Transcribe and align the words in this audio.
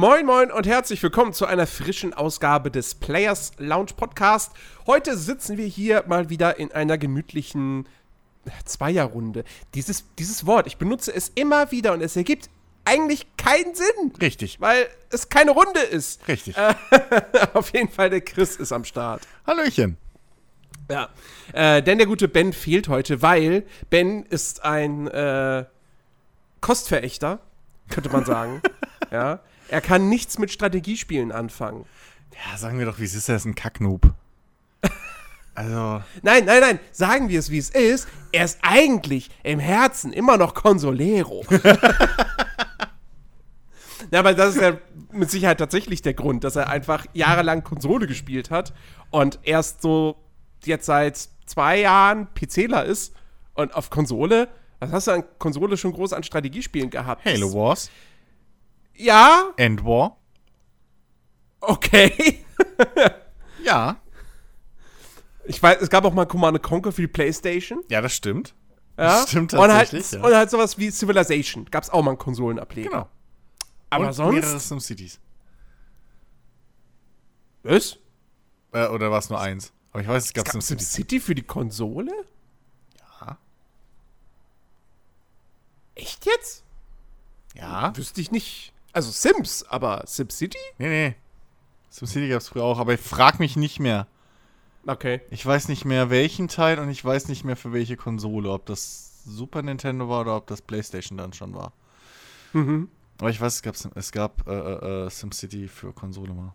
Moin, 0.00 0.24
moin 0.24 0.50
und 0.50 0.66
herzlich 0.66 1.02
willkommen 1.02 1.34
zu 1.34 1.44
einer 1.44 1.66
frischen 1.66 2.14
Ausgabe 2.14 2.70
des 2.70 2.94
Players 2.94 3.52
Lounge 3.58 3.90
Podcast. 3.94 4.50
Heute 4.86 5.14
sitzen 5.14 5.58
wir 5.58 5.66
hier 5.66 6.04
mal 6.06 6.30
wieder 6.30 6.58
in 6.58 6.72
einer 6.72 6.96
gemütlichen 6.96 7.86
Zweierrunde. 8.64 9.44
Dieses, 9.74 10.06
dieses 10.18 10.46
Wort, 10.46 10.66
ich 10.66 10.78
benutze 10.78 11.14
es 11.14 11.28
immer 11.34 11.70
wieder 11.70 11.92
und 11.92 12.00
es 12.00 12.16
ergibt 12.16 12.48
eigentlich 12.86 13.26
keinen 13.36 13.74
Sinn. 13.74 14.14
Richtig. 14.22 14.58
Weil 14.58 14.88
es 15.10 15.28
keine 15.28 15.50
Runde 15.50 15.80
ist. 15.80 16.26
Richtig. 16.26 16.56
Äh, 16.56 16.72
auf 17.52 17.70
jeden 17.74 17.90
Fall, 17.90 18.08
der 18.08 18.22
Chris 18.22 18.56
ist 18.56 18.72
am 18.72 18.84
Start. 18.84 19.28
Hallöchen. 19.46 19.98
Ja. 20.90 21.10
Äh, 21.52 21.82
denn 21.82 21.98
der 21.98 22.06
gute 22.06 22.26
Ben 22.26 22.54
fehlt 22.54 22.88
heute, 22.88 23.20
weil 23.20 23.66
Ben 23.90 24.24
ist 24.24 24.64
ein 24.64 25.08
äh, 25.08 25.66
Kostverächter, 26.62 27.40
könnte 27.90 28.08
man 28.08 28.24
sagen. 28.24 28.62
ja. 29.10 29.40
Er 29.70 29.80
kann 29.80 30.08
nichts 30.08 30.38
mit 30.38 30.50
Strategiespielen 30.50 31.30
anfangen. 31.30 31.84
Ja, 32.32 32.58
sagen 32.58 32.78
wir 32.78 32.86
doch, 32.86 32.98
wie 32.98 33.04
es 33.04 33.14
ist, 33.14 33.28
er 33.28 33.36
ist 33.36 33.44
ein 33.44 33.54
Kacknoob. 33.54 34.12
Also. 35.52 36.02
Nein, 36.22 36.44
nein, 36.46 36.60
nein, 36.60 36.78
sagen 36.92 37.28
wir 37.28 37.38
es, 37.38 37.50
wie 37.50 37.58
es 37.58 37.70
ist. 37.70 38.08
Er 38.32 38.44
ist 38.44 38.60
eigentlich 38.62 39.30
im 39.42 39.58
Herzen 39.58 40.12
immer 40.12 40.36
noch 40.36 40.54
Consolero. 40.54 41.44
Ja, 44.12 44.20
aber 44.20 44.34
das 44.34 44.56
ist 44.56 44.60
ja 44.60 44.76
mit 45.12 45.30
Sicherheit 45.30 45.58
tatsächlich 45.58 46.02
der 46.02 46.14
Grund, 46.14 46.42
dass 46.42 46.56
er 46.56 46.68
einfach 46.68 47.06
jahrelang 47.12 47.62
Konsole 47.62 48.08
gespielt 48.08 48.50
hat 48.50 48.72
und 49.10 49.38
erst 49.44 49.82
so 49.82 50.16
jetzt 50.64 50.86
seit 50.86 51.28
zwei 51.46 51.80
Jahren 51.80 52.26
PCler 52.34 52.84
ist 52.86 53.14
und 53.54 53.72
auf 53.72 53.88
Konsole. 53.90 54.48
Was 54.80 54.90
hast 54.90 55.06
du 55.06 55.12
an 55.12 55.24
Konsole 55.38 55.76
schon 55.76 55.92
groß 55.92 56.12
an 56.12 56.24
Strategiespielen 56.24 56.90
gehabt? 56.90 57.24
Halo 57.24 57.52
Wars. 57.52 57.88
Ja, 59.02 59.52
End 59.56 59.84
War. 59.84 60.16
okay. 61.60 62.44
Ja. 63.64 64.00
Ich 65.44 65.62
weiß, 65.62 65.82
es 65.82 65.90
gab 65.90 66.04
auch 66.06 66.14
mal 66.14 66.24
Command 66.26 66.62
Conquer 66.62 66.92
für 66.92 67.02
die 67.02 67.08
Playstation. 67.08 67.82
Ja, 67.90 68.00
das 68.00 68.14
stimmt. 68.14 68.54
Ja? 68.96 69.20
Das 69.20 69.28
stimmt 69.28 69.52
und 69.52 69.60
halt, 69.60 69.90
tatsächlich. 69.90 70.12
ja. 70.20 70.26
Und 70.26 70.34
halt 70.34 70.50
sowas 70.50 70.78
wie 70.78 70.90
Civilization. 70.90 71.66
Gab 71.70 71.82
es 71.82 71.90
auch 71.90 72.02
mal 72.02 72.12
einen 72.12 72.18
Konsolenableger. 72.18 72.88
genau. 72.90 73.08
Aber 73.90 74.06
und 74.06 74.12
sonst. 74.14 74.34
mehrere 74.34 74.58
SimCities. 74.60 75.20
Was? 77.62 77.98
Äh, 78.72 78.86
oder 78.88 79.10
war 79.10 79.18
es 79.18 79.28
nur 79.28 79.40
eins? 79.40 79.72
Aber 79.92 80.02
ich 80.02 80.08
weiß, 80.08 80.24
es 80.26 80.32
gab, 80.32 80.44
Gab 80.46 80.52
SimCities. 80.52 80.92
SimCity 80.92 81.20
für 81.20 81.34
die 81.34 81.42
Konsole? 81.42 82.12
Ja. 83.20 83.36
Echt 85.96 86.24
jetzt? 86.24 86.64
Ja. 87.54 87.94
Wüsste 87.96 88.20
ich 88.22 88.30
nicht. 88.30 88.72
Also 88.92 89.10
Sims, 89.10 89.64
aber 89.64 90.04
SimCity? 90.06 90.58
Nee, 90.78 90.88
nee. 90.88 91.14
SimCity 91.90 92.28
gab 92.28 92.40
es 92.40 92.48
früher 92.48 92.64
auch, 92.64 92.78
aber 92.78 92.94
ich 92.94 93.00
frag 93.00 93.40
mich 93.40 93.56
nicht 93.56 93.80
mehr. 93.80 94.06
Okay. 94.86 95.20
Ich 95.30 95.44
weiß 95.44 95.68
nicht 95.68 95.84
mehr, 95.84 96.10
welchen 96.10 96.48
Teil 96.48 96.78
und 96.78 96.88
ich 96.88 97.04
weiß 97.04 97.28
nicht 97.28 97.44
mehr 97.44 97.56
für 97.56 97.72
welche 97.72 97.96
Konsole. 97.96 98.50
Ob 98.50 98.66
das 98.66 99.22
Super 99.24 99.62
Nintendo 99.62 100.08
war 100.08 100.22
oder 100.22 100.36
ob 100.36 100.46
das 100.46 100.62
PlayStation 100.62 101.18
dann 101.18 101.32
schon 101.32 101.54
war. 101.54 101.72
Mhm. 102.52 102.88
Aber 103.18 103.30
ich 103.30 103.40
weiß, 103.40 103.56
es 103.56 103.62
gab, 103.62 103.76
es 103.96 104.12
gab 104.12 104.48
äh, 104.48 104.52
äh, 104.52 105.06
äh, 105.06 105.10
SimCity 105.10 105.68
für 105.68 105.92
Konsole 105.92 106.32
mal. 106.32 106.54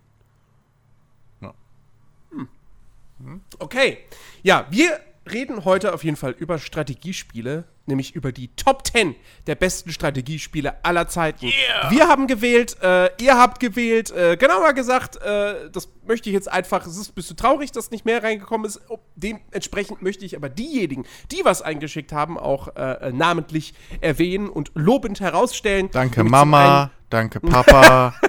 Okay. 3.59 3.99
Ja, 4.43 4.67
wir 4.69 4.99
reden 5.29 5.65
heute 5.65 5.93
auf 5.93 6.03
jeden 6.03 6.17
Fall 6.17 6.31
über 6.31 6.59
Strategiespiele, 6.59 7.65
nämlich 7.85 8.15
über 8.15 8.31
die 8.31 8.49
Top 8.55 8.85
10 8.85 9.15
der 9.47 9.55
besten 9.55 9.91
Strategiespiele 9.91 10.83
aller 10.83 11.07
Zeiten. 11.07 11.51
Wir 11.89 12.07
haben 12.07 12.27
gewählt, 12.27 12.77
äh, 12.81 13.09
ihr 13.21 13.37
habt 13.37 13.59
gewählt, 13.59 14.11
äh, 14.11 14.37
genauer 14.37 14.73
gesagt, 14.73 15.17
äh, 15.17 15.69
das 15.71 15.89
möchte 16.05 16.29
ich 16.29 16.33
jetzt 16.33 16.51
einfach, 16.51 16.85
es 16.85 16.97
ist 16.97 17.11
ein 17.11 17.13
bisschen 17.15 17.37
traurig, 17.37 17.71
dass 17.71 17.91
nicht 17.91 18.05
mehr 18.05 18.23
reingekommen 18.23 18.65
ist. 18.65 18.81
Dementsprechend 19.15 20.01
möchte 20.01 20.25
ich 20.25 20.35
aber 20.35 20.49
diejenigen, 20.49 21.05
die 21.31 21.41
was 21.43 21.61
eingeschickt 21.61 22.11
haben, 22.11 22.37
auch 22.37 22.75
äh, 22.75 23.09
äh, 23.09 23.11
namentlich 23.11 23.73
erwähnen 24.01 24.49
und 24.49 24.71
lobend 24.73 25.19
herausstellen. 25.19 25.89
Danke 25.91 26.23
Mama, 26.23 26.91
danke 27.09 27.39
Papa. 27.41 28.13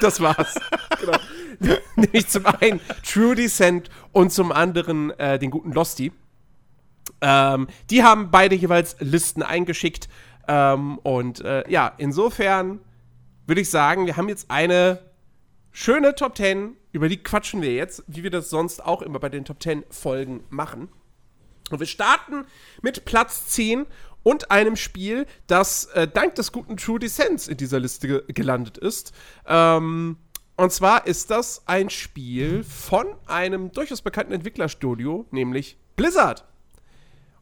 Das 0.00 0.20
war's. 0.20 0.54
genau. 0.98 1.18
Nämlich 1.96 2.26
zum 2.28 2.46
einen 2.46 2.80
True 3.04 3.34
Descent 3.34 3.88
und 4.10 4.32
zum 4.32 4.50
anderen 4.50 5.10
äh, 5.18 5.38
den 5.38 5.50
guten 5.50 5.70
Losty. 5.72 6.12
Ähm, 7.20 7.68
die 7.90 8.02
haben 8.02 8.30
beide 8.30 8.54
jeweils 8.54 8.96
Listen 9.00 9.42
eingeschickt. 9.42 10.08
Ähm, 10.48 10.98
und 10.98 11.40
äh, 11.40 11.68
ja, 11.70 11.92
insofern 11.98 12.80
würde 13.46 13.60
ich 13.60 13.70
sagen, 13.70 14.06
wir 14.06 14.16
haben 14.16 14.28
jetzt 14.28 14.50
eine 14.50 15.00
schöne 15.72 16.14
Top 16.14 16.36
10. 16.36 16.76
Über 16.92 17.08
die 17.08 17.22
quatschen 17.22 17.62
wir 17.62 17.74
jetzt, 17.74 18.04
wie 18.06 18.22
wir 18.22 18.30
das 18.30 18.50
sonst 18.50 18.84
auch 18.84 19.02
immer 19.02 19.18
bei 19.18 19.28
den 19.28 19.44
Top 19.44 19.62
10 19.62 19.84
Folgen 19.90 20.44
machen. 20.48 20.88
Und 21.70 21.80
wir 21.80 21.86
starten 21.86 22.44
mit 22.80 23.04
Platz 23.04 23.48
10 23.48 23.86
und 24.22 24.50
einem 24.50 24.76
Spiel, 24.76 25.26
das 25.46 25.86
äh, 25.86 26.08
dank 26.08 26.34
des 26.34 26.50
guten 26.52 26.76
True 26.76 26.98
Descents 26.98 27.48
in 27.48 27.56
dieser 27.56 27.78
Liste 27.78 28.08
ge 28.08 28.22
gelandet 28.28 28.78
ist. 28.78 29.12
Ähm, 29.46 30.16
und 30.56 30.72
zwar 30.72 31.06
ist 31.06 31.30
das 31.30 31.62
ein 31.66 31.90
Spiel 31.90 32.64
von 32.64 33.06
einem 33.26 33.70
durchaus 33.72 34.00
bekannten 34.00 34.32
Entwicklerstudio, 34.32 35.26
nämlich 35.30 35.76
Blizzard. 35.96 36.44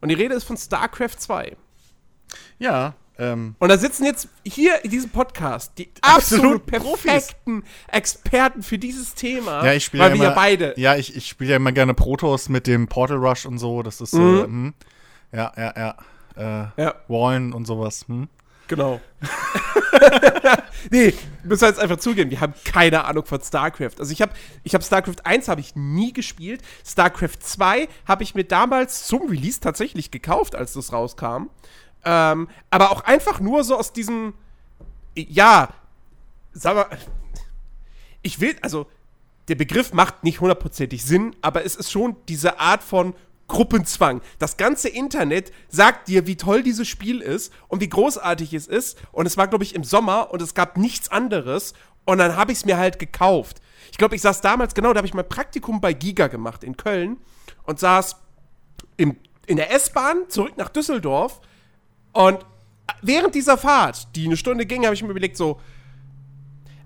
Und 0.01 0.09
die 0.09 0.15
Rede 0.15 0.35
ist 0.35 0.45
von 0.45 0.57
StarCraft 0.57 1.17
2. 1.19 1.57
ja, 2.59 2.95
ähm, 3.17 3.55
Und 3.61 3.69
da 3.69 3.79
sitzen 3.79 4.05
jetzt 4.05 4.29
hier 4.45 4.85
in 4.85 4.91
diesem 4.91 5.09
Podcast 5.11 5.73
die 5.79 5.89
Absolut 6.03 6.63
absolut 6.63 6.67
perfekten 6.67 7.63
Experten 7.87 8.63
für 8.65 8.77
dieses 8.77 9.15
Thema. 9.15 9.65
ja, 9.65 9.73
ich 9.73 9.85
spiele 9.85 10.03
ja 10.05 10.11
immer, 10.13 10.25
ja 10.25 10.31
beide. 10.31 10.75
Ja, 10.77 10.97
ich, 10.97 11.15
ich 11.17 11.29
spiele 11.29 11.51
ja 11.51 11.57
immer 11.57 11.71
gerne 11.73 11.95
Protoss 11.95 12.49
mit 12.49 12.67
dem 12.67 12.89
Portal 12.89 13.19
Rush 13.19 13.47
und 13.47 13.59
so. 13.59 13.83
Das 13.85 14.01
ist 14.01 14.11
so, 14.11 14.19
Mhm. 14.21 14.43
hm. 14.43 14.75
ja, 15.33 15.53
ja, 15.57 15.95
ja. 16.37 16.71
Äh, 16.77 16.83
Ja. 16.83 16.95
Wallen 17.07 17.53
und 17.53 17.67
sowas. 17.67 18.05
Hm? 18.09 18.29
Genau. 18.67 19.01
nee, 20.91 21.15
müssen 21.43 21.63
wir 21.63 21.69
jetzt 21.69 21.81
einfach 21.81 21.99
zugeben, 21.99 22.31
wir 22.31 22.41
haben 22.41 22.55
keine 22.65 23.05
Ahnung 23.05 23.25
von 23.25 23.41
StarCraft. 23.41 23.99
Also 23.99 24.13
ich 24.13 24.23
habe 24.23 24.33
ich 24.63 24.75
hab 24.75 24.83
StarCraft 24.83 25.25
1 25.25 25.49
habe 25.49 25.61
ich 25.61 25.75
nie 25.77 26.13
gespielt. 26.13 26.63
StarCraft 26.87 27.39
2 27.41 27.89
habe 28.07 28.23
ich 28.23 28.35
mir 28.35 28.45
damals 28.45 29.07
zum 29.07 29.29
Release 29.29 29.61
tatsächlich 29.61 30.11
gekauft, 30.11 30.55
als 30.55 30.73
das 30.75 30.93
rauskam. 30.93 31.49
Ähm, 32.05 32.49
aber 32.71 32.91
auch 32.91 33.03
einfach 33.03 33.41
nur 33.41 33.65
so 33.65 33.79
aus 33.79 33.93
diesem, 33.93 34.35
ja, 35.15 35.69
sag 36.53 36.75
mal, 36.77 36.99
ich 38.23 38.41
will, 38.41 38.57
also 38.63 38.87
der 39.49 39.55
Begriff 39.55 39.93
macht 39.93 40.25
nicht 40.25 40.41
hundertprozentig 40.41 41.05
Sinn, 41.05 41.37
aber 41.43 41.65
es 41.65 41.77
ist 41.77 41.91
schon 41.91 42.17
diese 42.29 42.59
Art 42.59 42.83
von 42.83 43.15
Gruppenzwang. 43.49 44.21
Das 44.39 44.57
ganze 44.57 44.89
Internet 44.89 45.53
sagt 45.69 46.09
dir, 46.09 46.27
wie 46.27 46.37
toll 46.37 46.63
dieses 46.63 46.89
Spiel 46.89 47.21
ist 47.21 47.53
und 47.69 47.81
wie 47.81 47.89
großartig 47.89 48.55
es 48.55 48.67
ist. 48.67 48.99
Und 49.13 49.27
es 49.27 49.37
war, 49.37 49.49
glaube 49.49 49.65
ich, 49.65 49.75
im 49.75 49.85
Sommer 49.85 50.33
und 50.33 50.41
es 50.41 50.55
gab 50.55 50.77
nichts 50.77 51.11
anderes. 51.11 51.75
Und 52.05 52.19
dann 52.19 52.37
habe 52.37 52.53
ich 52.53 52.59
es 52.59 52.65
mir 52.65 52.77
halt 52.77 52.99
gekauft. 52.99 53.61
Ich 53.91 53.99
glaube, 53.99 54.17
ich 54.17 54.23
saß 54.23 54.41
damals, 54.41 54.75
genau, 54.75 54.93
da 54.93 54.99
habe 54.99 55.07
ich 55.07 55.15
mein 55.15 55.29
Praktikum 55.29 55.81
bei 55.81 55.93
Giga 55.93 56.27
gemacht 56.29 56.65
in 56.65 56.77
Köln 56.77 57.19
und 57.65 57.79
saß 57.79 58.17
im, 58.97 59.17
in 59.47 59.57
der 59.57 59.73
S-Bahn 59.73 60.29
zurück 60.29 60.57
nach 60.57 60.69
Düsseldorf. 60.69 61.41
Und 62.13 62.45
während 63.03 63.35
dieser 63.35 63.59
Fahrt, 63.59 64.15
die 64.17 64.27
eine 64.27 64.37
Stunde 64.37 64.67
ging, 64.67 64.85
habe 64.85 64.95
ich 64.95 65.03
mir 65.03 65.11
überlegt, 65.11 65.37
so, 65.37 65.61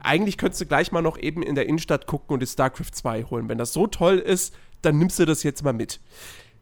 eigentlich 0.01 0.39
könntest 0.39 0.61
du 0.61 0.67
gleich 0.67 0.93
mal 0.93 1.03
noch 1.03 1.19
eben 1.19 1.43
in 1.43 1.55
der 1.55 1.67
Innenstadt 1.67 2.07
gucken 2.07 2.35
und 2.35 2.41
die 2.41 2.47
StarCraft 2.47 2.93
2 2.93 3.25
holen. 3.25 3.49
Wenn 3.49 3.59
das 3.59 3.73
so 3.73 3.87
toll 3.87 4.19
ist, 4.19 4.55
dann 4.83 4.99
nimmst 4.99 5.19
du 5.19 5.25
das 5.25 5.43
jetzt 5.43 5.65
mal 5.65 5.73
mit. 5.73 6.01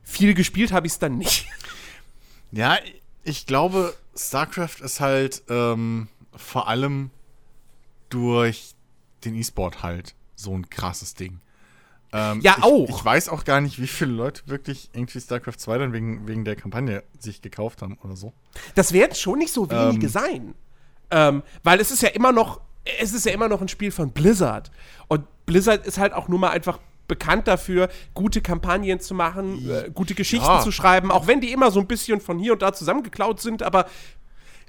Viel 0.08 0.32
gespielt 0.34 0.72
habe 0.72 0.86
ich 0.86 0.94
es 0.94 0.98
dann 0.98 1.18
nicht. 1.18 1.46
Ja, 2.52 2.78
ich 3.24 3.44
glaube, 3.44 3.92
StarCraft 4.16 4.80
ist 4.80 5.00
halt 5.00 5.42
ähm, 5.50 6.06
vor 6.34 6.68
allem 6.68 7.10
durch 8.08 8.74
den 9.24 9.34
E-Sport 9.34 9.82
halt 9.82 10.14
so 10.36 10.56
ein 10.56 10.70
krasses 10.70 11.14
Ding. 11.14 11.40
Ähm, 12.12 12.40
Ja, 12.42 12.54
ich, 12.58 12.64
auch. 12.64 12.88
Ich 12.88 13.04
weiß 13.04 13.28
auch 13.30 13.44
gar 13.44 13.60
nicht, 13.60 13.80
wie 13.80 13.88
viele 13.88 14.12
Leute 14.12 14.42
wirklich 14.46 14.90
irgendwie 14.92 15.20
StarCraft 15.20 15.58
2 15.58 15.78
dann 15.78 15.92
wegen, 15.92 16.28
wegen 16.28 16.44
der 16.44 16.54
Kampagne 16.54 17.02
sich 17.18 17.42
gekauft 17.42 17.82
haben 17.82 17.98
oder 18.04 18.16
so. 18.16 18.32
Das 18.76 18.92
werden 18.92 19.16
schon 19.16 19.40
nicht 19.40 19.52
so 19.52 19.68
wenige 19.68 20.06
Ähm. 20.06 20.12
sein. 20.12 20.54
Ähm, 21.10 21.42
weil 21.64 21.80
es 21.80 21.90
ist 21.90 22.02
ja 22.02 22.10
immer 22.10 22.30
noch, 22.32 22.60
es 23.00 23.12
ist 23.12 23.26
ja 23.26 23.32
immer 23.32 23.48
noch 23.48 23.60
ein 23.60 23.68
Spiel 23.68 23.90
von 23.90 24.12
Blizzard. 24.12 24.70
Und 25.08 25.26
Blizzard 25.46 25.84
ist 25.84 25.98
halt 25.98 26.12
auch 26.12 26.28
nur 26.28 26.38
mal 26.38 26.50
einfach 26.50 26.78
bekannt 27.08 27.46
dafür, 27.48 27.88
gute 28.14 28.40
Kampagnen 28.40 29.00
zu 29.00 29.14
machen, 29.14 29.68
äh, 29.70 29.90
gute 29.92 30.14
Geschichten 30.14 30.46
Ja. 30.46 30.60
zu 30.60 30.72
schreiben, 30.72 31.10
auch 31.10 31.26
wenn 31.26 31.40
die 31.40 31.52
immer 31.52 31.70
so 31.70 31.80
ein 31.80 31.86
bisschen 31.86 32.20
von 32.20 32.38
hier 32.38 32.52
und 32.54 32.62
da 32.62 32.72
zusammengeklaut 32.72 33.40
sind, 33.40 33.62
aber 33.62 33.86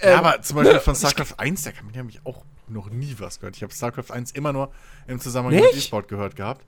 ja, 0.02 0.10
Ähm, 0.12 0.20
aber 0.20 0.42
zum 0.42 0.58
Beispiel 0.58 0.80
von 0.80 0.96
StarCraft 0.96 1.34
1, 1.38 1.64
da 1.64 1.72
habe 1.98 2.10
ich 2.10 2.20
auch 2.26 2.44
noch 2.68 2.90
nie 2.90 3.16
was 3.18 3.40
gehört. 3.40 3.56
Ich 3.56 3.64
habe 3.64 3.74
StarCraft 3.74 4.12
1 4.12 4.32
immer 4.32 4.54
nur 4.54 4.72
im 5.08 5.20
Zusammenhang 5.20 5.56
mit 5.56 5.64
Nicht? 5.74 5.78
E-Sport 5.86 6.08
gehört 6.08 6.36
gehabt. 6.36 6.66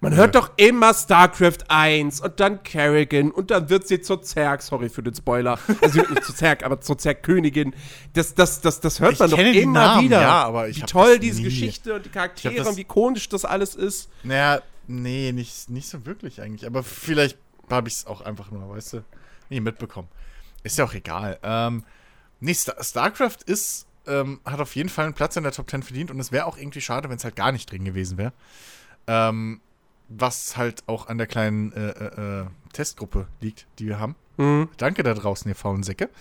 Man 0.00 0.16
hört 0.16 0.34
doch 0.34 0.50
immer 0.56 0.92
StarCraft 0.92 1.58
1 1.68 2.20
und 2.22 2.40
dann 2.40 2.64
Kerrigan 2.64 3.30
und 3.30 3.52
dann 3.52 3.70
wird 3.70 3.86
sie 3.86 4.00
zur 4.00 4.20
Zerg, 4.20 4.60
sorry 4.62 4.88
für 4.88 5.00
den 5.04 5.14
Spoiler, 5.14 5.60
also 5.80 6.00
nicht 6.00 6.24
zur 6.24 6.34
Zerg, 6.34 6.64
aber 6.64 6.80
zur 6.80 6.98
Zerg-Königin. 6.98 7.72
Das, 8.14 8.34
das, 8.34 8.60
das, 8.62 8.80
das 8.80 8.98
hört 8.98 9.12
Ich 9.12 9.18
man 9.20 9.30
doch 9.30 9.38
immer 9.38 9.72
Namen, 9.72 10.04
wieder. 10.06 10.20
ja, 10.20 10.42
aber 10.42 10.68
ich 10.68 10.78
wie 10.78 10.86
toll 10.86 11.20
diese 11.20 11.38
nie. 11.38 11.44
Geschichte 11.44 11.94
und 11.94 12.04
die 12.04 12.08
Charaktere 12.08 12.68
und 12.68 12.76
wie 12.76 12.80
ikonisch 12.80 13.28
das 13.28 13.44
alles 13.44 13.76
ist. 13.76 14.08
Naja, 14.24 14.60
nee, 14.92 15.32
nicht, 15.32 15.70
nicht 15.70 15.88
so 15.88 16.06
wirklich 16.06 16.40
eigentlich. 16.40 16.66
Aber 16.66 16.82
vielleicht 16.82 17.38
habe 17.70 17.88
ich 17.88 17.94
es 17.94 18.06
auch 18.06 18.20
einfach 18.20 18.50
nur, 18.50 18.68
weißt 18.68 18.94
du, 18.94 19.04
nie 19.50 19.60
mitbekommen. 19.60 20.08
Ist 20.62 20.78
ja 20.78 20.84
auch 20.84 20.94
egal. 20.94 21.38
Ähm, 21.42 21.84
nee, 22.40 22.54
Star 22.54 22.82
StarCraft 22.82 23.38
ist, 23.46 23.86
ähm, 24.06 24.40
hat 24.44 24.60
auf 24.60 24.74
jeden 24.76 24.88
Fall 24.88 25.06
einen 25.06 25.14
Platz 25.14 25.36
in 25.36 25.42
der 25.42 25.52
Top 25.52 25.70
10 25.70 25.82
verdient 25.82 26.10
und 26.10 26.20
es 26.20 26.32
wäre 26.32 26.46
auch 26.46 26.56
irgendwie 26.56 26.80
schade, 26.80 27.08
wenn 27.08 27.16
es 27.16 27.24
halt 27.24 27.36
gar 27.36 27.52
nicht 27.52 27.70
drin 27.70 27.84
gewesen 27.84 28.18
wäre. 28.18 28.32
Ähm, 29.06 29.60
was 30.08 30.56
halt 30.56 30.82
auch 30.86 31.08
an 31.08 31.18
der 31.18 31.26
kleinen 31.26 31.72
äh, 31.72 31.90
äh, 31.90 32.40
äh, 32.42 32.46
Testgruppe 32.72 33.26
liegt, 33.40 33.66
die 33.78 33.86
wir 33.86 33.98
haben. 33.98 34.14
Mhm. 34.36 34.68
Danke 34.76 35.02
da 35.02 35.14
draußen, 35.14 35.48
ihr 35.48 35.54
faulen 35.54 35.82
Säcke. 35.82 36.10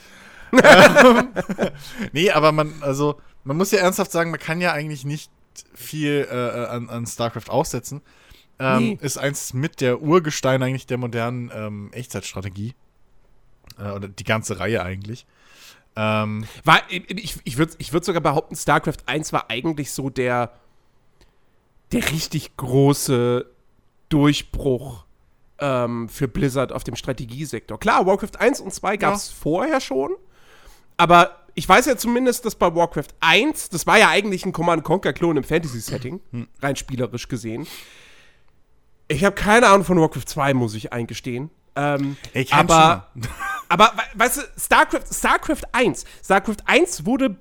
Ähm, 0.53 1.29
nee, 2.11 2.29
aber 2.29 2.51
man, 2.51 2.73
also, 2.81 3.21
man 3.45 3.55
muss 3.55 3.71
ja 3.71 3.79
ernsthaft 3.79 4.11
sagen, 4.11 4.31
man 4.31 4.39
kann 4.39 4.59
ja 4.59 4.73
eigentlich 4.73 5.05
nicht 5.05 5.31
viel 5.73 6.27
äh, 6.29 6.65
an, 6.65 6.89
an 6.89 7.07
StarCraft 7.07 7.49
aussetzen. 7.49 8.01
Ähm, 8.61 8.79
Nee. 8.79 8.97
Ist 9.01 9.17
eins 9.17 9.53
mit 9.53 9.81
der 9.81 10.01
Urgestein 10.01 10.61
eigentlich 10.61 10.85
der 10.85 10.97
modernen 10.99 11.51
ähm, 11.53 11.89
Echtzeitstrategie. 11.93 12.75
Äh, 13.79 13.91
oder 13.91 14.07
die 14.07 14.23
ganze 14.23 14.59
Reihe 14.59 14.83
eigentlich. 14.83 15.25
Ähm, 15.95 16.45
War, 16.63 16.81
ich 16.89 17.37
ich 17.43 17.57
würde 17.57 17.73
ich 17.79 17.91
würd 17.91 18.05
sogar 18.05 18.21
behaupten, 18.21 18.55
StarCraft 18.55 18.99
1 19.07 19.33
war 19.33 19.49
eigentlich 19.49 19.91
so 19.91 20.09
der, 20.09 20.53
der 21.91 22.09
richtig 22.11 22.55
große 22.55 23.45
Durchbruch 24.07 25.05
ähm, 25.59 26.07
für 26.07 26.27
Blizzard 26.29 26.71
auf 26.71 26.83
dem 26.85 26.95
Strategiesektor. 26.95 27.77
Klar, 27.79 28.05
Warcraft 28.05 28.39
1 28.39 28.61
und 28.61 28.73
2 28.73 28.97
gab 28.97 29.15
es 29.15 29.27
vorher 29.29 29.81
schon, 29.81 30.11
aber 30.95 31.37
ich 31.55 31.67
weiß 31.67 31.87
ja 31.87 31.97
zumindest, 31.97 32.45
dass 32.45 32.55
bei 32.55 32.73
Warcraft 32.73 33.09
1, 33.19 33.69
das 33.69 33.85
war 33.85 33.99
ja 33.99 34.07
eigentlich 34.07 34.45
ein 34.45 34.53
Command-Conquer-Klon 34.53 35.35
im 35.35 35.43
Fantasy-Setting, 35.43 36.21
rein 36.61 36.75
spielerisch 36.77 37.27
gesehen. 37.27 37.67
Ich 39.11 39.23
habe 39.23 39.35
keine 39.35 39.67
Ahnung 39.67 39.83
von 39.85 39.99
Warcraft 39.99 40.25
2, 40.27 40.53
muss 40.53 40.73
ich 40.73 40.93
eingestehen. 40.93 41.49
Ähm, 41.75 42.17
ich 42.33 42.53
aber, 42.53 43.07
aber 43.69 43.93
we- 43.95 44.19
weißt 44.19 44.37
du, 44.37 44.41
StarCraft, 44.59 45.05
StarCraft 45.13 45.61
1, 45.71 46.05
StarCraft 46.23 46.57
1 46.65 47.05
wurde, 47.05 47.37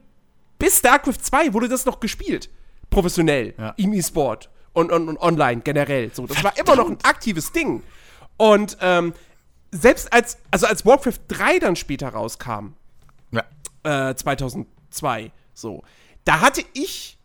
bis 0.58 0.78
StarCraft 0.78 1.18
2 1.20 1.52
wurde 1.52 1.68
das 1.68 1.84
noch 1.86 2.00
gespielt. 2.00 2.48
Professionell. 2.90 3.54
Ja. 3.58 3.70
Im 3.76 3.92
E-Sport 3.92 4.50
und, 4.72 4.92
und, 4.92 5.08
und 5.08 5.18
online 5.20 5.60
generell. 5.62 6.10
So, 6.12 6.26
das 6.26 6.42
war 6.44 6.56
immer 6.58 6.76
noch 6.76 6.88
ein 6.88 6.98
aktives 7.02 7.52
Ding. 7.52 7.82
Und 8.36 8.76
ähm, 8.80 9.12
selbst 9.72 10.12
als, 10.12 10.38
also 10.50 10.66
als 10.66 10.84
Warcraft 10.84 11.18
3 11.28 11.58
dann 11.60 11.76
später 11.76 12.08
rauskam, 12.08 12.74
ja. 13.30 14.10
äh, 14.10 14.14
2002, 14.14 15.30
so, 15.54 15.82
da 16.24 16.40
hatte 16.40 16.62
ich 16.72 17.18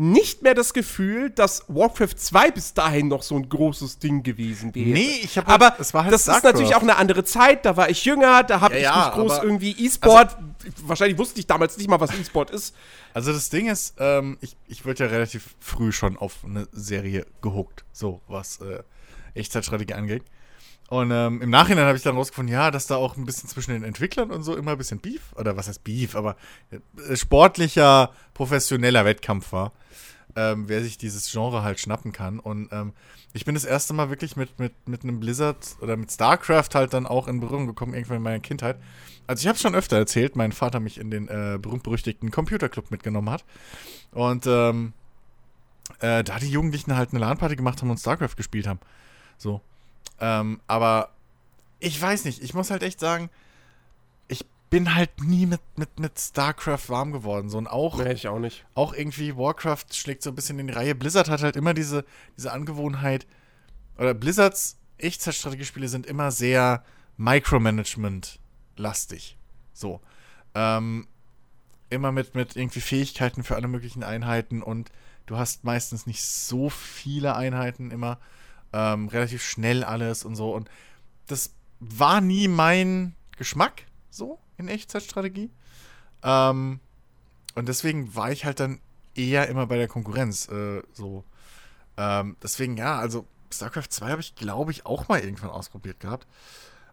nicht 0.00 0.42
mehr 0.42 0.54
das 0.54 0.72
Gefühl, 0.72 1.30
dass 1.30 1.64
Warcraft 1.68 2.14
2 2.16 2.50
bis 2.52 2.72
dahin 2.74 3.08
noch 3.08 3.22
so 3.22 3.36
ein 3.36 3.48
großes 3.48 3.98
Ding 3.98 4.22
gewesen 4.22 4.74
wäre. 4.74 4.88
Nee, 4.88 5.20
ich 5.22 5.36
hab 5.36 5.46
halt- 5.46 5.62
aber 5.62 5.92
war 5.92 6.04
halt 6.04 6.14
das 6.14 6.26
ist 6.26 6.42
natürlich 6.42 6.74
auch 6.74 6.82
eine 6.82 6.96
andere 6.96 7.22
Zeit, 7.24 7.64
da 7.66 7.76
war 7.76 7.90
ich 7.90 8.04
jünger, 8.04 8.42
da 8.42 8.60
habe 8.60 8.74
Ja, 8.74 8.78
ich 8.78 8.84
ja, 8.84 9.04
nicht 9.06 9.14
groß 9.14 9.38
irgendwie 9.42 9.72
E-Sport, 9.86 10.36
wahrscheinlich 10.84 11.18
wusste 11.18 11.38
ich 11.40 11.46
damals 11.46 11.76
nicht 11.76 11.88
mal, 11.90 12.00
was 12.00 12.18
E-Sport 12.18 12.50
ist. 12.50 12.74
Also 13.12 13.32
das 13.32 13.50
Ding 13.50 13.68
ist, 13.68 13.94
ähm, 13.98 14.38
ich, 14.40 14.56
ich 14.68 14.86
wurde 14.86 15.04
ja 15.04 15.10
relativ 15.10 15.54
früh 15.60 15.92
schon 15.92 16.16
auf 16.16 16.36
eine 16.44 16.66
Serie 16.72 17.26
gehuckt, 17.42 17.84
so 17.92 18.20
was 18.26 18.60
äh, 18.62 18.82
Echtzeitstrategie 19.34 19.94
angeht. 19.94 20.22
Und 20.90 21.12
ähm, 21.12 21.40
im 21.40 21.50
Nachhinein 21.50 21.86
habe 21.86 21.96
ich 21.96 22.02
dann 22.02 22.16
rausgefunden, 22.16 22.52
ja, 22.52 22.72
dass 22.72 22.88
da 22.88 22.96
auch 22.96 23.16
ein 23.16 23.24
bisschen 23.24 23.48
zwischen 23.48 23.70
den 23.70 23.84
Entwicklern 23.84 24.32
und 24.32 24.42
so 24.42 24.56
immer 24.56 24.72
ein 24.72 24.78
bisschen 24.78 24.98
Beef, 24.98 25.32
oder 25.36 25.56
was 25.56 25.68
heißt 25.68 25.84
Beef, 25.84 26.16
aber 26.16 26.34
äh, 26.72 27.16
sportlicher, 27.16 28.10
professioneller 28.34 29.04
Wettkampf 29.04 29.52
war, 29.52 29.70
ähm, 30.34 30.68
wer 30.68 30.82
sich 30.82 30.98
dieses 30.98 31.30
Genre 31.30 31.62
halt 31.62 31.78
schnappen 31.78 32.10
kann. 32.10 32.40
Und 32.40 32.70
ähm, 32.72 32.92
ich 33.32 33.44
bin 33.44 33.54
das 33.54 33.64
erste 33.64 33.92
Mal 33.92 34.10
wirklich 34.10 34.34
mit, 34.34 34.58
mit, 34.58 34.88
mit 34.88 35.04
einem 35.04 35.20
Blizzard 35.20 35.76
oder 35.80 35.96
mit 35.96 36.10
StarCraft 36.10 36.70
halt 36.74 36.92
dann 36.92 37.06
auch 37.06 37.28
in 37.28 37.38
Berührung 37.38 37.68
gekommen, 37.68 37.94
irgendwann 37.94 38.16
in 38.16 38.24
meiner 38.24 38.40
Kindheit. 38.40 38.76
Also 39.28 39.42
ich 39.42 39.46
habe 39.46 39.60
schon 39.60 39.76
öfter 39.76 39.96
erzählt, 39.96 40.34
mein 40.34 40.50
Vater 40.50 40.80
mich 40.80 40.98
in 40.98 41.12
den 41.12 41.28
äh, 41.28 41.56
berühmt-berüchtigten 41.62 42.32
Computerclub 42.32 42.90
mitgenommen 42.90 43.30
hat. 43.30 43.44
Und 44.10 44.44
ähm, 44.48 44.92
äh, 46.00 46.24
da 46.24 46.40
die 46.40 46.50
Jugendlichen 46.50 46.96
halt 46.96 47.10
eine 47.10 47.20
LAN-Party 47.20 47.54
gemacht 47.54 47.80
haben 47.80 47.90
und 47.90 48.00
StarCraft 48.00 48.34
gespielt 48.36 48.66
haben. 48.66 48.80
So. 49.38 49.60
Ähm, 50.20 50.60
aber 50.66 51.10
ich 51.78 52.00
weiß 52.00 52.24
nicht, 52.24 52.42
ich 52.42 52.54
muss 52.54 52.70
halt 52.70 52.82
echt 52.82 53.00
sagen, 53.00 53.30
ich 54.28 54.44
bin 54.68 54.94
halt 54.94 55.22
nie 55.22 55.46
mit, 55.46 55.60
mit, 55.76 55.98
mit 55.98 56.18
StarCraft 56.18 56.88
warm 56.88 57.12
geworden. 57.12 57.48
So 57.48 57.58
und 57.58 57.66
auch, 57.66 57.98
Nee, 57.98 58.12
ich 58.12 58.28
auch 58.28 58.38
nicht. 58.38 58.64
auch 58.74 58.94
irgendwie 58.94 59.36
Warcraft 59.36 59.86
schlägt 59.92 60.22
so 60.22 60.30
ein 60.30 60.36
bisschen 60.36 60.58
in 60.58 60.68
die 60.68 60.72
Reihe. 60.72 60.94
Blizzard 60.94 61.28
hat 61.28 61.42
halt 61.42 61.56
immer 61.56 61.74
diese, 61.74 62.04
diese 62.36 62.52
Angewohnheit, 62.52 63.26
oder 63.98 64.14
Blizzards 64.14 64.76
Echtzeitstrategiespiele 64.98 65.88
sind 65.88 66.06
immer 66.06 66.30
sehr 66.30 66.84
Micromanagement-lastig. 67.16 69.36
So. 69.72 70.00
Ähm, 70.54 71.06
immer 71.90 72.12
mit, 72.12 72.34
mit 72.34 72.56
irgendwie 72.56 72.80
Fähigkeiten 72.80 73.42
für 73.42 73.56
alle 73.56 73.68
möglichen 73.68 74.02
Einheiten 74.02 74.62
und 74.62 74.90
du 75.26 75.36
hast 75.36 75.64
meistens 75.64 76.06
nicht 76.06 76.24
so 76.24 76.70
viele 76.70 77.36
Einheiten 77.36 77.90
immer. 77.90 78.18
Ähm, 78.72 79.08
relativ 79.08 79.42
schnell 79.42 79.84
alles 79.84 80.24
und 80.24 80.36
so. 80.36 80.54
Und 80.54 80.70
das 81.26 81.54
war 81.80 82.20
nie 82.20 82.48
mein 82.48 83.14
Geschmack, 83.36 83.84
so 84.10 84.38
in 84.58 84.68
Echtzeitstrategie. 84.68 85.50
Ähm, 86.22 86.80
und 87.54 87.68
deswegen 87.68 88.14
war 88.14 88.30
ich 88.30 88.44
halt 88.44 88.60
dann 88.60 88.80
eher 89.14 89.48
immer 89.48 89.66
bei 89.66 89.76
der 89.76 89.88
Konkurrenz. 89.88 90.48
Äh, 90.48 90.82
so. 90.92 91.24
Ähm, 91.96 92.36
deswegen, 92.42 92.76
ja, 92.76 92.98
also 92.98 93.26
StarCraft 93.52 93.88
2 93.90 94.10
habe 94.10 94.20
ich, 94.20 94.34
glaube 94.34 94.70
ich, 94.70 94.86
auch 94.86 95.08
mal 95.08 95.20
irgendwann 95.20 95.50
ausprobiert 95.50 96.00
gehabt. 96.00 96.26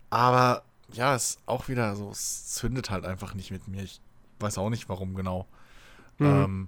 Aber 0.09 0.63
ja, 0.93 1.15
es 1.15 1.31
ist 1.31 1.39
auch 1.45 1.67
wieder 1.67 1.95
so, 1.95 2.09
es 2.09 2.53
zündet 2.53 2.89
halt 2.89 3.05
einfach 3.05 3.33
nicht 3.33 3.51
mit 3.51 3.67
mir. 3.67 3.83
Ich 3.83 3.99
weiß 4.39 4.57
auch 4.57 4.69
nicht, 4.69 4.89
warum 4.89 5.15
genau. 5.15 5.47
Ähm, 6.19 6.67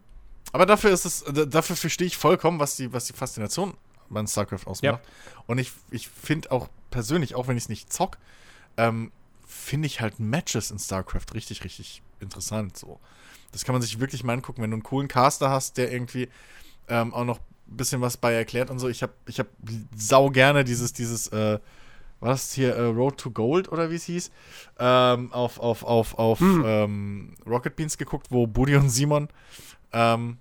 aber 0.51 0.65
dafür 0.65 0.91
ist 0.91 1.05
es, 1.05 1.24
dafür 1.48 1.75
verstehe 1.75 2.07
ich 2.07 2.17
vollkommen, 2.17 2.60
was 2.60 2.75
die, 2.75 2.91
was 2.93 3.05
die 3.05 3.13
Faszination 3.13 3.75
an 4.18 4.28
StarCraft 4.28 4.66
ausmacht. 4.66 5.01
Und 5.48 5.58
ich, 5.58 5.72
ich 5.92 6.08
finde 6.08 6.51
auch 6.51 6.70
persönlich, 6.92 7.36
auch 7.36 7.48
wenn 7.48 7.58
ich 7.58 7.63
es 7.63 7.70
nicht 7.70 7.92
zock, 7.92 8.18
ähm, 8.78 9.12
finde 9.46 9.88
ich 9.88 10.01
halt 10.01 10.20
Matches 10.20 10.72
in 10.72 10.80
StarCraft 10.80 11.34
richtig, 11.34 11.63
richtig 11.63 12.01
interessant. 12.20 12.78
So. 12.78 13.00
Das 13.51 13.66
kann 13.66 13.74
man 13.74 13.82
sich 13.82 14.00
wirklich 14.00 14.24
mal 14.24 14.34
angucken, 14.34 14.62
wenn 14.62 14.72
du 14.72 14.75
einen 14.75 14.84
coolen 14.84 15.08
Caster 15.08 15.50
hast, 15.50 15.78
der 15.78 15.92
irgendwie 15.92 16.30
ähm, 16.88 17.13
auch 17.13 17.25
noch 17.25 17.39
ein 17.68 17.78
bisschen 17.78 18.01
was 18.01 18.18
bei 18.18 18.34
erklärt 18.34 18.70
und 18.70 18.80
so. 18.80 18.88
Ich 18.88 19.01
habe 19.04 19.13
ich 19.28 19.39
hab 19.39 19.48
sau 19.96 20.30
gerne 20.30 20.63
dieses, 20.63 20.94
dieses, 20.94 21.28
äh, 21.30 21.60
was 22.20 22.54
hier, 22.54 22.75
äh, 22.75 22.82
Road 22.82 23.18
to 23.18 23.32
Gold 23.32 23.72
oder 23.72 23.89
wie 23.89 23.96
es 23.96 24.04
hieß, 24.04 24.32
ähm, 24.80 25.32
auf, 25.32 25.60
auf, 25.60 25.84
auf, 25.84 26.18
auf 26.18 26.42
ähm, 26.42 27.36
Rocket 27.46 27.75
Beans 27.75 27.98
geguckt, 27.98 28.28
wo 28.30 28.48
Buddy 28.48 28.75
und 28.75 28.89
Simon 28.89 29.30
ähm, 29.94 30.38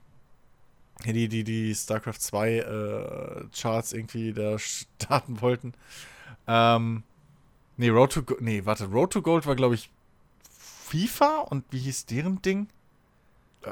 die, 1.06 1.28
die, 1.28 1.44
die 1.44 1.74
StarCraft 1.74 2.18
2 2.18 2.54
äh, 2.56 3.44
Charts 3.56 3.92
irgendwie 3.92 4.32
da 4.32 4.58
starten 4.58 5.40
wollten. 5.40 5.74
Ähm, 6.46 7.02
nee, 7.76 7.88
Road 7.88 8.12
to 8.12 8.22
Go 8.22 8.36
nee, 8.40 8.64
warte, 8.64 8.86
Road 8.86 9.12
to 9.12 9.22
Gold 9.22 9.46
war, 9.46 9.56
glaube 9.56 9.74
ich, 9.74 9.90
FIFA 10.86 11.40
und 11.50 11.64
wie 11.70 11.78
hieß 11.78 12.06
deren 12.06 12.40
Ding? 12.42 12.68
Äh, 13.62 13.70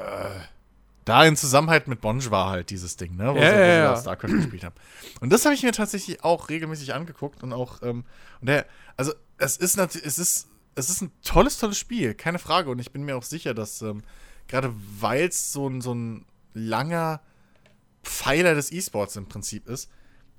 da 1.05 1.25
in 1.25 1.37
Zusammenhalt 1.37 1.87
mit 1.89 2.01
Bonge 2.01 2.31
war 2.31 2.51
halt 2.51 2.71
dieses 2.71 2.97
Ding, 2.97 3.17
ne? 3.17 3.33
Wo 3.33 3.39
Ja, 3.39 3.51
sie, 3.51 3.57
ja, 3.57 3.67
ja. 3.67 3.97
StarCraft 3.97 4.29
gespielt 4.37 4.65
haben. 4.65 4.75
Und 5.21 5.33
das 5.33 5.45
habe 5.45 5.55
ich 5.55 5.63
mir 5.63 5.73
tatsächlich 5.73 6.25
auch 6.25 6.49
regelmäßig 6.49 6.95
angeguckt 6.95 7.43
und 7.43 7.53
auch, 7.53 7.81
ähm, 7.83 8.05
und 8.41 8.49
der, 8.49 8.67
also 8.97 9.13
es 9.39 9.57
ist 9.57 9.77
natürlich, 9.77 10.07
es 10.07 10.19
ist, 10.19 10.49
es 10.75 10.91
ist 10.91 11.01
ein 11.03 11.13
tolles, 11.25 11.59
tolles 11.59 11.79
Spiel, 11.79 12.15
keine 12.15 12.39
Frage. 12.39 12.71
Und 12.71 12.81
ich 12.81 12.93
bin 12.93 13.05
mir 13.05 13.17
auch 13.17 13.23
sicher, 13.23 13.55
dass 13.55 13.81
ähm, 13.83 14.03
gerade 14.49 14.73
weil 15.01 15.29
es 15.29 15.53
so 15.53 15.69
ein, 15.69 15.81
so 15.81 15.95
ein 15.95 16.27
langer 16.57 17.21
Pfeiler 18.03 18.55
des 18.55 18.73
E-Sports 18.73 19.17
im 19.17 19.27
Prinzip 19.29 19.69
ist, 19.69 19.91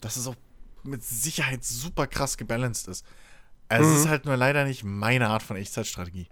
dass 0.01 0.17
es 0.17 0.27
auch 0.27 0.35
mit 0.83 1.03
Sicherheit 1.03 1.63
super 1.63 2.07
krass 2.07 2.37
gebalanced 2.37 2.87
ist. 2.87 3.05
Also 3.69 3.89
Es 3.89 4.01
ist 4.01 4.07
halt 4.07 4.25
nur 4.25 4.37
leider 4.37 4.63
nicht 4.65 4.83
meine 4.83 5.27
Art 5.29 5.43
von 5.43 5.57
Echtzeitstrategie. 5.57 6.27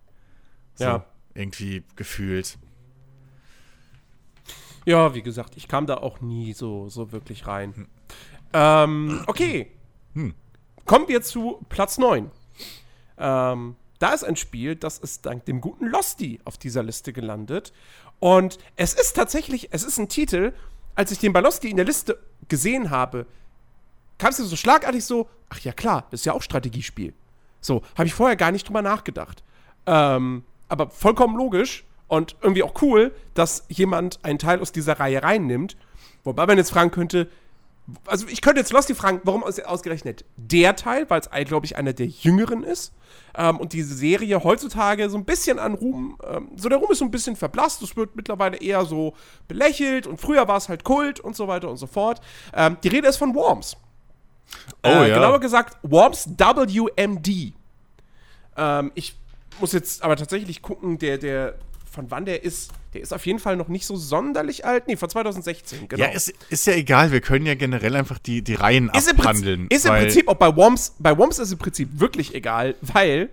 So, 0.75 0.83
Ja. 0.85 1.05
Irgendwie 1.33 1.83
gefühlt. 1.97 2.57
Ja, 4.85 5.13
wie 5.13 5.21
gesagt, 5.21 5.57
ich 5.57 5.67
kam 5.67 5.85
da 5.87 5.95
auch 5.95 6.21
nie 6.21 6.53
so, 6.53 6.89
so 6.89 7.11
wirklich 7.11 7.45
rein. 7.47 7.87
Ähm, 8.53 9.23
okay. 9.27 9.71
Hm. 10.13 10.33
Kommen 10.85 11.07
wir 11.07 11.21
zu 11.21 11.59
Platz 11.67 11.97
9. 11.97 12.31
Ähm, 13.17 13.75
da 14.05 14.13
ist 14.13 14.24
ein 14.24 14.35
Spiel, 14.35 14.75
das 14.75 15.00
ist 15.00 15.25
dank 15.25 15.45
dem 15.45 15.62
guten 15.62 15.88
Losty 15.88 16.39
auf 16.45 16.59
dieser 16.59 16.83
Liste 16.83 17.12
gelandet. 17.12 17.74
Und 18.19 18.59
es 18.75 18.93
ist 18.93 19.15
tatsächlich, 19.15 19.69
es 19.71 19.83
ist 19.83 19.97
ein 19.97 20.09
Titel, 20.09 20.53
als 20.93 21.09
ich 21.09 21.17
den 21.17 21.33
bei 21.33 21.39
Losty 21.39 21.71
in 21.71 21.77
der 21.77 21.88
Liste 21.88 22.19
gesehen 22.47 22.91
habe, 22.91 23.25
kam 24.19 24.29
es 24.29 24.38
dir 24.38 24.43
so 24.43 24.55
schlagartig 24.55 25.03
so, 25.03 25.27
ach 25.50 25.59
ja 25.62 25.74
klar, 25.74 26.05
das 26.12 26.19
ist 26.19 26.25
ja 26.25 26.33
auch 26.33 26.43
Strategiespiel. 26.43 27.15
So, 27.62 27.81
habe 27.97 28.05
ich 28.05 28.13
vorher 28.13 28.35
gar 28.35 28.51
nicht 28.51 28.67
drüber 28.67 28.83
nachgedacht. 28.83 29.43
Ähm, 29.88 30.43
aber 30.69 30.91
vollkommen 30.91 31.35
logisch 31.35 31.83
und 32.07 32.35
irgendwie 32.43 32.62
auch 32.62 32.79
cool, 32.83 33.12
dass 33.33 33.65
jemand 33.69 34.24
einen 34.24 34.38
Teil 34.38 34.59
aus 34.59 34.71
dieser 34.71 35.00
Reihe 35.00 35.24
reinnimmt. 35.24 35.77
Wobei 36.24 36.45
man 36.45 36.59
jetzt 36.59 36.69
fragen 36.69 36.91
könnte, 36.91 37.27
also 38.07 38.27
ich 38.27 38.41
könnte 38.41 38.59
jetzt 38.59 38.71
Losty 38.71 38.95
fragen, 38.95 39.21
warum 39.23 39.43
ausgerechnet 39.43 40.25
der 40.37 40.75
Teil, 40.75 41.09
weil 41.09 41.21
es, 41.21 41.29
glaube 41.45 41.65
ich, 41.65 41.75
einer 41.75 41.93
der 41.93 42.07
jüngeren 42.07 42.63
ist. 42.63 42.93
Ähm, 43.37 43.57
und 43.57 43.73
diese 43.73 43.93
Serie 43.93 44.43
heutzutage 44.43 45.09
so 45.09 45.17
ein 45.17 45.25
bisschen 45.25 45.59
an 45.59 45.73
Ruhm, 45.73 46.17
ähm, 46.27 46.49
so 46.55 46.69
der 46.69 46.79
Ruhm 46.79 46.91
ist 46.91 46.99
so 46.99 47.05
ein 47.05 47.11
bisschen 47.11 47.35
verblasst. 47.35 47.81
Es 47.83 47.95
wird 47.95 48.15
mittlerweile 48.15 48.57
eher 48.57 48.85
so 48.85 49.13
belächelt 49.47 50.07
und 50.07 50.19
früher 50.19 50.47
war 50.47 50.57
es 50.57 50.69
halt 50.69 50.83
Kult 50.83 51.19
und 51.19 51.35
so 51.35 51.47
weiter 51.47 51.69
und 51.69 51.77
so 51.77 51.87
fort. 51.87 52.21
Ähm, 52.53 52.77
die 52.83 52.87
Rede 52.87 53.07
ist 53.07 53.17
von 53.17 53.35
Worms. 53.35 53.77
Oh, 54.83 54.87
äh, 54.89 55.09
ja. 55.09 55.15
Genauer 55.15 55.39
gesagt, 55.39 55.77
Worms 55.83 56.29
WMD. 56.37 57.53
Ähm, 58.57 58.91
ich 58.95 59.15
muss 59.59 59.73
jetzt 59.73 60.03
aber 60.03 60.15
tatsächlich 60.15 60.61
gucken, 60.61 60.97
der, 60.97 61.17
der, 61.17 61.55
von 61.95 62.11
wann 62.11 62.25
der 62.25 62.43
ist. 62.43 62.71
Der 62.93 63.01
ist 63.01 63.13
auf 63.13 63.25
jeden 63.25 63.39
Fall 63.39 63.55
noch 63.57 63.67
nicht 63.67 63.85
so 63.85 63.95
sonderlich 63.95 64.65
alt. 64.65 64.87
Nee, 64.87 64.95
von 64.95 65.09
2016, 65.09 65.87
genau. 65.87 66.03
Ja, 66.03 66.11
ist, 66.11 66.33
ist 66.49 66.67
ja 66.67 66.73
egal. 66.73 67.11
Wir 67.11 67.21
können 67.21 67.45
ja 67.45 67.55
generell 67.55 67.95
einfach 67.95 68.19
die, 68.19 68.43
die 68.43 68.53
Reihen 68.53 68.91
ist 68.95 69.09
abhandeln. 69.09 69.61
Im 69.61 69.75
ist 69.75 69.85
im 69.85 69.93
Prinzip, 69.93 70.27
auch 70.27 70.35
bei 70.35 70.55
Worms, 70.55 70.95
bei 70.99 71.17
Worms 71.17 71.39
ist 71.39 71.51
im 71.51 71.57
Prinzip 71.57 71.89
wirklich 71.99 72.35
egal, 72.35 72.75
weil 72.81 73.29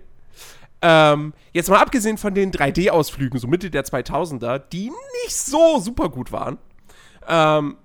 ähm, 0.81 1.33
jetzt 1.53 1.69
mal 1.69 1.79
abgesehen 1.79 2.17
von 2.17 2.33
den 2.33 2.51
3D-Ausflügen, 2.51 3.39
so 3.39 3.47
Mitte 3.47 3.69
der 3.69 3.85
2000er, 3.85 4.59
die 4.59 4.91
nicht 5.23 5.35
so 5.35 5.79
super 5.79 6.09
gut 6.09 6.31
waren, 6.31 6.57
ähm, 7.27 7.77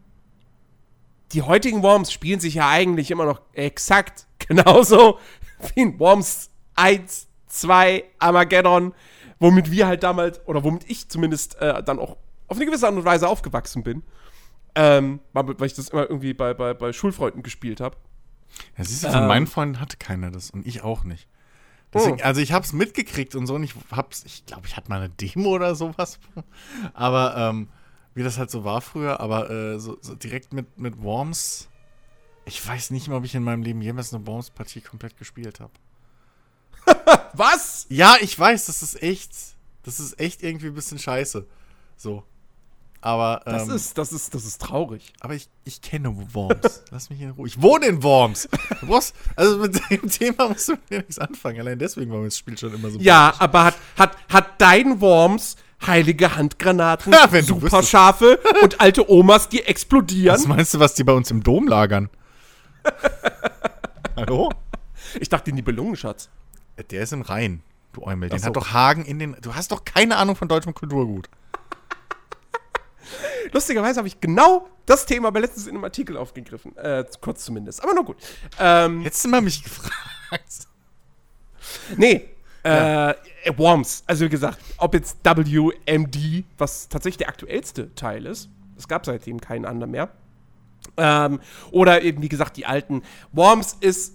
die 1.32 1.42
heutigen 1.42 1.82
Worms 1.82 2.10
spielen 2.10 2.40
sich 2.40 2.54
ja 2.54 2.68
eigentlich 2.68 3.10
immer 3.10 3.24
noch 3.24 3.40
exakt 3.52 4.26
genauso 4.48 5.18
wie 5.74 5.82
in 5.82 5.98
Worms 6.00 6.50
1, 6.74 7.28
2, 7.48 8.04
Armageddon, 8.18 8.94
womit 9.38 9.70
wir 9.70 9.86
halt 9.86 10.02
damals, 10.02 10.46
oder 10.46 10.64
womit 10.64 10.88
ich 10.88 11.08
zumindest 11.08 11.60
äh, 11.60 11.82
dann 11.82 11.98
auch 11.98 12.16
auf 12.48 12.56
eine 12.56 12.66
gewisse 12.66 12.86
Art 12.86 12.96
und 12.96 13.04
Weise 13.04 13.28
aufgewachsen 13.28 13.82
bin. 13.82 14.02
Ähm, 14.74 15.20
weil 15.32 15.66
ich 15.66 15.74
das 15.74 15.88
immer 15.88 16.08
irgendwie 16.08 16.34
bei, 16.34 16.54
bei, 16.54 16.74
bei 16.74 16.92
Schulfreunden 16.92 17.42
gespielt 17.42 17.80
habe. 17.80 17.96
Ja, 18.76 18.84
siehst 18.84 19.04
du, 19.04 19.08
von 19.10 19.22
ähm, 19.22 19.28
meinen 19.28 19.46
Freunden 19.46 19.80
hatte 19.80 19.96
keiner 19.96 20.30
das 20.30 20.50
und 20.50 20.66
ich 20.66 20.82
auch 20.82 21.04
nicht. 21.04 21.28
Deswegen, 21.92 22.18
oh. 22.20 22.24
Also 22.24 22.40
ich 22.40 22.52
hab's 22.52 22.72
mitgekriegt 22.72 23.34
und 23.34 23.46
so 23.46 23.54
und 23.54 23.62
ich 23.62 23.74
hab's, 23.90 24.24
ich 24.24 24.44
glaube, 24.46 24.66
ich 24.66 24.76
hatte 24.76 24.90
mal 24.90 25.00
eine 25.00 25.08
Demo 25.08 25.50
oder 25.50 25.74
sowas. 25.74 26.18
Aber 26.94 27.36
ähm, 27.36 27.68
wie 28.14 28.22
das 28.22 28.38
halt 28.38 28.50
so 28.50 28.64
war 28.64 28.80
früher, 28.80 29.20
aber 29.20 29.50
äh, 29.50 29.78
so, 29.78 29.96
so, 30.00 30.14
direkt 30.14 30.52
mit, 30.52 30.78
mit 30.78 31.02
Worms. 31.02 31.68
Ich 32.44 32.66
weiß 32.66 32.90
nicht 32.90 33.08
mehr, 33.08 33.16
ob 33.16 33.24
ich 33.24 33.34
in 33.34 33.42
meinem 33.42 33.62
Leben 33.62 33.80
jemals 33.80 34.12
eine 34.12 34.26
Worms-Partie 34.26 34.80
komplett 34.80 35.16
gespielt 35.16 35.60
habe. 35.60 35.72
Was? 37.32 37.86
Ja, 37.88 38.16
ich 38.20 38.38
weiß, 38.38 38.66
das 38.66 38.82
ist 38.82 39.02
echt. 39.02 39.30
Das 39.82 40.00
ist 40.00 40.18
echt 40.20 40.42
irgendwie 40.42 40.66
ein 40.66 40.74
bisschen 40.74 40.98
scheiße. 40.98 41.46
So. 41.96 42.24
Aber. 43.00 43.42
Ähm, 43.46 43.52
das, 43.52 43.68
ist, 43.68 43.98
das, 43.98 44.12
ist, 44.12 44.34
das 44.34 44.44
ist 44.44 44.60
traurig. 44.60 45.12
Aber 45.20 45.34
ich, 45.34 45.48
ich 45.64 45.80
kenne 45.80 46.14
Worms. 46.34 46.82
Lass 46.90 47.10
mich 47.10 47.20
in 47.20 47.30
Ruhe. 47.30 47.46
Ich 47.46 47.60
wohne 47.62 47.86
in 47.86 48.02
Worms. 48.02 48.48
Du 48.80 48.86
brauchst, 48.86 49.14
also 49.36 49.58
mit 49.58 49.80
dem 49.90 50.08
Thema 50.10 50.48
musst 50.48 50.68
du 50.68 50.74
mir 50.90 50.98
nichts 50.98 51.18
anfangen. 51.18 51.60
Allein 51.60 51.78
deswegen 51.78 52.10
war 52.10 52.18
mir 52.18 52.26
das 52.26 52.38
Spiel 52.38 52.58
schon 52.58 52.74
immer 52.74 52.90
so. 52.90 52.98
Ja, 52.98 53.34
aber 53.38 53.64
hat, 53.64 53.76
hat, 53.96 54.16
hat 54.28 54.60
dein 54.60 55.00
Worms 55.00 55.56
heilige 55.86 56.34
Handgranaten, 56.34 57.12
ja, 57.32 57.42
Superschafe 57.42 58.38
und 58.62 58.80
alte 58.80 59.08
Omas, 59.10 59.48
die 59.48 59.62
explodieren. 59.62 60.34
Was 60.34 60.46
meinst 60.46 60.74
du, 60.74 60.80
was 60.80 60.94
die 60.94 61.04
bei 61.04 61.12
uns 61.12 61.30
im 61.30 61.42
Dom 61.42 61.68
lagern? 61.68 62.10
Hallo? 64.16 64.50
Ich 65.20 65.28
dachte, 65.28 65.46
die 65.46 65.52
Nibelungenschatz. 65.52 66.28
Der 66.90 67.02
ist 67.02 67.12
im 67.12 67.22
Rhein, 67.22 67.62
du 67.92 68.02
Eumel. 68.04 68.28
Den 68.28 68.38
so. 68.38 68.46
hat 68.46 68.56
doch 68.56 68.72
Hagen 68.72 69.04
in 69.04 69.18
den. 69.18 69.36
Du 69.40 69.54
hast 69.54 69.72
doch 69.72 69.84
keine 69.84 70.16
Ahnung 70.16 70.36
von 70.36 70.48
deutschem 70.48 70.74
Kulturgut. 70.74 71.28
Lustigerweise 73.52 73.98
habe 73.98 74.08
ich 74.08 74.20
genau 74.20 74.68
das 74.86 75.06
Thema 75.06 75.30
bei 75.30 75.40
letztens 75.40 75.66
in 75.66 75.74
einem 75.74 75.84
Artikel 75.84 76.16
aufgegriffen. 76.16 76.76
Äh, 76.76 77.04
kurz 77.20 77.44
zumindest. 77.44 77.82
Aber 77.82 77.94
nur 77.94 78.04
gut. 78.04 78.16
Ähm, 78.58 79.02
Hättest 79.02 79.24
du 79.24 79.28
mal 79.28 79.40
mich 79.40 79.62
gefragt? 79.62 79.92
Nee, 81.98 82.30
ja. 82.64 83.10
Äh, 83.10 83.14
Worms. 83.56 84.04
Also 84.06 84.24
wie 84.24 84.28
gesagt, 84.28 84.58
ob 84.78 84.94
jetzt 84.94 85.18
WMD, 85.24 86.44
was 86.56 86.88
tatsächlich 86.88 87.18
der 87.18 87.28
aktuellste 87.28 87.94
Teil 87.94 88.26
ist, 88.26 88.48
es 88.76 88.88
gab 88.88 89.06
seitdem 89.06 89.40
keinen 89.40 89.64
anderen 89.64 89.90
mehr. 89.90 90.10
Ähm, 90.96 91.40
oder 91.70 92.02
eben, 92.02 92.22
wie 92.22 92.28
gesagt, 92.28 92.56
die 92.56 92.66
alten. 92.66 93.02
Worms 93.32 93.76
ist 93.80 94.14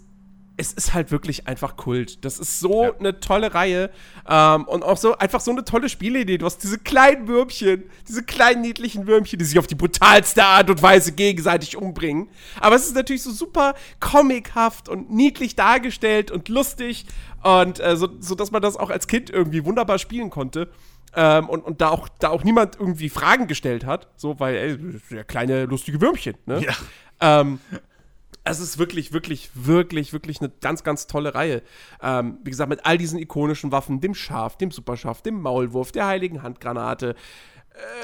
es 0.56 0.72
ist 0.72 0.94
halt 0.94 1.12
wirklich 1.12 1.48
einfach 1.48 1.76
Kult. 1.76 2.24
Das 2.24 2.38
ist 2.38 2.60
so 2.60 2.84
ja. 2.84 2.92
eine 3.00 3.20
tolle 3.20 3.54
Reihe 3.54 3.90
ähm, 4.30 4.66
und 4.66 4.84
auch 4.84 4.98
so 4.98 5.18
einfach 5.18 5.42
so 5.42 5.52
eine 5.52 5.66
tolle 5.66 5.90
Spielidee. 5.90 6.38
Du 6.38 6.46
hast 6.46 6.60
diese 6.60 6.78
kleinen 6.78 7.28
Würmchen, 7.28 7.84
diese 8.08 8.24
kleinen 8.24 8.62
niedlichen 8.62 9.08
Würmchen, 9.08 9.40
die 9.40 9.46
sich 9.46 9.58
auf 9.58 9.66
die 9.66 9.76
brutalste 9.76 10.44
Art 10.44 10.70
und 10.70 10.82
Weise 10.82 11.14
gegenseitig 11.14 11.76
umbringen. 11.76 12.30
Aber 12.60 12.76
es 12.76 12.86
ist 12.86 12.96
natürlich 12.96 13.24
so 13.24 13.32
super 13.32 13.74
comichaft 14.00 14.90
und 14.90 15.12
niedlich 15.12 15.56
dargestellt 15.56 16.30
und 16.30 16.50
lustig 16.50 17.06
und 17.42 17.80
äh, 17.80 17.98
so, 17.98 18.10
so, 18.20 18.36
dass 18.36 18.52
man 18.52 18.62
das 18.62 18.78
auch 18.78 18.90
als 18.90 19.08
Kind 19.08 19.30
irgendwie 19.30 19.66
wunderbar 19.66 19.98
spielen 19.98 20.30
konnte. 20.30 20.70
Ähm, 21.16 21.48
und, 21.50 21.62
und 21.62 21.82
da 21.82 21.90
auch, 21.90 22.10
da 22.20 22.30
auch 22.30 22.44
niemand 22.44 22.80
irgendwie 22.80 23.10
Fragen 23.10 23.48
gestellt 23.48 23.86
hat, 23.86 24.08
so, 24.16 24.40
weil, 24.40 24.56
ey, 24.56 25.16
ja 25.16 25.24
kleine 25.24 25.66
lustige 25.66 26.02
Würmchen, 26.02 26.36
ne? 26.48 26.64
Ja. 26.64 26.74
Ähm, 27.42 27.60
es 28.44 28.60
ist 28.60 28.78
wirklich, 28.78 29.14
wirklich, 29.14 29.50
wirklich, 29.54 30.12
wirklich 30.12 30.42
eine 30.42 30.50
ganz, 30.62 30.84
ganz 30.84 31.08
tolle 31.08 31.34
Reihe. 31.34 31.62
Ähm, 32.02 32.40
wie 32.44 32.50
gesagt, 32.50 32.70
mit 32.70 32.86
all 32.86 32.98
diesen 32.98 33.18
ikonischen 33.20 33.72
Waffen, 33.72 34.02
dem 34.02 34.14
Schaf, 34.14 34.58
dem 34.58 34.72
Superschaf, 34.72 35.22
dem 35.22 35.42
Maulwurf, 35.42 35.92
der 35.92 36.08
heiligen 36.08 36.44
Handgranate. 36.44 37.16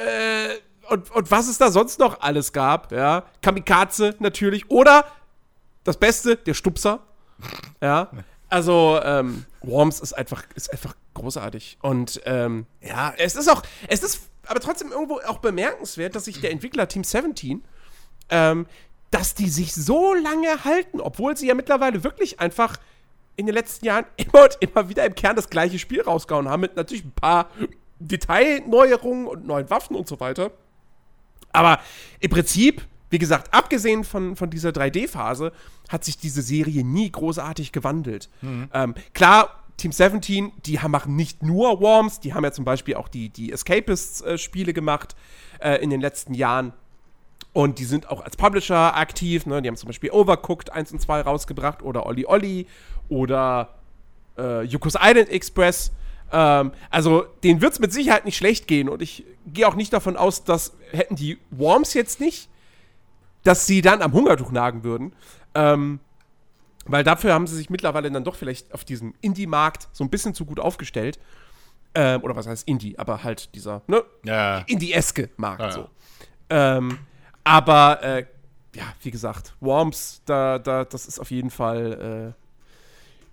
Äh, 0.05 0.93
und, 0.93 1.11
und 1.11 1.29
was 1.29 1.47
es 1.49 1.57
da 1.57 1.71
sonst 1.71 1.99
noch 1.99 2.21
alles 2.21 2.53
gab, 2.53 2.91
ja. 2.91 3.25
Kamikaze 3.41 4.15
natürlich. 4.19 4.69
Oder 4.71 5.05
das 5.83 5.97
Beste, 5.97 6.37
der 6.37 6.53
Stupser. 6.53 7.01
Ja. 7.81 8.09
Also, 8.49 8.99
ähm, 9.03 9.45
Worms 9.61 9.99
ist 9.99 10.13
einfach, 10.13 10.43
ist 10.55 10.71
einfach 10.71 10.95
großartig. 11.13 11.77
Und 11.81 12.21
ähm, 12.25 12.65
ja, 12.81 13.13
es 13.17 13.35
ist 13.35 13.49
auch, 13.49 13.61
es 13.87 14.01
ist 14.03 14.21
aber 14.47 14.59
trotzdem 14.59 14.91
irgendwo 14.91 15.19
auch 15.27 15.37
bemerkenswert, 15.39 16.15
dass 16.15 16.25
sich 16.25 16.41
der 16.41 16.51
Entwickler 16.51 16.87
Team 16.87 17.03
17 17.03 17.63
ähm, 18.29 18.65
dass 19.11 19.33
die 19.35 19.49
sich 19.49 19.73
so 19.73 20.13
lange 20.13 20.63
halten, 20.63 21.01
obwohl 21.01 21.35
sie 21.35 21.47
ja 21.47 21.55
mittlerweile 21.55 22.03
wirklich 22.03 22.39
einfach 22.39 22.77
in 23.35 23.45
den 23.45 23.55
letzten 23.55 23.85
Jahren 23.85 24.05
immer 24.17 24.43
und 24.43 24.57
immer 24.59 24.89
wieder 24.89 25.05
im 25.05 25.15
Kern 25.15 25.35
das 25.35 25.49
gleiche 25.49 25.79
Spiel 25.79 26.01
rausgehauen 26.01 26.49
haben, 26.49 26.61
mit 26.61 26.75
natürlich 26.75 27.05
ein 27.05 27.11
paar 27.11 27.49
Detailneuerungen 27.99 29.27
und 29.27 29.45
neuen 29.45 29.69
Waffen 29.69 29.95
und 29.95 30.07
so 30.07 30.19
weiter. 30.19 30.51
Aber 31.51 31.79
im 32.19 32.29
Prinzip, 32.29 32.85
wie 33.09 33.17
gesagt, 33.17 33.53
abgesehen 33.53 34.03
von, 34.03 34.35
von 34.35 34.49
dieser 34.49 34.69
3D-Phase, 34.69 35.51
hat 35.89 36.05
sich 36.05 36.17
diese 36.17 36.41
Serie 36.41 36.83
nie 36.83 37.11
großartig 37.11 37.71
gewandelt. 37.71 38.29
Mhm. 38.41 38.69
Ähm, 38.73 38.95
klar, 39.13 39.63
Team 39.77 39.91
17, 39.91 40.51
die 40.65 40.77
machen 40.87 41.15
nicht 41.15 41.41
nur 41.41 41.79
Worms, 41.79 42.19
die 42.19 42.33
haben 42.33 42.43
ja 42.43 42.51
zum 42.51 42.65
Beispiel 42.65 42.95
auch 42.95 43.07
die, 43.07 43.29
die 43.29 43.51
Escapists-Spiele 43.51 44.71
äh, 44.71 44.73
gemacht 44.73 45.15
äh, 45.59 45.81
in 45.81 45.89
den 45.89 46.01
letzten 46.01 46.33
Jahren. 46.33 46.73
Und 47.51 47.79
die 47.79 47.85
sind 47.85 48.09
auch 48.09 48.21
als 48.21 48.37
Publisher 48.37 48.95
aktiv. 48.95 49.45
Ne? 49.45 49.61
Die 49.61 49.67
haben 49.67 49.75
zum 49.75 49.87
Beispiel 49.87 50.11
Overcooked 50.11 50.71
1 50.71 50.91
und 50.91 51.01
2 51.01 51.21
rausgebracht 51.21 51.81
oder 51.81 52.05
Olli 52.05 52.25
Olli 52.25 52.67
oder 53.09 53.75
äh, 54.37 54.63
Yukos 54.63 54.95
Island 54.99 55.29
Express. 55.29 55.91
Ähm, 56.31 56.71
also 56.89 57.25
denen 57.43 57.61
wird 57.61 57.73
es 57.73 57.79
mit 57.79 57.91
Sicherheit 57.91 58.25
nicht 58.25 58.37
schlecht 58.37 58.67
gehen. 58.67 58.87
Und 58.87 59.01
ich 59.01 59.25
gehe 59.47 59.67
auch 59.67 59.75
nicht 59.75 59.91
davon 59.93 60.15
aus, 60.15 60.43
dass 60.43 60.73
hätten 60.91 61.15
die 61.15 61.39
Worms 61.49 61.93
jetzt 61.93 62.19
nicht, 62.19 62.49
dass 63.43 63.65
sie 63.65 63.81
dann 63.81 64.01
am 64.01 64.13
Hungertuch 64.13 64.51
nagen 64.51 64.83
würden. 64.83 65.13
Ähm, 65.55 65.99
weil 66.85 67.03
dafür 67.03 67.33
haben 67.33 67.47
sie 67.47 67.55
sich 67.55 67.69
mittlerweile 67.69 68.11
dann 68.11 68.23
doch 68.23 68.35
vielleicht 68.35 68.73
auf 68.73 68.83
diesem 68.83 69.13
Indie-Markt 69.21 69.89
so 69.91 70.03
ein 70.03 70.09
bisschen 70.09 70.33
zu 70.33 70.45
gut 70.45 70.59
aufgestellt. 70.59 71.19
Ähm, 71.95 72.21
oder 72.21 72.35
was 72.35 72.47
heißt 72.47 72.67
Indie, 72.67 72.97
aber 72.99 73.23
halt 73.23 73.53
dieser, 73.55 73.81
ne? 73.87 74.03
Ja. 74.23 74.59
Indie-eske 74.67 75.29
Markt 75.37 75.61
ja, 75.61 75.71
so. 75.71 75.89
Ähm, 76.51 76.99
aber 77.49 78.03
äh, 78.03 78.25
ja, 78.75 78.83
wie 79.01 79.09
gesagt, 79.09 79.55
Worms, 79.59 80.21
da, 80.25 80.59
da, 80.59 80.85
das 80.85 81.07
ist 81.07 81.19
auf 81.19 81.31
jeden 81.31 81.49
Fall. 81.49 82.35
Äh, 82.37 82.39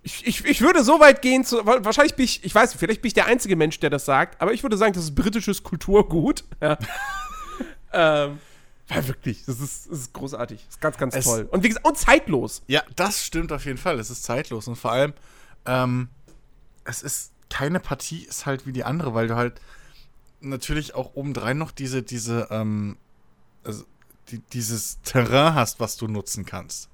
ich, 0.02 0.26
ich, 0.26 0.44
ich 0.46 0.60
würde 0.62 0.82
so 0.82 1.00
weit 1.00 1.20
gehen, 1.20 1.44
zu, 1.44 1.66
wahrscheinlich 1.66 2.14
bin 2.14 2.24
ich, 2.24 2.42
ich 2.42 2.54
weiß, 2.54 2.72
vielleicht 2.74 3.02
bin 3.02 3.08
ich 3.08 3.14
der 3.14 3.26
einzige 3.26 3.56
Mensch, 3.56 3.78
der 3.78 3.90
das 3.90 4.06
sagt, 4.06 4.40
aber 4.40 4.54
ich 4.54 4.62
würde 4.62 4.78
sagen, 4.78 4.94
das 4.94 5.04
ist 5.04 5.14
britisches 5.14 5.62
Kulturgut. 5.62 6.44
Ja. 6.62 6.78
ähm, 7.92 8.38
weil 8.88 9.08
wirklich, 9.08 9.44
das 9.44 9.60
ist, 9.60 9.90
das 9.90 9.98
ist 9.98 10.12
großartig. 10.14 10.64
Das 10.64 10.76
ist 10.76 10.80
ganz, 10.80 10.96
ganz 10.96 11.14
es, 11.14 11.24
toll. 11.24 11.46
Und 11.50 11.62
wie 11.62 11.68
gesagt, 11.68 11.86
und 11.86 11.98
zeitlos. 11.98 12.62
Ja, 12.68 12.82
das 12.94 13.22
stimmt 13.22 13.52
auf 13.52 13.66
jeden 13.66 13.78
Fall. 13.78 13.98
Es 13.98 14.10
ist 14.10 14.22
zeitlos. 14.22 14.66
Und 14.68 14.76
vor 14.76 14.92
allem, 14.92 15.12
ähm, 15.66 16.08
es 16.84 17.02
ist 17.02 17.32
keine 17.50 17.80
Partie 17.80 18.24
ist 18.24 18.46
halt 18.46 18.66
wie 18.66 18.72
die 18.72 18.84
andere, 18.84 19.12
weil 19.12 19.28
du 19.28 19.36
halt 19.36 19.60
natürlich 20.40 20.94
auch 20.94 21.14
obendrein 21.14 21.58
noch 21.58 21.70
diese, 21.70 22.02
diese, 22.02 22.48
ähm, 22.50 22.96
also 23.64 23.84
die, 24.28 24.38
dieses 24.38 25.00
Terrain 25.02 25.54
hast, 25.54 25.80
was 25.80 25.96
du 25.96 26.08
nutzen 26.08 26.44
kannst. 26.44 26.88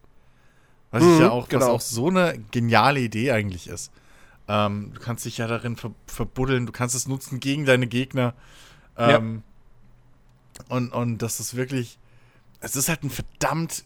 Was 0.91 1.03
mhm, 1.03 1.21
ja 1.21 1.31
auch, 1.31 1.49
genau. 1.49 1.67
was 1.67 1.71
auch 1.71 1.81
so 1.81 2.09
eine 2.09 2.39
geniale 2.51 3.01
Idee 3.01 3.33
eigentlich 3.33 3.67
ist. 3.69 3.91
Ähm, 4.49 4.93
du 4.95 5.01
kannst 5.01 5.25
dich 5.25 5.39
ja 5.39 5.47
darin 5.47 5.77
ver 5.77 5.93
verbuddeln, 6.07 6.67
du 6.67 6.73
kannst 6.73 6.95
es 6.95 7.09
nutzen 7.09 7.41
gegen 7.41 7.65
deine 7.65 7.87
Gegner. 7.87 8.35
Ähm, 8.97 9.43
ja. 10.59 10.77
und, 10.77 10.93
und 10.93 11.19
das 11.19 11.41
ist 11.41 11.57
wirklich. 11.57 11.99
Es 12.61 12.77
ist 12.77 12.89
halt 12.89 13.03
ein 13.03 13.11
verdammt 13.11 13.85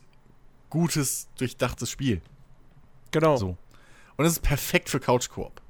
gutes, 0.68 1.28
durchdachtes 1.38 1.90
Spiel. 1.90 2.20
Genau. 3.10 3.36
So. 3.36 3.56
Und 4.16 4.24
es 4.24 4.32
ist 4.32 4.42
perfekt 4.42 4.90
für 4.90 5.00
Couch-Koop. 5.00 5.62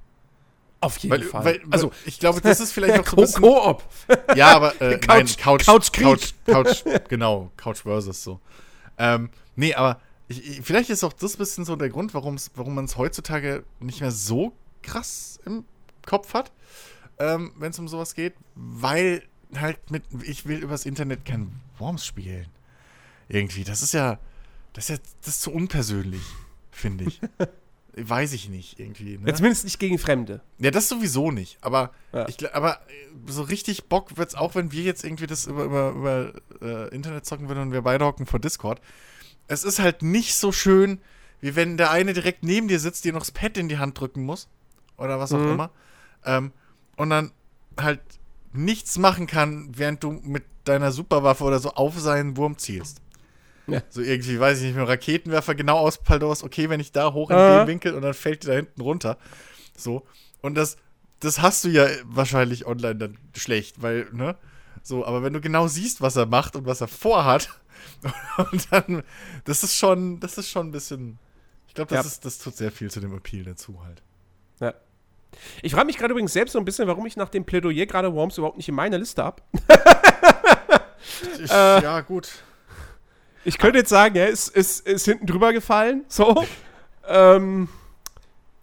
Auf 0.81 0.99
jeden 0.99 1.13
weil, 1.13 1.23
Fall. 1.23 1.45
Weil, 1.45 1.61
also, 1.71 1.91
ich 2.05 2.19
glaube, 2.19 2.41
das 2.41 2.61
ist 2.61 2.73
vielleicht 2.73 2.99
auch 3.01 3.07
so 3.07 3.17
ein 3.17 3.23
bisschen. 3.23 3.43
Co-op. 3.43 3.83
Ja, 4.35 4.55
aber 4.55 4.75
äh, 4.81 4.99
Couch, 4.99 5.07
nein, 5.09 5.27
Couch, 5.39 5.67
Couch, 5.67 5.93
Couch, 5.93 6.33
Couch, 6.47 6.85
genau, 7.09 7.51
Couch 7.57 7.79
versus 7.79 8.23
so. 8.23 8.41
Ähm, 8.99 9.31
nee, 9.55 9.75
aber 9.75 10.01
ich, 10.29 10.47
ich, 10.47 10.61
vielleicht 10.63 10.91
ist 10.91 11.05
auch 11.05 11.13
das 11.13 11.35
ein 11.35 11.39
bisschen 11.39 11.65
so 11.65 11.77
der 11.77 11.89
Grund, 11.89 12.13
warum 12.15 12.39
man 12.75 12.85
es 12.85 12.97
heutzutage 12.97 13.65
nicht 13.81 14.01
mehr 14.01 14.11
so 14.11 14.53
krass 14.83 15.41
im 15.47 15.65
Kopf 16.05 16.35
hat, 16.35 16.53
ähm, 17.19 17.53
wenn 17.57 17.71
es 17.71 17.79
um 17.79 17.89
sowas 17.89 18.15
geht, 18.15 18.35
weil 18.55 19.23
halt 19.55 19.91
mit, 19.91 20.05
ich 20.23 20.47
will 20.47 20.59
übers 20.59 20.87
Internet 20.87 21.25
kein 21.25 21.61
Worms 21.79 22.05
spielen. 22.05 22.47
Irgendwie, 23.29 23.65
das 23.65 23.83
ist 23.83 23.93
ja, 23.93 24.19
das 24.73 24.85
ist 24.85 24.91
ja, 24.91 25.05
das 25.21 25.35
ist 25.35 25.43
zu 25.43 25.53
unpersönlich, 25.53 26.23
finde 26.71 27.05
ich. 27.05 27.21
Weiß 27.99 28.35
ich 28.35 28.51
nicht, 28.51 28.79
irgendwie. 28.79 29.17
Ne? 29.17 29.29
Ja, 29.29 29.35
zumindest 29.35 29.65
nicht 29.65 29.79
gegen 29.79 29.99
Fremde. 29.99 30.43
Ja, 30.59 30.71
das 30.71 30.89
sowieso 30.89 31.31
nicht. 31.31 31.57
Aber, 31.63 31.93
Ja. 32.13 32.29
ich, 32.29 32.55
aber 32.55 32.75
äh, 32.75 32.79
so 33.27 33.43
richtig 33.43 33.85
Bock 33.89 34.19
wird's 34.19 34.35
auch, 34.35 34.55
wenn 34.55 34.71
wir 34.71 34.83
jetzt 34.83 35.03
irgendwie 35.03 35.27
das 35.27 35.47
über, 35.47 35.65
über, 35.65 35.91
über 35.93 36.33
äh, 36.61 36.95
Internet 36.95 37.25
zocken 37.25 37.49
würden 37.49 37.61
und 37.61 37.73
wir 37.73 37.81
beide 37.81 38.05
hocken 38.05 38.27
vor 38.27 38.39
Discord. 38.39 38.83
Es 39.49 39.65
ist 39.65 39.79
halt 39.79 40.03
nicht 40.03 40.35
so 40.35 40.53
schön, 40.53 41.01
wie 41.41 41.57
wenn 41.57 41.79
der 41.79 41.91
eine 41.91 42.13
direkt 42.13 42.43
neben 42.43 42.69
dir 42.69 42.81
sitzt, 42.81 43.05
dir 43.07 43.13
noch 43.15 43.21
das 43.21 43.31
Pad 43.31 43.57
in 43.57 43.69
die 43.71 43.79
Hand 43.79 43.99
drücken 43.99 44.25
muss. 44.25 44.49
Oder 44.99 45.19
was 45.19 45.33
auch 45.33 45.39
Mhm. 45.39 45.53
immer. 45.53 45.71
Ähm, 46.25 46.53
und 46.97 47.09
dann 47.11 47.33
halt 47.81 48.01
nichts 48.53 48.99
machen 48.99 49.27
kann, 49.27 49.69
während 49.75 50.03
du 50.03 50.13
mit 50.13 50.45
deiner 50.65 50.93
Superwaffe 50.93 51.45
oder 51.45 51.61
so 51.61 51.71
auf 51.73 51.99
seinen 51.99 52.37
Wurm 52.37 52.59
zielst. 52.59 53.01
Ja. 53.67 53.83
So 53.89 54.01
irgendwie, 54.01 54.39
weiß 54.39 54.59
ich 54.59 54.65
nicht, 54.65 54.75
mit 54.77 54.85
dem 54.85 54.89
Raketenwerfer 54.89 55.55
genau 55.55 55.79
auspaldorst, 55.79 56.45
okay, 56.45 56.69
wenn 56.71 56.81
ich 56.81 56.93
da 56.93 57.13
hoch 57.13 57.31
in 57.31 57.37
Ah. 57.37 57.59
den 57.61 57.67
Winkel 57.69 57.95
und 57.95 58.03
dann 58.03 58.15
fällt 58.15 58.43
die 58.45 58.47
da 58.49 58.53
hinten 58.55 58.81
runter. 58.81 59.19
So. 59.77 60.07
Und 60.43 60.55
das, 60.55 60.77
das 61.21 61.41
hast 61.43 61.65
du 61.65 61.69
ja 61.69 61.87
wahrscheinlich 62.05 62.67
online 62.67 62.97
dann 62.97 63.19
schlecht, 63.37 63.83
weil, 63.83 64.07
ne? 64.13 64.37
So, 64.83 65.05
aber 65.05 65.23
wenn 65.25 65.33
du 65.33 65.41
genau 65.41 65.67
siehst, 65.67 66.01
was 66.01 66.15
er 66.17 66.27
macht 66.27 66.55
und 66.55 66.67
was 66.67 66.81
er 66.81 66.87
vorhat, 66.89 67.49
und 68.53 68.73
dann, 68.73 69.03
das 69.45 69.63
ist 69.65 69.77
schon, 69.77 70.21
das 70.21 70.39
ist 70.39 70.49
schon 70.49 70.69
ein 70.69 70.73
bisschen, 70.73 71.19
ich 71.67 71.75
glaube, 71.75 71.93
das, 71.95 72.05
Ja. 72.05 72.09
ist, 72.11 72.25
das 72.25 72.39
tut 72.39 72.57
sehr 72.57 72.71
viel 72.71 72.91
zu 72.91 73.01
dem 73.01 73.15
Appeal 73.17 73.43
dazu 73.45 73.83
halt. 73.85 74.03
Ja. 74.61 74.75
Ich 75.63 75.73
frage 75.73 75.87
mich 75.87 75.99
gerade 75.99 76.13
übrigens 76.13 76.33
selbst 76.33 76.53
so 76.53 76.59
ein 76.61 76.65
bisschen, 76.65 76.87
warum 76.87 77.05
ich 77.05 77.17
nach 77.17 77.29
dem 77.29 77.45
Plädoyer 77.45 77.85
gerade 77.87 78.15
Worms 78.15 78.39
überhaupt 78.39 78.57
nicht 78.59 78.69
in 78.69 78.75
meiner 78.77 78.99
Liste 78.99 79.25
habe. 79.25 79.43
Äh. 81.39 81.83
ja, 81.83 82.01
gut. 82.01 82.29
Ich 83.47 83.59
könnte 83.59 83.79
jetzt 83.79 83.91
sagen, 83.91 84.17
er 84.17 84.29
ist, 84.29 84.49
ist, 84.49 84.85
ist 84.89 85.05
hinten 85.05 85.27
drüber 85.27 85.53
gefallen. 85.53 86.05
So. 86.09 86.45
ähm, 87.07 87.69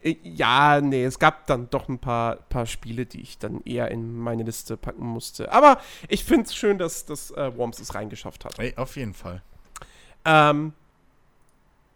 äh, 0.02 0.18
ja, 0.24 0.82
nee, 0.82 1.06
es 1.06 1.20
gab 1.20 1.48
dann 1.48 1.70
doch 1.70 1.88
ein 1.88 2.00
paar, 2.00 2.36
paar 2.36 2.66
Spiele, 2.66 3.06
die 3.06 3.22
ich 3.22 3.38
dann 3.38 3.62
eher 3.64 3.90
in 3.92 4.18
meine 4.18 4.44
Liste 4.44 4.76
packen 4.76 5.06
musste. 5.06 5.54
Aber 5.54 5.80
ich 6.10 6.26
finde 6.26 6.48
es 6.48 6.56
schön, 6.56 6.78
dass, 6.78 7.06
dass 7.06 7.32
äh, 7.32 7.56
Worms 7.56 7.80
es 7.80 7.96
reingeschafft 7.96 8.44
hat. 8.44 8.60
Ey, 8.60 8.74
auf 8.76 8.98
jeden 8.98 9.14
Fall. 9.14 9.42
Ähm, 10.26 10.74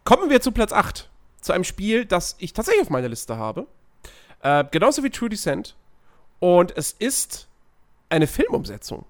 kommen 0.04 0.30
wir 0.30 0.40
zu 0.40 0.50
Platz 0.50 0.72
8. 0.72 1.10
Zu 1.42 1.52
einem 1.52 1.64
Spiel, 1.64 2.06
das 2.06 2.36
ich 2.38 2.54
tatsächlich 2.54 2.82
auf 2.82 2.90
meiner 2.90 3.08
Liste 3.08 3.36
habe. 3.36 3.66
Äh, 4.40 4.64
genauso 4.70 5.04
wie 5.04 5.10
True 5.10 5.28
Descent. 5.28 5.76
Und 6.40 6.74
es 6.74 6.92
ist 6.92 7.48
eine 8.08 8.26
Filmumsetzung. 8.26 9.04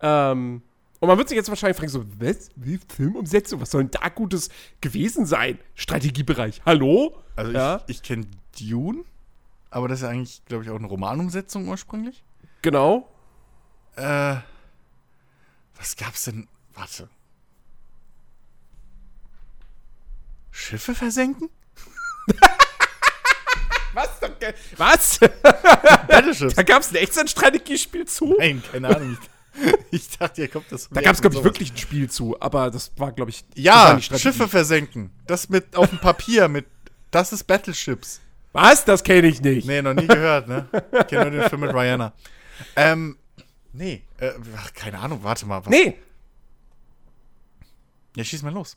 Ähm, 0.00 0.62
und 1.00 1.08
man 1.08 1.18
wird 1.18 1.28
sich 1.28 1.36
jetzt 1.36 1.48
wahrscheinlich 1.48 1.76
fragen, 1.76 1.90
so, 1.90 2.04
was? 2.18 2.50
Wie 2.56 2.78
Filmumsetzung? 2.94 3.60
Was 3.60 3.70
soll 3.70 3.84
denn 3.84 3.90
da 4.00 4.08
Gutes 4.08 4.48
gewesen 4.80 5.26
sein? 5.26 5.58
Strategiebereich. 5.74 6.62
Hallo? 6.64 7.22
Also 7.36 7.52
Ja. 7.52 7.82
ich, 7.86 7.96
ich 7.96 8.02
kenne 8.02 8.26
Dune, 8.58 9.04
aber 9.70 9.88
das 9.88 9.98
ist 9.98 10.02
ja 10.04 10.08
eigentlich, 10.10 10.42
glaube 10.46 10.64
ich, 10.64 10.70
auch 10.70 10.76
eine 10.76 10.86
Romanumsetzung 10.86 11.68
ursprünglich. 11.68 12.24
Genau. 12.62 13.08
Äh, 13.96 14.36
was 15.76 15.96
gab's 15.96 16.24
denn? 16.24 16.48
Warte. 16.74 17.08
Schiffe 20.50 20.94
versenken? 20.94 21.50
Was? 23.92 24.10
Was? 24.76 25.18
Battleships. 26.08 26.54
da 26.54 26.62
gab 26.62 26.82
es 26.82 26.90
ein 26.90 26.96
echtes 26.96 27.30
Strategiespiel 27.30 28.04
zu? 28.06 28.34
Nein, 28.38 28.62
keine 28.70 28.94
Ahnung. 28.94 29.16
Ich, 29.90 30.10
dachte, 30.18 30.42
hier 30.42 30.48
kommt 30.48 30.70
das. 30.70 30.88
Da 30.90 31.00
gab 31.00 31.14
es, 31.14 31.20
glaube 31.20 31.36
ich, 31.36 31.44
wirklich 31.44 31.72
ein 31.72 31.76
Spiel 31.76 32.10
zu, 32.10 32.38
aber 32.40 32.70
das 32.70 32.92
war, 32.96 33.12
glaube 33.12 33.30
ich, 33.30 33.44
Ja. 33.54 33.98
Schiffe 34.00 34.48
versenken. 34.48 35.10
Das 35.26 35.48
mit 35.48 35.74
auf 35.76 35.88
dem 35.88 35.98
Papier 35.98 36.48
mit. 36.48 36.66
Das 37.10 37.32
ist 37.32 37.44
Battleships. 37.44 38.20
Was? 38.52 38.84
Das 38.84 39.02
kenne 39.02 39.28
ich 39.28 39.40
nicht. 39.40 39.66
Nee, 39.66 39.82
noch 39.82 39.94
nie 39.94 40.06
gehört, 40.06 40.48
ne? 40.48 40.68
Ich 40.72 41.06
kenne 41.06 41.30
nur 41.30 41.40
den 41.40 41.48
Film 41.48 41.60
mit 41.60 41.74
Rihanna. 41.74 42.12
Ähm, 42.74 43.16
nee, 43.72 44.02
äh, 44.18 44.32
ach, 44.56 44.72
keine 44.74 44.98
Ahnung, 44.98 45.20
warte 45.22 45.46
mal. 45.46 45.60
Was? 45.64 45.70
Nee. 45.70 45.96
Ja, 48.16 48.24
schieß 48.24 48.42
mal 48.42 48.52
los. 48.52 48.76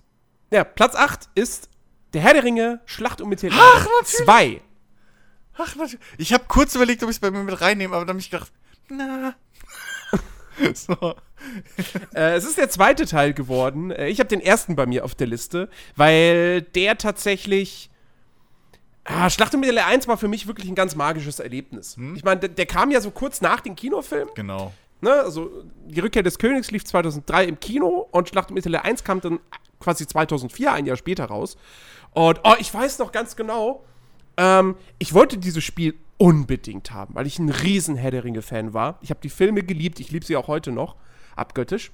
Ja, 0.51 0.63
Platz 0.63 0.95
8 0.95 1.29
ist 1.35 1.69
Der 2.13 2.21
Herr 2.21 2.33
der 2.33 2.43
Ringe, 2.43 2.81
Schlacht 2.85 3.21
um 3.21 3.29
Mittelerde 3.29 3.57
Ach, 3.59 3.85
natürlich. 4.01 4.25
2. 4.25 4.61
Ach, 5.57 5.75
natürlich. 5.75 5.99
Ich 6.17 6.33
habe 6.33 6.43
kurz 6.47 6.75
überlegt, 6.75 7.03
ob 7.03 7.09
ich 7.09 7.17
es 7.17 7.19
bei 7.19 7.31
mir 7.31 7.43
mit 7.43 7.59
reinnehme, 7.61 7.95
aber 7.95 8.05
dann 8.05 8.15
habe 8.15 8.19
ich 8.19 8.29
gedacht, 8.29 8.51
na. 8.89 9.35
so. 10.73 11.15
Äh, 12.13 12.35
es 12.35 12.45
ist 12.45 12.57
der 12.57 12.69
zweite 12.69 13.05
Teil 13.05 13.33
geworden. 13.33 13.91
Äh, 13.91 14.09
ich 14.09 14.19
habe 14.19 14.27
den 14.27 14.41
ersten 14.41 14.75
bei 14.75 14.85
mir 14.85 15.05
auf 15.05 15.15
der 15.15 15.27
Liste, 15.27 15.69
weil 15.95 16.61
der 16.61 16.97
tatsächlich. 16.97 17.89
Ah, 19.05 19.29
Schlacht 19.29 19.55
um 19.55 19.61
Mittelerde 19.61 19.87
1 19.87 20.07
war 20.07 20.17
für 20.17 20.27
mich 20.27 20.45
wirklich 20.45 20.67
ein 20.67 20.75
ganz 20.75 20.95
magisches 20.95 21.39
Erlebnis. 21.39 21.95
Hm? 21.95 22.15
Ich 22.15 22.23
meine, 22.23 22.41
der, 22.41 22.49
der 22.49 22.65
kam 22.67 22.91
ja 22.91 23.01
so 23.01 23.09
kurz 23.09 23.41
nach 23.41 23.61
dem 23.61 23.75
Kinofilm. 23.75 24.29
Genau. 24.35 24.71
Ne? 25.01 25.11
Also, 25.11 25.63
die 25.87 25.99
Rückkehr 25.99 26.21
des 26.21 26.37
Königs 26.37 26.69
lief 26.69 26.85
2003 26.85 27.45
im 27.45 27.59
Kino 27.59 28.07
und 28.11 28.29
Schlacht 28.29 28.49
um 28.49 28.55
Mittelerde 28.55 28.85
1 28.85 29.03
kam 29.03 29.19
dann 29.21 29.39
quasi 29.79 30.05
2004, 30.05 30.73
ein 30.73 30.85
Jahr 30.85 30.97
später 30.97 31.25
raus. 31.25 31.57
Und 32.11 32.41
oh, 32.43 32.53
ich 32.59 32.71
weiß 32.71 32.99
noch 32.99 33.11
ganz 33.11 33.35
genau, 33.35 33.83
ähm, 34.37 34.75
ich 34.99 35.13
wollte 35.13 35.37
dieses 35.37 35.63
Spiel 35.63 35.95
unbedingt 36.19 36.91
haben, 36.91 37.15
weil 37.15 37.25
ich 37.25 37.39
ein 37.39 37.49
riesen 37.49 37.95
Herr 37.95 38.11
der 38.11 38.23
Ringe-Fan 38.23 38.73
war. 38.73 38.99
Ich 39.01 39.09
habe 39.09 39.21
die 39.21 39.29
Filme 39.29 39.63
geliebt, 39.63 39.99
ich 39.99 40.11
liebe 40.11 40.23
sie 40.25 40.35
auch 40.35 40.47
heute 40.47 40.71
noch, 40.71 40.95
abgöttisch. 41.35 41.91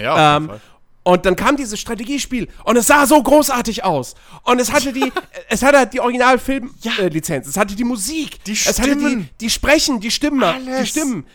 Ja, 0.00 0.12
auf 0.12 0.18
Ähm, 0.18 0.42
jeden 0.48 0.48
Fall. 0.48 0.60
und 1.04 1.26
dann 1.26 1.36
kam 1.36 1.56
dieses 1.56 1.78
Strategiespiel 1.78 2.48
und 2.64 2.76
es 2.76 2.86
sah 2.88 3.06
so 3.06 3.22
großartig 3.22 3.84
aus. 3.84 4.14
Und 4.44 4.60
es 4.60 4.72
hatte 4.72 4.92
die, 4.92 5.12
es 5.50 5.62
hatte 5.62 5.86
die 5.86 6.00
Originalfilm-Lizenz, 6.00 6.84
Ja. 6.98 7.04
äh, 7.04 7.08
Lizenz. 7.08 7.46
es 7.46 7.56
hatte 7.56 7.76
die 7.76 7.84
Musik, 7.84 8.42
Die 8.44 8.52
es 8.52 8.66
hatte 8.66 8.96
die, 8.96 9.00
Stimmen. 9.00 9.30
die 9.40 9.50
Sprechen, 9.50 10.00
die 10.00 10.10
Stimmen, 10.10 10.40
die 10.40 10.70
Alles. 10.70 10.88
Stimmen, 10.88 11.26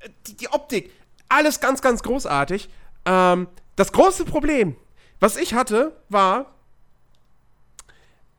äh, 0.00 0.08
die, 0.28 0.36
die 0.36 0.48
Optik. 0.48 0.90
Alles 1.28 1.58
ganz, 1.60 1.82
ganz 1.82 2.02
großartig. 2.02 2.68
Ähm, 3.04 3.48
das 3.74 3.90
große 3.92 4.24
Problem, 4.24 4.76
was 5.18 5.36
ich 5.36 5.52
hatte, 5.54 5.96
war, 6.08 6.46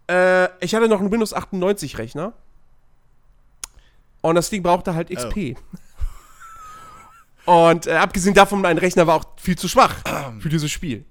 äh, 0.09 0.47
ich 0.63 0.73
hatte 0.73 0.87
noch 0.87 0.99
einen 1.01 1.11
Windows 1.11 1.33
98 1.33 1.97
Rechner. 1.97 2.33
Und 4.21 4.36
das 4.36 4.49
Ding 4.49 4.63
brauchte 4.63 4.93
halt 4.95 5.10
XP. 5.10 5.56
Und 7.45 7.88
äh, 7.88 7.93
abgesehen 7.93 8.34
davon, 8.36 8.62
mein 8.62 8.77
Rechner 8.77 9.08
war 9.08 9.15
auch 9.15 9.25
viel 9.38 9.58
zu 9.58 9.67
schwach 9.67 9.95
für 10.39 10.49
dieses 10.49 10.69
Spiel. 10.71 11.06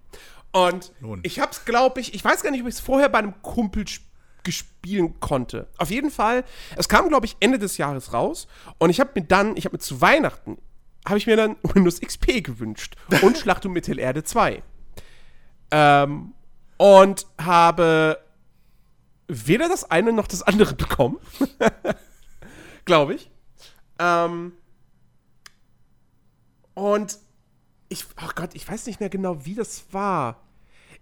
Und 0.53 0.93
Nun. 1.01 1.21
ich 1.23 1.41
hab's, 1.41 1.65
glaube 1.65 2.01
ich, 2.01 2.15
ich 2.15 2.25
weiß 2.25 2.43
gar 2.43 2.51
nicht, 2.51 2.61
ob 2.63 2.69
ich 2.69 2.75
es 2.75 2.81
vorher 2.81 3.09
bei 3.09 3.19
einem 3.19 3.41
Kumpel 3.43 3.85
sp- 3.89 4.05
gespielen 4.43 5.19
konnte. 5.19 5.67
Auf 5.77 5.91
jeden 5.91 6.11
Fall, 6.11 6.45
es 6.77 6.89
kam, 6.89 7.09
glaube 7.09 7.27
ich, 7.27 7.37
Ende 7.41 7.59
des 7.59 7.79
Jahres 7.79 8.13
raus. 8.13 8.47
Und 8.79 8.91
ich 8.91 9.01
habe 9.01 9.11
mir 9.17 9.27
dann, 9.27 9.57
ich 9.57 9.65
habe 9.65 9.75
mir 9.75 9.81
zu 9.81 10.01
Weihnachten, 10.01 10.59
habe 11.07 11.19
ich 11.19 11.27
mir 11.27 11.37
dann 11.37 11.57
Windows 11.63 12.01
XP 12.01 12.45
gewünscht. 12.45 12.95
Und 13.23 13.37
Schlacht 13.39 13.67
um 13.67 13.73
Mittelerde 13.73 14.23
2. 14.23 14.63
Ähm, 15.73 16.33
und 16.77 17.27
habe 17.43 18.19
weder 19.27 19.69
das 19.69 19.91
eine 19.91 20.13
noch 20.13 20.29
das 20.29 20.43
andere 20.43 20.75
bekommen. 20.75 21.17
Glaube 22.87 23.15
ich. 23.15 23.31
Ähm, 23.99 24.53
und 26.75 27.19
ich, 27.89 28.07
oh 28.23 28.31
Gott, 28.35 28.51
ich 28.55 28.69
weiß 28.69 28.87
nicht 28.87 29.01
mehr 29.01 29.11
genau, 29.11 29.45
wie 29.45 29.55
das 29.55 29.85
war. 29.93 30.41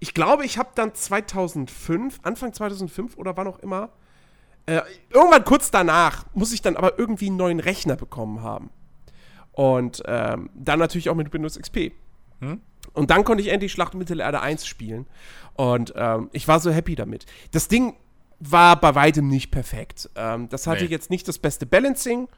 Ich 0.00 0.12
glaube, 0.14 0.44
ich 0.44 0.58
habe 0.58 0.70
dann 0.74 0.94
2005, 0.94 2.20
Anfang 2.22 2.52
2005 2.52 3.16
oder 3.16 3.36
wann 3.36 3.46
auch 3.46 3.60
immer, 3.60 3.90
äh, 4.66 4.80
irgendwann 5.10 5.44
kurz 5.44 5.70
danach, 5.70 6.26
muss 6.34 6.52
ich 6.52 6.62
dann 6.62 6.76
aber 6.76 6.98
irgendwie 6.98 7.28
einen 7.28 7.36
neuen 7.36 7.60
Rechner 7.60 7.96
bekommen 7.96 8.42
haben. 8.42 8.70
Und 9.52 10.02
ähm, 10.06 10.50
dann 10.54 10.78
natürlich 10.78 11.10
auch 11.10 11.14
mit 11.14 11.32
Windows 11.32 11.58
XP. 11.58 11.92
Hm? 12.40 12.60
Und 12.92 13.10
dann 13.10 13.24
konnte 13.24 13.42
ich 13.42 13.48
endlich 13.48 13.72
Schlacht 13.72 13.94
um 13.94 13.98
Mittelerde 13.98 14.40
1 14.40 14.66
spielen. 14.66 15.06
Und 15.54 15.92
ähm, 15.96 16.28
ich 16.32 16.48
war 16.48 16.60
so 16.60 16.70
happy 16.70 16.94
damit. 16.94 17.26
Das 17.52 17.68
Ding 17.68 17.94
war 18.50 18.80
bei 18.80 18.94
weitem 18.94 19.28
nicht 19.28 19.50
perfekt. 19.50 20.10
Ähm, 20.16 20.48
das 20.48 20.66
hatte 20.66 20.84
Nee. 20.84 20.90
jetzt 20.90 21.10
nicht 21.10 21.26
das 21.28 21.38
beste 21.38 21.66
Balancing. 21.66 22.28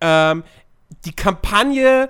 Ähm, 0.00 0.44
die 1.04 1.12
Kampagne 1.12 2.08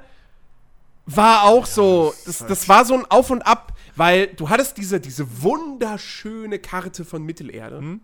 war 1.07 1.45
auch 1.45 1.66
so, 1.66 2.14
das, 2.25 2.38
das 2.38 2.69
war 2.69 2.85
so 2.85 2.95
ein 2.95 3.05
Auf 3.11 3.31
und 3.31 3.43
Ab, 3.43 3.73
weil 3.97 4.29
du 4.29 4.49
hattest 4.49 4.77
diese, 4.77 5.01
diese 5.01 5.43
wunderschöne 5.43 6.59
Karte 6.59 7.05
von 7.05 7.23
Mittelerde. 7.25 7.79
Hm? 7.79 8.01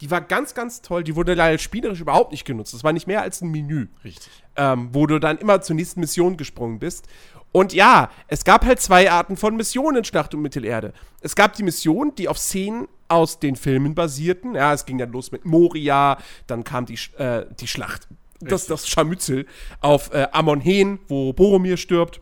Die 0.00 0.10
war 0.10 0.20
ganz, 0.20 0.54
ganz 0.54 0.82
toll. 0.82 1.04
Die 1.04 1.16
wurde 1.16 1.34
leider 1.34 1.58
spielerisch 1.58 2.00
überhaupt 2.00 2.32
nicht 2.32 2.44
genutzt. 2.44 2.72
Das 2.74 2.84
war 2.84 2.92
nicht 2.92 3.06
mehr 3.06 3.22
als 3.22 3.42
ein 3.42 3.50
Menü 3.50 3.88
Richtig. 4.04 4.30
ähm, 4.56 4.88
wo 4.92 5.06
du 5.06 5.18
dann 5.18 5.38
immer 5.38 5.60
zur 5.60 5.76
nächsten 5.76 6.00
Mission 6.00 6.36
gesprungen 6.36 6.78
bist. 6.78 7.06
Und 7.52 7.72
ja, 7.72 8.10
es 8.28 8.44
gab 8.44 8.64
halt 8.64 8.80
zwei 8.80 9.10
Arten 9.10 9.36
von 9.36 9.56
Missionen 9.56 9.98
in 9.98 10.04
Schlacht 10.04 10.34
um 10.34 10.42
Mittelerde. 10.42 10.92
Es 11.20 11.34
gab 11.34 11.54
die 11.54 11.64
Missionen, 11.64 12.14
die 12.14 12.28
auf 12.28 12.38
Szenen 12.38 12.86
aus 13.08 13.40
den 13.40 13.56
Filmen 13.56 13.94
basierten. 13.94 14.54
Ja, 14.54 14.72
es 14.72 14.86
ging 14.86 14.98
dann 14.98 15.10
los 15.10 15.32
mit 15.32 15.44
Moria, 15.44 16.18
dann 16.46 16.62
kam 16.62 16.86
die, 16.86 16.98
äh, 17.18 17.46
die 17.58 17.66
Schlacht, 17.66 18.06
das, 18.40 18.66
das 18.66 18.88
Scharmützel 18.88 19.46
auf 19.80 20.12
äh, 20.14 20.28
Amon-Hen, 20.30 21.00
wo 21.08 21.32
Boromir 21.32 21.76
stirbt. 21.76 22.20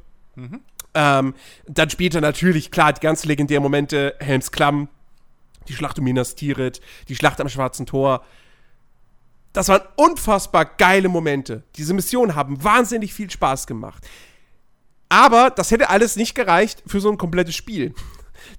Ähm, 0.94 1.34
dann 1.66 1.90
später 1.90 2.20
natürlich, 2.22 2.70
klar, 2.70 2.94
die 2.94 3.00
ganz 3.00 3.24
legendären 3.26 3.62
Momente, 3.62 4.14
Helms 4.20 4.50
Klamm, 4.50 4.88
die 5.68 5.74
Schlacht 5.74 5.98
um 5.98 6.04
Minas 6.04 6.34
Tirith, 6.34 6.80
die 7.08 7.16
Schlacht 7.16 7.40
am 7.40 7.48
Schwarzen 7.48 7.86
Tor. 7.86 8.24
Das 9.52 9.68
waren 9.68 9.82
unfassbar 9.96 10.64
geile 10.64 11.08
Momente. 11.08 11.64
Diese 11.76 11.94
Missionen 11.94 12.34
haben 12.34 12.62
wahnsinnig 12.62 13.14
viel 13.14 13.30
Spaß 13.30 13.66
gemacht. 13.66 14.06
Aber 15.08 15.50
das 15.50 15.70
hätte 15.70 15.88
alles 15.88 16.16
nicht 16.16 16.34
gereicht 16.34 16.82
für 16.86 17.00
so 17.00 17.10
ein 17.10 17.18
komplettes 17.18 17.54
Spiel. 17.54 17.94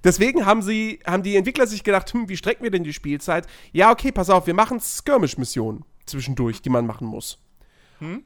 Deswegen 0.03 0.45
haben 0.45 0.61
sie, 0.61 0.99
haben 1.05 1.23
die 1.23 1.35
Entwickler 1.35 1.67
sich 1.67 1.83
gedacht, 1.83 2.11
hm, 2.13 2.27
wie 2.27 2.37
strecken 2.37 2.63
wir 2.63 2.71
denn 2.71 2.83
die 2.83 2.93
Spielzeit? 2.93 3.47
Ja, 3.71 3.91
okay, 3.91 4.11
pass 4.11 4.29
auf, 4.29 4.47
wir 4.47 4.53
machen 4.53 4.79
Skirmish-Missionen 4.79 5.85
zwischendurch, 6.05 6.61
die 6.61 6.69
man 6.69 6.85
machen 6.85 7.07
muss. 7.07 7.37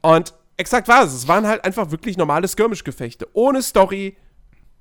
Und 0.02 0.34
exakt 0.56 0.88
war 0.88 1.04
es. 1.04 1.12
Es 1.12 1.28
waren 1.28 1.46
halt 1.46 1.64
einfach 1.64 1.90
wirklich 1.90 2.16
normale 2.16 2.48
Skirmish-Gefechte. 2.48 3.28
Ohne 3.32 3.62
Story. 3.62 4.16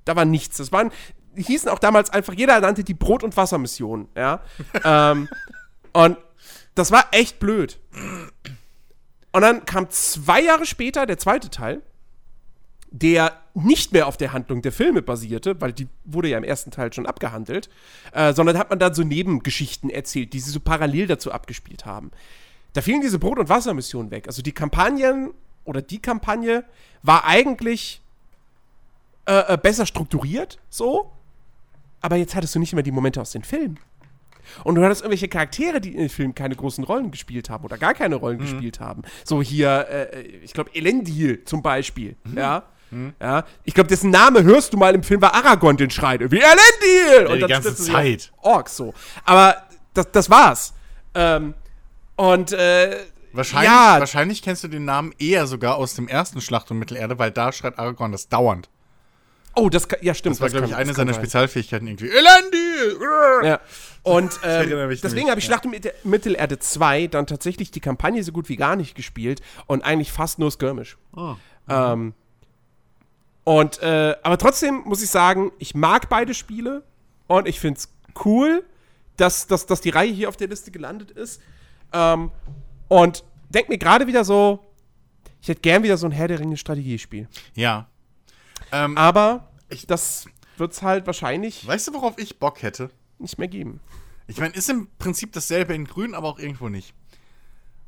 Da 0.05 0.15
war 0.15 0.25
nichts. 0.25 0.57
Das 0.57 0.71
waren, 0.71 0.91
hießen 1.35 1.69
auch 1.69 1.79
damals 1.79 2.09
einfach, 2.09 2.33
jeder 2.33 2.59
nannte 2.59 2.83
die 2.83 2.93
Brot- 2.93 3.23
und 3.23 3.35
Wassermission, 3.35 4.07
ja. 4.15 4.41
ähm, 4.83 5.29
und 5.93 6.17
das 6.75 6.91
war 6.91 7.07
echt 7.11 7.39
blöd. 7.39 7.79
Und 9.31 9.41
dann 9.41 9.65
kam 9.65 9.89
zwei 9.89 10.41
Jahre 10.41 10.65
später 10.65 11.05
der 11.05 11.17
zweite 11.17 11.49
Teil, 11.49 11.81
der 12.91 13.33
nicht 13.55 13.91
mehr 13.91 14.07
auf 14.07 14.17
der 14.17 14.33
Handlung 14.33 14.61
der 14.61 14.71
Filme 14.71 15.01
basierte, 15.01 15.59
weil 15.61 15.73
die 15.73 15.87
wurde 16.05 16.29
ja 16.29 16.37
im 16.37 16.43
ersten 16.43 16.71
Teil 16.71 16.93
schon 16.93 17.05
abgehandelt, 17.05 17.69
äh, 18.13 18.33
sondern 18.33 18.57
hat 18.57 18.69
man 18.69 18.79
da 18.79 18.93
so 18.93 19.03
Nebengeschichten 19.03 19.89
erzählt, 19.89 20.33
die 20.33 20.39
sie 20.39 20.51
so 20.51 20.59
parallel 20.59 21.07
dazu 21.07 21.31
abgespielt 21.31 21.85
haben. 21.85 22.11
Da 22.73 22.81
fielen 22.81 23.01
diese 23.01 23.19
Brot- 23.19 23.39
und 23.39 23.49
Wassermissionen 23.49 24.11
weg. 24.11 24.27
Also 24.27 24.41
die 24.41 24.51
Kampagnen 24.51 25.31
oder 25.65 25.81
die 25.81 25.99
Kampagne 25.99 26.63
war 27.03 27.25
eigentlich 27.25 28.01
äh, 29.25 29.53
äh, 29.53 29.57
besser 29.57 29.85
strukturiert, 29.85 30.59
so, 30.69 31.11
aber 32.03 32.17
jetzt 32.17 32.35
hattest 32.35 32.53
du 32.53 32.59
nicht 32.59 32.73
mehr 32.73 32.83
die 32.83 32.91
Momente 32.91 33.19
aus 33.19 33.31
den 33.31 33.43
Filmen. 33.43 33.79
Und 34.63 34.75
du 34.75 34.83
hattest 34.83 35.01
irgendwelche 35.01 35.29
Charaktere, 35.29 35.81
die 35.81 35.93
in 35.93 35.97
den 35.99 36.09
Filmen 36.09 36.35
keine 36.35 36.55
großen 36.55 36.83
Rollen 36.83 37.09
gespielt 37.09 37.49
haben 37.49 37.63
oder 37.63 37.77
gar 37.77 37.93
keine 37.95 38.15
Rollen 38.15 38.37
gespielt 38.37 38.79
haben. 38.79 39.01
So 39.23 39.41
hier, 39.41 39.87
äh, 39.89 40.21
ich 40.43 40.53
glaube, 40.53 40.69
Elendil 40.75 41.43
zum 41.45 41.63
Beispiel. 41.63 42.15
Ja. 42.35 42.63
Ja, 43.19 43.43
ich 43.63 43.73
glaube, 43.73 43.87
dessen 43.87 44.11
Name 44.11 44.43
hörst 44.43 44.71
du 44.71 44.77
mal 44.77 44.93
im 44.93 45.01
Film, 45.01 45.19
war 45.19 45.33
Aragorn 45.33 45.77
den 45.77 45.89
schreit. 45.89 46.19
Wie 46.29 46.37
Elendil! 46.39 47.39
die 47.39 47.47
ganze 47.47 47.69
triffst 47.69 47.79
du 47.79 47.83
sie 47.85 47.89
auf 47.91 47.95
Zeit. 47.97 48.31
Orks 48.43 48.77
so. 48.77 48.93
Aber 49.25 49.55
das, 49.95 50.11
das 50.11 50.29
war's. 50.29 50.75
Ähm, 51.15 51.55
und 52.15 52.51
äh, 52.51 52.97
Wahrscheinlich, 53.31 53.71
Ja. 53.71 53.95
wahrscheinlich 53.99 54.43
kennst 54.43 54.63
du 54.63 54.67
den 54.67 54.85
Namen 54.85 55.11
eher 55.17 55.47
sogar 55.47 55.77
aus 55.77 55.95
dem 55.95 56.07
ersten 56.07 56.39
Schlacht 56.39 56.69
um 56.69 56.77
Mittelerde, 56.77 57.17
weil 57.17 57.31
da 57.31 57.51
schreit 57.51 57.79
Aragorn 57.79 58.11
das 58.11 58.29
dauernd. 58.29 58.69
Oh, 59.55 59.69
das 59.69 59.87
kann, 59.87 59.99
ja 60.01 60.13
stimmt. 60.13 60.35
Das 60.35 60.41
war, 60.41 60.49
glaube 60.49 60.67
ich, 60.67 60.75
eine 60.75 60.93
seiner 60.93 61.13
sein. 61.13 61.21
Spezialfähigkeiten 61.21 61.87
irgendwie. 61.87 62.09
Elendil! 62.09 62.99
Ja. 63.43 63.59
Und 64.03 64.39
ähm, 64.43 64.89
deswegen 65.01 65.29
habe 65.29 65.39
ich. 65.39 65.45
Schlacht 65.45 65.65
um 65.65 65.71
Mitte- 65.71 65.93
Mittelerde 66.03 66.59
2 66.59 67.07
dann 67.07 67.27
tatsächlich 67.27 67.71
die 67.71 67.79
Kampagne 67.79 68.23
so 68.23 68.31
gut 68.31 68.49
wie 68.49 68.55
gar 68.55 68.75
nicht 68.75 68.95
gespielt 68.95 69.41
und 69.67 69.83
eigentlich 69.83 70.11
fast 70.11 70.39
nur 70.39 70.51
Skirmish. 70.51 70.97
Oh. 71.15 71.35
Ähm, 71.69 72.13
und, 73.43 73.81
äh, 73.81 74.15
aber 74.23 74.37
trotzdem 74.37 74.83
muss 74.85 75.01
ich 75.03 75.09
sagen, 75.09 75.51
ich 75.59 75.75
mag 75.75 76.09
beide 76.09 76.33
Spiele 76.33 76.83
und 77.27 77.47
ich 77.47 77.59
finde 77.59 77.79
es 77.79 77.89
cool, 78.23 78.63
dass, 79.17 79.47
dass, 79.47 79.65
dass 79.65 79.81
die 79.81 79.89
Reihe 79.89 80.11
hier 80.11 80.29
auf 80.29 80.37
der 80.37 80.47
Liste 80.47 80.71
gelandet 80.71 81.11
ist. 81.11 81.41
Ähm, 81.91 82.31
und 82.87 83.23
denk 83.49 83.69
mir 83.69 83.77
gerade 83.77 84.07
wieder 84.07 84.23
so, 84.23 84.59
ich 85.41 85.49
hätte 85.49 85.61
gern 85.61 85.83
wieder 85.83 85.97
so 85.97 86.07
ein 86.07 86.11
Herr 86.11 86.27
der 86.27 86.39
Ringe 86.39 86.57
Strategiespiel. 86.57 87.27
Ja. 87.53 87.87
Ähm, 88.73 88.97
Aber 88.97 89.47
das 89.87 90.25
wird 90.57 90.73
es 90.73 90.81
halt 90.81 91.07
wahrscheinlich 91.07 91.65
weißt 91.65 91.87
du, 91.87 91.93
worauf 91.93 92.17
ich 92.17 92.39
Bock 92.39 92.61
hätte? 92.61 92.89
nicht 93.19 93.37
mehr 93.37 93.47
geben. 93.47 93.79
Ich 94.27 94.39
meine, 94.39 94.53
ist 94.53 94.69
im 94.69 94.87
Prinzip 94.99 95.31
dasselbe 95.31 95.73
in 95.73 95.85
grün, 95.85 96.13
aber 96.13 96.27
auch 96.27 96.39
irgendwo 96.39 96.67
nicht. 96.67 96.93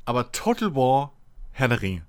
Aber 0.04 0.32
Total 0.32 0.74
War 0.74 1.12
Herr 1.52 1.68
der 1.68 1.82
Ringe. 1.82 2.06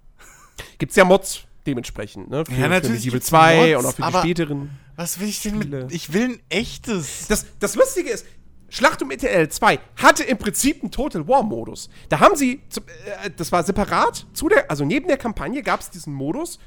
Gibt's 0.77 0.95
ja 0.95 1.03
Mods 1.03 1.43
dementsprechend, 1.65 2.29
ne? 2.29 2.45
Für, 2.45 2.53
Ja, 2.53 2.67
natürlich 2.69 2.81
für 2.81 2.91
Medieval 2.93 3.11
gibt's 3.11 3.27
2 3.27 3.55
Mods, 3.57 3.79
und 3.79 3.85
auch 3.85 3.95
für 3.95 4.11
die 4.11 4.17
späteren. 4.19 4.79
Was 4.95 5.19
will 5.19 5.27
ich 5.27 5.41
denn 5.41 5.61
Spiele. 5.61 5.83
mit. 5.83 5.93
Ich 5.93 6.13
will 6.13 6.29
ein 6.29 6.39
echtes. 6.49 7.27
Das, 7.27 7.45
das 7.59 7.75
Lustige 7.75 8.09
ist, 8.09 8.25
Schlacht 8.69 9.01
um 9.01 9.11
ETL 9.11 9.47
2 9.47 9.79
hatte 9.95 10.23
im 10.23 10.37
Prinzip 10.37 10.81
einen 10.81 10.91
Total 10.91 11.27
War 11.27 11.43
Modus. 11.43 11.89
Da 12.09 12.19
haben 12.19 12.35
sie, 12.35 12.61
äh, 13.23 13.29
das 13.35 13.51
war 13.51 13.63
separat 13.63 14.25
zu 14.33 14.49
der, 14.49 14.69
also 14.69 14.83
neben 14.83 15.07
der 15.07 15.17
Kampagne 15.17 15.63
gab 15.63 15.79
es 15.79 15.89
diesen 15.89 16.13
Modus. 16.13 16.59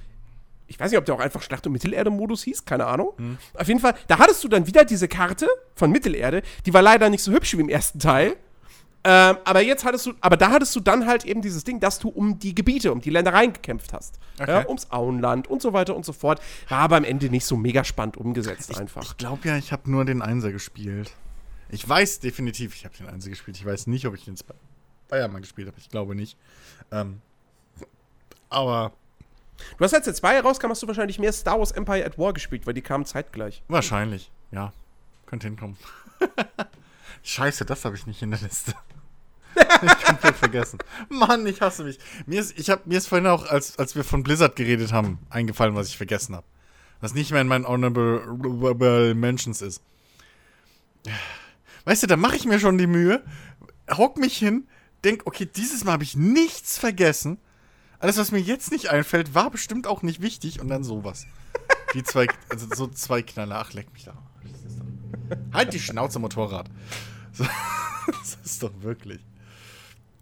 Ich 0.70 0.78
weiß 0.78 0.92
nicht, 0.92 0.98
ob 0.98 1.04
der 1.04 1.16
auch 1.16 1.20
einfach 1.20 1.42
Schlacht 1.42 1.66
um 1.66 1.72
Mittelerde 1.72 2.10
Modus 2.10 2.44
hieß, 2.44 2.64
keine 2.64 2.86
Ahnung. 2.86 3.12
Hm. 3.16 3.38
Auf 3.54 3.66
jeden 3.66 3.80
Fall, 3.80 3.94
da 4.06 4.18
hattest 4.18 4.44
du 4.44 4.48
dann 4.48 4.68
wieder 4.68 4.84
diese 4.84 5.08
Karte 5.08 5.48
von 5.74 5.90
Mittelerde, 5.90 6.42
die 6.64 6.72
war 6.72 6.80
leider 6.80 7.10
nicht 7.10 7.24
so 7.24 7.32
hübsch 7.32 7.56
wie 7.56 7.60
im 7.60 7.68
ersten 7.68 7.98
Teil. 7.98 8.36
Ähm, 9.02 9.38
aber 9.44 9.62
jetzt 9.62 9.84
hattest 9.84 10.06
du, 10.06 10.12
aber 10.20 10.36
da 10.36 10.50
hattest 10.50 10.76
du 10.76 10.80
dann 10.80 11.06
halt 11.06 11.24
eben 11.24 11.42
dieses 11.42 11.64
Ding, 11.64 11.80
dass 11.80 11.98
du 11.98 12.08
um 12.08 12.38
die 12.38 12.54
Gebiete, 12.54 12.92
um 12.92 13.00
die 13.00 13.10
Ländereien 13.10 13.52
gekämpft 13.52 13.92
hast. 13.92 14.20
Okay. 14.38 14.50
Ja, 14.50 14.66
ums 14.68 14.90
Auenland 14.90 15.48
und 15.48 15.60
so 15.60 15.72
weiter 15.72 15.96
und 15.96 16.04
so 16.04 16.12
fort. 16.12 16.40
War 16.68 16.78
aber 16.80 16.96
am 16.98 17.04
Ende 17.04 17.30
nicht 17.30 17.46
so 17.46 17.56
mega 17.56 17.82
spannend 17.82 18.16
umgesetzt 18.16 18.78
einfach. 18.78 19.02
Ich 19.02 19.16
glaube 19.16 19.48
ja, 19.48 19.56
ich 19.56 19.72
habe 19.72 19.90
nur 19.90 20.04
den 20.04 20.22
Einser 20.22 20.52
gespielt. 20.52 21.10
Ich 21.70 21.88
weiß 21.88 22.20
definitiv, 22.20 22.74
ich 22.76 22.84
habe 22.84 22.94
den 22.96 23.08
Einser 23.08 23.30
gespielt. 23.30 23.56
Ich 23.56 23.64
weiß 23.66 23.86
nicht, 23.86 24.06
ob 24.06 24.14
ich 24.14 24.24
den 24.24 24.34
Sp- 24.38 24.54
Bayern 25.08 25.32
mal 25.32 25.40
gespielt 25.40 25.66
habe. 25.66 25.78
Ich 25.78 25.88
glaube 25.88 26.14
nicht. 26.14 26.36
Ähm, 26.92 27.22
aber 28.50 28.92
Du 29.78 29.84
hast 29.84 29.94
als 29.94 30.04
der 30.04 30.14
2 30.14 30.40
rauskam, 30.40 30.68
hast 30.68 30.82
du 30.82 30.86
wahrscheinlich 30.86 31.18
mehr 31.18 31.32
Star 31.32 31.58
Wars 31.58 31.72
Empire 31.72 32.04
at 32.04 32.18
War 32.18 32.32
gespielt, 32.32 32.66
weil 32.66 32.74
die 32.74 32.82
kamen 32.82 33.04
zeitgleich. 33.04 33.62
wahrscheinlich, 33.68 34.30
ja. 34.50 34.72
Könnte 35.26 35.46
hinkommen. 35.46 35.76
Scheiße, 37.22 37.64
das 37.64 37.84
habe 37.84 37.96
ich 37.96 38.06
nicht 38.06 38.22
in 38.22 38.30
der 38.30 38.40
Liste. 38.40 38.74
ich 39.82 40.04
komplett 40.04 40.36
vergessen. 40.36 40.78
Mann, 41.08 41.46
ich 41.46 41.60
hasse 41.60 41.84
mich. 41.84 41.98
Mir 42.26 42.40
ist, 42.40 42.58
ich 42.58 42.70
hab, 42.70 42.86
mir 42.86 42.98
ist 42.98 43.08
vorhin 43.08 43.26
auch, 43.26 43.46
als, 43.46 43.78
als 43.78 43.94
wir 43.94 44.04
von 44.04 44.22
Blizzard 44.22 44.56
geredet 44.56 44.92
haben, 44.92 45.18
eingefallen, 45.28 45.74
was 45.74 45.88
ich 45.88 45.96
vergessen 45.96 46.34
habe. 46.34 46.46
Was 47.00 47.14
nicht 47.14 47.30
mehr 47.30 47.40
in 47.40 47.48
meinen 47.48 47.66
Honorable 47.66 49.14
Mentions 49.14 49.62
ist. 49.62 49.82
Weißt 51.84 52.02
du, 52.02 52.06
da 52.06 52.16
mache 52.16 52.36
ich 52.36 52.44
mir 52.44 52.60
schon 52.60 52.76
die 52.76 52.86
Mühe, 52.86 53.22
hock 53.90 54.18
mich 54.18 54.36
hin, 54.36 54.68
denk, 55.04 55.22
okay, 55.26 55.46
dieses 55.46 55.84
Mal 55.84 55.92
habe 55.92 56.04
ich 56.04 56.16
nichts 56.16 56.78
vergessen. 56.78 57.38
Alles, 58.00 58.16
was 58.16 58.32
mir 58.32 58.40
jetzt 58.40 58.72
nicht 58.72 58.88
einfällt, 58.88 59.34
war 59.34 59.50
bestimmt 59.50 59.86
auch 59.86 60.02
nicht 60.02 60.22
wichtig 60.22 60.60
und 60.60 60.68
dann 60.68 60.82
sowas. 60.82 61.26
Wie 61.92 62.02
zwei, 62.02 62.26
also 62.48 62.66
so 62.74 62.86
zwei 62.86 63.22
Knaller. 63.22 63.56
Ach, 63.56 63.72
leck 63.74 63.92
mich 63.92 64.04
da. 64.04 64.14
Halt 65.52 65.74
die 65.74 65.80
Schnauze, 65.80 66.18
Motorrad. 66.18 66.70
So, 67.32 67.44
das 68.06 68.38
ist 68.42 68.62
doch 68.62 68.72
wirklich. 68.80 69.20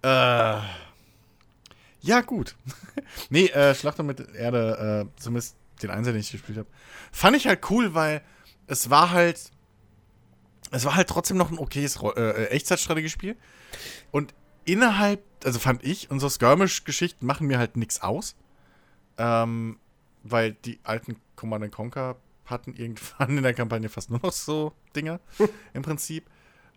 Äh. 0.03 0.61
Ja, 2.01 2.21
gut. 2.21 2.57
nee, 3.31 3.47
äh, 3.47 3.75
Schlacht 3.75 3.99
um 4.01 4.07
Mittelerde, 4.07 5.07
äh, 5.07 5.21
zumindest 5.21 5.57
den 5.83 5.91
Einser, 5.91 6.13
den 6.13 6.21
ich 6.21 6.33
gespielt 6.33 6.59
habe, 6.59 6.69
fand 7.13 7.37
ich 7.37 7.47
halt 7.47 7.71
cool, 7.71 7.95
weil 7.95 8.23
es 8.67 8.91
war 8.91 9.11
halt. 9.11 9.51
Es 10.71 10.85
war 10.85 10.97
halt 10.97 11.09
trotzdem 11.09 11.39
noch 11.39 11.51
ein 11.51 11.59
okayes 11.59 11.97
äh, 12.03 12.09
äh, 12.09 12.47
Echtzeitstrategiespiel. 12.49 13.37
Und 14.11 14.35
innerhalb, 14.69 15.25
also 15.45 15.59
fand 15.59 15.83
ich, 15.83 16.11
unsere 16.11 16.31
Skirmish-Geschichten 16.31 17.25
machen 17.25 17.47
mir 17.47 17.59
halt 17.59 17.77
nichts 17.77 18.03
aus. 18.03 18.37
Ähm, 19.17 19.79
weil 20.23 20.53
die 20.53 20.79
alten 20.83 21.17
Command 21.37 21.73
Conquer 21.73 22.17
hatten 22.45 22.75
irgendwann 22.75 23.37
in 23.39 23.43
der 23.43 23.55
Kampagne 23.55 23.89
fast 23.89 24.11
nur 24.11 24.21
noch 24.23 24.33
so 24.33 24.73
Dinger, 24.95 25.21
im 25.73 25.83
Prinzip. 25.83 26.29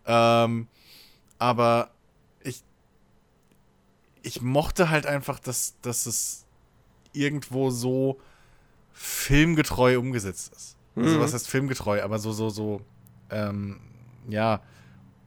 Ähm, 0.06 0.68
aber 1.38 1.90
ich, 2.42 2.62
ich 4.22 4.40
mochte 4.40 4.88
halt 4.88 5.06
einfach, 5.06 5.38
dass, 5.38 5.78
dass 5.82 6.06
es 6.06 6.46
irgendwo 7.12 7.70
so 7.70 8.20
filmgetreu 8.92 9.98
umgesetzt 9.98 10.52
ist. 10.54 10.76
Also 10.94 11.20
was 11.20 11.32
heißt 11.32 11.48
filmgetreu, 11.48 12.02
aber 12.02 12.18
so, 12.18 12.32
so, 12.32 12.50
so, 12.50 12.82
ähm, 13.30 13.80
ja, 14.28 14.60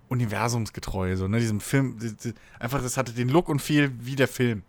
universumsgetreu, 0.10 1.16
so, 1.16 1.28
ne? 1.28 1.40
Diesem 1.40 1.60
Film, 1.60 1.98
die, 2.00 2.16
die, 2.16 2.34
einfach, 2.60 2.82
das 2.82 2.98
hatte 2.98 3.14
den 3.14 3.30
Look 3.30 3.50
und 3.50 3.62
viel 3.62 3.92
wie 4.00 4.16
der 4.16 4.28
Film. 4.28 4.64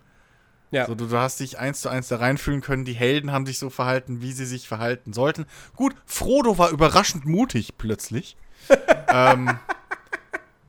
Ja. 0.70 0.86
So, 0.86 0.94
du, 0.94 1.06
du 1.06 1.16
hast 1.16 1.40
dich 1.40 1.58
eins 1.58 1.80
zu 1.80 1.88
eins 1.88 2.08
da 2.08 2.16
reinfühlen 2.16 2.60
können, 2.60 2.84
die 2.84 2.94
Helden 2.94 3.32
haben 3.32 3.46
sich 3.46 3.58
so 3.58 3.70
verhalten, 3.70 4.20
wie 4.20 4.32
sie 4.32 4.46
sich 4.46 4.66
verhalten 4.66 5.12
sollten. 5.12 5.46
Gut, 5.76 5.94
Frodo 6.06 6.58
war 6.58 6.70
überraschend 6.70 7.24
mutig 7.24 7.78
plötzlich. 7.78 8.36
ähm, 9.08 9.58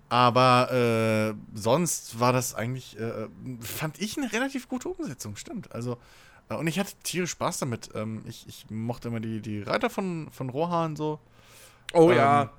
aber 0.10 0.72
äh, 0.72 1.58
sonst 1.58 2.20
war 2.20 2.32
das 2.32 2.56
eigentlich, 2.56 2.98
äh, 3.00 3.28
fand 3.60 4.00
ich 4.00 4.18
eine 4.18 4.32
relativ 4.32 4.70
gute 4.70 4.90
Umsetzung, 4.90 5.36
stimmt. 5.36 5.72
Also, 5.74 5.98
äh, 6.50 6.56
und 6.56 6.68
ich 6.68 6.80
hatte 6.80 6.94
tierisch 7.04 7.32
Spaß 7.32 7.60
damit. 7.60 7.90
Ähm, 7.96 8.24
ich, 8.28 8.48
ich 8.48 8.70
mochte 8.70 9.10
immer 9.10 9.20
die, 9.20 9.42
die 9.42 9.64
Reiter 9.64 9.90
von, 9.90 10.30
von 10.32 10.50
Rohan 10.50 10.96
so. 10.96 11.20
Oh 11.94 12.12
Ähm, 12.12 12.18
ja. 12.18 12.52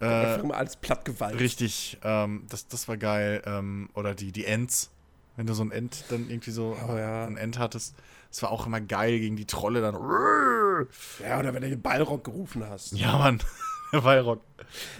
Äh, 0.00 0.04
Einfach 0.06 0.44
immer 0.44 0.56
alles 0.56 0.76
plattgewalzt. 0.76 1.40
richtig, 1.40 1.98
ähm, 2.04 2.44
das, 2.48 2.68
das 2.68 2.86
war 2.88 2.96
geil. 2.96 3.42
Ähm, 3.46 3.88
oder 3.94 4.14
die, 4.14 4.30
die 4.32 4.44
Ents, 4.44 4.90
wenn 5.36 5.46
du 5.46 5.54
so 5.54 5.62
ein 5.64 5.70
Ent 5.72 6.04
dann 6.10 6.28
irgendwie 6.30 6.50
so 6.52 6.76
Oh 6.88 6.96
ja. 6.96 7.24
ein 7.26 7.36
Ent 7.36 7.58
hattest. 7.58 7.94
Das 8.30 8.42
war 8.42 8.50
auch 8.50 8.66
immer 8.66 8.80
geil 8.80 9.18
gegen 9.18 9.36
die 9.36 9.46
Trolle 9.46 9.80
dann. 9.80 9.94
Ja, 9.94 11.38
oder 11.38 11.54
wenn 11.54 11.62
du 11.62 11.70
den 11.70 11.80
Ballrock 11.82 12.24
gerufen 12.24 12.64
hast. 12.68 12.92
Ja, 12.92 13.16
Mann. 13.18 13.40
Der 13.92 14.04
Wallrock. 14.04 14.42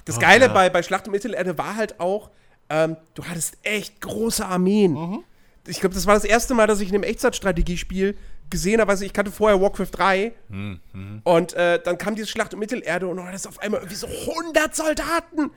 Das 0.07 0.17
Oh, 0.17 0.21
Geile 0.21 0.47
ja. 0.47 0.53
bei, 0.53 0.71
bei 0.71 0.83
Schlacht 0.83 1.07
um 1.07 1.13
Mittelerde 1.13 1.59
war 1.59 1.77
halt 1.77 2.01
auch, 2.01 2.31
ähm, 2.71 2.97
du 3.15 3.25
hattest 3.27 3.59
echt 3.63 4.01
große 4.01 4.45
Armeen. 4.47 4.95
Mhm. 4.95 5.25
Ich 5.67 5.81
glaube, 5.81 5.95
das 5.95 6.07
war 6.07 6.15
das 6.15 6.25
erste 6.25 6.55
Mal, 6.55 6.67
dass 6.67 6.81
ich 6.81 6.89
in 6.89 6.95
einem 6.95 7.05
Echtzeitstrategiespiel 7.05 8.17
gesehen 8.51 8.81
habe. 8.81 8.91
Also 8.91 9.05
ich 9.05 9.13
kannte 9.13 9.31
vorher 9.33 9.61
Warcraft 9.61 9.91
3 9.93 10.33
Mhm, 10.49 10.81
und 11.25 11.53
äh, 11.55 11.81
dann 11.83 11.99
kam 11.99 12.15
diese 12.15 12.29
Schlacht 12.29 12.55
um 12.55 12.61
Mittelerde 12.61 13.07
und 13.07 13.17
du 13.17 13.25
hattest 13.25 13.47
auf 13.49 13.59
einmal 13.61 13.81
irgendwie 13.81 13.97
so 13.97 14.07
100 14.07 14.75
Soldaten. 14.75 15.51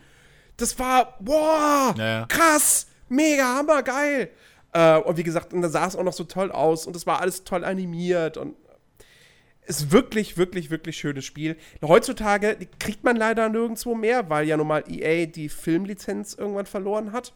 Das 0.57 0.77
war, 0.79 1.17
boah, 1.19 1.93
Ja, 1.97 2.25
krass, 2.27 2.87
mega, 3.09 3.55
hammer, 3.55 3.83
geil. 3.83 4.29
Äh, 4.73 4.97
und 4.97 5.17
wie 5.17 5.23
gesagt, 5.23 5.53
und 5.53 5.61
da 5.61 5.69
sah 5.69 5.87
es 5.87 5.95
auch 5.95 6.03
noch 6.03 6.13
so 6.13 6.23
toll 6.23 6.51
aus 6.51 6.85
und 6.87 6.95
es 6.95 7.05
war 7.07 7.19
alles 7.21 7.43
toll 7.43 7.63
animiert 7.65 8.37
und 8.37 8.55
ist 9.65 9.91
wirklich, 9.91 10.37
wirklich, 10.37 10.69
wirklich 10.69 10.97
schönes 10.97 11.23
Spiel. 11.25 11.55
Heutzutage 11.83 12.57
kriegt 12.79 13.03
man 13.03 13.15
leider 13.15 13.47
nirgendwo 13.47 13.95
mehr, 13.95 14.29
weil 14.29 14.47
ja 14.47 14.57
nun 14.57 14.67
mal 14.67 14.83
EA 14.89 15.25
die 15.27 15.49
Filmlizenz 15.49 16.33
irgendwann 16.33 16.65
verloren 16.65 17.11
hat. 17.11 17.33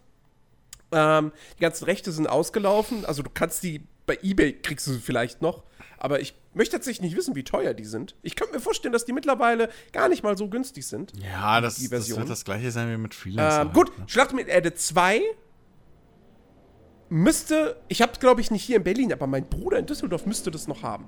Ähm, 0.91 1.31
die 1.57 1.61
ganzen 1.61 1.85
Rechte 1.85 2.11
sind 2.11 2.27
ausgelaufen. 2.27 3.05
Also 3.05 3.21
du 3.23 3.29
kannst 3.33 3.63
die 3.63 3.83
bei 4.05 4.17
eBay 4.21 4.53
kriegst 4.53 4.87
du 4.87 4.93
sie 4.93 4.99
vielleicht 4.99 5.41
noch. 5.41 5.63
Aber 5.97 6.19
ich 6.19 6.35
möchte 6.53 6.75
tatsächlich 6.75 7.01
nicht 7.01 7.17
wissen, 7.17 7.35
wie 7.35 7.43
teuer 7.43 7.73
die 7.73 7.85
sind. 7.85 8.15
Ich 8.21 8.35
könnte 8.35 8.53
mir 8.53 8.59
vorstellen, 8.59 8.91
dass 8.91 9.05
die 9.05 9.13
mittlerweile 9.13 9.69
gar 9.91 10.09
nicht 10.09 10.23
mal 10.23 10.37
so 10.37 10.49
günstig 10.49 10.85
sind. 10.85 11.13
Ja, 11.21 11.61
das, 11.61 11.77
Die 11.77 11.89
das 11.89 12.15
wird 12.15 12.29
das 12.29 12.45
gleiche 12.45 12.71
sein 12.71 12.91
wie 12.91 12.97
mit 12.97 13.13
Freelancer. 13.13 13.61
Ähm, 13.63 13.73
gut, 13.73 13.89
halt, 13.89 13.99
ne? 13.99 14.05
Schlacht 14.07 14.33
mit 14.33 14.47
Erde 14.47 14.73
2 14.73 15.21
müsste, 17.09 17.77
ich 17.87 18.01
habe 18.01 18.13
glaube 18.19 18.41
ich 18.41 18.51
nicht 18.51 18.63
hier 18.63 18.77
in 18.77 18.83
Berlin, 18.83 19.13
aber 19.13 19.27
mein 19.27 19.47
Bruder 19.47 19.79
in 19.79 19.85
Düsseldorf 19.85 20.25
müsste 20.25 20.51
das 20.51 20.67
noch 20.67 20.83
haben. 20.83 21.05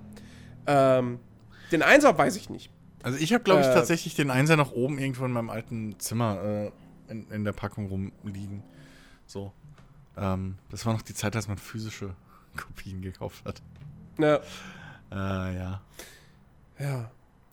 Ähm, 0.66 1.20
den 1.72 1.82
Einser 1.82 2.18
weiß 2.18 2.36
ich 2.36 2.50
nicht. 2.50 2.72
Also 3.04 3.18
ich 3.20 3.34
habe, 3.34 3.44
glaube 3.44 3.62
ich, 3.62 3.68
Äh, 3.68 3.74
tatsächlich 3.74 4.16
den 4.16 4.32
Einser 4.32 4.56
noch 4.58 4.72
oben 4.72 5.00
irgendwo 5.00 5.26
in 5.26 5.32
meinem 5.32 5.50
alten 5.50 6.00
Zimmer 6.00 6.72
äh, 7.08 7.12
in, 7.12 7.30
in 7.30 7.44
der 7.44 7.54
Packung 7.54 7.88
rumliegen. 7.88 8.64
So. 9.26 9.52
Ähm, 10.18 10.58
das 10.70 10.86
war 10.86 10.94
noch 10.94 11.02
die 11.02 11.14
Zeit, 11.14 11.36
als 11.36 11.48
man 11.48 11.58
physische 11.58 12.16
Kopien 12.58 13.02
gekauft 13.02 13.46
hat. 13.46 13.62
Ja. 14.17 14.41
Äh, 15.12 15.56
ja. 15.58 15.82
Ja. 16.80 17.12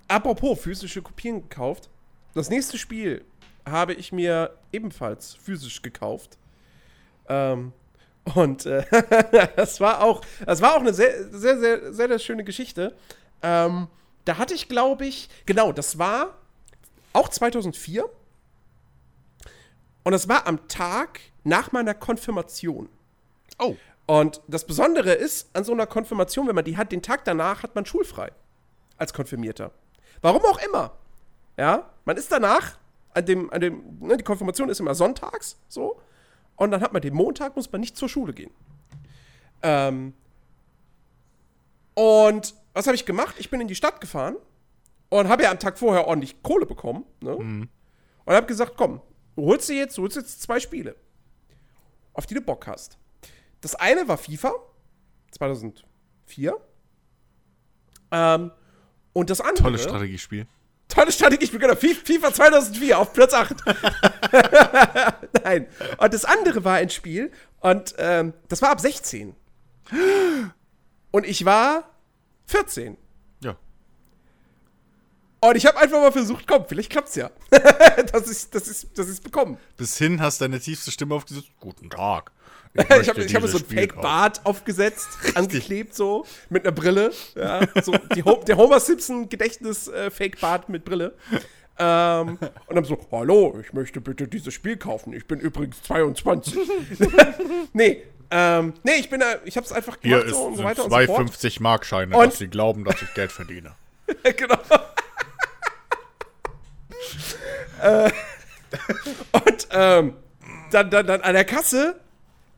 Apropos 0.08 0.60
physische 0.60 1.02
Kopien 1.02 1.42
gekauft. 1.42 1.88
Das 2.34 2.50
nächste 2.50 2.78
Spiel 2.78 3.24
habe 3.64 3.94
ich 3.94 4.12
mir 4.12 4.58
ebenfalls 4.72 5.34
physisch 5.34 5.82
gekauft. 5.82 6.38
Ähm, 7.28 7.72
und 8.34 8.66
äh, 8.66 8.84
das 9.56 9.80
war 9.80 10.02
auch, 10.02 10.22
das 10.44 10.60
war 10.60 10.74
auch 10.74 10.80
eine 10.80 10.92
sehr, 10.92 11.28
sehr, 11.30 11.58
sehr, 11.58 11.92
sehr, 11.92 12.08
sehr 12.08 12.18
schöne 12.18 12.44
Geschichte. 12.44 12.94
Ähm, 13.42 13.88
da 14.24 14.38
hatte 14.38 14.54
ich, 14.54 14.68
glaube 14.68 15.06
ich, 15.06 15.28
genau, 15.46 15.72
das 15.72 15.98
war 15.98 16.38
auch 17.12 17.28
2004. 17.28 18.08
Und 20.02 20.12
das 20.12 20.28
war 20.28 20.46
am 20.46 20.66
Tag 20.68 21.20
nach 21.44 21.72
meiner 21.72 21.94
Konfirmation. 21.94 22.88
Oh. 23.58 23.76
Und 24.06 24.42
das 24.48 24.66
Besondere 24.66 25.12
ist 25.12 25.54
an 25.56 25.64
so 25.64 25.72
einer 25.72 25.86
Konfirmation, 25.86 26.46
wenn 26.46 26.54
man 26.54 26.64
die 26.64 26.76
hat, 26.76 26.92
den 26.92 27.02
Tag 27.02 27.24
danach 27.24 27.62
hat 27.62 27.74
man 27.74 27.86
schulfrei. 27.86 28.32
Als 28.96 29.12
Konfirmierter. 29.12 29.72
Warum 30.20 30.42
auch 30.42 30.60
immer. 30.62 30.92
Ja, 31.56 31.90
man 32.04 32.16
ist 32.16 32.30
danach, 32.30 32.78
an 33.12 33.24
dem, 33.24 33.50
an 33.52 33.60
dem, 33.60 33.98
ne, 34.00 34.16
die 34.16 34.24
Konfirmation 34.24 34.68
ist 34.68 34.80
immer 34.80 34.94
sonntags, 34.94 35.58
so. 35.68 36.00
Und 36.56 36.70
dann 36.70 36.80
hat 36.80 36.92
man 36.92 37.02
den 37.02 37.14
Montag, 37.14 37.56
muss 37.56 37.70
man 37.70 37.80
nicht 37.80 37.96
zur 37.96 38.08
Schule 38.08 38.32
gehen. 38.32 38.50
Ähm, 39.62 40.14
und 41.94 42.54
was 42.74 42.86
habe 42.86 42.94
ich 42.94 43.06
gemacht? 43.06 43.36
Ich 43.38 43.50
bin 43.50 43.60
in 43.60 43.68
die 43.68 43.74
Stadt 43.74 44.00
gefahren 44.00 44.36
und 45.08 45.28
habe 45.28 45.44
ja 45.44 45.50
am 45.50 45.58
Tag 45.58 45.78
vorher 45.78 46.06
ordentlich 46.06 46.42
Kohle 46.42 46.66
bekommen. 46.66 47.04
Ne? 47.20 47.34
Und 48.24 48.34
habe 48.34 48.46
gesagt, 48.46 48.74
komm, 48.76 49.00
du 49.36 49.46
holst 49.46 49.68
dir 49.68 49.76
jetzt, 49.76 49.96
du 49.96 50.02
holst 50.02 50.16
jetzt 50.16 50.42
zwei 50.42 50.60
Spiele, 50.60 50.96
auf 52.12 52.26
die 52.26 52.34
du 52.34 52.40
Bock 52.40 52.66
hast. 52.66 52.98
Das 53.64 53.74
eine 53.76 54.06
war 54.06 54.18
FIFA 54.18 54.52
2004. 55.30 56.54
Ähm, 58.10 58.50
und 59.14 59.30
das 59.30 59.40
andere. 59.40 59.62
Tolles 59.64 59.84
Strategiespiel. 59.84 60.46
Tolle 60.88 61.10
Strategie, 61.10 61.44
ich 61.44 61.50
bin 61.50 61.60
genau 61.60 61.74
FIFA 61.74 62.34
2004 62.34 62.98
auf 62.98 63.14
Platz 63.14 63.32
8. 63.32 63.54
Nein. 65.44 65.66
Und 65.96 66.12
das 66.12 66.26
andere 66.26 66.62
war 66.64 66.74
ein 66.74 66.90
Spiel 66.90 67.32
und 67.60 67.94
ähm, 67.96 68.34
das 68.48 68.60
war 68.60 68.68
ab 68.68 68.82
16. 68.82 69.34
Und 71.10 71.24
ich 71.24 71.46
war 71.46 71.88
14. 72.48 72.98
Ja. 73.40 73.56
Und 75.40 75.56
ich 75.56 75.64
habe 75.64 75.78
einfach 75.78 76.02
mal 76.02 76.12
versucht, 76.12 76.46
komm, 76.46 76.66
vielleicht 76.68 76.90
klappt's 76.90 77.14
ja. 77.14 77.30
dass 78.12 78.30
ich 78.30 78.50
das 78.50 78.68
ist 78.68 78.90
das 78.98 79.08
ist 79.08 79.24
bekommen. 79.24 79.56
Bis 79.78 79.96
hin 79.96 80.20
hast 80.20 80.42
deine 80.42 80.60
tiefste 80.60 80.90
Stimme 80.90 81.14
aufgesetzt. 81.14 81.48
Guten 81.60 81.88
Tag. 81.88 82.30
Ich 82.76 83.08
habe 83.08 83.22
hab 83.22 83.42
mir 83.42 83.48
so 83.48 83.58
ein 83.58 83.64
Spiel 83.64 83.78
Fake 83.78 83.90
kaufen. 83.90 84.02
Bart 84.02 84.40
aufgesetzt, 84.44 85.06
angeklebt 85.34 85.94
so, 85.94 86.26
mit 86.50 86.64
einer 86.64 86.72
Brille. 86.74 87.12
Ja, 87.36 87.60
so 87.82 87.94
Ho 88.24 88.42
der 88.46 88.56
Homer 88.56 88.80
Simpson 88.80 89.28
Gedächtnis 89.28 89.86
äh, 89.88 90.10
mit 90.66 90.84
Brille. 90.84 91.14
Ähm, 91.78 92.38
und 92.66 92.74
dann 92.74 92.84
so, 92.84 92.98
hallo, 93.10 93.58
ich 93.60 93.72
möchte 93.72 94.00
bitte 94.00 94.26
dieses 94.28 94.54
Spiel 94.54 94.76
kaufen. 94.76 95.12
Ich 95.12 95.26
bin 95.26 95.40
übrigens 95.40 95.82
22. 95.82 96.58
nee, 97.72 98.02
ähm, 98.30 98.74
nee, 98.82 98.94
ich 98.98 99.08
bin 99.10 99.20
da, 99.20 99.36
ich 99.44 99.56
hab's 99.56 99.70
einfach 99.72 100.00
gemacht 100.00 100.22
Hier 100.22 100.24
ist, 100.24 100.34
so 100.34 100.44
und 100.44 100.52
so 100.52 100.56
sind 100.58 100.66
weiter 100.66 100.84
und 100.84 100.90
zwei 100.90 101.06
so 101.06 101.14
fort. 101.14 101.28
50 101.28 101.60
Markscheine, 101.60 102.16
Und- 102.16 102.26
dass 102.26 102.38
sie 102.38 102.48
glauben, 102.48 102.84
dass 102.84 103.00
ich 103.02 103.14
Geld 103.14 103.30
verdiene. 103.30 103.74
genau. 104.36 104.58
äh, 107.82 108.10
und 109.32 109.68
ähm, 109.70 110.14
dann, 110.70 110.90
dann, 110.90 111.06
dann 111.06 111.20
an 111.20 111.34
der 111.34 111.44
Kasse 111.44 112.00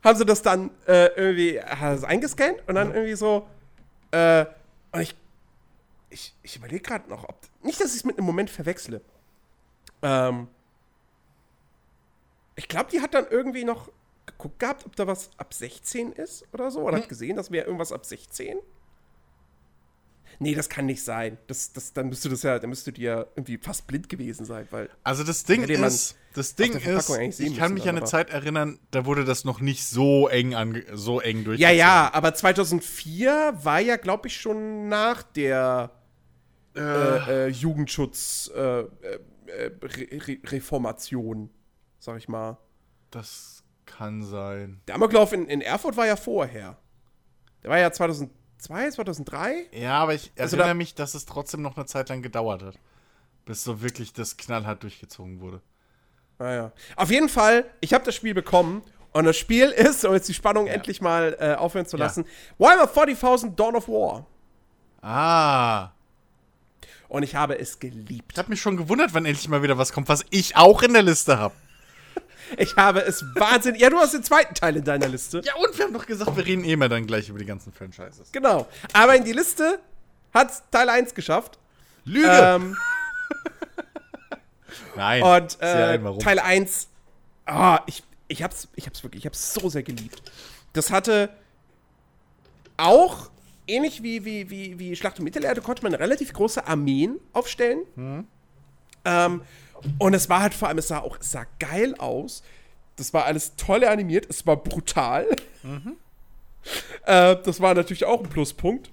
haben 0.03 0.17
sie 0.17 0.25
das 0.25 0.41
dann 0.41 0.71
äh, 0.87 1.07
irgendwie 1.15 1.59
das 1.79 2.03
eingescannt 2.03 2.57
und 2.67 2.75
dann 2.75 2.93
irgendwie 2.93 3.15
so. 3.15 3.47
Äh, 4.11 4.45
und 4.91 5.01
ich, 5.01 5.15
ich, 6.09 6.33
ich 6.43 6.55
überlege 6.55 6.81
gerade 6.81 7.09
noch, 7.09 7.23
ob. 7.27 7.35
Nicht, 7.63 7.81
dass 7.81 7.91
ich 7.91 7.97
es 7.97 8.03
mit 8.03 8.17
einem 8.17 8.25
Moment 8.25 8.49
verwechsle. 8.49 9.01
Ähm, 10.01 10.47
ich 12.55 12.67
glaube, 12.67 12.89
die 12.91 13.01
hat 13.01 13.13
dann 13.13 13.27
irgendwie 13.29 13.63
noch 13.63 13.89
geguckt 14.25 14.59
gehabt, 14.59 14.85
ob 14.85 14.95
da 14.95 15.07
was 15.07 15.31
ab 15.37 15.53
16 15.53 16.13
ist 16.13 16.45
oder 16.53 16.71
so. 16.71 16.81
Oder 16.81 16.97
hat 16.97 17.09
gesehen, 17.09 17.35
das 17.35 17.51
wäre 17.51 17.65
irgendwas 17.65 17.91
ab 17.91 18.05
16. 18.05 18.57
Nee, 20.39 20.53
das 20.53 20.69
kann 20.69 20.85
nicht 20.85 21.03
sein. 21.03 21.37
Das, 21.47 21.73
das, 21.73 21.93
dann 21.93 22.09
müsste 22.09 22.29
das 22.29 22.43
ja, 22.43 22.59
dann 22.59 22.69
müsste 22.69 22.91
die 22.91 23.01
ja 23.01 23.25
irgendwie 23.35 23.57
fast 23.57 23.87
blind 23.87 24.07
gewesen 24.07 24.45
sein, 24.45 24.67
weil. 24.69 24.89
Also 25.03 25.23
das 25.23 25.43
Ding 25.43 25.63
ist, 25.63 26.15
das 26.33 26.55
Ding 26.55 26.73
ist, 26.73 27.39
ich 27.39 27.57
kann 27.57 27.71
müssen 27.71 27.73
mich 27.73 27.89
an 27.89 27.97
eine 27.97 28.05
Zeit 28.05 28.29
erinnern, 28.29 28.79
da 28.91 29.05
wurde 29.05 29.25
das 29.25 29.45
noch 29.45 29.59
nicht 29.59 29.85
so 29.85 30.27
eng 30.27 30.53
ange 30.53 30.83
so 30.93 31.19
eng 31.19 31.39
Ja, 31.39 31.43
durchgezogen. 31.43 31.77
ja, 31.77 32.13
aber 32.13 32.33
2004 32.35 33.57
war 33.63 33.79
ja, 33.79 33.95
glaube 33.97 34.27
ich, 34.27 34.37
schon 34.37 34.87
nach 34.89 35.23
der 35.23 35.91
äh, 36.75 37.47
äh, 37.47 37.47
Jugendschutz 37.47 38.51
äh, 38.55 38.81
äh, 38.81 38.85
äh, 39.47 39.71
Re 39.81 40.27
Re 40.27 40.37
Reformation, 40.45 41.49
sag 41.99 42.17
ich 42.17 42.27
mal. 42.27 42.57
Das 43.09 43.63
kann 43.87 44.21
sein. 44.23 44.81
Der 44.87 44.95
Amoklauf 44.95 45.33
in, 45.33 45.47
in 45.47 45.61
Erfurt 45.61 45.97
war 45.97 46.05
ja 46.05 46.15
vorher. 46.15 46.77
Der 47.63 47.71
war 47.71 47.79
ja 47.79 47.91
2002, 48.67 48.91
2003. 48.91 49.65
Ja, 49.71 49.99
aber 49.99 50.13
ich 50.13 50.31
Also 50.37 50.55
erinnere 50.55 50.69
da- 50.69 50.73
mich, 50.75 50.95
dass 50.95 51.13
es 51.15 51.25
trotzdem 51.25 51.61
noch 51.61 51.75
eine 51.77 51.85
Zeit 51.85 52.09
lang 52.09 52.21
gedauert 52.21 52.63
hat, 52.63 52.75
bis 53.45 53.63
so 53.63 53.81
wirklich 53.81 54.13
das 54.13 54.37
knallhart 54.37 54.83
durchgezogen 54.83 55.39
wurde. 55.41 55.61
Naja. 56.39 56.71
Auf 56.95 57.09
jeden 57.09 57.29
Fall, 57.29 57.65
ich 57.81 57.93
habe 57.93 58.03
das 58.05 58.15
Spiel 58.15 58.33
bekommen. 58.33 58.83
Und 59.13 59.25
das 59.25 59.37
Spiel 59.37 59.69
ist, 59.71 60.05
um 60.05 60.13
jetzt 60.13 60.29
die 60.29 60.33
Spannung 60.33 60.67
endlich 60.67 61.01
mal 61.01 61.35
äh, 61.39 61.55
aufhören 61.55 61.85
zu 61.87 61.97
Ja. 61.97 62.03
lassen, 62.05 62.25
Warhammer 62.59 62.87
40.000 62.87 63.55
Dawn 63.55 63.75
of 63.75 63.87
War. 63.87 64.25
Ah, 65.01 65.91
Und 67.07 67.23
ich 67.23 67.35
habe 67.35 67.57
es 67.57 67.79
geliebt. 67.79 68.33
Ich 68.33 68.37
habe 68.37 68.49
mich 68.49 68.61
schon 68.61 68.75
gewundert, 68.77 69.13
wann 69.13 69.25
endlich 69.25 69.47
mal 69.47 69.63
wieder 69.63 69.77
was 69.77 69.93
kommt, 69.93 70.09
was 70.09 70.25
ich 70.29 70.57
auch 70.57 70.83
in 70.83 70.93
der 70.93 71.03
Liste 71.03 71.39
habe. 71.39 71.53
Ich 72.57 72.75
habe 72.75 73.01
es 73.01 73.23
wahnsinnig. 73.35 73.81
Ja, 73.81 73.89
du 73.89 73.97
hast 73.97 74.13
den 74.13 74.23
zweiten 74.23 74.53
Teil 74.53 74.75
in 74.77 74.83
deiner 74.83 75.07
Liste. 75.07 75.41
Ja, 75.43 75.55
und 75.55 75.77
wir 75.77 75.85
haben 75.85 75.93
doch 75.93 76.05
gesagt, 76.05 76.35
wir 76.35 76.45
reden 76.45 76.63
eh 76.63 76.75
mal 76.75 76.89
dann 76.89 77.05
gleich 77.05 77.29
über 77.29 77.39
die 77.39 77.45
ganzen 77.45 77.73
Franchises. 77.73 78.31
Genau. 78.31 78.67
Aber 78.93 79.15
in 79.15 79.23
die 79.23 79.33
Liste 79.33 79.79
hat 80.33 80.51
Teil 80.71 80.89
1 80.89 81.13
geschafft. 81.13 81.57
Lüge! 82.05 82.29
Ähm, 82.29 82.77
Nein. 84.95 85.23
und 85.23 85.61
äh. 85.61 85.99
Teil 86.19 86.39
1, 86.39 86.87
ah, 87.45 87.81
ich, 87.85 88.03
ich 88.27 88.43
hab's, 88.43 88.67
ich 88.75 88.85
hab's 88.85 89.03
wirklich, 89.03 89.23
ich 89.23 89.25
hab's 89.25 89.53
so 89.53 89.69
sehr 89.69 89.83
geliebt. 89.83 90.21
Das 90.73 90.91
hatte 90.91 91.29
auch, 92.77 93.29
ähnlich 93.67 94.03
wie, 94.03 94.23
wie, 94.25 94.49
wie, 94.49 94.79
wie 94.79 94.95
Schlacht 94.95 95.19
um 95.19 95.25
Mittelerde, 95.25 95.61
konnte 95.61 95.83
man 95.83 95.93
relativ 95.93 96.31
große 96.33 96.65
Armeen 96.65 97.19
aufstellen. 97.33 97.81
Ähm, 99.05 99.41
und 99.97 100.13
es 100.13 100.29
war 100.29 100.41
halt 100.41 100.53
vor 100.53 100.67
allem, 100.67 100.77
es 100.77 100.87
sah 100.87 100.99
auch, 100.99 101.17
es 101.19 101.31
sah 101.31 101.45
geil 101.59 101.95
aus. 101.97 102.43
Das 102.95 103.13
war 103.13 103.25
alles 103.25 103.55
toll 103.55 103.83
animiert, 103.83 104.25
es 104.29 104.45
war 104.47 104.57
brutal. 104.57 105.27
Äh, 107.05 107.37
das 107.43 107.61
war 107.61 107.73
natürlich 107.73 108.05
auch 108.05 108.21
ein 108.21 108.29
Pluspunkt. 108.29 108.91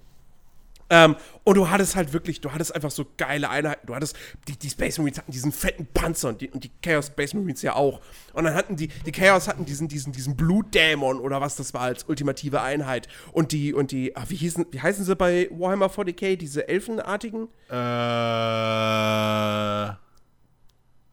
Ähm, 0.90 1.16
und 1.44 1.56
du 1.56 1.70
hattest 1.70 1.96
halt 1.96 2.12
wirklich, 2.12 2.40
du 2.40 2.52
hattest 2.52 2.74
einfach 2.74 2.90
so 2.90 3.06
geile 3.16 3.50
Einheiten. 3.50 3.86
Du 3.86 3.94
hattest, 3.94 4.16
die, 4.48 4.56
die 4.56 4.70
Space 4.70 4.98
Marines 4.98 5.18
hatten 5.18 5.32
diesen 5.32 5.50
fetten 5.50 5.86
Panzer 5.86 6.28
und 6.28 6.40
die, 6.40 6.50
und 6.50 6.62
die 6.62 6.70
Chaos 6.82 7.06
Space 7.06 7.34
Marines 7.34 7.62
ja 7.62 7.74
auch. 7.74 8.00
Und 8.32 8.44
dann 8.44 8.54
hatten 8.54 8.76
die, 8.76 8.88
die 8.88 9.12
Chaos 9.12 9.48
hatten 9.48 9.64
diesen, 9.64 9.88
diesen, 9.88 10.12
diesen 10.12 10.36
Blutdämon 10.36 11.18
oder 11.18 11.40
was 11.40 11.56
das 11.56 11.74
war 11.74 11.82
als 11.82 12.04
ultimative 12.04 12.60
Einheit. 12.60 13.08
Und 13.32 13.52
die, 13.52 13.72
und 13.72 13.92
die, 13.92 14.14
ah, 14.16 14.24
wie 14.28 14.36
hießen, 14.36 14.66
wie 14.70 14.80
heißen 14.80 15.04
sie 15.04 15.16
bei 15.16 15.48
Warhammer 15.50 15.86
40k, 15.86 16.36
diese 16.36 16.68
Elfenartigen? 16.68 17.48
Äh. 17.70 20.03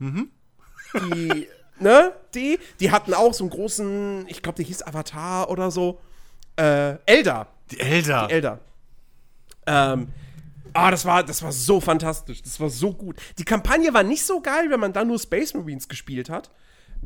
Die, 0.01 1.47
ne, 1.79 2.13
die, 2.33 2.59
die 2.79 2.91
hatten 2.91 3.13
auch 3.13 3.33
so 3.33 3.43
einen 3.43 3.51
großen, 3.51 4.25
ich 4.27 4.41
glaube, 4.41 4.57
der 4.57 4.65
hieß 4.65 4.83
Avatar 4.83 5.49
oder 5.49 5.71
so. 5.71 5.99
Äh, 6.57 6.95
Elder. 7.05 7.47
Die 7.71 7.79
Elder. 7.79 8.27
Die 8.27 8.33
Elder. 8.33 8.59
Ähm, 9.65 10.07
ah, 10.73 10.91
das 10.91 11.05
war, 11.05 11.23
das 11.23 11.41
war 11.43 11.51
so 11.51 11.79
fantastisch. 11.79 12.41
Das 12.41 12.59
war 12.59 12.69
so 12.69 12.93
gut. 12.93 13.17
Die 13.37 13.45
Kampagne 13.45 13.93
war 13.93 14.03
nicht 14.03 14.25
so 14.25 14.41
geil, 14.41 14.69
wenn 14.69 14.79
man 14.79 14.93
dann 14.93 15.07
nur 15.07 15.19
Space 15.19 15.53
Marines 15.53 15.87
gespielt 15.87 16.29
hat. 16.29 16.51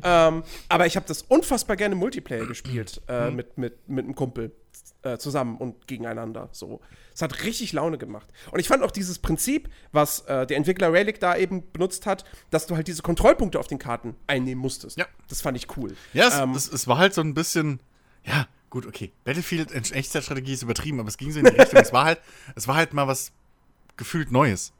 Ähm, 0.03 0.43
aber 0.69 0.85
ich 0.85 0.95
habe 0.95 1.05
das 1.07 1.21
unfassbar 1.23 1.75
gerne 1.75 1.95
Multiplayer 1.95 2.45
gespielt 2.45 3.01
äh, 3.07 3.31
mit, 3.31 3.57
mit, 3.57 3.87
mit 3.87 4.05
einem 4.05 4.15
Kumpel 4.15 4.51
äh, 5.03 5.17
zusammen 5.17 5.57
und 5.57 5.87
gegeneinander. 5.87 6.49
So. 6.51 6.81
Es 7.13 7.21
hat 7.21 7.43
richtig 7.43 7.71
Laune 7.73 7.97
gemacht. 7.97 8.27
Und 8.51 8.59
ich 8.59 8.67
fand 8.67 8.83
auch 8.83 8.91
dieses 8.91 9.19
Prinzip, 9.19 9.69
was 9.91 10.21
äh, 10.21 10.45
der 10.45 10.57
Entwickler 10.57 10.91
Relic 10.91 11.19
da 11.19 11.35
eben 11.37 11.63
benutzt 11.71 12.05
hat, 12.05 12.25
dass 12.49 12.67
du 12.67 12.75
halt 12.75 12.87
diese 12.87 13.01
Kontrollpunkte 13.01 13.59
auf 13.59 13.67
den 13.67 13.79
Karten 13.79 14.15
einnehmen 14.27 14.61
musstest. 14.61 14.97
Ja. 14.97 15.05
Das 15.29 15.41
fand 15.41 15.57
ich 15.57 15.77
cool. 15.77 15.95
Ja, 16.13 16.27
es, 16.27 16.37
Ähm, 16.37 16.51
es, 16.55 16.67
es 16.71 16.87
war 16.87 16.97
halt 16.97 17.13
so 17.13 17.21
ein 17.21 17.33
bisschen, 17.33 17.79
ja, 18.25 18.47
gut, 18.69 18.85
okay. 18.85 19.11
Battlefield 19.23 19.71
in 19.71 19.83
Echtzeitstrategie 19.83 20.53
ist 20.53 20.63
übertrieben, 20.63 20.99
aber 20.99 21.09
es 21.09 21.17
ging 21.17 21.31
so 21.31 21.39
in 21.39 21.45
die 21.45 21.51
Richtung. 21.51 21.79
es 21.79 21.93
war 21.93 22.05
halt, 22.05 22.19
es 22.55 22.67
war 22.67 22.75
halt 22.75 22.93
mal 22.93 23.07
was 23.07 23.31
gefühlt 23.95 24.31
Neues. 24.31 24.73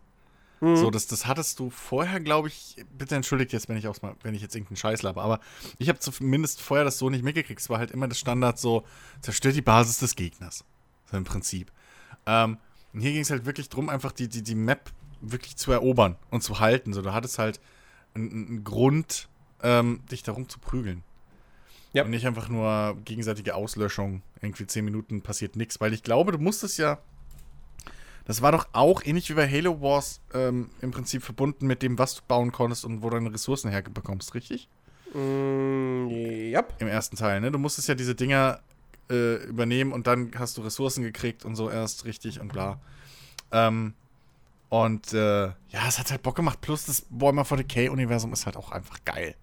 Mhm. 0.65 0.78
So, 0.78 0.89
das, 0.89 1.06
das 1.06 1.28
hattest 1.28 1.60
du 1.60 1.69
vorher, 1.69 2.19
glaube 2.19 2.47
ich, 2.47 2.84
bitte 2.97 3.15
entschuldigt 3.15 3.54
jetzt, 3.54 3.69
wenn 3.69 3.78
ich 3.78 3.88
auch 3.88 4.01
mal, 4.01 4.15
wenn 4.23 4.34
ich 4.34 4.41
jetzt 4.41 4.56
irgendeinen 4.56 4.78
Scheiß 4.78 5.04
laber, 5.04 5.21
aber 5.21 5.39
ich 5.78 5.89
habe 5.89 5.99
zumindest 5.99 6.60
vorher 6.60 6.84
das 6.84 6.97
so 6.97 7.12
nicht 7.12 7.23
mitgekriegt. 7.23 7.62
Es 7.62 7.69
war 7.69 7.78
halt 7.78 7.91
immer 7.91 8.08
das 8.08 8.17
Standard 8.17 8.58
so, 8.58 8.84
zerstört 9.21 9.56
die 9.56 9.62
Basis 9.62 9.99
des 9.99 10.15
Gegners. 10.15 10.65
So 11.12 11.17
im 11.17 11.23
Prinzip. 11.23 11.71
Ähm, 12.25 12.58
und 12.93 13.01
hier 13.01 13.12
ging 13.12 13.21
es 13.21 13.30
halt 13.30 13.45
wirklich 13.45 13.69
drum, 13.69 13.89
einfach 13.89 14.12
die, 14.12 14.28
die, 14.28 14.41
die 14.41 14.56
Map 14.56 14.91
wirklich 15.21 15.56
zu 15.56 15.71
erobern 15.71 16.15
und 16.32 16.41
zu 16.41 16.60
halten. 16.60 16.93
So, 16.93 17.04
du 17.04 17.13
hattest 17.13 17.38
halt 17.38 17.60
einen, 18.15 18.32
einen 18.32 18.63
Grund, 18.63 19.30
ähm, 19.62 20.01
dich 20.10 20.23
darum 20.23 20.49
zu 20.49 20.58
prügeln. 20.58 21.04
Ja. 21.93 22.06
Und 22.06 22.10
nicht 22.10 22.25
einfach 22.25 22.49
nur 22.49 22.97
gegenseitige 23.06 23.54
Auslöschung. 23.54 24.23
Irgendwie 24.41 24.65
10 24.65 24.84
Minuten 24.84 25.21
passiert 25.21 25.56
nichts. 25.56 25.80
Weil 25.80 25.93
ich 25.93 26.01
glaube, 26.01 26.32
du 26.32 26.39
musstest 26.39 26.80
ja. 26.80 26.97
Das 28.25 28.41
war 28.41 28.51
doch 28.51 28.67
auch 28.73 29.03
ähnlich 29.05 29.29
wie 29.29 29.33
bei 29.35 29.47
Halo 29.49 29.81
Wars 29.81 30.19
ähm, 30.33 30.69
im 30.81 30.91
Prinzip 30.91 31.23
verbunden 31.23 31.67
mit 31.67 31.81
dem, 31.83 31.97
was 31.99 32.15
du 32.15 32.21
bauen 32.27 32.51
konntest 32.51 32.83
und 32.85 33.03
wo 33.03 33.09
du 33.09 33.17
deine 33.17 33.31
Ressourcen 33.33 33.69
herbekommst, 33.69 34.33
richtig? 34.33 34.67
Mm, 35.13 36.07
ja. 36.09 36.63
Im 36.79 36.88
ersten 36.88 37.15
Teil, 37.15 37.39
ne? 37.41 37.51
Du 37.51 37.59
musstest 37.59 37.88
ja 37.88 37.95
diese 37.95 38.15
Dinger 38.15 38.59
äh, 39.09 39.35
übernehmen 39.45 39.91
und 39.93 40.07
dann 40.07 40.31
hast 40.38 40.57
du 40.57 40.61
Ressourcen 40.61 41.03
gekriegt 41.03 41.45
und 41.45 41.55
so 41.55 41.69
erst 41.69 42.05
richtig 42.05 42.39
und 42.39 42.51
bla. 42.51 42.79
Ähm, 43.51 43.93
und 44.69 45.13
äh, 45.13 45.45
ja, 45.45 45.88
es 45.88 45.99
hat 45.99 46.09
halt 46.11 46.23
Bock 46.23 46.35
gemacht. 46.35 46.59
Plus 46.61 46.85
das 46.85 47.05
Warhammer 47.11 47.43
40k-Universum 47.43 48.33
ist 48.33 48.45
halt 48.47 48.57
auch 48.57 48.71
einfach 48.71 48.97
geil. 49.05 49.35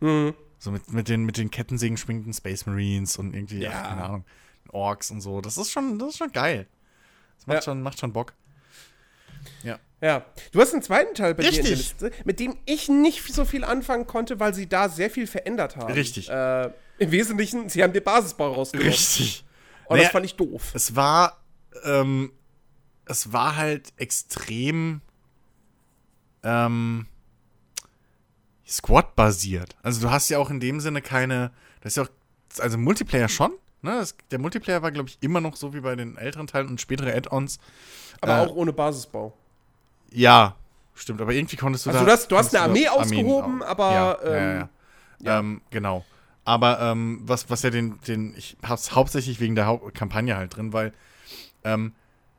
Mhm. 0.00 0.34
So 0.58 0.70
mit, 0.70 0.90
mit, 0.92 1.08
den, 1.08 1.24
mit 1.24 1.36
den 1.36 1.50
Kettensägen 1.50 1.96
schwingenden 1.96 2.32
Space 2.32 2.64
Marines 2.64 3.18
und 3.18 3.34
irgendwie, 3.34 3.58
Ja. 3.58 3.72
ach, 3.74 3.88
keine 3.88 4.04
Ahnung, 4.04 4.24
Orks 4.68 5.10
und 5.10 5.20
so. 5.20 5.40
Das 5.40 5.58
ist 5.58 5.70
schon, 5.70 5.98
das 5.98 6.10
ist 6.10 6.18
schon 6.18 6.32
geil. 6.32 6.66
Das 7.36 7.46
macht, 7.46 7.56
Ja. 7.56 7.62
schon, 7.62 7.82
macht 7.82 7.98
schon 8.00 8.12
Bock. 8.12 8.34
Ja. 10.00 10.26
Du 10.52 10.60
hast 10.60 10.74
einen 10.74 10.82
zweiten 10.82 11.14
Teil 11.14 11.34
bei 11.34 11.44
dir 11.44 11.48
in 11.48 11.54
der 11.54 11.64
Richtig. 11.64 11.78
Liste, 12.02 12.10
mit 12.26 12.38
dem 12.38 12.58
ich 12.66 12.90
nicht 12.90 13.22
so 13.32 13.46
viel 13.46 13.64
anfangen 13.64 14.06
konnte, 14.06 14.38
weil 14.38 14.52
sie 14.52 14.68
da 14.68 14.90
sehr 14.90 15.08
viel 15.08 15.26
verändert 15.26 15.76
haben. 15.76 15.90
Richtig. 15.94 16.28
Äh, 16.28 16.64
Im 16.98 17.10
Wesentlichen, 17.10 17.70
sie 17.70 17.82
haben 17.82 17.94
den 17.94 18.04
Basisbau 18.04 18.52
rausgenommen. 18.52 18.92
Richtig. 18.92 19.46
Und 19.86 19.96
Naja, 19.96 20.02
das 20.08 20.12
fand 20.12 20.26
ich 20.26 20.34
doof. 20.36 20.72
Es 20.74 20.94
war, 20.94 21.40
ähm, 21.84 22.32
es 23.06 23.32
war 23.32 23.56
halt 23.56 23.94
extrem, 23.96 25.00
ähm, 26.42 27.06
Squad-basiert. 28.66 29.74
Also 29.82 30.02
du 30.02 30.10
hast 30.10 30.28
ja 30.28 30.36
auch 30.38 30.50
in 30.50 30.60
dem 30.60 30.80
Sinne 30.80 31.00
keine, 31.00 31.50
das 31.80 31.92
ist 31.92 31.96
ja 31.96 32.02
auch, 32.02 32.10
also 32.62 32.76
Multiplayer 32.76 33.28
schon, 33.30 33.52
ne? 33.84 33.92
Das, 33.98 34.16
der 34.30 34.38
Multiplayer 34.40 34.82
war, 34.82 34.90
glaube 34.90 35.08
ich, 35.08 35.18
immer 35.20 35.40
noch 35.40 35.54
so 35.56 35.72
wie 35.74 35.80
bei 35.80 35.94
den 35.94 36.16
älteren 36.16 36.46
Teilen 36.48 36.68
und 36.68 36.80
spätere 36.80 37.14
Add-ons. 37.14 37.58
Aber 38.20 38.38
äh, 38.38 38.40
auch 38.46 38.54
ohne 38.56 38.72
Basisbau. 38.72 39.32
Ja, 40.10 40.56
stimmt, 40.94 41.20
aber 41.20 41.32
irgendwie 41.32 41.56
konntest 41.56 41.86
du 41.86 41.90
Also 41.90 42.00
da. 42.00 42.06
du 42.06 42.12
hast- 42.12 42.28
du 42.30 42.36
hast 42.36 42.54
eine 42.54 42.64
Armee 42.64 42.88
ausgehoben, 42.88 43.62
au- 43.62 43.66
aber, 43.66 43.90
Ja, 43.92 44.18
ja, 44.24 44.36
ähm, 44.36 44.58
ja, 44.58 44.68
ja. 45.32 45.38
Ähm, 45.38 45.60
genau. 45.70 46.04
Aber 46.44 46.78
ähm, 46.80 47.22
was, 47.24 47.48
was 47.48 47.62
ja 47.62 47.70
den, 47.70 47.98
den, 48.06 48.34
ich 48.36 48.56
hab's 48.62 48.94
hauptsächlich 48.94 49.40
wegen 49.40 49.54
der 49.54 49.66
Haupt 49.66 49.94
Kampagne 49.94 50.36
halt 50.36 50.56
drin, 50.56 50.72
weil 50.72 50.92
ähm, 51.64 51.92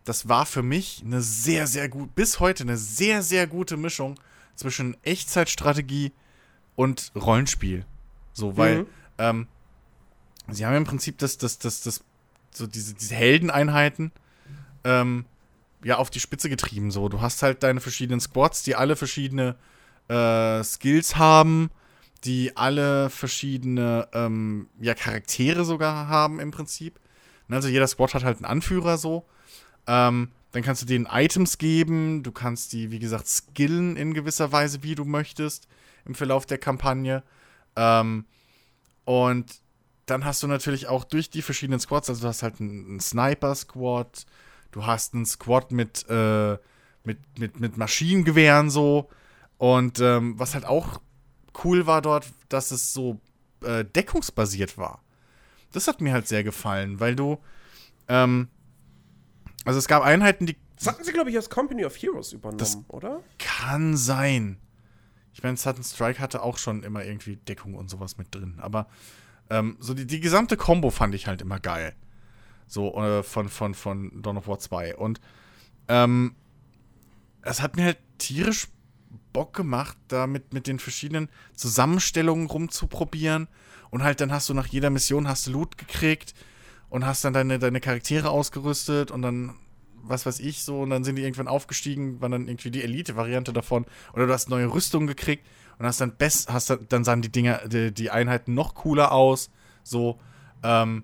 das 0.04 0.30
war 0.30 0.46
für 0.46 0.62
mich 0.62 1.02
eine 1.04 1.22
sehr, 1.22 1.66
sehr 1.66 1.90
gut, 1.90 2.14
bis 2.14 2.40
heute 2.40 2.64
eine 2.64 2.78
sehr, 2.78 3.24
sehr 3.24 3.48
gute 3.48 3.78
Mischung 3.78 4.20
zwischen 4.56 4.96
Echtzeitstrategie 5.04 6.12
und 6.76 7.12
Rollenspiel. 7.16 7.84
So, 8.34 8.56
weil, 8.58 8.80
Mhm. 8.84 8.88
ähm, 9.18 9.48
sie 10.50 10.66
haben 10.66 10.76
im 10.76 10.84
Prinzip 10.84 11.18
das, 11.18 11.38
das, 11.38 11.58
das, 11.60 11.82
das, 11.82 12.04
so 12.52 12.68
diese, 12.68 12.94
diese 12.94 13.16
Heldeneinheiten, 13.16 14.12
ähm, 14.84 15.26
ja, 15.84 15.98
auf 15.98 16.10
die 16.10 16.20
Spitze 16.20 16.50
getrieben. 16.50 16.92
So, 16.92 17.10
du 17.10 17.22
hast 17.22 17.44
halt 17.44 17.64
deine 17.64 17.80
verschiedenen 17.80 18.20
Squads, 18.20 18.64
die 18.64 18.76
alle 18.76 18.96
verschiedene 18.96 19.56
äh, 20.08 20.64
Skills 20.64 21.16
haben, 21.16 21.70
die 22.24 22.58
alle 22.58 23.10
verschiedene 23.10 24.08
ähm, 24.14 24.68
ja, 24.80 24.94
Charaktere 24.94 25.66
sogar 25.66 26.08
haben 26.08 26.40
im 26.40 26.52
Prinzip. 26.52 27.00
Ne, 27.48 27.58
Also 27.58 27.68
jeder 27.68 27.88
Squad 27.88 28.14
hat 28.14 28.24
halt 28.24 28.38
einen 28.38 28.46
Anführer 28.46 28.98
so. 28.98 29.26
Ähm, 29.88 30.32
dann 30.52 30.64
kannst 30.64 30.82
du 30.82 30.86
denen 30.86 31.06
Items 31.12 31.58
geben, 31.58 32.24
du 32.24 32.32
kannst 32.32 32.72
die, 32.72 32.90
wie 32.90 33.00
gesagt, 33.00 33.28
skillen 33.28 33.98
in 33.98 34.14
gewisser 34.14 34.52
Weise, 34.52 34.84
wie 34.84 34.96
du 34.96 35.04
möchtest, 35.04 35.68
im 36.06 36.16
Verlauf 36.16 36.46
der 36.46 36.58
Kampagne. 36.58 37.24
Ähm, 37.76 38.26
und 39.04 39.62
dann 40.06 40.26
hast 40.26 40.44
du 40.44 40.48
natürlich 40.48 40.88
auch 40.88 41.04
durch 41.04 41.30
die 41.30 41.42
verschiedenen 41.42 41.80
Squads, 41.80 42.10
also 42.10 42.22
du 42.22 42.28
hast 42.28 42.44
halt 42.44 42.60
einen, 42.60 42.86
einen 42.86 43.00
Sniper-Squad, 43.00 44.26
du 44.72 44.86
hast 44.86 45.14
einen 45.14 45.26
Squad 45.26 45.72
mit, 45.72 46.06
äh, 46.10 46.58
mit, 47.04 47.20
mit, 47.40 47.60
mit 47.60 47.78
Maschinengewehren 47.78 48.70
so. 48.70 49.10
Und 49.58 50.00
ähm, 50.00 50.38
was 50.38 50.54
halt 50.54 50.66
auch 50.66 51.00
cool 51.64 51.88
war 51.88 52.02
dort, 52.02 52.28
dass 52.50 52.72
es 52.72 52.94
so 52.94 53.20
äh, 53.64 53.86
deckungsbasiert 53.86 54.78
war. 54.78 55.02
Das 55.72 55.88
hat 55.88 56.02
mir 56.02 56.14
halt 56.14 56.28
sehr 56.28 56.44
gefallen, 56.44 57.00
weil 57.00 57.16
du, 57.16 57.38
ähm, 58.08 58.50
also 59.64 59.80
es 59.80 59.88
gab 59.88 60.04
Einheiten, 60.04 60.46
die 60.46 60.58
Das 60.78 60.88
hatten 60.88 61.04
sie, 61.04 61.14
glaube 61.14 61.30
ich, 61.30 61.36
als 61.36 61.50
Company 61.50 61.86
of 61.86 61.96
Heroes 61.96 62.34
übernommen, 62.34 62.58
Das- 62.60 62.78
oder? 62.90 63.22
kann 63.40 63.98
sein. 63.98 64.58
Ich 65.34 65.44
meine, 65.44 65.58
Sudden 65.58 65.84
Strike 65.84 66.20
hatte 66.20 66.44
auch 66.44 66.58
schon 66.58 66.84
immer 66.84 67.04
irgendwie 67.04 67.36
Deckung 67.38 67.74
und 67.76 67.90
sowas 67.90 68.18
mit 68.18 68.34
drin. 68.34 68.58
Aber 68.60 68.88
ähm, 69.50 69.78
so 69.80 69.94
die, 69.94 70.06
die 70.06 70.20
gesamte 70.20 70.58
Combo 70.58 70.90
fand 70.90 71.16
ich 71.16 71.28
halt 71.28 71.42
immer 71.42 71.60
geil. 71.60 71.94
So 72.68 72.96
äh, 72.96 73.24
von, 73.24 73.50
von, 73.50 73.74
von 73.74 74.22
Dawn 74.22 74.38
of 74.38 74.48
War 74.48 74.60
2. 74.60 74.96
Und 74.96 75.22
ähm, 75.88 76.36
es 77.42 77.62
hat 77.62 77.76
mir 77.76 77.86
halt 77.86 78.00
tierisch 78.18 78.68
Bock 79.34 79.54
gemacht, 79.54 79.98
da 80.08 80.28
mit, 80.28 80.54
mit 80.54 80.68
den 80.68 80.80
verschiedenen 80.80 81.30
Zusammenstellungen 81.54 82.48
rumzuprobieren. 82.48 83.48
Und 83.92 84.04
halt 84.04 84.20
dann 84.22 84.32
hast 84.32 84.50
du 84.50 84.54
nach 84.54 84.68
jeder 84.68 84.90
Mission 84.90 85.28
hast 85.28 85.48
du 85.48 85.52
Loot 85.52 85.78
gekriegt 85.78 86.34
und 86.90 87.06
hast 87.06 87.24
dann 87.24 87.34
deine, 87.34 87.60
deine 87.60 87.82
Charaktere 87.82 88.30
ausgerüstet 88.30 89.12
und 89.12 89.22
dann 89.22 89.56
was 90.08 90.26
weiß 90.26 90.40
ich, 90.40 90.64
so, 90.64 90.82
und 90.82 90.92
dann 90.92 91.04
sind 91.04 91.16
die 91.16 91.24
irgendwann 91.24 91.48
aufgestiegen, 91.48 92.22
waren 92.22 92.32
dann 92.32 92.48
irgendwie 92.48 92.72
die 92.72 92.84
Elite-Variante 92.84 93.54
davon. 93.54 93.86
Oder 94.14 94.28
du 94.28 94.34
hast 94.34 94.50
neue 94.50 94.72
Rüstungen 94.72 95.08
gekriegt 95.08 95.46
und 95.78 95.86
hast 95.86 96.02
dann 96.02 96.16
best, 96.16 96.52
hast 96.52 96.70
dann, 96.70 96.86
dann 96.90 97.04
sahen 97.04 97.22
die 97.22 97.32
Dinger, 97.32 97.68
die, 97.68 97.94
die 97.94 98.12
Einheiten 98.12 98.54
noch 98.54 98.76
cooler 98.76 99.12
aus. 99.12 99.50
So, 99.84 100.20
ähm, 100.64 101.04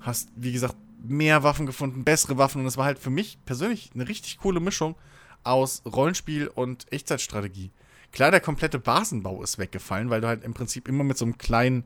hast, 0.00 0.30
wie 0.36 0.52
gesagt, 0.52 0.76
mehr 1.02 1.42
Waffen 1.42 1.66
gefunden, 1.66 2.04
bessere 2.04 2.38
Waffen 2.38 2.60
und 2.60 2.66
es 2.66 2.76
war 2.76 2.84
halt 2.84 2.98
für 2.98 3.10
mich 3.10 3.38
persönlich 3.44 3.90
eine 3.94 4.08
richtig 4.08 4.38
coole 4.38 4.60
Mischung 4.60 4.96
aus 5.42 5.82
Rollenspiel 5.86 6.48
und 6.48 6.90
Echtzeitstrategie. 6.92 7.70
Klar, 8.12 8.30
der 8.30 8.40
komplette 8.40 8.78
Basenbau 8.78 9.42
ist 9.42 9.58
weggefallen, 9.58 10.10
weil 10.10 10.20
du 10.20 10.28
halt 10.28 10.44
im 10.44 10.52
Prinzip 10.52 10.88
immer 10.88 11.04
mit 11.04 11.16
so 11.16 11.24
einem 11.24 11.38
kleinen 11.38 11.84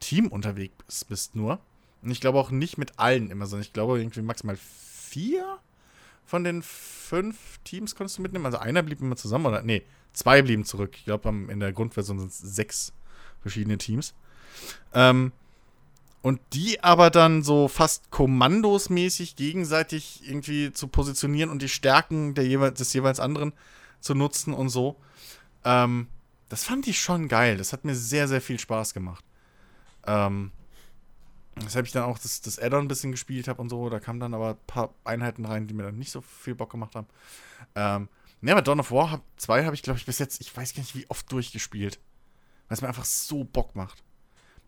Team 0.00 0.28
unterwegs 0.28 1.04
bist 1.04 1.34
nur. 1.34 1.58
Und 2.02 2.10
ich 2.10 2.20
glaube 2.20 2.38
auch 2.38 2.50
nicht 2.50 2.78
mit 2.78 2.98
allen 2.98 3.30
immer, 3.30 3.46
sondern 3.46 3.64
ich 3.64 3.72
glaube 3.72 3.98
irgendwie 3.98 4.22
maximal 4.22 4.56
vier 4.56 5.58
von 6.24 6.44
den 6.44 6.62
fünf 6.62 7.58
Teams 7.64 7.94
konntest 7.94 8.18
du 8.18 8.22
mitnehmen. 8.22 8.46
Also 8.46 8.58
einer 8.58 8.82
blieb 8.82 9.00
immer 9.00 9.16
zusammen, 9.16 9.46
oder? 9.46 9.62
Nee, 9.62 9.82
zwei 10.14 10.40
blieben 10.42 10.64
zurück. 10.64 10.94
Ich 10.96 11.04
glaube, 11.04 11.28
in 11.28 11.60
der 11.60 11.72
Grundversion 11.72 12.18
sind 12.18 12.30
es 12.30 12.38
sechs 12.38 12.92
verschiedene 13.42 13.76
Teams. 13.76 14.14
Ähm, 14.94 15.32
und 16.22 16.40
die 16.54 16.82
aber 16.82 17.10
dann 17.10 17.42
so 17.42 17.68
fast 17.68 18.10
kommandosmäßig 18.10 19.36
gegenseitig 19.36 20.26
irgendwie 20.26 20.72
zu 20.72 20.88
positionieren 20.88 21.50
und 21.50 21.60
die 21.60 21.68
Stärken 21.68 22.34
der 22.34 22.46
jeweils, 22.46 22.78
des 22.78 22.94
jeweils 22.94 23.20
anderen 23.20 23.52
zu 24.00 24.14
nutzen 24.14 24.54
und 24.54 24.70
so. 24.70 24.96
Ähm, 25.64 26.08
das 26.48 26.64
fand 26.64 26.86
ich 26.86 26.98
schon 26.98 27.28
geil. 27.28 27.58
Das 27.58 27.74
hat 27.74 27.84
mir 27.84 27.94
sehr, 27.94 28.26
sehr 28.26 28.40
viel 28.40 28.58
Spaß 28.58 28.94
gemacht. 28.94 29.22
Ähm, 30.06 30.52
habe 31.74 31.86
ich 31.86 31.92
dann 31.92 32.04
auch 32.04 32.18
das, 32.18 32.40
das 32.40 32.58
Add-on 32.58 32.86
ein 32.86 32.88
bisschen 32.88 33.12
gespielt 33.12 33.48
habe 33.48 33.60
und 33.60 33.68
so. 33.68 33.88
Da 33.90 34.00
kamen 34.00 34.20
dann 34.20 34.34
aber 34.34 34.50
ein 34.50 34.66
paar 34.66 34.94
Einheiten 35.04 35.44
rein, 35.44 35.66
die 35.66 35.74
mir 35.74 35.84
dann 35.84 35.98
nicht 35.98 36.10
so 36.10 36.20
viel 36.20 36.54
Bock 36.54 36.70
gemacht 36.70 36.94
haben. 36.94 37.06
Ähm, 37.74 38.08
ne, 38.44 38.52
aber 38.52 38.62
Dawn 38.62 38.80
of 38.80 38.90
War 38.90 39.22
2 39.36 39.64
habe 39.64 39.74
ich, 39.74 39.82
glaube 39.82 39.98
ich, 39.98 40.06
bis 40.06 40.18
jetzt, 40.18 40.40
ich 40.40 40.54
weiß 40.54 40.74
gar 40.74 40.82
nicht, 40.82 40.94
wie 40.94 41.08
oft 41.08 41.30
durchgespielt. 41.32 41.98
Weil 42.68 42.76
es 42.76 42.82
mir 42.82 42.88
einfach 42.88 43.04
so 43.04 43.44
Bock 43.44 43.74
macht. 43.74 44.02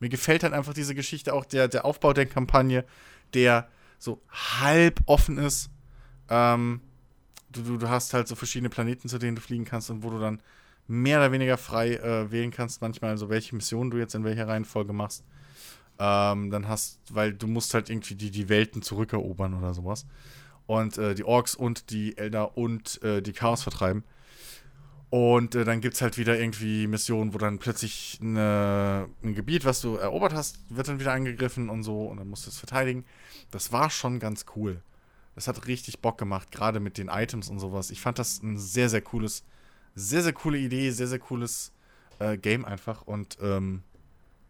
Mir 0.00 0.08
gefällt 0.08 0.42
halt 0.42 0.52
einfach 0.52 0.74
diese 0.74 0.94
Geschichte, 0.94 1.34
auch 1.34 1.44
der, 1.44 1.68
der 1.68 1.84
Aufbau 1.84 2.12
der 2.12 2.26
Kampagne, 2.26 2.84
der 3.34 3.68
so 3.98 4.22
halb 4.30 5.00
offen 5.06 5.38
ist. 5.38 5.70
Ähm, 6.28 6.80
du, 7.50 7.62
du, 7.62 7.76
du 7.76 7.88
hast 7.88 8.14
halt 8.14 8.28
so 8.28 8.34
verschiedene 8.34 8.70
Planeten, 8.70 9.08
zu 9.08 9.18
denen 9.18 9.36
du 9.36 9.42
fliegen 9.42 9.64
kannst 9.64 9.90
und 9.90 10.02
wo 10.02 10.10
du 10.10 10.18
dann 10.18 10.40
mehr 10.86 11.18
oder 11.18 11.32
weniger 11.32 11.58
frei 11.58 11.94
äh, 11.96 12.30
wählen 12.30 12.50
kannst, 12.50 12.80
manchmal 12.80 13.18
so 13.18 13.28
welche 13.28 13.54
Missionen 13.54 13.90
du 13.90 13.98
jetzt 13.98 14.14
in 14.14 14.24
welcher 14.24 14.48
Reihenfolge 14.48 14.92
machst. 14.92 15.24
Ähm, 15.98 16.50
dann 16.50 16.68
hast, 16.68 17.00
weil 17.10 17.32
du 17.32 17.46
musst 17.46 17.72
halt 17.72 17.88
irgendwie 17.88 18.14
die, 18.14 18.30
die 18.30 18.48
Welten 18.48 18.82
zurückerobern 18.82 19.54
oder 19.54 19.72
sowas. 19.72 20.06
Und 20.66 20.98
äh, 20.98 21.14
die 21.14 21.24
Orks 21.24 21.54
und 21.54 21.90
die 21.90 22.18
Elder 22.18 22.56
und 22.56 23.02
äh, 23.02 23.22
die 23.22 23.32
Chaos 23.32 23.62
vertreiben. 23.62 24.04
Und 25.10 25.54
äh, 25.54 25.64
dann 25.64 25.80
gibt 25.80 25.94
es 25.94 26.02
halt 26.02 26.18
wieder 26.18 26.38
irgendwie 26.38 26.86
Missionen, 26.88 27.32
wo 27.32 27.38
dann 27.38 27.58
plötzlich 27.58 28.18
eine, 28.20 29.08
ein 29.22 29.34
Gebiet, 29.34 29.64
was 29.64 29.80
du 29.80 29.96
erobert 29.96 30.34
hast, 30.34 30.58
wird 30.68 30.88
dann 30.88 30.98
wieder 30.98 31.12
angegriffen 31.12 31.70
und 31.70 31.84
so 31.84 32.06
und 32.06 32.16
dann 32.16 32.28
musst 32.28 32.46
du 32.46 32.50
es 32.50 32.58
verteidigen. 32.58 33.04
Das 33.52 33.70
war 33.70 33.88
schon 33.90 34.18
ganz 34.18 34.46
cool. 34.56 34.82
Das 35.36 35.46
hat 35.48 35.68
richtig 35.68 36.00
Bock 36.00 36.18
gemacht, 36.18 36.50
gerade 36.50 36.80
mit 36.80 36.98
den 36.98 37.08
Items 37.08 37.48
und 37.48 37.60
sowas. 37.60 37.90
Ich 37.90 38.00
fand 38.00 38.18
das 38.18 38.42
ein 38.42 38.58
sehr, 38.58 38.88
sehr 38.88 39.02
cooles, 39.02 39.44
sehr, 39.94 40.22
sehr 40.22 40.32
coole 40.32 40.58
Idee, 40.58 40.90
sehr, 40.90 41.06
sehr 41.06 41.18
cooles 41.18 41.72
äh, 42.18 42.36
Game 42.36 42.64
einfach. 42.64 43.02
Und 43.02 43.38
ähm, 43.40 43.82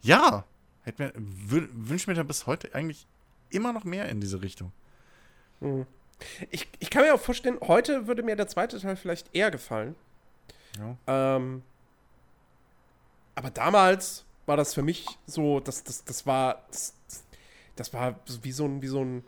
ja, 0.01 0.45
wünsche 0.87 2.09
mir 2.09 2.14
da 2.14 2.23
bis 2.23 2.47
heute 2.47 2.75
eigentlich 2.75 3.07
immer 3.51 3.73
noch 3.73 3.85
mehr 3.85 4.09
in 4.09 4.21
diese 4.21 4.41
Richtung. 4.41 4.73
Mhm. 5.61 5.87
Ich, 6.51 6.69
ich 6.79 6.91
kann 6.91 7.03
mir 7.03 7.14
auch 7.14 7.21
vorstellen, 7.21 7.59
heute 7.61 8.07
würde 8.07 8.23
mir 8.23 8.37
der 8.37 8.49
zweite 8.49 8.81
Teil 8.81 8.97
vielleicht 8.97 9.35
eher 9.35 9.51
gefallen. 9.51 9.95
Ja. 10.79 10.97
Ähm, 11.07 11.62
aber 13.35 13.51
damals 13.51 14.25
war 14.47 14.57
das 14.57 14.75
für 14.75 14.83
mich 14.83 15.07
so, 15.27 15.61
das, 15.61 15.85
das, 15.85 16.05
das 16.05 16.27
war, 16.27 16.64
das, 16.71 16.95
das 17.77 17.93
war 17.93 18.19
wie 18.43 18.53
so 18.53 18.64
ein, 18.64 18.81
wie 18.83 18.87
so 18.87 19.05
ein, 19.05 19.25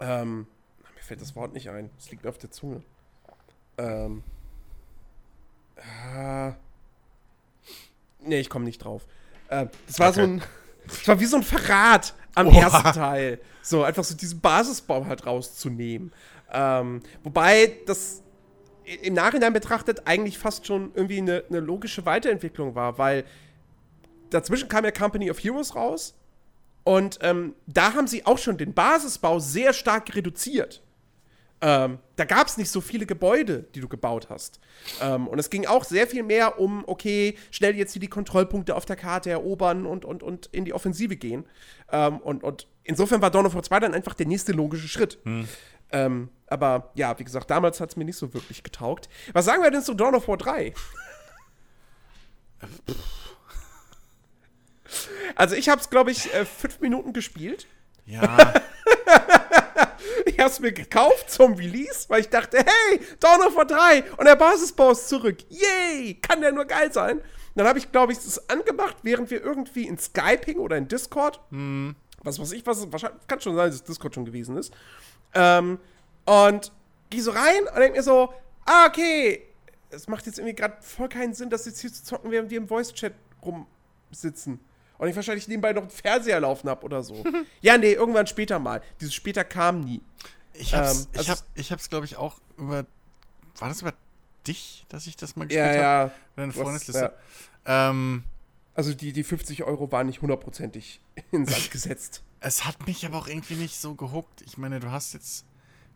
ähm, 0.00 0.46
mir 0.94 1.02
fällt 1.02 1.20
das 1.20 1.34
Wort 1.34 1.52
nicht 1.52 1.70
ein, 1.70 1.90
es 1.98 2.10
liegt 2.10 2.24
mir 2.24 2.30
auf 2.30 2.38
der 2.38 2.50
Zunge. 2.50 2.82
Ähm, 3.78 4.22
äh, 5.76 6.52
nee, 8.20 8.40
ich 8.40 8.50
komme 8.50 8.64
nicht 8.64 8.84
drauf. 8.84 9.06
Äh, 9.48 9.66
das 9.86 9.98
war 9.98 10.10
okay. 10.10 10.20
so 10.20 10.22
ein, 10.22 10.42
das 10.86 11.08
war 11.08 11.20
wie 11.20 11.26
so 11.26 11.36
ein 11.36 11.42
Verrat 11.42 12.14
am 12.34 12.48
Oha. 12.48 12.60
ersten 12.60 12.92
Teil. 12.92 13.40
So, 13.62 13.84
einfach 13.84 14.04
so 14.04 14.16
diesen 14.16 14.40
Basisbaum 14.40 15.06
halt 15.06 15.26
rauszunehmen. 15.26 16.12
Ähm, 16.52 17.00
wobei 17.22 17.78
das 17.86 18.22
im 19.02 19.14
Nachhinein 19.14 19.52
betrachtet 19.52 20.02
eigentlich 20.06 20.38
fast 20.38 20.66
schon 20.66 20.90
irgendwie 20.94 21.18
eine, 21.18 21.44
eine 21.48 21.60
logische 21.60 22.04
Weiterentwicklung 22.04 22.74
war, 22.74 22.98
weil 22.98 23.24
dazwischen 24.30 24.68
kam 24.68 24.84
ja 24.84 24.90
Company 24.90 25.30
of 25.30 25.38
Heroes 25.38 25.76
raus 25.76 26.14
und 26.84 27.18
ähm, 27.22 27.54
da 27.66 27.94
haben 27.94 28.08
sie 28.08 28.26
auch 28.26 28.38
schon 28.38 28.58
den 28.58 28.74
Basisbau 28.74 29.38
sehr 29.38 29.72
stark 29.72 30.14
reduziert. 30.14 30.82
Ähm, 31.64 31.98
da 32.16 32.24
gab 32.24 32.48
es 32.48 32.56
nicht 32.56 32.70
so 32.70 32.80
viele 32.80 33.06
Gebäude, 33.06 33.66
die 33.74 33.80
du 33.80 33.88
gebaut 33.88 34.28
hast. 34.30 34.58
Ähm, 35.00 35.28
und 35.28 35.38
es 35.38 35.48
ging 35.48 35.64
auch 35.64 35.84
sehr 35.84 36.08
viel 36.08 36.24
mehr 36.24 36.58
um, 36.58 36.82
okay, 36.88 37.38
schnell 37.52 37.76
jetzt 37.76 37.92
hier 37.92 38.00
die 38.00 38.08
Kontrollpunkte 38.08 38.74
auf 38.74 38.84
der 38.84 38.96
Karte 38.96 39.30
erobern 39.30 39.86
und, 39.86 40.04
und, 40.04 40.24
und 40.24 40.46
in 40.46 40.64
die 40.64 40.74
Offensive 40.74 41.14
gehen. 41.14 41.46
Ähm, 41.92 42.18
und, 42.18 42.42
und 42.42 42.66
insofern 42.82 43.22
war 43.22 43.30
Dawn 43.30 43.46
of 43.46 43.54
War 43.54 43.62
2 43.62 43.78
dann 43.78 43.94
einfach 43.94 44.14
der 44.14 44.26
nächste 44.26 44.50
logische 44.50 44.88
Schritt. 44.88 45.20
Hm. 45.22 45.46
Ähm, 45.92 46.30
aber 46.48 46.90
ja, 46.94 47.16
wie 47.20 47.24
gesagt, 47.24 47.48
damals 47.48 47.80
hat 47.80 47.90
es 47.90 47.96
mir 47.96 48.04
nicht 48.04 48.16
so 48.16 48.34
wirklich 48.34 48.64
getaugt. 48.64 49.08
Was 49.32 49.44
sagen 49.44 49.62
wir 49.62 49.70
denn 49.70 49.82
zu 49.82 49.94
Dawn 49.94 50.16
of 50.16 50.26
War 50.26 50.38
3? 50.38 50.74
also 55.36 55.54
ich 55.54 55.68
habe 55.68 55.80
es, 55.80 55.90
glaube 55.90 56.10
ich, 56.10 56.34
äh, 56.34 56.44
fünf 56.44 56.80
Minuten 56.80 57.12
gespielt. 57.12 57.68
Ja. 58.04 58.52
ich 60.32 60.38
habe 60.38 60.50
es 60.50 60.60
mir 60.60 60.72
gekauft 60.72 61.30
zum 61.30 61.54
Release, 61.54 62.08
weil 62.08 62.20
ich 62.20 62.28
dachte, 62.28 62.58
hey, 62.58 63.00
Dawn 63.20 63.40
of 63.42 63.56
War 63.56 63.66
3 63.66 64.04
und 64.16 64.24
der 64.26 64.36
Basisbau 64.36 64.92
ist 64.92 65.08
zurück. 65.08 65.38
Yay, 65.48 66.14
kann 66.14 66.40
der 66.40 66.52
nur 66.52 66.64
geil 66.64 66.92
sein. 66.92 67.20
Dann 67.54 67.66
habe 67.66 67.78
ich, 67.78 67.92
glaube 67.92 68.12
ich, 68.12 68.18
das 68.18 68.48
angemacht, 68.48 68.96
während 69.02 69.30
wir 69.30 69.42
irgendwie 69.42 69.86
in 69.86 69.98
Skyping 69.98 70.58
oder 70.58 70.76
in 70.76 70.88
Discord, 70.88 71.40
hm. 71.50 71.94
was 72.22 72.38
weiß 72.38 72.52
ich, 72.52 72.66
was 72.66 72.90
wahrscheinlich 72.90 73.26
kann 73.26 73.40
schon 73.40 73.56
sein, 73.56 73.70
dass 73.70 73.84
Discord 73.84 74.14
schon 74.14 74.24
gewesen 74.24 74.56
ist, 74.56 74.72
ähm, 75.34 75.78
und 76.24 76.72
gehe 77.10 77.22
so 77.22 77.32
rein 77.32 77.66
und 77.68 77.76
denke 77.76 77.98
mir 77.98 78.02
so, 78.02 78.32
ah, 78.64 78.86
okay, 78.86 79.42
es 79.90 80.08
macht 80.08 80.24
jetzt 80.26 80.38
irgendwie 80.38 80.56
gerade 80.56 80.76
voll 80.80 81.08
keinen 81.08 81.34
Sinn, 81.34 81.50
das 81.50 81.66
jetzt 81.66 81.80
hier 81.80 81.92
zu 81.92 82.02
zocken, 82.02 82.30
während 82.30 82.50
wir 82.50 82.56
im 82.56 82.68
Voice-Chat 82.68 83.12
rumsitzen. 83.44 84.60
Und 85.02 85.08
ich 85.08 85.16
wahrscheinlich 85.16 85.48
nebenbei 85.48 85.72
noch 85.72 85.82
einen 85.82 85.90
Fernseher 85.90 86.38
laufen 86.38 86.70
habe 86.70 86.84
oder 86.84 87.02
so. 87.02 87.24
ja, 87.60 87.76
nee, 87.76 87.90
irgendwann 87.90 88.28
später 88.28 88.60
mal. 88.60 88.80
Dieses 89.00 89.12
später 89.12 89.42
kam 89.42 89.80
nie. 89.80 90.00
Ich 90.54 90.76
hab's, 90.76 91.00
ähm, 91.00 91.06
also 91.14 91.22
ich 91.22 91.30
hab, 91.30 91.38
ich 91.56 91.72
hab's 91.72 91.90
glaube 91.90 92.06
ich, 92.06 92.14
auch 92.14 92.36
über. 92.56 92.86
War 93.58 93.68
das 93.68 93.82
über 93.82 93.94
dich, 94.46 94.86
dass 94.90 95.08
ich 95.08 95.16
das 95.16 95.34
mal 95.34 95.48
gespielt 95.48 95.66
habe? 95.66 95.76
Ja, 95.76 96.04
ja. 96.04 96.10
Deine 96.36 96.52
Freundesliste. 96.52 97.12
Ja. 97.66 97.90
Ähm, 97.90 98.22
also 98.76 98.94
die, 98.94 99.12
die 99.12 99.24
50 99.24 99.64
Euro 99.64 99.90
waren 99.90 100.06
nicht 100.06 100.22
hundertprozentig 100.22 101.00
in 101.32 101.46
Sand 101.46 101.72
gesetzt. 101.72 102.22
Es 102.38 102.64
hat 102.64 102.86
mich 102.86 103.04
aber 103.04 103.18
auch 103.18 103.26
irgendwie 103.26 103.54
nicht 103.54 103.80
so 103.80 103.96
gehuckt. 103.96 104.42
Ich 104.42 104.56
meine, 104.56 104.78
du 104.78 104.92
hast 104.92 105.14
jetzt. 105.14 105.44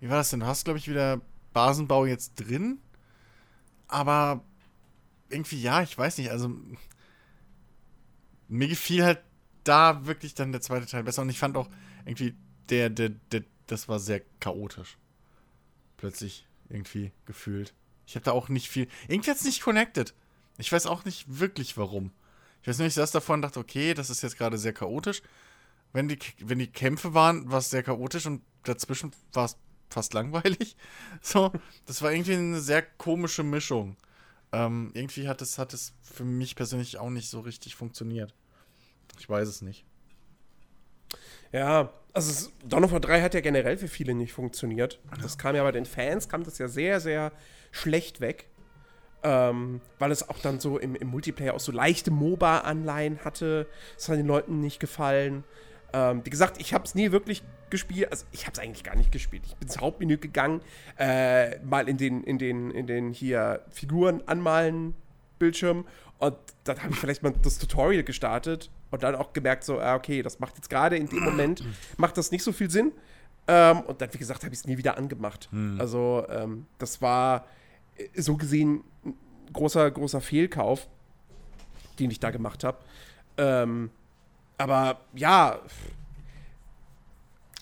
Wie 0.00 0.08
war 0.10 0.16
das 0.16 0.30
denn? 0.30 0.40
Du 0.40 0.46
hast, 0.46 0.64
glaube 0.64 0.80
ich, 0.80 0.88
wieder 0.88 1.20
Basenbau 1.52 2.06
jetzt 2.06 2.32
drin. 2.34 2.80
Aber 3.86 4.42
irgendwie, 5.28 5.62
ja, 5.62 5.82
ich 5.82 5.96
weiß 5.96 6.18
nicht. 6.18 6.32
Also. 6.32 6.50
Mir 8.48 8.68
gefiel 8.68 9.04
halt 9.04 9.20
da 9.64 10.06
wirklich 10.06 10.34
dann 10.34 10.52
der 10.52 10.60
zweite 10.60 10.86
Teil 10.86 11.02
besser. 11.02 11.22
Und 11.22 11.30
ich 11.30 11.38
fand 11.38 11.56
auch 11.56 11.68
irgendwie, 12.04 12.34
der, 12.68 12.90
der, 12.90 13.10
der, 13.32 13.44
das 13.66 13.88
war 13.88 13.98
sehr 13.98 14.22
chaotisch. 14.40 14.96
Plötzlich 15.96 16.46
irgendwie 16.68 17.12
gefühlt. 17.24 17.74
Ich 18.06 18.14
habe 18.14 18.24
da 18.24 18.32
auch 18.32 18.48
nicht 18.48 18.68
viel. 18.68 18.88
Irgendwie 19.08 19.30
hat 19.30 19.38
es 19.38 19.44
nicht 19.44 19.62
connected. 19.62 20.14
Ich 20.58 20.70
weiß 20.70 20.86
auch 20.86 21.04
nicht 21.04 21.24
wirklich 21.40 21.76
warum. 21.76 22.12
Ich 22.62 22.68
weiß 22.68 22.78
nicht, 22.78 22.88
ich 22.88 22.94
saß 22.94 23.10
davor 23.10 23.34
und 23.34 23.42
dachte, 23.42 23.60
okay, 23.60 23.94
das 23.94 24.10
ist 24.10 24.22
jetzt 24.22 24.38
gerade 24.38 24.58
sehr 24.58 24.72
chaotisch. 24.72 25.22
Wenn 25.92 26.08
die, 26.08 26.18
wenn 26.40 26.58
die 26.58 26.66
Kämpfe 26.66 27.14
waren, 27.14 27.50
war 27.50 27.58
es 27.58 27.70
sehr 27.70 27.82
chaotisch 27.82 28.26
und 28.26 28.42
dazwischen 28.64 29.12
war 29.32 29.46
es 29.46 29.56
fast 29.88 30.14
langweilig. 30.14 30.76
So, 31.22 31.52
das 31.86 32.02
war 32.02 32.12
irgendwie 32.12 32.34
eine 32.34 32.60
sehr 32.60 32.82
komische 32.82 33.42
Mischung. 33.42 33.96
Ähm, 34.56 34.90
irgendwie 34.94 35.28
hat 35.28 35.42
es, 35.42 35.58
hat 35.58 35.74
es 35.74 35.92
für 36.02 36.24
mich 36.24 36.56
persönlich 36.56 36.96
auch 36.96 37.10
nicht 37.10 37.28
so 37.28 37.40
richtig 37.40 37.76
funktioniert. 37.76 38.34
Ich 39.18 39.28
weiß 39.28 39.46
es 39.46 39.60
nicht. 39.60 39.84
Ja, 41.52 41.92
also 42.14 42.48
Dawn 42.64 42.84
of 42.84 42.92
War 42.92 43.00
3 43.00 43.20
hat 43.20 43.34
ja 43.34 43.40
generell 43.42 43.76
für 43.76 43.88
viele 43.88 44.14
nicht 44.14 44.32
funktioniert. 44.32 44.98
Das 45.20 45.36
kam 45.36 45.56
ja 45.56 45.62
bei 45.62 45.72
den 45.72 45.84
Fans, 45.84 46.30
kam 46.30 46.42
das 46.42 46.56
ja 46.56 46.68
sehr, 46.68 47.00
sehr 47.00 47.32
schlecht 47.70 48.22
weg. 48.22 48.48
Ähm, 49.22 49.82
weil 49.98 50.10
es 50.10 50.26
auch 50.26 50.38
dann 50.38 50.58
so 50.58 50.78
im, 50.78 50.94
im 50.94 51.08
Multiplayer 51.08 51.52
auch 51.52 51.60
so 51.60 51.72
leichte 51.72 52.10
MOBA-Anleihen 52.10 53.24
hatte. 53.24 53.66
Das 53.96 54.08
hat 54.08 54.16
den 54.16 54.26
Leuten 54.26 54.60
nicht 54.60 54.80
gefallen. 54.80 55.44
Ähm, 55.92 56.22
wie 56.24 56.30
gesagt, 56.30 56.60
ich 56.60 56.74
habe 56.74 56.84
es 56.84 56.94
nie 56.94 57.12
wirklich 57.12 57.42
gespielt. 57.70 58.10
Also 58.10 58.26
ich 58.32 58.42
habe 58.46 58.52
es 58.52 58.58
eigentlich 58.58 58.84
gar 58.84 58.96
nicht 58.96 59.12
gespielt. 59.12 59.42
Ich 59.46 59.56
bin 59.56 59.68
ins 59.68 59.78
Hauptmenü 59.78 60.18
gegangen, 60.18 60.60
äh, 60.98 61.58
mal 61.60 61.88
in 61.88 61.96
den, 61.96 62.22
in 62.24 62.38
den, 62.38 62.70
in 62.70 62.86
den 62.86 63.12
hier 63.12 63.62
Figuren 63.70 64.22
anmalen 64.26 64.94
Bildschirm 65.38 65.84
und 66.18 66.36
dann 66.64 66.82
habe 66.82 66.92
ich 66.92 66.98
vielleicht 66.98 67.22
mal 67.22 67.32
das 67.42 67.58
Tutorial 67.58 68.02
gestartet 68.02 68.70
und 68.90 69.02
dann 69.02 69.14
auch 69.14 69.32
gemerkt, 69.32 69.64
so, 69.64 69.78
ah, 69.78 69.94
okay, 69.94 70.22
das 70.22 70.38
macht 70.38 70.56
jetzt 70.56 70.70
gerade 70.70 70.96
in 70.96 71.08
dem 71.08 71.22
Moment, 71.22 71.62
macht 71.96 72.16
das 72.16 72.30
nicht 72.30 72.42
so 72.42 72.52
viel 72.52 72.70
Sinn. 72.70 72.92
Ähm, 73.48 73.80
und 73.82 74.00
dann, 74.00 74.12
wie 74.12 74.18
gesagt, 74.18 74.42
habe 74.42 74.52
ich 74.52 74.60
es 74.60 74.66
nie 74.66 74.76
wieder 74.78 74.96
angemacht. 74.96 75.48
Hm. 75.52 75.76
Also, 75.78 76.26
ähm, 76.28 76.66
das 76.78 77.00
war 77.00 77.46
äh, 77.96 78.20
so 78.20 78.36
gesehen 78.36 78.82
ein 79.04 79.14
großer, 79.52 79.88
großer 79.90 80.20
Fehlkauf, 80.20 80.88
den 81.98 82.10
ich 82.10 82.18
da 82.18 82.30
gemacht 82.30 82.64
habe. 82.64 82.78
Ähm, 83.36 83.90
aber 84.58 85.00
ja, 85.14 85.58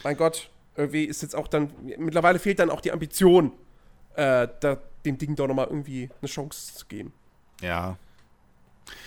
mein 0.02 0.16
Gott, 0.16 0.50
irgendwie 0.76 1.04
ist 1.04 1.22
jetzt 1.22 1.34
auch 1.34 1.48
dann, 1.48 1.72
mittlerweile 1.98 2.38
fehlt 2.38 2.58
dann 2.58 2.70
auch 2.70 2.80
die 2.80 2.92
Ambition, 2.92 3.52
äh, 4.16 4.48
da, 4.60 4.78
dem 5.04 5.18
Ding 5.18 5.34
doch 5.36 5.46
nochmal 5.46 5.66
irgendwie 5.66 6.10
eine 6.20 6.28
Chance 6.28 6.74
zu 6.74 6.86
geben. 6.86 7.12
Ja. 7.60 7.96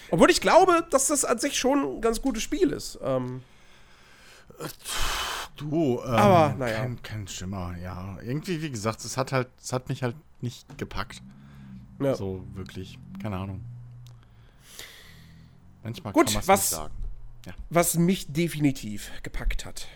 Obwohl 0.10 0.30
ich 0.32 0.42
glaube, 0.42 0.86
dass 0.90 1.08
das 1.08 1.24
an 1.26 1.38
sich 1.40 1.58
schon 1.58 1.98
ein 1.98 2.02
ganz 2.02 2.22
gutes 2.22 2.44
Spiel 2.44 2.72
ist. 2.72 2.98
Ähm, 3.04 3.44
Du, 5.56 6.00
ähm, 6.06 6.10
Aber, 6.14 6.56
naja. 6.56 6.78
kein, 6.80 7.02
kein 7.02 7.28
Schimmer, 7.28 7.76
ja. 7.78 8.18
Irgendwie, 8.22 8.62
wie 8.62 8.70
gesagt, 8.70 9.04
es 9.06 9.18
hat 9.18 9.32
halt, 9.32 9.48
es 9.62 9.74
hat 9.74 9.90
mich 9.90 10.04
halt 10.04 10.16
nicht 10.42 10.78
gepackt. 10.78 11.22
ja. 12.00 12.14
So 12.16 12.44
wirklich. 12.54 13.00
Keine 13.22 13.38
Ahnung. 13.38 13.64
Manchmal 15.84 16.14
Gut, 16.14 16.26
kann 16.28 16.34
man 16.36 16.42
es 16.42 16.48
was- 16.48 16.60
nicht 16.72 16.78
sagen. 16.80 16.94
Was 17.70 17.96
mich 17.96 18.32
definitiv 18.32 19.12
gepackt 19.24 19.66
hat. 19.66 19.88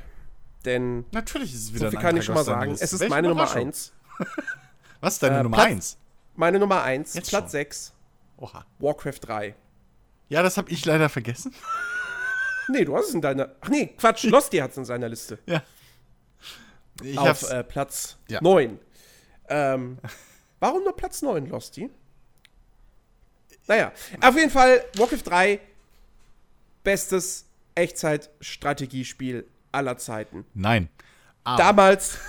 Denn, 0.66 1.06
Natürlich 1.12 1.54
ist 1.54 1.60
es 1.62 1.68
so 1.70 1.76
wieder 1.76 1.90
viel 1.90 1.98
ein 2.00 2.04
kann 2.04 2.18
ich 2.18 2.26
schon 2.26 2.36
mal 2.36 2.44
sagen, 2.44 2.72
es 2.72 2.82
ist 2.94 3.00
Welche 3.00 3.10
meine 3.10 3.28
Nummer 3.30 3.44
Überraschung. 3.44 3.68
1. 3.68 3.94
Was 5.02 5.14
ist 5.16 5.24
deine 5.24 5.40
Äh, 5.40 5.44
Nummer 5.44 5.58
Platz- 5.58 5.70
1? 5.72 5.98
Meine 6.36 6.60
Nummer 6.60 6.84
1, 6.84 7.14
Jetzt 7.16 7.30
Platz 7.30 7.44
schon. 7.46 7.50
6, 7.52 7.94
Oha. 8.38 8.66
Warcraft 8.80 9.20
3. 9.22 9.56
Ja, 10.30 10.44
das 10.44 10.58
habe 10.58 10.70
ich 10.72 10.86
leider 10.86 11.10
vergessen. 11.10 11.54
Nee, 12.68 12.86
du 12.86 12.96
hast 12.96 13.10
es 13.10 13.14
in 13.16 13.22
deiner. 13.22 13.50
Ach 13.60 13.68
nee, 13.70 13.88
Quatsch, 13.98 14.24
Losty 14.24 14.58
hat 14.60 14.72
es 14.72 14.78
in 14.78 14.86
seiner 14.86 15.10
Liste. 15.10 15.40
Ja. 15.48 15.62
Ich 17.02 17.18
auf 17.18 17.50
äh, 17.50 17.64
Platz 17.64 18.18
Ja. 18.30 18.40
9. 18.42 18.80
Ähm, 19.50 19.98
warum 20.60 20.84
nur 20.84 20.96
Platz 20.96 21.22
9, 21.24 21.48
Losty? 21.48 21.90
Naja, 23.68 23.92
auf 24.22 24.36
jeden 24.36 24.52
Fall, 24.52 24.86
Warcraft 24.96 25.24
3, 25.26 25.60
bestes 26.84 27.46
Echtzeit-Strategiespiel 27.76 29.46
aller 29.72 29.98
Zeiten. 29.98 30.46
nein. 30.54 30.90
Aber, 31.44 31.58
Damals, 31.58 32.20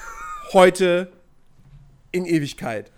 heute, 0.54 1.12
in 2.12 2.24
Ewigkeit. 2.24 2.90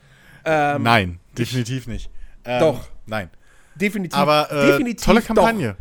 Ähm, 0.44 0.82
nein, 0.82 1.20
definitiv 1.36 1.86
nicht. 1.86 2.11
Ähm, 2.44 2.61
Doch. 2.61 2.88
Nein. 3.07 3.30
Definitiv. 3.74 4.16
Aber 4.18 4.50
äh, 4.50 4.66
definitiv 4.72 5.05
tolle 5.05 5.20
doch. 5.20 5.26
Kampagne. 5.26 5.76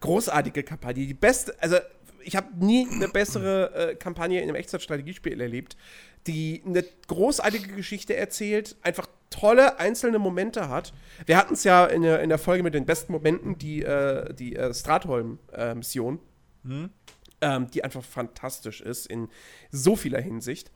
Großartige 0.00 0.62
Kampagne. 0.62 1.06
Die 1.06 1.14
beste, 1.14 1.54
also 1.60 1.78
ich 2.22 2.36
habe 2.36 2.48
nie 2.64 2.86
eine 2.88 3.08
bessere 3.08 3.74
äh, 3.74 3.94
Kampagne 3.96 4.38
in 4.38 4.44
einem 4.44 4.54
Echtzeitstrategiespiel 4.56 5.40
erlebt, 5.40 5.76
die 6.26 6.62
eine 6.66 6.84
großartige 7.06 7.74
Geschichte 7.74 8.16
erzählt, 8.16 8.76
einfach 8.82 9.06
tolle 9.30 9.78
einzelne 9.78 10.18
Momente 10.18 10.68
hat. 10.68 10.92
Wir 11.26 11.36
hatten 11.36 11.54
es 11.54 11.64
ja 11.64 11.86
in 11.86 12.02
der, 12.02 12.20
in 12.20 12.28
der 12.28 12.38
Folge 12.38 12.62
mit 12.62 12.74
den 12.74 12.86
besten 12.86 13.12
Momenten, 13.12 13.58
die, 13.58 13.82
äh, 13.82 14.32
die 14.34 14.56
äh, 14.56 14.72
Stratholm-Mission, 14.72 16.18
ähm, 17.40 17.70
die 17.70 17.84
einfach 17.84 18.04
fantastisch 18.04 18.80
ist 18.80 19.06
in 19.06 19.28
so 19.70 19.96
vieler 19.96 20.20
Hinsicht. 20.20 20.70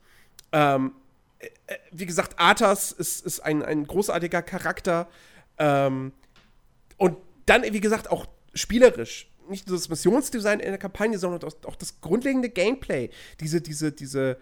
Ähm, 0.53 0.93
äh, 1.39 1.47
äh, 1.67 1.79
wie 1.91 2.07
gesagt, 2.07 2.39
Arthas 2.39 2.93
ist, 2.93 3.25
ist 3.25 3.41
ein, 3.41 3.63
ein 3.63 3.87
großartiger 3.87 4.43
Charakter. 4.43 5.09
Ähm, 5.59 6.13
und 6.97 7.17
dann, 7.47 7.63
wie 7.63 7.81
gesagt, 7.81 8.11
auch 8.11 8.27
spielerisch. 8.55 9.29
Nicht 9.49 9.69
nur 9.69 9.77
das 9.77 9.89
Missionsdesign 9.89 10.61
in 10.61 10.69
der 10.71 10.79
Kampagne, 10.79 11.19
sondern 11.19 11.43
auch, 11.43 11.55
auch 11.67 11.77
das 11.77 12.01
grundlegende 12.01 12.49
Gameplay. 12.49 13.11
Diese, 13.41 13.61
diese, 13.61 13.93
diese. 13.93 14.39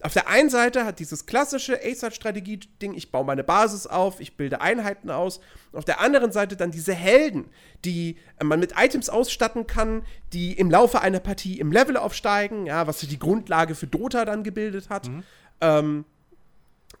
Auf 0.00 0.12
der 0.12 0.28
einen 0.28 0.48
Seite 0.48 0.84
hat 0.84 1.00
dieses 1.00 1.26
klassische 1.26 1.80
ASAT-Strategie-Ding, 1.84 2.94
ich 2.94 3.10
baue 3.10 3.24
meine 3.24 3.42
Basis 3.42 3.88
auf, 3.88 4.20
ich 4.20 4.36
bilde 4.36 4.60
Einheiten 4.60 5.10
aus. 5.10 5.40
Auf 5.72 5.84
der 5.84 6.00
anderen 6.00 6.30
Seite 6.30 6.56
dann 6.56 6.70
diese 6.70 6.94
Helden, 6.94 7.50
die 7.84 8.16
äh, 8.38 8.44
man 8.44 8.60
mit 8.60 8.74
Items 8.76 9.08
ausstatten 9.08 9.66
kann, 9.66 10.02
die 10.32 10.52
im 10.52 10.70
Laufe 10.70 11.00
einer 11.00 11.18
Partie 11.18 11.58
im 11.58 11.72
Level 11.72 11.96
aufsteigen, 11.96 12.66
ja, 12.66 12.86
was 12.86 13.00
die 13.00 13.18
Grundlage 13.18 13.74
für 13.74 13.88
Dota 13.88 14.24
dann 14.24 14.44
gebildet 14.44 14.88
hat. 14.88 15.10
Ähm, 15.60 16.04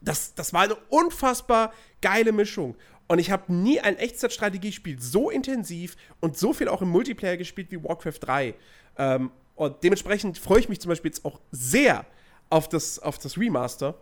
das, 0.00 0.34
das 0.34 0.52
war 0.52 0.62
eine 0.62 0.74
unfassbar 0.88 1.72
geile 2.00 2.32
Mischung. 2.32 2.76
Und 3.06 3.20
ich 3.20 3.30
habe 3.30 3.52
nie 3.52 3.80
ein 3.80 3.96
Echtzeitstrategiespiel 3.96 5.00
so 5.00 5.30
intensiv 5.30 5.96
und 6.20 6.36
so 6.36 6.52
viel 6.52 6.68
auch 6.68 6.82
im 6.82 6.90
Multiplayer 6.90 7.36
gespielt 7.36 7.70
wie 7.70 7.82
Warcraft 7.82 8.18
3. 8.20 8.54
Ähm, 8.98 9.30
und 9.54 9.82
dementsprechend 9.82 10.38
freue 10.38 10.60
ich 10.60 10.68
mich 10.68 10.80
zum 10.80 10.88
Beispiel 10.88 11.10
jetzt 11.10 11.24
auch 11.24 11.40
sehr 11.50 12.04
auf 12.50 12.68
das, 12.68 12.98
auf 12.98 13.18
das 13.18 13.36
Remaster. 13.38 13.94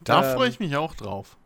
Da 0.00 0.30
Ähm, 0.30 0.36
freue 0.36 0.48
ich 0.48 0.60
mich 0.60 0.76
auch 0.76 0.94
drauf. 0.94 1.36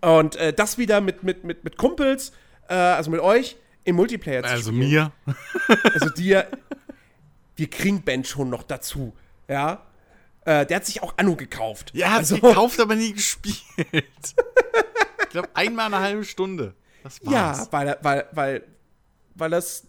Und 0.00 0.36
äh, 0.36 0.52
das 0.52 0.78
wieder 0.78 1.00
mit, 1.00 1.22
mit, 1.22 1.44
mit, 1.44 1.64
mit 1.64 1.76
Kumpels, 1.76 2.32
äh, 2.68 2.74
also 2.74 3.10
mit 3.10 3.20
euch, 3.20 3.56
im 3.84 3.96
Multiplayer 3.96 4.42
zu 4.42 4.48
Also 4.50 4.72
mir. 4.72 5.12
Also 5.94 6.08
dir, 6.10 6.46
wir 7.56 7.68
kriegen 7.68 8.02
Ben 8.02 8.24
schon 8.24 8.50
noch 8.50 8.62
dazu. 8.62 9.12
Ja. 9.48 9.86
Äh, 10.44 10.64
der 10.66 10.76
hat 10.76 10.86
sich 10.86 11.02
auch 11.02 11.14
Anno 11.18 11.36
gekauft. 11.36 11.90
Ja, 11.94 12.10
hat 12.12 12.18
also, 12.18 12.36
gekauft, 12.36 12.80
aber 12.80 12.94
nie 12.94 13.12
gespielt. 13.12 13.54
ich 13.92 15.28
glaube, 15.28 15.48
einmal 15.54 15.86
eine 15.86 15.98
halbe 16.00 16.24
Stunde. 16.24 16.74
Das 17.02 17.24
war's. 17.24 17.58
Ja, 17.58 17.66
weil 17.72 17.98
weil, 18.00 18.26
weil, 18.32 18.64
weil 19.34 19.50
das 19.50 19.86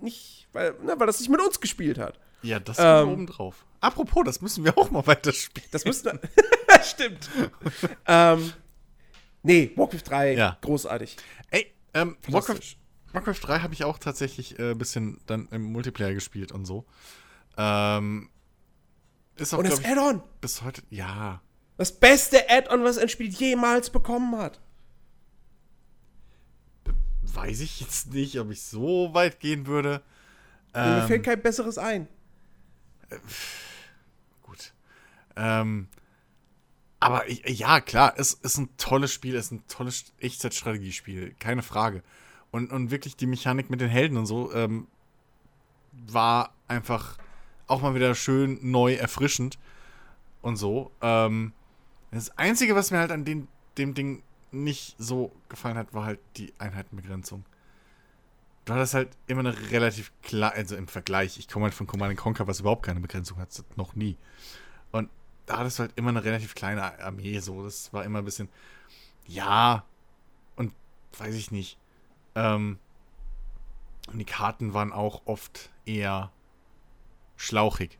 nicht, 0.00 0.48
weil, 0.52 0.72
ne, 0.82 0.94
weil 0.96 1.06
das 1.06 1.20
nicht 1.20 1.28
mit 1.28 1.40
uns 1.40 1.60
gespielt 1.60 1.98
hat. 1.98 2.18
Ja, 2.42 2.58
das 2.60 2.78
Ähm, 2.78 2.84
ähm, 2.84 3.08
oben 3.08 3.26
drauf. 3.26 3.64
Apropos, 3.86 4.24
das 4.24 4.40
müssen 4.40 4.64
wir 4.64 4.76
auch 4.76 4.90
mal 4.90 5.06
weiterspielen. 5.06 5.68
Das 5.70 5.84
müsste. 5.84 6.20
Stimmt. 6.82 7.30
ähm, 8.06 8.52
nee, 9.42 9.70
Warcraft 9.76 10.02
3, 10.04 10.34
Ja. 10.34 10.58
großartig. 10.60 11.16
Ey, 11.50 11.72
ähm, 11.94 12.16
Warcraft. 12.28 12.76
Warcraft 13.12 13.40
3 13.42 13.60
habe 13.60 13.72
ich 13.74 13.84
auch 13.84 13.98
tatsächlich 13.98 14.58
ein 14.58 14.72
äh, 14.72 14.74
bisschen 14.74 15.20
dann 15.26 15.48
im 15.52 15.62
Multiplayer 15.62 16.12
gespielt 16.14 16.50
und 16.52 16.64
so. 16.66 16.84
Ähm, 17.56 18.28
ist 19.36 19.54
auch, 19.54 19.58
Und 19.58 19.68
das 19.70 19.84
Add-on. 19.84 20.22
bis 20.40 20.62
heute, 20.62 20.82
ja. 20.90 21.40
Das 21.78 21.92
beste 21.98 22.50
Add-on, 22.50 22.82
was 22.84 22.98
ein 22.98 23.08
Spiel 23.08 23.28
jemals 23.28 23.90
bekommen 23.90 24.36
hat. 24.36 24.60
Weiß 27.22 27.60
ich 27.60 27.80
jetzt 27.80 28.12
nicht, 28.12 28.38
ob 28.40 28.50
ich 28.50 28.62
so 28.62 29.12
weit 29.14 29.40
gehen 29.40 29.66
würde. 29.66 30.02
Mir 30.74 31.00
Ähm, 31.02 31.06
fällt 31.06 31.24
kein 31.24 31.40
besseres 31.42 31.78
ein. 31.78 32.08
Ähm, 35.36 35.88
aber 36.98 37.30
ja, 37.30 37.80
klar, 37.80 38.14
es 38.16 38.32
ist 38.32 38.58
ein 38.58 38.70
tolles 38.78 39.12
Spiel, 39.12 39.36
es 39.36 39.46
ist 39.46 39.52
ein 39.52 39.66
tolles 39.68 40.12
Echtzeitstrategiespiel, 40.18 41.34
keine 41.38 41.62
Frage. 41.62 42.02
Und, 42.50 42.72
und 42.72 42.90
wirklich 42.90 43.16
die 43.16 43.26
Mechanik 43.26 43.70
mit 43.70 43.80
den 43.80 43.90
Helden 43.90 44.16
und 44.16 44.26
so 44.26 44.52
ähm, 44.54 44.86
war 45.92 46.54
einfach 46.68 47.18
auch 47.66 47.82
mal 47.82 47.94
wieder 47.94 48.14
schön 48.14 48.58
neu, 48.62 48.94
erfrischend 48.94 49.58
und 50.42 50.56
so. 50.56 50.90
Ähm, 51.02 51.52
das 52.10 52.36
Einzige, 52.38 52.74
was 52.74 52.90
mir 52.90 52.98
halt 52.98 53.10
an 53.10 53.24
dem, 53.24 53.48
dem 53.76 53.94
Ding 53.94 54.22
nicht 54.52 54.94
so 54.98 55.32
gefallen 55.48 55.76
hat, 55.76 55.92
war 55.92 56.04
halt 56.04 56.20
die 56.36 56.54
Einheitenbegrenzung. 56.58 57.44
Du 58.64 58.72
hattest 58.72 58.94
halt 58.94 59.10
immer 59.26 59.40
eine 59.40 59.70
relativ 59.70 60.12
klar, 60.22 60.52
also 60.52 60.76
im 60.76 60.88
Vergleich, 60.88 61.38
ich 61.38 61.46
komme 61.46 61.64
halt 61.64 61.74
von 61.74 61.86
Command 61.86 62.16
Conquer, 62.16 62.46
was 62.46 62.60
überhaupt 62.60 62.84
keine 62.84 63.00
Begrenzung 63.00 63.38
hat, 63.38 63.50
noch 63.76 63.94
nie. 63.94 64.16
Und 64.92 65.10
da 65.46 65.58
hattest 65.58 65.78
du 65.78 65.82
halt 65.84 65.92
immer 65.96 66.10
eine 66.10 66.24
relativ 66.24 66.54
kleine 66.54 66.98
Armee, 67.00 67.38
so. 67.38 67.62
Das 67.64 67.92
war 67.92 68.04
immer 68.04 68.18
ein 68.20 68.24
bisschen, 68.24 68.48
ja, 69.26 69.84
und 70.56 70.72
weiß 71.18 71.34
ich 71.34 71.50
nicht. 71.50 71.78
Ähm, 72.34 72.78
und 74.12 74.18
die 74.18 74.24
Karten 74.24 74.74
waren 74.74 74.92
auch 74.92 75.22
oft 75.24 75.70
eher 75.84 76.30
schlauchig, 77.36 77.98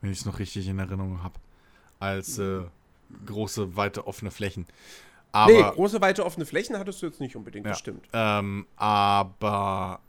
wenn 0.00 0.10
ich 0.10 0.20
es 0.20 0.24
noch 0.24 0.38
richtig 0.38 0.68
in 0.68 0.78
Erinnerung 0.78 1.22
habe, 1.22 1.38
als 2.00 2.38
äh, 2.38 2.62
große, 3.26 3.76
weite, 3.76 4.06
offene 4.06 4.30
Flächen. 4.30 4.66
Aber, 5.32 5.52
nee, 5.52 5.62
große, 5.62 6.00
weite, 6.00 6.24
offene 6.24 6.46
Flächen 6.46 6.78
hattest 6.78 7.02
du 7.02 7.06
jetzt 7.06 7.20
nicht 7.20 7.34
unbedingt, 7.34 7.66
das 7.66 7.78
Ja. 7.78 7.80
stimmt. 7.80 8.08
Ähm, 8.12 8.66
aber 8.76 10.00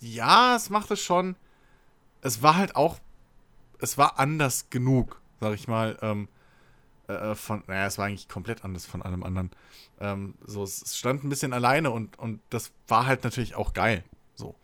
ja, 0.00 0.56
es 0.56 0.68
machte 0.68 0.96
schon. 0.96 1.36
Es 2.20 2.42
war 2.42 2.56
halt 2.56 2.76
auch. 2.76 2.98
Es 3.78 3.96
war 3.96 4.18
anders 4.18 4.68
genug, 4.68 5.21
sag 5.42 5.54
ich 5.54 5.66
mal. 5.68 5.98
Ähm, 6.00 6.28
äh, 7.08 7.34
von, 7.34 7.64
naja, 7.66 7.86
es 7.86 7.98
war 7.98 8.06
eigentlich 8.06 8.28
komplett 8.28 8.64
anders 8.64 8.86
von 8.86 9.02
allem 9.02 9.24
anderen. 9.24 9.50
Ähm, 10.00 10.34
so, 10.46 10.62
es, 10.62 10.80
es 10.82 10.96
stand 10.96 11.24
ein 11.24 11.28
bisschen 11.28 11.52
alleine 11.52 11.90
und, 11.90 12.18
und 12.18 12.40
das 12.50 12.70
war 12.86 13.06
halt 13.06 13.24
natürlich 13.24 13.56
auch 13.56 13.72
geil. 13.74 14.04
So. 14.36 14.54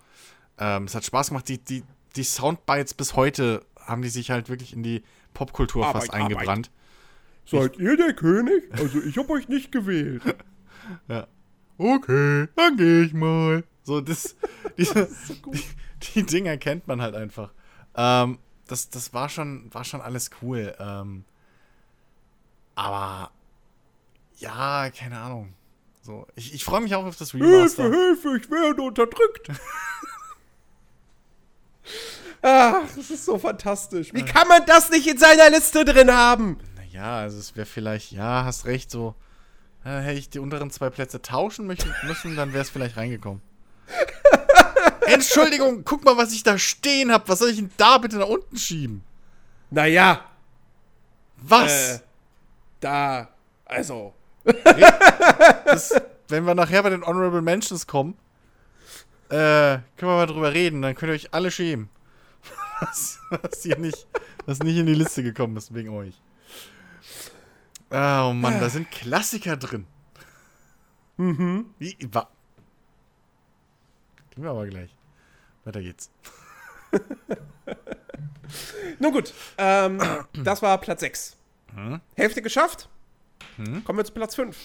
Ähm, 0.57 0.85
es 0.85 0.95
hat 0.95 1.05
Spaß 1.05 1.29
gemacht. 1.29 1.49
Die, 1.49 1.59
die, 1.59 1.83
die 2.14 2.22
Soundbites 2.22 2.95
bis 2.95 3.16
heute 3.16 3.64
haben 3.76 4.03
die 4.03 4.09
sich 4.09 4.31
halt 4.31 4.49
wirklich 4.49 4.72
in 4.72 4.83
die 4.83 5.03
Popkultur 5.35 5.85
Arbeit, 5.85 6.03
fast 6.03 6.14
eingebrannt. 6.14 6.70
Seid 7.45 7.76
ihr 7.79 7.97
der 7.97 8.14
König? 8.14 8.70
Also 8.72 9.01
ich 9.01 9.18
hab 9.18 9.29
euch 9.31 9.49
nicht 9.49 9.72
gewählt. 9.72 10.22
Ja. 11.07 11.26
Okay, 11.76 12.49
dann 12.57 12.79
gehe 12.79 13.03
ich 13.03 13.12
mal. 13.12 13.62
So, 13.83 14.01
das, 14.01 14.37
diese, 14.79 15.07
die, 15.53 15.62
die 16.14 16.22
Dinger 16.22 16.57
kennt 16.57 16.89
man 16.89 17.03
halt 17.03 17.14
einfach. 17.14 17.53
Ähm, 17.95 18.39
das, 18.69 18.91
das 18.91 19.12
war 19.12 19.29
schon, 19.29 19.73
war 19.75 19.85
schon 19.85 20.01
alles 20.01 20.31
cool. 20.43 20.75
Ähm, 20.79 21.25
aber 22.75 23.33
ja, 24.39 24.91
keine 24.91 25.19
Ahnung. 25.19 25.55
So, 26.03 26.27
ich, 26.37 26.55
ich 26.55 26.64
freue 26.64 26.81
mich 26.81 26.95
auch 26.95 27.05
auf 27.05 27.16
das 27.16 27.33
Hilfe, 27.33 27.47
Remaster. 27.47 27.91
Hilfe, 27.91 28.39
ich 28.39 28.51
werde 28.51 28.81
unterdrückt. 28.83 29.51
Ach, 32.43 32.83
das 32.97 33.11
ist 33.11 33.25
so 33.25 33.37
fantastisch. 33.37 34.14
Wie 34.14 34.25
kann 34.25 34.47
man 34.47 34.64
das 34.64 34.91
nicht 34.91 35.09
in 35.09 35.19
seiner 35.19 35.51
Liste 35.51 35.85
drin 35.85 36.12
haben? 36.12 36.59
Naja, 36.77 37.19
also 37.19 37.39
es 37.39 37.57
wäre 37.57 37.66
vielleicht, 37.66 38.12
ja, 38.12 38.45
hast 38.45 38.64
recht, 38.64 38.91
so. 38.91 39.16
Äh, 39.85 40.01
hätte 40.01 40.19
ich 40.19 40.31
die 40.31 40.39
unteren 40.39 40.71
zwei 40.71 40.89
Plätze 40.91 41.21
tauschen 41.21 41.66
möchten, 41.66 41.93
müssen, 42.05 42.37
dann 42.37 42.53
wäre 42.53 42.62
es 42.62 42.71
vielleicht 42.71 42.97
reingekommen. 42.97 43.43
Entschuldigung, 45.15 45.85
guck 45.85 46.05
mal, 46.05 46.17
was 46.17 46.33
ich 46.33 46.43
da 46.43 46.59
stehen 46.59 47.13
habe. 47.13 47.29
Was 47.29 47.39
soll 47.41 47.51
ich 47.51 47.57
denn 47.57 47.71
da 47.77 47.99
bitte 47.99 48.17
nach 48.17 48.27
unten 48.29 48.57
schieben? 48.57 49.03
Naja, 49.71 50.25
Was? 51.39 51.97
äh, 51.97 52.01
da, 52.81 53.29
also. 53.65 54.15
Das, 55.65 55.95
wenn 56.29 56.45
wir 56.45 56.55
nachher 56.55 56.83
bei 56.83 56.91
den 56.91 57.05
Honorable 57.05 57.43
Mentions 57.43 57.87
kommen, 57.87 58.17
äh, 59.29 59.35
können 59.35 59.83
wir 60.01 60.07
mal 60.17 60.27
drüber 60.27 60.55
reden. 60.55 60.81
Dann 60.83 60.95
könnt 60.95 61.11
ihr 61.11 61.15
euch 61.15 61.35
alle 61.35 61.51
schämen. 61.51 61.91
Was, 62.81 63.19
was 63.31 63.63
hier 63.65 63.77
nicht, 63.77 64.07
was 64.47 64.61
nicht 64.61 64.77
in 64.77 64.87
die 64.87 64.95
Liste 64.95 65.25
gekommen 65.25 65.57
ist 65.57 65.75
wegen 65.75 65.89
euch. 65.91 66.15
Ah, 67.91 68.29
Oh 68.29 68.33
Mann, 68.33 68.61
da 68.61 68.69
sind 68.71 68.89
Klassiker 68.91 69.57
drin. 69.57 69.85
Mhm. 71.17 71.67
Wie, 71.81 71.97
wa 72.13 72.29
Kriegen 74.31 74.45
wir 74.45 74.51
aber 74.51 74.67
gleich. 74.69 74.95
Weiter 75.69 75.83
geht's. 75.83 76.11
Nun 78.99 79.12
gut, 79.12 79.35
ähm, 79.59 80.01
das 80.43 80.62
war 80.62 80.79
Platz 80.79 81.01
6. 81.01 81.37
Hälfte 82.16 82.41
geschafft. 82.43 82.89
Kommen 83.85 83.99
wir 83.99 84.05
zu 84.05 84.12
Platz 84.12 84.35
5. 84.35 84.57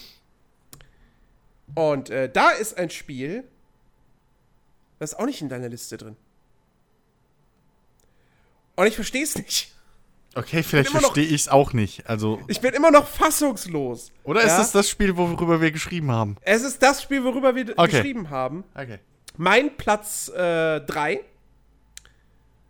Und 1.75 2.09
äh, 2.09 2.29
da 2.31 2.49
ist 2.51 2.77
ein 2.77 2.89
Spiel, 2.89 3.43
das 4.99 5.11
ist 5.13 5.19
auch 5.19 5.25
nicht 5.25 5.41
in 5.41 5.49
deiner 5.49 5.67
Liste 5.69 5.97
drin. 5.97 6.15
Und 8.75 8.87
ich 8.87 8.95
verstehe 8.95 9.23
es 9.23 9.35
nicht. 9.37 9.71
Okay, 10.35 10.63
vielleicht 10.63 10.89
verstehe 10.89 11.25
ich 11.25 11.41
es 11.41 11.47
auch 11.49 11.73
nicht. 11.73 12.07
Also, 12.09 12.41
Ich 12.47 12.61
bin 12.61 12.73
immer 12.73 12.89
noch 12.91 13.07
fassungslos. 13.07 14.11
oder 14.23 14.41
ist 14.41 14.47
Ja? 14.47 14.61
es 14.61 14.71
das 14.71 14.89
Spiel, 14.89 15.15
worüber 15.17 15.61
wir 15.61 15.71
geschrieben 15.71 16.11
haben? 16.11 16.37
Es 16.41 16.63
ist 16.63 16.81
das 16.81 17.03
Spiel, 17.03 17.23
worüber 17.23 17.53
wir 17.55 17.73
Okay. 17.77 17.91
geschrieben 17.91 18.29
haben. 18.29 18.63
Okay. 18.73 18.99
Mein 19.37 19.75
Platz 19.77 20.31
3 20.33 21.21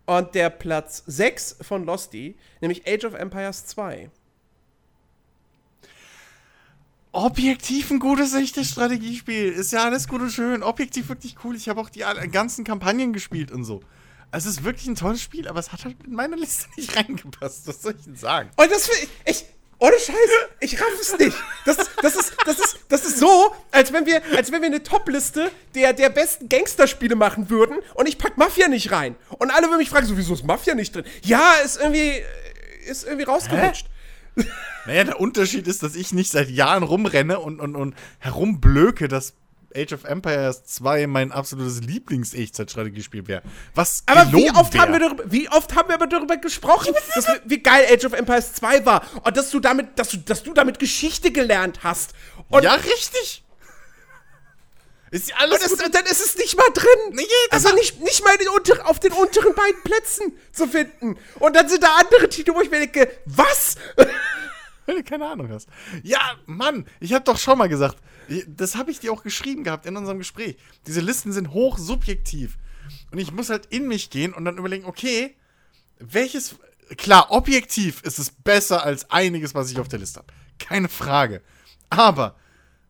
und 0.06 0.34
der 0.34 0.50
Platz 0.50 1.02
6 1.06 1.56
von 1.62 1.84
Losty, 1.84 2.36
nämlich 2.60 2.86
Age 2.86 3.04
of 3.04 3.14
Empires 3.14 3.66
2. 3.66 4.10
Objektiv 7.12 7.90
ein 7.92 8.00
gutes, 8.00 8.34
echtes 8.34 8.70
Strategiespiel. 8.70 9.52
Ist 9.52 9.72
ja 9.72 9.84
alles 9.84 10.08
gut 10.08 10.20
und 10.20 10.30
schön. 10.30 10.64
Objektiv 10.64 11.08
wirklich 11.08 11.36
cool. 11.44 11.54
Ich 11.54 11.68
habe 11.68 11.80
auch 11.80 11.88
die 11.88 12.00
ganzen 12.00 12.64
Kampagnen 12.64 13.12
gespielt 13.12 13.52
und 13.52 13.64
so. 13.64 13.82
Also 14.32 14.48
Es 14.48 14.56
ist 14.56 14.64
wirklich 14.64 14.88
ein 14.88 14.96
tolles 14.96 15.22
Spiel, 15.22 15.46
aber 15.46 15.60
es 15.60 15.70
hat 15.70 15.84
halt 15.84 15.96
in 16.04 16.14
meine 16.14 16.34
Liste 16.34 16.66
nicht 16.76 16.96
reingepasst. 16.96 17.68
Was 17.68 17.82
soll 17.82 17.94
ich 17.96 18.04
denn 18.04 18.16
sagen? 18.16 18.50
Und 18.56 18.70
das 18.70 18.88
finde 18.88 19.08
ich, 19.26 19.30
ich, 19.30 19.44
ohne 19.84 19.98
Scheiß, 19.98 20.30
ich 20.60 20.80
raff 20.80 20.88
es 21.00 21.18
nicht. 21.18 21.36
Das, 21.66 21.78
ist- 21.78 21.90
das, 22.02 22.16
ist, 22.16 22.32
das, 22.46 22.58
ist, 22.58 22.78
das 22.88 23.04
ist 23.04 23.18
so, 23.18 23.54
als 23.70 23.92
wenn 23.92 24.06
wir, 24.06 24.22
als 24.36 24.50
wenn 24.52 24.60
wir 24.62 24.66
eine 24.66 24.82
Top-Liste 24.82 25.50
der, 25.74 25.92
der 25.92 26.08
besten 26.10 26.48
Gangsterspiele 26.48 27.14
machen 27.16 27.50
würden 27.50 27.78
und 27.94 28.08
ich 28.08 28.18
pack 28.18 28.36
Mafia 28.38 28.68
nicht 28.68 28.90
rein. 28.92 29.16
Und 29.30 29.50
alle 29.50 29.66
würden 29.66 29.78
mich 29.78 29.90
fragen, 29.90 30.06
so, 30.06 30.16
wieso 30.16 30.34
ist 30.34 30.44
Mafia 30.44 30.74
nicht 30.74 30.94
drin? 30.94 31.04
Ja, 31.22 31.52
ist 31.64 31.76
irgendwie, 31.80 32.22
ist 32.86 33.04
irgendwie 33.04 33.24
rausgerutscht. 33.24 33.86
Naja, 34.86 35.04
der 35.04 35.20
Unterschied 35.20 35.66
ist, 35.68 35.82
dass 35.82 35.94
ich 35.94 36.12
nicht 36.12 36.30
seit 36.32 36.50
Jahren 36.50 36.82
rumrenne 36.82 37.38
und, 37.40 37.60
und, 37.60 37.76
und 37.76 37.94
herumblöke, 38.18 39.06
dass 39.08 39.34
Age 39.76 39.92
of 39.92 40.04
Empires 40.04 40.64
2 40.64 41.06
mein 41.06 41.32
absolutes 41.32 41.80
Lieblings-Echtzeitstrategiespiel 41.80 43.26
wäre. 43.26 43.42
Was 43.74 44.02
Aber 44.06 44.32
wie 44.32 44.50
oft, 44.50 44.74
wär. 44.74 44.80
haben 44.82 44.92
wir 44.92 45.00
darüber, 45.00 45.24
wie 45.30 45.48
oft 45.50 45.74
haben 45.74 45.88
wir 45.88 45.94
aber 45.96 46.06
darüber 46.06 46.36
gesprochen, 46.36 46.94
dass, 47.14 47.26
wir- 47.26 47.40
wie 47.44 47.58
geil 47.58 47.86
Age 47.92 48.04
of 48.04 48.12
Empires 48.12 48.54
2 48.54 48.86
war 48.86 49.02
und 49.24 49.36
dass 49.36 49.50
du 49.50 49.60
damit, 49.60 49.98
dass 49.98 50.10
du, 50.10 50.18
dass 50.18 50.42
du 50.42 50.52
damit 50.54 50.78
Geschichte 50.78 51.30
gelernt 51.32 51.80
hast. 51.82 52.12
Und, 52.50 52.62
Ja, 52.62 52.74
richtig. 52.74 53.42
Ist 55.10 55.28
ja 55.30 55.36
und 55.36 55.42
alles 55.42 55.62
es, 55.64 55.78
gut. 55.78 55.94
dann 55.94 56.04
ist 56.06 56.24
es 56.24 56.36
nicht 56.36 56.56
mal 56.56 56.68
drin. 56.74 56.88
Nee, 57.12 57.22
das 57.50 57.64
also 57.66 57.76
nicht, 57.76 58.00
nicht 58.00 58.24
mal 58.24 58.36
den 58.36 58.48
unter, 58.48 58.88
auf 58.88 58.98
den 58.98 59.12
unteren 59.12 59.54
beiden 59.54 59.80
Plätzen 59.84 60.32
zu 60.52 60.66
finden. 60.66 61.16
Und 61.38 61.54
dann 61.54 61.68
sind 61.68 61.82
da 61.84 61.88
andere 62.00 62.28
Titel, 62.28 62.52
wo 62.54 62.60
ich 62.60 62.70
mir 62.70 62.80
denke, 62.80 63.10
was? 63.26 63.76
Wenn 64.86 64.96
du 64.96 65.04
keine 65.04 65.26
Ahnung 65.28 65.50
hast. 65.52 65.68
Ja, 66.02 66.20
Mann, 66.46 66.86
ich 67.00 67.12
habe 67.12 67.24
doch 67.24 67.38
schon 67.38 67.56
mal 67.58 67.68
gesagt, 67.68 67.96
das 68.46 68.76
habe 68.76 68.90
ich 68.90 69.00
dir 69.00 69.12
auch 69.12 69.22
geschrieben 69.22 69.64
gehabt 69.64 69.86
in 69.86 69.96
unserem 69.96 70.18
Gespräch. 70.18 70.56
Diese 70.86 71.00
Listen 71.00 71.32
sind 71.32 71.52
hoch 71.52 71.78
subjektiv. 71.78 72.58
Und 73.10 73.18
ich 73.18 73.32
muss 73.32 73.50
halt 73.50 73.66
in 73.66 73.88
mich 73.88 74.10
gehen 74.10 74.34
und 74.34 74.44
dann 74.44 74.58
überlegen, 74.58 74.84
okay, 74.84 75.36
welches. 75.98 76.56
Klar, 76.98 77.30
objektiv 77.30 78.02
ist 78.02 78.18
es 78.18 78.30
besser 78.30 78.82
als 78.82 79.10
einiges, 79.10 79.54
was 79.54 79.70
ich 79.70 79.78
auf 79.78 79.88
der 79.88 79.98
Liste 79.98 80.18
habe. 80.18 80.32
Keine 80.58 80.90
Frage. 80.90 81.42
Aber 81.88 82.36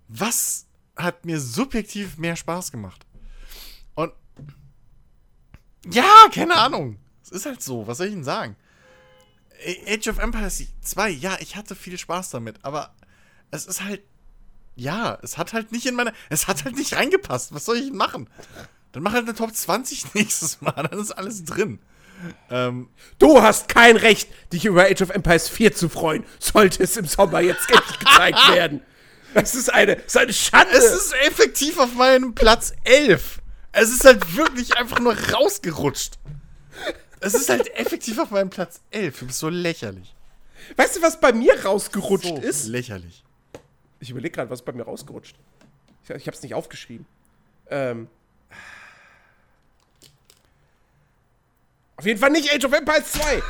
was 0.09 0.66
hat 0.97 1.24
mir 1.24 1.41
subjektiv 1.41 2.18
mehr 2.18 2.37
Spaß 2.37 2.72
gemacht? 2.72 3.07
Und. 3.95 4.12
Ja, 5.91 6.28
keine 6.32 6.57
Ahnung. 6.57 6.99
Es 7.22 7.30
ist 7.30 7.47
halt 7.47 7.62
so, 7.62 7.87
was 7.87 7.99
soll 7.99 8.09
ich 8.09 8.14
denn 8.14 8.24
sagen? 8.24 8.57
Age 9.87 10.09
of 10.09 10.18
Empires 10.18 10.62
2, 10.82 11.11
ja, 11.11 11.39
ich 11.41 11.57
hatte 11.57 11.74
viel 11.74 11.97
Spaß 11.97 12.30
damit, 12.30 12.64
aber 12.64 12.95
es 13.51 13.66
ist 13.66 13.82
halt, 13.82 14.03
ja, 14.76 15.18
es 15.22 15.38
hat 15.38 15.52
halt 15.52 15.72
nicht 15.72 15.86
in 15.86 15.94
meine, 15.94 16.12
es 16.30 16.46
hat 16.48 16.64
halt 16.64 16.76
nicht 16.76 16.94
reingepasst. 16.96 17.54
Was 17.54 17.64
soll 17.64 17.76
ich 17.78 17.92
machen? 17.92 18.28
Dann 18.92 19.02
mach 19.02 19.12
halt 19.12 19.24
eine 19.24 19.34
Top 19.34 19.54
20 19.54 20.14
nächstes 20.14 20.60
Mal, 20.60 20.72
dann 20.72 20.98
ist 21.00 21.12
alles 21.12 21.44
drin. 21.44 21.78
Ähm, 22.50 22.88
Du 23.18 23.42
hast 23.42 23.68
kein 23.68 23.96
Recht, 23.96 24.28
dich 24.52 24.64
über 24.64 24.84
Age 24.84 25.02
of 25.02 25.10
Empires 25.10 25.48
4 25.48 25.74
zu 25.74 25.88
freuen, 25.88 26.24
sollte 26.38 26.82
es 26.82 26.96
im 26.96 27.06
Sommer 27.06 27.40
jetzt 27.40 27.66
gezeigt 27.98 28.38
werden. 28.52 28.80
Das 29.34 29.54
ist 29.56 29.72
eine, 29.72 29.96
das 29.96 30.06
ist 30.06 30.16
eine 30.16 30.32
Schande. 30.32 30.74
es 30.76 30.84
ist 30.92 31.14
effektiv 31.26 31.78
auf 31.78 31.92
meinem 31.94 32.34
Platz 32.34 32.72
11. 32.84 33.40
Es 33.72 33.90
ist 33.90 34.04
halt 34.04 34.36
wirklich 34.36 34.76
einfach 34.76 35.00
nur 35.00 35.16
rausgerutscht. 35.32 36.14
Es 37.18 37.34
ist 37.34 37.48
halt 37.48 37.74
effektiv 37.74 38.18
auf 38.18 38.30
meinem 38.30 38.50
Platz 38.50 38.80
11. 38.92 39.18
Du 39.18 39.26
bist 39.26 39.40
so 39.40 39.48
lächerlich. 39.48 40.14
weißt 40.76 40.96
du, 40.96 41.02
was 41.02 41.18
bei 41.20 41.32
mir 41.32 41.64
rausgerutscht 41.64 42.28
So 42.28 42.36
ist? 42.36 42.66
lächerlich. 42.66 43.23
Ich 44.05 44.11
überlege 44.11 44.32
gerade, 44.34 44.50
was 44.50 44.61
ist 44.61 44.66
bei 44.66 44.72
mir 44.72 44.82
rausgerutscht. 44.82 45.34
Ich, 46.05 46.11
ich 46.11 46.26
habe 46.26 46.36
es 46.36 46.42
nicht 46.42 46.55
aufgeschrieben. 46.55 47.07
Ähm. 47.70 48.09
Auf 51.96 52.05
jeden 52.05 52.20
Fall 52.20 52.30
nicht 52.30 52.52
Age 52.52 52.64
of 52.66 52.72
Empires 52.74 53.12
2. 53.12 53.42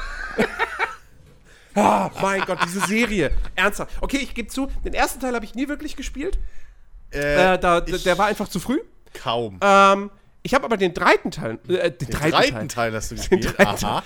ah, 1.75 2.11
mein 2.23 2.43
Gott, 2.43 2.59
diese 2.65 2.81
Serie. 2.87 3.33
Ernsthaft. 3.57 3.93
Okay, 4.01 4.19
ich 4.19 4.33
gebe 4.35 4.49
zu, 4.49 4.67
den 4.85 4.95
ersten 4.95 5.19
Teil 5.19 5.35
habe 5.35 5.45
ich 5.45 5.57
nie 5.57 5.67
wirklich 5.69 5.97
gespielt. 5.97 6.39
Äh, 7.11 7.59
da, 7.59 7.83
ich- 7.85 8.05
der 8.05 8.17
war 8.17 8.27
einfach 8.27 8.47
zu 8.49 8.61
früh. 8.61 8.81
Kaum. 9.13 9.59
Ähm, 9.61 10.11
ich 10.45 10.55
habe 10.55 10.65
aber 10.67 10.77
den 10.77 10.95
dritten 10.95 11.33
Teil. 11.33 11.59
Äh, 11.69 11.91
den, 11.91 11.99
Den 11.99 12.11
dreiten, 12.11 12.31
dreiten 12.31 12.53
Teil. 12.53 12.69
Teil 12.69 12.95
hast 12.95 13.11
du 13.11 13.17
Den, 13.17 13.41
gespielt. 13.41 13.59
dreiten, 13.59 13.85
Aha. 13.87 14.03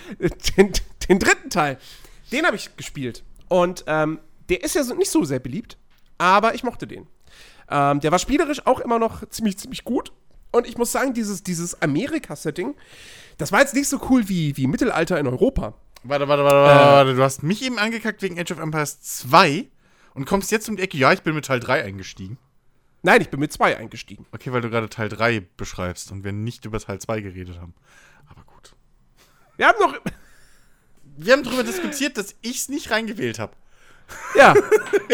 den, 0.57 0.72
den 1.09 1.18
dritten 1.18 1.51
Teil. 1.51 1.78
Den 2.32 2.46
habe 2.46 2.57
ich 2.57 2.74
gespielt. 2.76 3.22
Und 3.49 3.84
ähm, 3.86 4.18
der 4.49 4.62
ist 4.62 4.74
ja 4.76 4.82
so, 4.82 4.94
nicht 4.94 5.11
so 5.11 5.24
sehr 5.24 5.40
beliebt, 5.40 5.76
aber 6.18 6.54
ich 6.54 6.62
mochte 6.62 6.86
den. 6.86 7.06
Ähm, 7.70 8.00
der 8.00 8.12
war 8.12 8.18
spielerisch 8.18 8.66
auch 8.66 8.80
immer 8.80 8.98
noch 8.98 9.28
ziemlich, 9.28 9.58
ziemlich 9.58 9.84
gut. 9.84 10.12
Und 10.50 10.66
ich 10.66 10.78
muss 10.78 10.92
sagen, 10.92 11.14
dieses, 11.14 11.42
dieses 11.42 11.80
Amerika-Setting, 11.82 12.74
das 13.36 13.52
war 13.52 13.60
jetzt 13.60 13.74
nicht 13.74 13.88
so 13.88 14.00
cool 14.08 14.28
wie, 14.28 14.56
wie 14.56 14.66
Mittelalter 14.66 15.18
in 15.18 15.26
Europa. 15.26 15.74
Warte, 16.04 16.28
warte, 16.28 16.44
warte, 16.44 16.56
warte, 16.56 16.92
warte. 16.92 17.14
Du 17.14 17.22
hast 17.22 17.42
mich 17.42 17.62
eben 17.62 17.78
angekackt 17.78 18.22
wegen 18.22 18.38
Age 18.38 18.52
of 18.52 18.58
Empires 18.58 19.00
2 19.02 19.66
und 20.14 20.26
kommst 20.26 20.50
jetzt 20.50 20.68
um 20.68 20.76
die 20.76 20.82
Ecke. 20.82 20.96
Ja, 20.96 21.12
ich 21.12 21.22
bin 21.22 21.34
mit 21.34 21.44
Teil 21.44 21.60
3 21.60 21.84
eingestiegen. 21.84 22.38
Nein, 23.02 23.20
ich 23.20 23.30
bin 23.30 23.40
mit 23.40 23.52
zwei 23.52 23.76
eingestiegen. 23.76 24.26
Okay, 24.32 24.52
weil 24.52 24.60
du 24.60 24.70
gerade 24.70 24.88
Teil 24.88 25.08
3 25.08 25.40
beschreibst 25.56 26.10
und 26.10 26.24
wir 26.24 26.32
nicht 26.32 26.64
über 26.64 26.80
Teil 26.80 26.98
2 26.98 27.20
geredet 27.20 27.60
haben. 27.60 27.74
Aber 28.28 28.42
gut. 28.42 28.74
Wir 29.56 29.68
haben 29.68 29.78
noch. 29.80 29.94
Wir 31.20 31.32
haben 31.32 31.42
darüber 31.42 31.64
diskutiert, 31.64 32.16
dass 32.16 32.36
ich 32.42 32.58
es 32.58 32.68
nicht 32.68 32.90
reingewählt 32.90 33.38
habe. 33.38 33.52
Ja. 34.34 34.54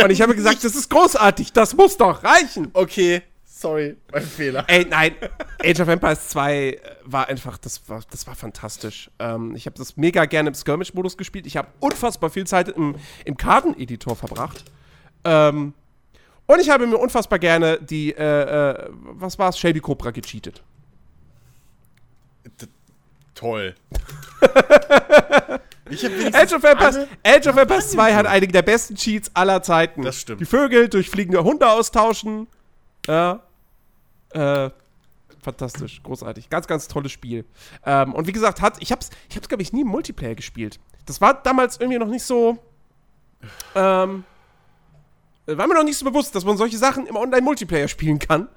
Und 0.02 0.10
ich 0.10 0.20
habe 0.20 0.34
gesagt, 0.34 0.62
das 0.64 0.74
ist 0.74 0.90
großartig, 0.90 1.52
das 1.52 1.74
muss 1.74 1.96
doch 1.96 2.22
reichen. 2.24 2.70
Okay, 2.74 3.22
Sorry, 3.64 3.96
mein 4.12 4.22
Fehler. 4.22 4.64
Ey, 4.66 4.84
nein, 4.84 5.14
Age 5.64 5.80
of 5.80 5.88
Empires 5.88 6.28
2 6.28 6.56
äh, 6.56 6.80
war 7.04 7.28
einfach, 7.28 7.56
das 7.56 7.88
war, 7.88 8.02
das 8.10 8.26
war 8.26 8.34
fantastisch. 8.34 9.10
Ähm, 9.18 9.54
ich 9.56 9.64
habe 9.64 9.78
das 9.78 9.96
mega 9.96 10.26
gerne 10.26 10.48
im 10.48 10.54
Skirmish-Modus 10.54 11.16
gespielt. 11.16 11.46
Ich 11.46 11.56
habe 11.56 11.68
unfassbar 11.80 12.28
viel 12.28 12.46
Zeit 12.46 12.68
im, 12.68 12.96
im 13.24 13.38
Karteneditor 13.38 14.16
verbracht. 14.16 14.64
Ähm, 15.24 15.72
und 16.46 16.60
ich 16.60 16.68
habe 16.68 16.86
mir 16.86 16.98
unfassbar 16.98 17.38
gerne 17.38 17.78
die, 17.80 18.12
äh, 18.12 18.72
äh, 18.72 18.88
was 18.90 19.38
war's, 19.38 19.58
Shelby 19.58 19.80
Cobra 19.80 20.10
gecheatet. 20.10 20.62
Toll. 23.34 23.74
ich 25.90 26.04
Age 26.34 26.54
of 26.54 26.64
Empires, 26.64 27.06
Age 27.22 27.46
of 27.46 27.56
Empires 27.56 27.90
2 27.90 28.14
hat 28.14 28.26
einige 28.26 28.52
der 28.52 28.62
besten 28.62 28.94
Cheats 28.94 29.30
aller 29.34 29.62
Zeiten. 29.62 30.02
Das 30.02 30.20
stimmt. 30.20 30.40
Die 30.40 30.46
Vögel 30.46 30.88
durch 30.88 31.10
fliegende 31.10 31.44
Hunde 31.44 31.68
austauschen. 31.68 32.46
Ja. 33.06 33.40
Äh, 34.30 34.70
fantastisch, 35.42 36.02
großartig. 36.02 36.48
Ganz, 36.48 36.66
ganz 36.66 36.88
tolles 36.88 37.12
Spiel. 37.12 37.44
Ähm, 37.84 38.14
und 38.14 38.26
wie 38.26 38.32
gesagt, 38.32 38.62
hat, 38.62 38.80
ich 38.80 38.92
hab's, 38.92 39.10
ich 39.28 39.36
hab's, 39.36 39.48
glaube 39.48 39.62
ich, 39.62 39.72
nie 39.72 39.82
im 39.82 39.88
Multiplayer 39.88 40.34
gespielt. 40.34 40.80
Das 41.06 41.20
war 41.20 41.34
damals 41.34 41.78
irgendwie 41.78 41.98
noch 41.98 42.08
nicht 42.08 42.24
so. 42.24 42.58
Ähm, 43.74 44.24
war 45.46 45.66
mir 45.66 45.74
noch 45.74 45.84
nicht 45.84 45.98
so 45.98 46.06
bewusst, 46.06 46.34
dass 46.34 46.46
man 46.46 46.56
solche 46.56 46.78
Sachen 46.78 47.06
im 47.06 47.16
Online-Multiplayer 47.16 47.88
spielen 47.88 48.18
kann. 48.18 48.48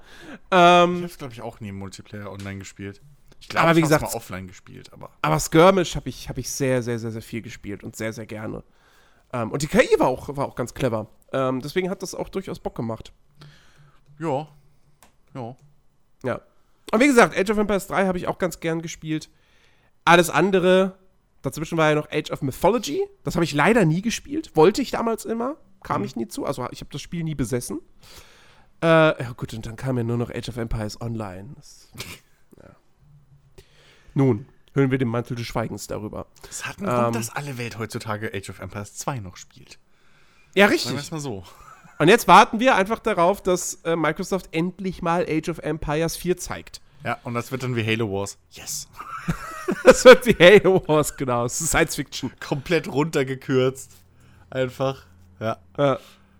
Ähm, 0.50 0.98
ich 0.98 1.02
hab's, 1.04 1.18
glaube 1.18 1.34
ich, 1.34 1.42
auch 1.42 1.60
nie 1.60 1.68
im 1.68 1.78
Multiplayer 1.78 2.32
online 2.32 2.60
gespielt. 2.60 3.02
Ich 3.40 3.48
glaube, 3.48 3.76
wie 3.76 3.80
gesagt, 3.80 4.02
mal 4.02 4.14
offline 4.14 4.46
gespielt, 4.46 4.92
aber. 4.92 5.10
Aber 5.22 5.38
Skirmish 5.38 5.96
habe 5.96 6.08
ich, 6.08 6.28
hab 6.28 6.38
ich 6.38 6.50
sehr, 6.50 6.82
sehr, 6.82 6.98
sehr, 6.98 7.12
sehr 7.12 7.22
viel 7.22 7.42
gespielt 7.42 7.84
und 7.84 7.96
sehr, 7.96 8.12
sehr 8.12 8.26
gerne. 8.26 8.64
Ähm, 9.32 9.52
und 9.52 9.62
die 9.62 9.66
KI 9.66 9.98
war 9.98 10.08
auch, 10.08 10.34
war 10.36 10.46
auch 10.46 10.54
ganz 10.54 10.74
clever. 10.74 11.08
Ähm, 11.32 11.60
deswegen 11.60 11.90
hat 11.90 12.02
das 12.02 12.14
auch 12.14 12.28
durchaus 12.28 12.58
Bock 12.58 12.74
gemacht. 12.74 13.12
Ja. 14.18 14.48
Ja. 15.34 15.56
Ja. 16.24 16.40
Und 16.90 17.00
wie 17.00 17.06
gesagt, 17.06 17.36
Age 17.38 17.50
of 17.50 17.58
Empires 17.58 17.86
3 17.86 18.06
habe 18.06 18.18
ich 18.18 18.26
auch 18.26 18.38
ganz 18.38 18.60
gern 18.60 18.82
gespielt. 18.82 19.30
Alles 20.04 20.30
andere, 20.30 20.98
dazwischen 21.42 21.76
war 21.76 21.90
ja 21.90 21.94
noch 21.94 22.10
Age 22.10 22.30
of 22.30 22.42
Mythology. 22.42 23.06
Das 23.24 23.34
habe 23.34 23.44
ich 23.44 23.52
leider 23.52 23.84
nie 23.84 24.02
gespielt. 24.02 24.56
Wollte 24.56 24.80
ich 24.80 24.90
damals 24.90 25.24
immer. 25.24 25.56
Kam 25.82 26.00
mhm. 26.00 26.06
ich 26.06 26.16
nie 26.16 26.28
zu. 26.28 26.44
Also 26.44 26.66
ich 26.70 26.80
habe 26.80 26.90
das 26.90 27.02
Spiel 27.02 27.24
nie 27.24 27.34
besessen. 27.34 27.80
Äh, 28.82 28.86
ja 29.22 29.32
gut, 29.36 29.52
und 29.52 29.66
dann 29.66 29.76
kam 29.76 29.98
ja 29.98 30.04
nur 30.04 30.16
noch 30.16 30.30
Age 30.30 30.48
of 30.48 30.56
Empires 30.56 31.00
Online. 31.00 31.50
Das. 31.56 31.92
Nun, 34.18 34.46
hören 34.74 34.90
wir 34.90 34.98
den 34.98 35.06
Mantel 35.06 35.36
des 35.36 35.46
Schweigens 35.46 35.86
darüber. 35.86 36.26
Es 36.50 36.66
hat 36.66 36.78
einen 36.78 36.88
ähm, 36.88 36.94
Grund, 36.94 37.14
dass 37.14 37.30
alle 37.30 37.56
Welt 37.56 37.78
heutzutage 37.78 38.32
Age 38.34 38.50
of 38.50 38.58
Empires 38.58 38.96
2 38.96 39.20
noch 39.20 39.36
spielt. 39.36 39.78
Ja, 40.56 40.66
richtig. 40.66 40.86
Sagen 40.86 40.96
wir 40.96 41.02
es 41.02 41.10
mal 41.12 41.20
so. 41.20 41.44
Und 42.00 42.08
jetzt 42.08 42.26
warten 42.26 42.58
wir 42.58 42.74
einfach 42.74 42.98
darauf, 42.98 43.40
dass 43.44 43.74
äh, 43.84 43.94
Microsoft 43.94 44.48
endlich 44.50 45.02
mal 45.02 45.24
Age 45.28 45.50
of 45.50 45.58
Empires 45.58 46.16
4 46.16 46.36
zeigt. 46.36 46.80
Ja, 47.04 47.18
und 47.22 47.34
das 47.34 47.52
wird 47.52 47.62
dann 47.62 47.76
wie 47.76 47.86
Halo 47.86 48.10
Wars. 48.10 48.38
Yes. 48.50 48.88
das 49.84 50.04
wird 50.04 50.26
wie 50.26 50.34
Halo 50.34 50.82
Wars, 50.88 51.16
genau. 51.16 51.44
Es 51.44 51.60
ist 51.60 51.68
Science 51.68 51.94
Fiction. 51.94 52.32
Komplett 52.40 52.88
runtergekürzt. 52.88 53.92
Einfach. 54.50 55.06
Ja. 55.38 55.58
ja. 55.76 55.98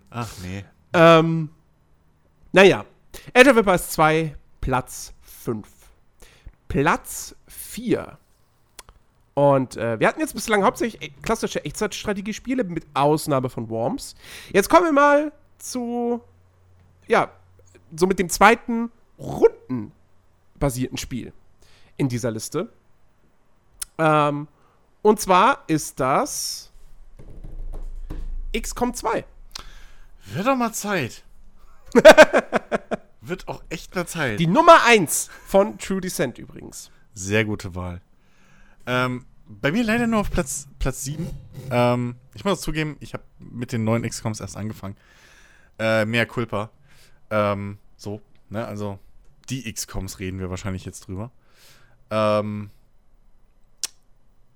Ach 0.09 0.29
nee. 0.43 0.65
Ähm, 0.91 1.49
naja. 2.51 2.83
Age 3.33 3.47
of 3.47 3.55
Empires 3.57 3.89
2, 3.91 4.35
Platz 4.59 5.13
5. 5.21 5.65
Platz 6.69 7.35
4. 7.69 8.17
Und 9.35 9.77
äh, 9.77 9.99
wir 9.99 10.07
hatten 10.07 10.19
jetzt 10.19 10.33
bislang 10.33 10.63
hauptsächlich 10.63 11.01
e-, 11.01 11.13
klassische 11.21 11.63
Echtzeitstrategiespiele 11.63 12.63
mit 12.63 12.85
Ausnahme 12.93 13.49
von 13.49 13.69
Worms. 13.69 14.15
Jetzt 14.51 14.69
kommen 14.69 14.85
wir 14.85 14.91
mal 14.91 15.31
zu, 15.59 16.21
ja, 17.07 17.31
so 17.95 18.05
mit 18.07 18.19
dem 18.19 18.29
zweiten 18.29 18.91
rundenbasierten 19.17 20.97
Spiel 20.97 21.31
in 21.95 22.09
dieser 22.09 22.31
Liste. 22.31 22.69
Ähm, 23.97 24.47
und 25.01 25.19
zwar 25.19 25.63
ist 25.67 25.99
das 25.99 26.71
XCOM 28.57 28.93
2. 28.93 29.23
Wird 30.33 30.47
doch 30.47 30.55
mal 30.55 30.73
Zeit. 30.73 31.23
Wird 33.21 33.47
auch 33.47 33.63
echt 33.69 33.95
mal 33.95 34.07
Zeit. 34.07 34.39
Die 34.39 34.47
Nummer 34.47 34.83
1 34.85 35.29
von 35.45 35.77
True 35.77 36.01
Descent 36.01 36.37
übrigens. 36.37 36.91
Sehr 37.19 37.43
gute 37.43 37.75
Wahl. 37.75 38.01
Ähm, 38.85 39.25
bei 39.45 39.73
mir 39.73 39.83
leider 39.83 40.07
nur 40.07 40.21
auf 40.21 40.31
Platz, 40.31 40.69
Platz 40.79 41.03
7. 41.03 41.29
Ähm, 41.69 42.15
ich 42.33 42.45
muss 42.45 42.61
zugeben, 42.61 42.95
ich 43.01 43.13
habe 43.13 43.25
mit 43.39 43.73
den 43.73 43.83
neuen 43.83 44.03
XCOMs 44.03 44.39
erst 44.39 44.55
angefangen. 44.55 44.95
Äh, 45.77 46.05
mehr 46.05 46.25
Culpa. 46.25 46.69
Ähm, 47.29 47.77
so, 47.97 48.21
ne, 48.49 48.65
also 48.65 48.99
die 49.49 49.69
XCOMs 49.69 50.19
reden 50.19 50.39
wir 50.39 50.49
wahrscheinlich 50.49 50.85
jetzt 50.85 51.07
drüber. 51.07 51.29
Ähm, 52.09 52.69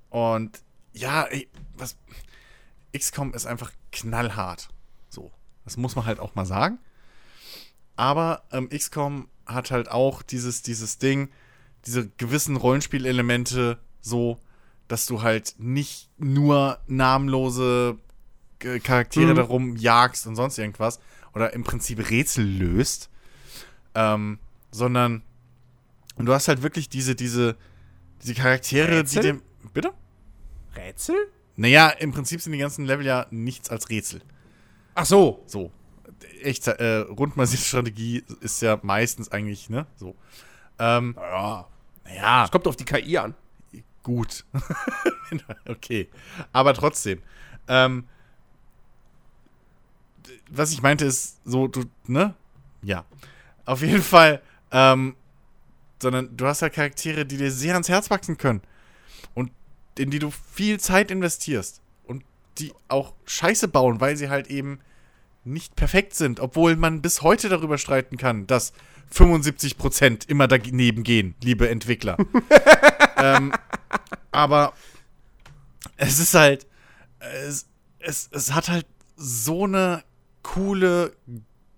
und 0.10 0.64
ja, 0.94 1.24
ey, 1.24 1.50
was. 1.76 1.98
XCOM 2.98 3.34
ist 3.34 3.46
einfach 3.46 3.74
knallhart. 3.92 4.70
So. 5.10 5.32
Das 5.66 5.76
muss 5.76 5.98
man 5.98 6.06
halt 6.06 6.22
auch 6.22 6.34
mal 6.36 6.46
sagen. 6.46 6.80
Aber 7.98 8.44
ähm, 8.54 8.70
XCOM 8.70 9.28
hat 9.46 9.70
halt 9.70 9.92
auch 9.92 10.22
dieses, 10.22 10.62
dieses 10.62 10.98
Ding, 10.98 11.30
diese 11.86 12.10
gewissen 12.18 12.56
Rollenspielelemente, 12.56 13.80
so, 14.02 14.40
dass 14.88 15.06
du 15.06 15.22
halt 15.22 15.56
nicht 15.58 16.10
nur 16.18 16.80
namenlose 16.88 17.98
Charaktere 18.60 19.32
mhm. 19.32 19.36
darum 19.36 19.76
jagst 19.76 20.26
und 20.28 20.36
sonst 20.36 20.58
irgendwas 20.58 21.00
oder 21.34 21.54
im 21.54 21.64
Prinzip 21.64 22.10
Rätsel 22.10 22.46
löst, 22.46 23.10
ähm, 23.96 24.40
sondern 24.72 25.24
und 26.16 26.26
du 26.26 26.34
hast 26.34 26.48
halt 26.48 26.62
wirklich 26.62 26.90
diese, 26.90 27.16
diese, 27.16 27.56
diese 28.22 28.34
Charaktere, 28.36 29.00
Rätsel? 29.00 29.22
die 29.22 29.28
dem. 29.28 29.42
Bitte? 29.74 29.92
Rätsel? 30.76 31.16
Naja, 31.56 31.90
im 31.90 32.12
Prinzip 32.12 32.42
sind 32.42 32.54
die 32.54 32.60
ganzen 32.60 32.86
Level 32.86 33.06
ja 33.06 33.28
nichts 33.32 33.70
als 33.70 33.90
Rätsel. 33.90 34.22
Ach 34.96 35.06
so. 35.06 35.44
So. 35.48 35.72
Echt, 36.42 36.68
äh, 36.68 36.98
rundbasierte 36.98 37.66
Strategie 37.66 38.24
ist 38.42 38.62
ja 38.62 38.80
meistens 38.82 39.32
eigentlich, 39.32 39.70
ne? 39.70 39.88
So. 39.96 40.16
Ähm, 40.80 41.14
naja. 41.16 41.68
Naja. 42.06 42.46
Es 42.46 42.52
kommt 42.52 42.68
auf 42.68 42.76
die 42.76 42.86
KI 42.86 43.18
an. 43.18 43.36
Gut. 44.04 44.46
okay. 45.68 46.10
Aber 46.52 46.74
trotzdem. 46.74 47.22
Ähm, 47.68 48.06
was 50.50 50.72
ich 50.72 50.82
meinte 50.82 51.06
ist 51.06 51.38
so, 51.46 51.68
du, 51.68 51.86
ne? 52.06 52.36
Ja. 52.82 53.06
Auf 53.66 53.82
jeden 53.82 54.02
Fall, 54.02 54.42
ähm, 54.72 55.16
sondern 56.02 56.36
du 56.36 56.46
hast 56.46 56.62
ja 56.62 56.70
Charaktere, 56.70 57.26
die 57.26 57.38
dir 57.38 57.52
sehr 57.52 57.74
ans 57.74 57.90
Herz 57.90 58.10
wachsen 58.10 58.38
können. 58.38 58.62
Und 59.34 59.52
in 59.98 60.12
die 60.12 60.20
du 60.20 60.32
viel 60.32 60.80
Zeit 60.80 61.12
investierst. 61.12 61.82
Und 62.06 62.24
die 62.58 62.74
auch 62.90 63.14
Scheiße 63.26 63.70
bauen, 63.70 64.02
weil 64.02 64.18
sie 64.18 64.30
halt 64.30 64.48
eben 64.48 64.80
nicht 65.46 65.76
perfekt 65.76 66.14
sind. 66.14 66.40
Obwohl 66.40 66.76
man 66.76 67.02
bis 67.02 67.22
heute 67.22 67.48
darüber 67.48 67.78
streiten 67.78 68.18
kann, 68.18 68.48
dass 68.48 68.74
75% 69.14 70.28
immer 70.30 70.48
daneben 70.48 71.04
gehen, 71.04 71.36
liebe 71.44 71.70
Entwickler. 71.70 72.18
ähm, 73.18 73.54
aber 74.32 74.74
es 75.98 76.20
ist 76.20 76.34
halt, 76.34 76.66
es, 77.20 77.68
es, 78.00 78.30
es 78.32 78.54
hat 78.54 78.70
halt 78.70 78.88
so 79.16 79.66
eine 79.66 80.04
coole 80.42 81.16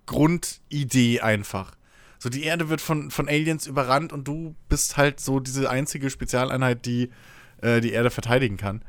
Grundidee 0.05 1.21
einfach. 1.21 1.75
So, 2.19 2.29
die 2.29 2.43
Erde 2.43 2.69
wird 2.69 2.81
von, 2.81 3.11
von 3.11 3.27
Aliens 3.27 3.67
überrannt 3.67 4.13
und 4.13 4.27
du 4.27 4.55
bist 4.69 4.97
halt 4.97 5.19
so 5.19 5.39
diese 5.39 5.69
einzige 5.69 6.09
Spezialeinheit, 6.09 6.85
die 6.85 7.11
äh, 7.61 7.81
die 7.81 7.91
Erde 7.91 8.09
verteidigen 8.09 8.57
kann. 8.57 8.83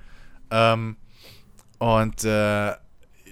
Ähm, 0.51 0.97
und 1.79 2.25
äh, 2.25 2.71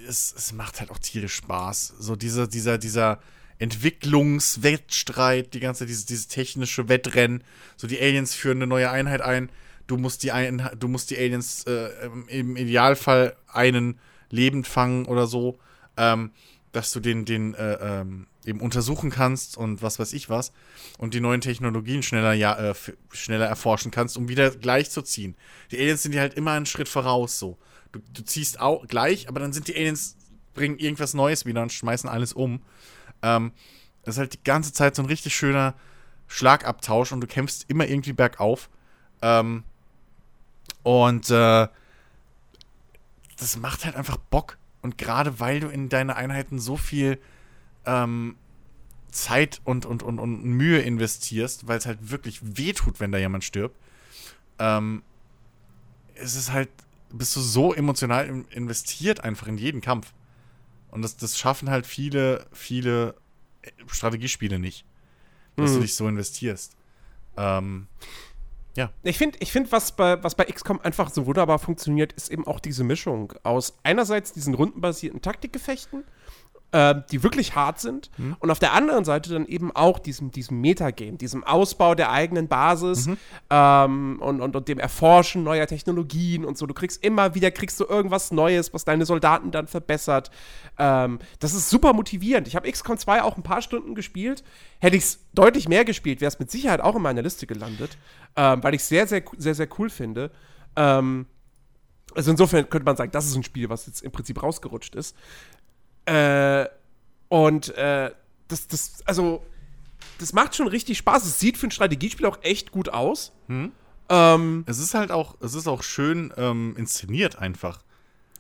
es, 0.07 0.35
es 0.37 0.53
macht 0.53 0.81
halt 0.81 0.91
auch 0.91 0.99
tierisch 0.99 1.35
Spaß. 1.35 1.95
So 1.99 2.17
dieser, 2.17 2.47
dieser, 2.47 2.79
dieser 2.79 3.21
Entwicklungswettstreit, 3.59 5.55
die 5.55 5.61
ganze, 5.61 5.87
dieses, 5.87 6.07
dieses 6.07 6.29
technische 6.29 6.89
Wettrennen. 6.89 7.45
So 7.77 7.87
die 7.87 8.01
Aliens 8.01 8.35
führen 8.35 8.59
eine 8.59 8.67
neue 8.67 8.91
Einheit 8.91 9.21
ein. 9.21 9.51
Du 9.87 9.97
musst 9.97 10.23
die, 10.23 10.33
ein, 10.33 10.69
du 10.79 10.89
musst 10.89 11.11
die 11.11 11.19
Aliens 11.19 11.65
äh, 11.65 11.91
im 12.29 12.57
Idealfall 12.57 13.37
einen 13.47 13.99
lebend 14.31 14.67
fangen 14.67 15.07
oder 15.07 15.27
so 15.27 15.59
ähm, 15.97 16.31
dass 16.73 16.91
du 16.93 17.01
den, 17.01 17.25
den 17.25 17.55
äh, 17.55 17.75
ähm, 17.75 18.27
eben 18.45 18.61
untersuchen 18.61 19.11
kannst 19.11 19.57
und 19.57 19.81
was 19.81 19.99
weiß 19.99 20.13
ich 20.13 20.29
was 20.29 20.53
und 20.99 21.15
die 21.15 21.21
neuen 21.21 21.41
Technologien 21.41 22.03
schneller, 22.03 22.33
ja, 22.33 22.71
äh, 22.71 22.75
schneller 23.13 23.47
erforschen 23.47 23.91
kannst, 23.91 24.17
um 24.17 24.29
wieder 24.29 24.51
gleich 24.51 24.91
zu 24.91 25.03
ziehen. 25.03 25.37
Die 25.71 25.79
Aliens 25.79 26.03
sind 26.03 26.13
dir 26.13 26.21
halt 26.21 26.35
immer 26.35 26.53
einen 26.53 26.67
Schritt 26.67 26.89
voraus 26.89 27.39
so. 27.39 27.57
Du, 27.93 28.01
du 28.13 28.23
ziehst 28.25 28.61
auch 28.61 28.87
gleich, 28.89 29.29
aber 29.29 29.41
dann 29.41 29.53
sind 29.53 29.69
die 29.69 29.77
Aliens, 29.77 30.17
bringen 30.53 30.79
irgendwas 30.79 31.15
Neues 31.15 31.47
wieder 31.47 31.63
und 31.63 31.73
schmeißen 31.73 32.09
alles 32.09 32.33
um. 32.33 32.61
Ähm, 33.25 33.53
das 34.05 34.17
ist 34.17 34.19
halt 34.19 34.35
die 34.35 34.45
ganze 34.45 34.73
Zeit 34.73 34.95
so 34.95 35.03
ein 35.03 35.07
richtig 35.07 35.35
schöner 35.35 35.75
Schlagabtausch 36.29 37.11
und 37.13 37.21
du 37.21 37.27
kämpfst 37.27 37.65
immer 37.69 37.87
irgendwie 37.87 38.13
bergauf. 38.13 38.69
Ähm, 39.23 39.65
und 40.83 41.31
äh, 41.31 41.69
das 43.39 43.57
macht 43.57 43.85
halt 43.85 43.97
einfach 43.97 44.19
Bock. 44.19 44.59
Und 44.83 44.99
gerade 44.99 45.41
weil 45.41 45.61
du 45.61 45.69
in 45.69 45.89
deine 45.89 46.17
Einheiten 46.17 46.59
so 46.59 46.77
viel 46.77 47.19
ähm, 47.87 48.37
Zeit 49.11 49.61
und, 49.65 49.87
und, 49.87 50.03
und, 50.03 50.19
und 50.19 50.45
Mühe 50.45 50.81
investierst, 50.81 51.67
weil 51.67 51.79
es 51.79 51.87
halt 51.87 52.11
wirklich 52.11 52.59
wehtut, 52.59 53.01
wenn 53.01 53.13
da 53.13 53.19
jemand 53.19 53.45
stirbt, 53.45 53.79
ähm, 54.59 55.03
es 56.15 56.37
ist 56.37 56.53
halt, 56.53 56.69
bist 57.11 57.35
du 57.37 57.41
so 57.41 57.73
emotional 57.73 58.45
investiert 58.51 59.25
einfach 59.25 59.47
in 59.47 59.57
jeden 59.57 59.81
Kampf. 59.81 60.13
Und 60.95 61.03
das, 61.03 61.17
das 61.17 61.37
schaffen 61.37 61.71
halt 61.71 61.87
viele, 61.87 62.47
viele 62.53 63.17
Strategiespiele 63.89 64.61
nicht, 64.61 64.87
dass 65.57 65.73
mhm. 65.73 65.75
du 65.75 65.81
dich 65.81 65.97
so 65.97 66.07
investierst. 66.07 66.77
Ähm, 67.37 67.89
ja. 68.77 68.91
Ich 69.03 69.19
finde, 69.19 69.39
ich 69.41 69.51
find, 69.51 69.73
was, 69.73 69.97
bei, 69.97 70.23
was 70.23 70.37
bei 70.37 70.45
XCOM 70.45 70.81
einfach 70.81 71.11
so 71.11 71.27
wunderbar 71.27 71.59
funktioniert, 71.59 72.13
ist 72.13 72.31
eben 72.31 72.47
auch 72.47 72.61
diese 72.61 72.85
Mischung 72.85 73.33
aus 73.43 73.77
einerseits 73.83 74.33
diesen 74.33 74.55
rundenbasierten 74.55 75.21
Taktikgefechten 75.21 76.05
äh, 76.75 77.03
die 77.13 77.23
wirklich 77.23 77.55
hart 77.55 77.79
sind. 77.79 78.11
Mhm. 78.19 78.35
Und 78.41 78.51
auf 78.51 78.59
der 78.59 78.73
anderen 78.73 79.05
Seite 79.05 79.33
dann 79.33 79.47
eben 79.47 79.71
auch 79.71 80.01
diesem, 80.01 80.33
diesem 80.33 80.61
Metagame, 80.61 81.13
diesem 81.13 81.45
Ausbau 81.45 81.95
der 81.95 82.11
eigenen 82.11 82.49
Basis 82.49 83.07
mhm. 83.07 83.17
ähm, 83.49 84.19
und, 84.21 84.41
und, 84.41 84.57
und 84.57 84.67
dem 84.67 84.81
Erforschen 84.81 85.45
neuer 85.45 85.69
Technologien 85.69 86.45
und 86.45 86.59
so. 86.59 86.67
Du 86.67 86.75
kriegst 86.75 87.05
immer 87.05 87.37
wieder, 87.37 87.53
kriegst 87.53 87.79
du 87.79 87.85
irgendwas 87.85 88.33
Neues, 88.33 88.75
was 88.75 88.85
deine 88.85 89.07
Soldaten 89.07 89.53
dann 89.53 89.69
verbessert. 89.69 90.33
Ähm, 90.77 91.21
das 91.39 91.55
ist 91.55 91.71
super 91.71 91.93
motivierend. 91.93 92.49
Ich 92.49 92.57
habe 92.57 92.69
XCOM 92.69 92.99
2 92.99 93.23
auch 93.23 93.37
ein 93.37 93.45
paar 93.45 93.63
Stunden 93.63 93.95
gespielt. 93.95 94.43
Hätte 94.81 94.97
ich 94.97 95.05
es 95.05 95.21
deutlich 95.33 95.69
mehr 95.69 95.85
gespielt, 95.85 96.21
wäre 96.21 96.29
es 96.29 96.41
mit 96.41 96.51
Sicherheit 96.51 96.81
auch 96.81 96.97
in 96.97 97.03
meiner 97.03 97.23
Liste 97.23 97.47
gelandet, 97.47 97.97
ähm, 98.35 98.65
weil 98.65 98.75
ich 98.75 98.81
es 98.81 98.89
sehr, 98.89 99.07
sehr, 99.07 99.23
sehr, 99.39 99.55
sehr 99.55 99.69
cool 99.79 99.91
finde. 99.91 100.33
Ähm, 100.75 101.27
also 102.15 102.31
insofern 102.31 102.69
könnte 102.69 102.85
man 102.85 102.97
sagen, 102.97 103.11
das 103.11 103.27
ist 103.27 103.37
ein 103.37 103.43
Spiel, 103.43 103.69
was 103.69 103.87
jetzt 103.87 104.03
im 104.03 104.13
Prinzip 104.13 104.43
rausgerutscht 104.43 104.95
ist. 104.95 105.17
Äh, 106.07 106.67
und 107.29 107.77
äh, 107.77 108.11
das, 108.49 108.69
das, 108.69 109.03
also, 109.07 109.45
das 110.19 110.33
macht 110.33 110.55
schon 110.55 110.69
richtig 110.69 110.99
Spaß. 110.99 111.25
Es 111.25 111.41
sieht 111.41 111.57
für 111.57 111.67
ein 111.67 111.71
Strategiespiel 111.71 112.27
auch 112.27 112.39
echt 112.43 112.71
gut 112.71 112.89
aus. 112.89 113.33
Hm. 113.49 113.73
Ähm, 114.09 114.65
es 114.67 114.79
ist 114.79 114.95
halt 114.95 115.11
auch, 115.11 115.37
es 115.41 115.55
ist 115.55 115.67
auch 115.67 115.83
schön 115.83 116.33
ähm, 116.37 116.75
inszeniert 116.77 117.37
einfach. 117.39 117.81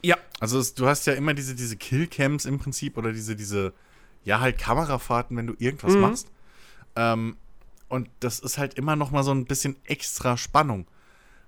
Ja. 0.02 0.16
Also 0.38 0.58
es, 0.58 0.74
du 0.74 0.86
hast 0.86 1.06
ja 1.06 1.14
immer 1.14 1.32
diese, 1.32 1.54
diese 1.54 1.76
Killcams 1.76 2.44
im 2.44 2.58
Prinzip 2.58 2.98
oder 2.98 3.12
diese, 3.12 3.34
diese, 3.34 3.72
ja, 4.24 4.40
halt 4.40 4.58
Kamerafahrten, 4.58 5.36
wenn 5.36 5.46
du 5.46 5.54
irgendwas 5.58 5.94
mhm. 5.94 6.00
machst. 6.00 6.28
Ähm, 6.96 7.36
und 7.88 8.08
das 8.20 8.40
ist 8.40 8.58
halt 8.58 8.74
immer 8.74 8.96
noch 8.96 9.10
mal 9.10 9.22
so 9.22 9.30
ein 9.30 9.46
bisschen 9.46 9.76
extra 9.84 10.36
Spannung. 10.36 10.86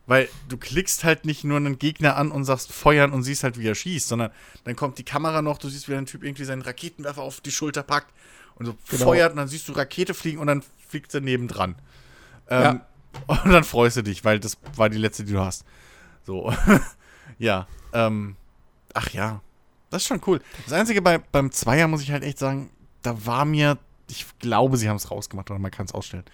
Weil 0.06 0.28
du 0.48 0.56
klickst 0.56 1.02
halt 1.02 1.24
nicht 1.24 1.42
nur 1.42 1.56
einen 1.56 1.78
Gegner 1.78 2.16
an 2.16 2.30
und 2.30 2.44
sagst 2.44 2.72
feuern 2.72 3.12
und 3.12 3.24
siehst 3.24 3.42
halt, 3.42 3.58
wie 3.58 3.66
er 3.66 3.74
schießt, 3.74 4.06
sondern 4.06 4.30
dann 4.64 4.76
kommt 4.76 4.98
die 4.98 5.04
Kamera 5.04 5.42
noch, 5.42 5.58
du 5.58 5.68
siehst, 5.68 5.88
wie 5.88 5.94
ein 5.94 6.06
Typ 6.06 6.22
irgendwie 6.22 6.44
seinen 6.44 6.62
Raketenwerfer 6.62 7.22
auf 7.22 7.40
die 7.40 7.50
Schulter 7.50 7.82
packt 7.82 8.12
und 8.54 8.66
so 8.66 8.76
genau. 8.88 9.04
feuert 9.04 9.32
und 9.32 9.38
dann 9.38 9.48
siehst 9.48 9.68
du 9.68 9.72
Rakete 9.72 10.14
fliegen 10.14 10.38
und 10.38 10.46
dann 10.46 10.62
fliegt 10.88 11.10
sie 11.10 11.20
nebendran. 11.20 11.74
Ähm, 12.48 12.62
ja. 12.62 12.86
Und 13.44 13.50
dann 13.50 13.64
freust 13.64 13.96
du 13.96 14.02
dich, 14.02 14.26
weil 14.26 14.38
das 14.38 14.58
war 14.74 14.90
die 14.90 14.98
letzte, 14.98 15.24
die 15.24 15.32
du 15.32 15.40
hast. 15.40 15.64
So. 16.24 16.52
ja. 17.38 17.66
Ähm, 17.94 18.36
ach 18.92 19.08
ja. 19.10 19.40
Das 19.88 20.02
ist 20.02 20.08
schon 20.08 20.20
cool. 20.26 20.40
Das 20.64 20.74
Einzige 20.74 21.00
bei, 21.00 21.18
beim 21.18 21.50
Zweier 21.50 21.88
muss 21.88 22.02
ich 22.02 22.10
halt 22.10 22.22
echt 22.22 22.38
sagen, 22.38 22.70
da 23.02 23.24
war 23.24 23.46
mir, 23.46 23.78
ich 24.10 24.26
glaube, 24.38 24.76
sie 24.76 24.88
haben 24.88 24.96
es 24.96 25.10
rausgemacht 25.10 25.50
oder 25.50 25.58
man 25.58 25.70
kann 25.70 25.86
es 25.86 25.94
ausstellen. 25.94 26.24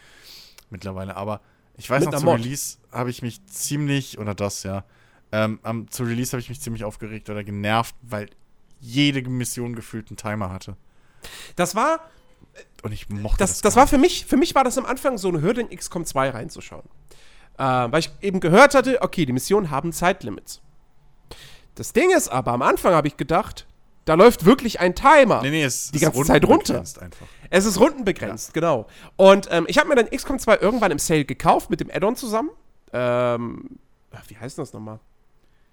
Mittlerweile, 0.70 1.16
aber 1.16 1.40
ich 1.76 1.88
weiß 1.88 2.04
noch, 2.04 2.14
zu 2.14 2.26
Release 2.28 2.78
habe 2.90 3.10
ich 3.10 3.22
mich 3.22 3.44
ziemlich, 3.46 4.18
oder 4.18 4.34
das, 4.34 4.62
ja, 4.62 4.84
ähm, 5.32 5.58
am, 5.62 5.90
zu 5.90 6.04
Release 6.04 6.32
habe 6.32 6.40
ich 6.40 6.48
mich 6.48 6.60
ziemlich 6.60 6.84
aufgeregt 6.84 7.30
oder 7.30 7.42
genervt, 7.42 7.94
weil 8.02 8.28
jede 8.80 9.28
Mission 9.28 9.74
gefühlt 9.74 10.10
einen 10.10 10.16
Timer 10.16 10.50
hatte. 10.50 10.76
Das 11.56 11.74
war. 11.74 12.00
Und 12.82 12.92
ich 12.92 13.08
mochte 13.08 13.38
das. 13.38 13.50
Das, 13.52 13.60
das 13.62 13.76
war 13.76 13.86
für 13.86 13.96
mich, 13.96 14.26
für 14.26 14.36
mich 14.36 14.54
war 14.54 14.64
das 14.64 14.76
am 14.76 14.84
Anfang 14.84 15.16
so 15.16 15.28
eine 15.28 15.40
Hürde, 15.40 15.62
in 15.62 15.70
XCOM 15.70 16.04
2 16.04 16.30
reinzuschauen. 16.30 16.84
Äh, 17.58 17.62
weil 17.62 18.00
ich 18.00 18.10
eben 18.20 18.40
gehört 18.40 18.74
hatte, 18.74 19.00
okay, 19.00 19.24
die 19.24 19.32
Missionen 19.32 19.70
haben 19.70 19.92
Zeitlimits. 19.92 20.60
Das 21.74 21.92
Ding 21.92 22.10
ist 22.10 22.28
aber, 22.28 22.52
am 22.52 22.62
Anfang 22.62 22.92
habe 22.92 23.08
ich 23.08 23.16
gedacht, 23.16 23.66
da 24.04 24.14
läuft 24.14 24.44
wirklich 24.44 24.80
ein 24.80 24.94
Timer 24.94 25.42
nee, 25.42 25.50
nee, 25.50 25.64
es 25.64 25.90
die 25.90 26.00
ganze 26.00 26.22
Zeit 26.24 26.44
runter. 26.44 26.78
Einfach. 26.78 27.26
Es 27.50 27.66
ist 27.66 27.78
rundenbegrenzt, 27.78 28.48
ja. 28.48 28.52
genau. 28.54 28.86
Und 29.16 29.48
ähm, 29.50 29.66
ich 29.68 29.78
habe 29.78 29.88
mir 29.88 29.94
dann 29.94 30.10
XCOM 30.10 30.38
2 30.38 30.58
irgendwann 30.58 30.90
im 30.90 30.98
Sale 30.98 31.24
gekauft 31.24 31.70
mit 31.70 31.80
dem 31.80 31.90
Add-on 31.90 32.16
zusammen. 32.16 32.50
Ähm, 32.92 33.78
wie 34.28 34.36
heißt 34.36 34.58
das 34.58 34.72
nochmal? 34.72 34.98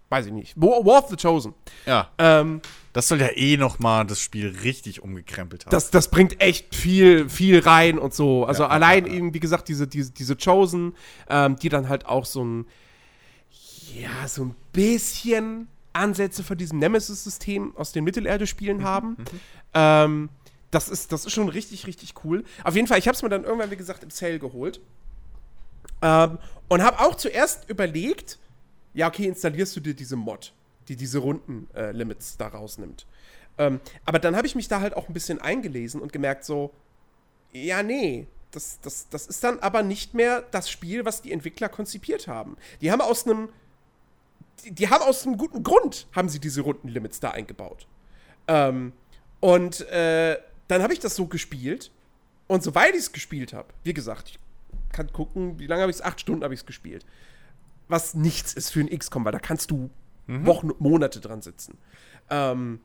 Weiß 0.09 0.25
ich 0.25 0.31
nicht. 0.31 0.53
War, 0.55 0.83
War 0.85 1.03
of 1.03 1.09
the 1.09 1.15
Chosen. 1.15 1.53
Ja. 1.85 2.09
Ähm, 2.17 2.61
das 2.93 3.07
soll 3.07 3.21
ja 3.21 3.29
eh 3.35 3.57
nochmal 3.57 4.05
das 4.05 4.19
Spiel 4.19 4.57
richtig 4.63 5.03
umgekrempelt 5.03 5.65
haben. 5.65 5.71
Das, 5.71 5.91
das 5.91 6.09
bringt 6.09 6.41
echt 6.41 6.75
viel, 6.75 7.29
viel 7.29 7.59
rein 7.59 7.99
und 7.99 8.13
so. 8.13 8.45
Also 8.45 8.63
ja, 8.63 8.69
allein 8.69 9.05
ja, 9.05 9.11
ja. 9.11 9.17
eben, 9.17 9.33
wie 9.33 9.39
gesagt, 9.39 9.67
diese, 9.67 9.87
diese, 9.87 10.11
diese 10.11 10.35
Chosen, 10.35 10.95
ähm, 11.29 11.57
die 11.57 11.69
dann 11.69 11.89
halt 11.89 12.07
auch 12.07 12.25
so 12.25 12.43
ein, 12.43 12.65
ja, 13.93 14.27
so 14.27 14.45
ein 14.45 14.55
bisschen 14.73 15.67
Ansätze 15.99 16.43
von 16.43 16.57
diesem 16.57 16.79
Nemesis-System 16.79 17.75
aus 17.75 17.91
den 17.91 18.03
Mittelerde-Spielen 18.03 18.77
mhm, 18.77 18.83
haben. 18.83 19.09
Mhm. 19.09 19.39
Ähm, 19.73 20.29
das, 20.71 20.89
ist, 20.89 21.11
das 21.11 21.25
ist 21.25 21.33
schon 21.33 21.49
richtig, 21.49 21.87
richtig 21.87 22.13
cool. 22.23 22.43
Auf 22.63 22.75
jeden 22.75 22.87
Fall, 22.87 22.99
ich 22.99 23.07
habe 23.07 23.15
es 23.15 23.21
mir 23.21 23.29
dann 23.29 23.43
irgendwann, 23.43 23.71
wie 23.71 23.77
gesagt, 23.77 24.03
im 24.03 24.09
Sale 24.09 24.39
geholt. 24.39 24.81
Ähm, 26.01 26.37
und 26.67 26.83
habe 26.83 26.99
auch 26.99 27.15
zuerst 27.15 27.69
überlegt, 27.69 28.39
ja, 28.93 29.07
okay, 29.07 29.25
installierst 29.25 29.75
du 29.75 29.79
dir 29.79 29.93
diese 29.93 30.15
Mod, 30.15 30.53
die 30.87 30.95
diese 30.95 31.19
Runden-Limits 31.19 32.35
äh, 32.35 32.37
da 32.37 32.47
rausnimmt. 32.47 33.05
Ähm, 33.57 33.79
aber 34.05 34.19
dann 34.19 34.35
habe 34.35 34.47
ich 34.47 34.55
mich 34.55 34.67
da 34.67 34.79
halt 34.79 34.95
auch 34.95 35.07
ein 35.07 35.13
bisschen 35.13 35.39
eingelesen 35.39 36.01
und 36.01 36.13
gemerkt, 36.13 36.45
so, 36.45 36.71
ja, 37.51 37.83
nee, 37.83 38.27
das, 38.51 38.79
das, 38.81 39.09
das 39.09 39.27
ist 39.27 39.43
dann 39.43 39.59
aber 39.59 39.83
nicht 39.83 40.13
mehr 40.13 40.43
das 40.51 40.69
Spiel, 40.69 41.05
was 41.05 41.21
die 41.21 41.31
Entwickler 41.31 41.69
konzipiert 41.69 42.27
haben. 42.27 42.57
Die 42.81 42.91
haben 42.91 43.01
aus 43.01 43.25
einem 43.25 43.49
die, 44.63 44.71
die, 44.71 44.89
haben 44.89 45.03
aus 45.03 45.25
einem 45.25 45.37
guten 45.37 45.63
Grund, 45.63 46.07
haben 46.13 46.29
sie 46.29 46.39
diese 46.39 46.61
Rundenlimits 46.61 47.19
da 47.19 47.31
eingebaut. 47.31 47.87
Ähm, 48.47 48.93
und 49.39 49.81
äh, 49.89 50.37
dann 50.67 50.81
habe 50.81 50.93
ich 50.93 50.99
das 50.99 51.15
so 51.15 51.25
gespielt. 51.27 51.91
Und 52.47 52.63
soweit 52.63 52.93
ich 52.93 53.01
es 53.01 53.11
gespielt 53.11 53.53
habe, 53.53 53.69
wie 53.83 53.93
gesagt, 53.93 54.29
ich 54.29 54.39
kann 54.91 55.11
gucken, 55.13 55.59
wie 55.59 55.67
lange 55.67 55.81
habe 55.83 55.91
ich 55.91 55.97
es? 55.97 56.01
Acht 56.01 56.19
Stunden 56.19 56.43
habe 56.43 56.53
ich 56.53 56.61
es 56.61 56.65
gespielt. 56.65 57.05
Was 57.87 58.13
nichts 58.13 58.53
ist 58.53 58.71
für 58.71 58.79
ein 58.79 58.89
XCOM, 58.89 59.23
weil 59.25 59.31
da 59.31 59.39
kannst 59.39 59.71
du 59.71 59.89
mhm. 60.27 60.45
Wochen, 60.45 60.71
Monate 60.79 61.19
dran 61.19 61.41
sitzen. 61.41 61.77
Ähm, 62.29 62.79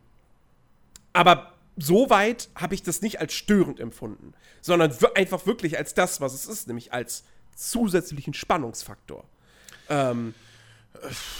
aber 1.13 1.55
so 1.77 2.11
weit 2.11 2.51
habe 2.55 2.75
ich 2.75 2.83
das 2.83 3.03
nicht 3.03 3.21
als 3.21 3.33
störend 3.35 3.81
empfunden, 3.81 4.35
sondern 4.61 4.93
einfach 5.15 5.47
wirklich 5.47 5.79
als 5.79 5.95
das, 5.95 6.21
was 6.21 6.35
es 6.35 6.47
ist, 6.47 6.69
nämlich 6.69 6.93
als 6.93 7.25
zusätzlichen 7.57 8.35
Spannungsfaktor. 8.35 9.25
Ähm, 9.89 10.35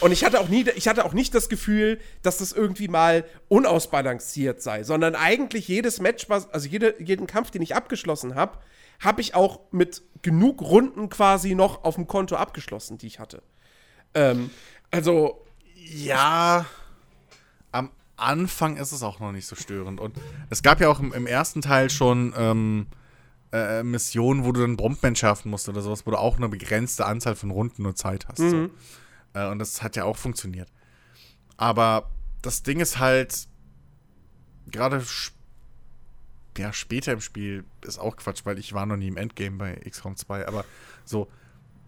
und 0.01 0.13
ich 0.13 0.25
hatte 0.25 0.41
auch 0.41 0.49
nie, 0.49 0.67
ich 0.75 0.89
hatte 0.89 1.05
auch 1.05 1.13
nicht 1.13 1.35
das 1.35 1.49
Gefühl, 1.49 2.01
dass 2.23 2.39
das 2.39 2.53
irgendwie 2.53 2.89
mal 2.89 3.25
unausbalanciert 3.49 4.63
sei, 4.63 4.83
sondern 4.83 5.15
eigentlich 5.15 5.69
jedes 5.69 6.01
Match, 6.01 6.29
was, 6.29 6.51
also 6.51 6.69
jede, 6.69 7.01
jeden 7.03 7.27
Kampf, 7.27 7.51
den 7.51 7.63
ich 7.63 7.75
abgeschlossen 7.75 8.35
habe, 8.35 8.59
habe 9.01 9.21
ich 9.21 9.35
auch 9.35 9.61
mit 9.71 10.03
genug 10.23 10.61
Runden 10.63 11.09
quasi 11.09 11.55
noch 11.55 11.85
auf 11.85 11.95
dem 11.95 12.07
Konto 12.07 12.37
abgeschlossen, 12.37 12.99
die 12.99 13.07
ich 13.07 13.19
hatte. 13.19 13.43
Ähm, 14.15 14.51
also. 14.91 15.45
Ja, 15.75 16.67
am 17.73 17.91
Anfang 18.17 18.77
ist 18.77 18.93
es 18.93 19.03
auch 19.03 19.21
noch 19.21 19.33
nicht 19.33 19.47
so 19.47 19.57
störend. 19.57 20.01
Und 20.01 20.17
es 20.51 20.63
gab 20.63 20.81
ja 20.81 20.89
auch 20.89 21.01
im, 21.01 21.13
im 21.13 21.27
ersten 21.27 21.61
Teil 21.61 21.91
schon 21.91 22.33
ähm, 22.37 22.87
äh, 23.53 23.83
Missionen, 23.83 24.45
wo 24.45 24.53
du 24.53 24.63
dann 24.63 24.77
Bomben 24.77 25.07
entschärfen 25.07 25.51
musst 25.51 25.69
oder 25.69 25.83
sowas, 25.83 26.07
wo 26.07 26.11
du 26.11 26.19
auch 26.19 26.39
eine 26.39 26.49
begrenzte 26.49 27.05
Anzahl 27.05 27.35
von 27.35 27.51
Runden 27.51 27.83
nur 27.83 27.95
Zeit 27.95 28.27
hast. 28.29 28.39
Mhm. 28.39 28.51
So. 28.51 28.71
Äh, 29.35 29.49
und 29.49 29.59
das 29.59 29.83
hat 29.83 29.97
ja 29.97 30.05
auch 30.05 30.17
funktioniert. 30.17 30.73
Aber 31.57 32.11
das 32.41 32.63
Ding 32.63 32.81
ist 32.81 32.99
halt, 32.99 33.49
gerade 34.71 35.03
ja, 36.57 36.73
später 36.73 37.13
im 37.13 37.21
Spiel 37.21 37.65
ist 37.83 37.99
auch 37.99 38.17
Quatsch, 38.17 38.43
weil 38.45 38.59
ich 38.59 38.73
war 38.73 38.87
noch 38.87 38.97
nie 38.97 39.09
im 39.09 39.17
Endgame 39.17 39.57
bei 39.57 39.75
XCOM 39.89 40.17
2, 40.17 40.47
aber 40.47 40.65
so 41.05 41.29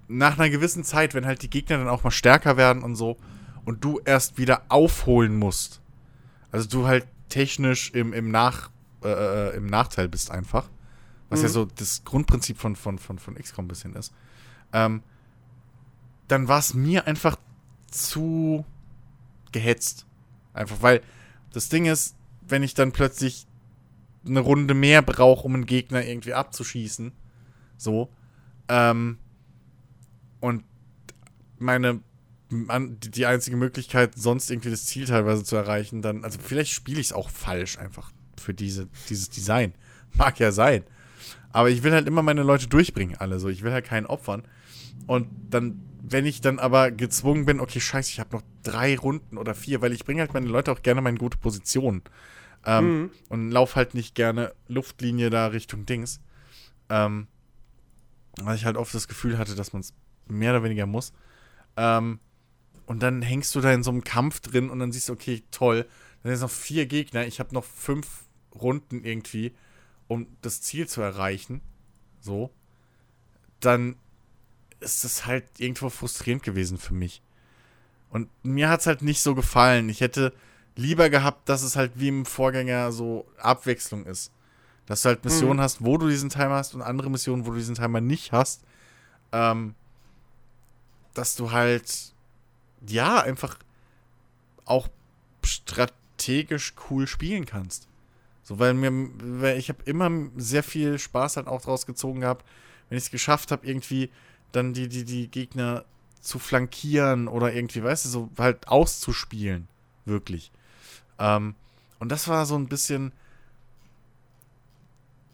nach 0.09 0.38
einer 0.38 0.51
gewissen 0.51 0.84
Zeit, 0.84 1.14
wenn 1.14 1.26
halt 1.26 1.42
die 1.42 1.51
Gegner 1.51 1.78
dann 1.78 1.88
auch 1.88 2.05
mal 2.05 2.11
stärker 2.11 2.57
werden 2.57 2.82
und 2.82 2.97
so 2.97 3.16
und 3.64 3.84
du 3.84 4.01
erst 4.05 4.38
wieder 4.38 4.62
aufholen 4.68 5.36
musst, 5.36 5.80
also 6.51 6.68
du 6.68 6.86
halt 6.86 7.07
technisch 7.28 7.90
im, 7.90 8.12
im, 8.12 8.30
Nach, 8.30 8.70
äh, 9.03 9.09
äh 9.09 9.57
im 9.57 9.66
Nachteil 9.66 10.09
bist 10.09 10.30
einfach, 10.30 10.68
was 11.28 11.40
mhm. 11.40 11.47
ja 11.47 11.49
so 11.51 11.64
das 11.64 12.05
Grundprinzip 12.05 12.59
von, 12.59 12.76
von, 12.76 12.99
von, 12.99 13.18
von 13.18 13.34
XCOM 13.34 13.64
ein 13.64 13.68
bisschen 13.68 13.94
ist, 13.94 14.12
ähm, 14.72 15.03
dann 16.29 16.49
war 16.49 16.59
es 16.59 16.74
mir 16.74 17.07
einfach 17.07 17.37
zu 17.91 18.64
gehetzt. 19.53 20.07
Einfach, 20.53 20.83
weil 20.83 21.03
das 21.53 21.68
Ding 21.68 21.87
ist, 21.87 22.16
wenn 22.47 22.62
ich 22.62 22.74
dann 22.74 22.93
plötzlich 22.93 23.47
eine 24.27 24.41
Runde 24.41 24.74
mehr 24.74 25.03
brauche, 25.03 25.45
um 25.45 25.55
einen 25.55 25.66
Gegner 25.66 26.05
irgendwie 26.05 26.35
abzuschießen, 26.35 27.12
so, 27.77 28.11
ähm, 28.68 29.18
und 30.41 30.64
meine, 31.59 32.01
die 32.51 33.27
einzige 33.27 33.57
Möglichkeit, 33.57 34.14
sonst 34.16 34.51
irgendwie 34.51 34.70
das 34.70 34.87
Ziel 34.87 35.07
teilweise 35.07 35.45
zu 35.45 35.57
erreichen, 35.57 36.03
dann, 36.03 36.24
also 36.24 36.39
vielleicht 36.41 36.72
spiele 36.72 37.01
ich 37.01 37.09
es 37.09 37.12
auch 37.12 37.31
falsch 37.31 37.79
einfach 37.79 38.12
für 38.37 38.55
diese, 38.55 38.89
dieses 39.09 39.31
Design. 39.31 39.74
Mag 40.14 40.39
ja 40.39 40.53
sein. 40.53 40.85
Aber 41.53 41.70
ich 41.70 41.83
will 41.83 41.93
halt 41.93 42.07
immer 42.07 42.22
meine 42.22 42.43
Leute 42.43 42.68
durchbringen, 42.68 43.16
alle 43.16 43.41
so. 43.41 43.49
Ich 43.49 43.62
will 43.62 43.72
halt 43.72 43.85
keinen 43.85 44.07
opfern. 44.07 44.43
Und 45.07 45.29
dann, 45.51 45.81
wenn 46.09 46.25
ich 46.25 46.41
dann 46.41 46.61
aber 46.61 46.93
gezwungen 46.93 47.47
bin, 47.47 47.59
okay, 47.59 47.81
scheiße, 47.81 48.11
ich 48.13 48.21
habe 48.21 48.37
noch 48.37 48.43
drei 48.63 48.97
Runden 48.97 49.39
oder 49.39 49.57
vier, 49.57 49.83
weil 49.83 49.93
ich 49.93 50.05
bringe 50.05 50.21
halt 50.21 50.35
meine 50.35 50.47
Leute 50.47 50.71
auch 50.71 50.83
gerne 50.83 51.01
mal 51.01 51.11
in 51.11 51.19
gute 51.19 51.37
Positionen. 51.37 52.03
Ähm, 52.65 53.01
mhm. 53.01 53.11
Und 53.29 53.51
lauf 53.51 53.75
halt 53.75 53.95
nicht 53.95 54.15
gerne 54.15 54.55
Luftlinie 54.69 55.31
da 55.31 55.49
Richtung 55.49 55.85
Dings. 55.85 56.21
Ähm, 56.89 57.27
weil 58.41 58.55
ich 58.55 58.65
halt 58.65 58.77
oft 58.77 58.95
das 58.95 59.09
Gefühl 59.09 59.37
hatte, 59.37 59.57
dass 59.57 59.73
man 59.73 59.81
es 59.81 59.95
mehr 60.29 60.53
oder 60.53 60.63
weniger 60.63 60.87
muss. 60.87 61.13
Ähm, 61.77 62.21
und 62.85 63.03
dann 63.03 63.23
hängst 63.23 63.53
du 63.57 63.61
da 63.61 63.73
in 63.73 63.83
so 63.83 63.91
einem 63.91 64.05
Kampf 64.05 64.39
drin 64.39 64.71
und 64.71 64.79
dann 64.79 64.93
siehst 64.93 65.09
du, 65.09 65.13
okay, 65.13 65.43
toll, 65.51 65.87
dann 66.23 66.37
sind 66.37 66.43
noch 66.43 66.55
vier 66.55 66.87
Gegner, 66.87 67.27
ich 67.27 67.41
habe 67.41 67.53
noch 67.53 67.65
fünf 67.65 68.27
Runden 68.55 69.03
irgendwie, 69.03 69.55
um 70.07 70.29
das 70.41 70.63
Ziel 70.63 70.87
zu 70.87 71.01
erreichen. 71.01 71.63
So. 72.21 72.53
Dann 73.59 73.97
ist 74.81 75.05
das 75.05 75.27
halt 75.27 75.45
irgendwo 75.59 75.91
frustrierend 75.91 76.43
gewesen 76.43 76.79
für 76.79 76.95
mich. 76.95 77.22
Und 78.11 78.29
mir 78.43 78.68
hat 78.68 78.81
es 78.81 78.87
halt 78.87 79.03
nicht 79.03 79.22
so 79.22 79.35
gefallen. 79.35 79.89
Ich 79.89 80.01
hätte 80.01 80.33
lieber 80.77 81.11
gehabt, 81.11 81.49
dass 81.49 81.62
es 81.62 81.77
halt 81.77 81.93
wie 81.97 82.09
im 82.09 82.27
Vorgänger 82.27 82.93
so 82.93 83.27
Abwechslung 83.39 84.05
ist. 84.07 84.31
Dass 84.87 85.03
du 85.03 85.09
halt 85.09 85.24
Missionen 85.24 85.59
mhm. 85.59 85.62
hast, 85.62 85.85
wo 85.85 85.99
du 85.99 86.09
diesen 86.09 86.31
Timer 86.31 86.57
hast 86.57 86.74
und 86.74 86.83
andere 86.83 87.11
Missionen, 87.11 87.47
wo 87.47 87.51
du 87.51 87.57
diesen 87.57 87.74
Timer 87.74 88.01
nicht 88.01 88.33
hast. 88.33 88.62
Ähm, 89.33 89.74
dass 91.14 91.35
du 91.35 91.51
halt 91.51 92.14
ja, 92.87 93.20
einfach 93.20 93.59
auch 94.64 94.89
strategisch 95.45 96.74
cool 96.91 97.07
spielen 97.07 97.47
kannst. 97.47 97.89
So, 98.43 98.59
weil 98.59 98.74
mir, 98.74 98.93
weil 99.20 99.59
ich 99.59 99.68
habe 99.68 99.83
immer 99.85 100.11
sehr 100.37 100.62
viel 100.62 100.99
Spaß 100.99 101.37
halt 101.37 101.49
auch 101.49 101.62
draus 101.62 101.87
gezogen 101.87 102.20
gehabt, 102.20 102.47
wenn 102.89 102.99
ich 102.99 103.05
es 103.05 103.11
geschafft 103.11 103.51
habe, 103.51 103.66
irgendwie 103.66 104.11
dann 104.57 104.73
die, 104.73 104.89
die, 104.89 105.05
die 105.05 105.29
Gegner 105.29 105.85
zu 106.21 106.39
flankieren 106.39 107.29
oder 107.29 107.53
irgendwie, 107.53 107.83
weißt 107.83 108.07
du, 108.07 108.09
so 108.09 108.31
halt 108.39 108.69
auszuspielen. 108.69 109.69
Wirklich. 110.05 110.51
Ähm, 111.19 111.55
und 111.99 112.11
das 112.11 112.29
war 112.29 112.47
so 112.47 112.57
ein 112.57 112.69
bisschen. 112.69 113.13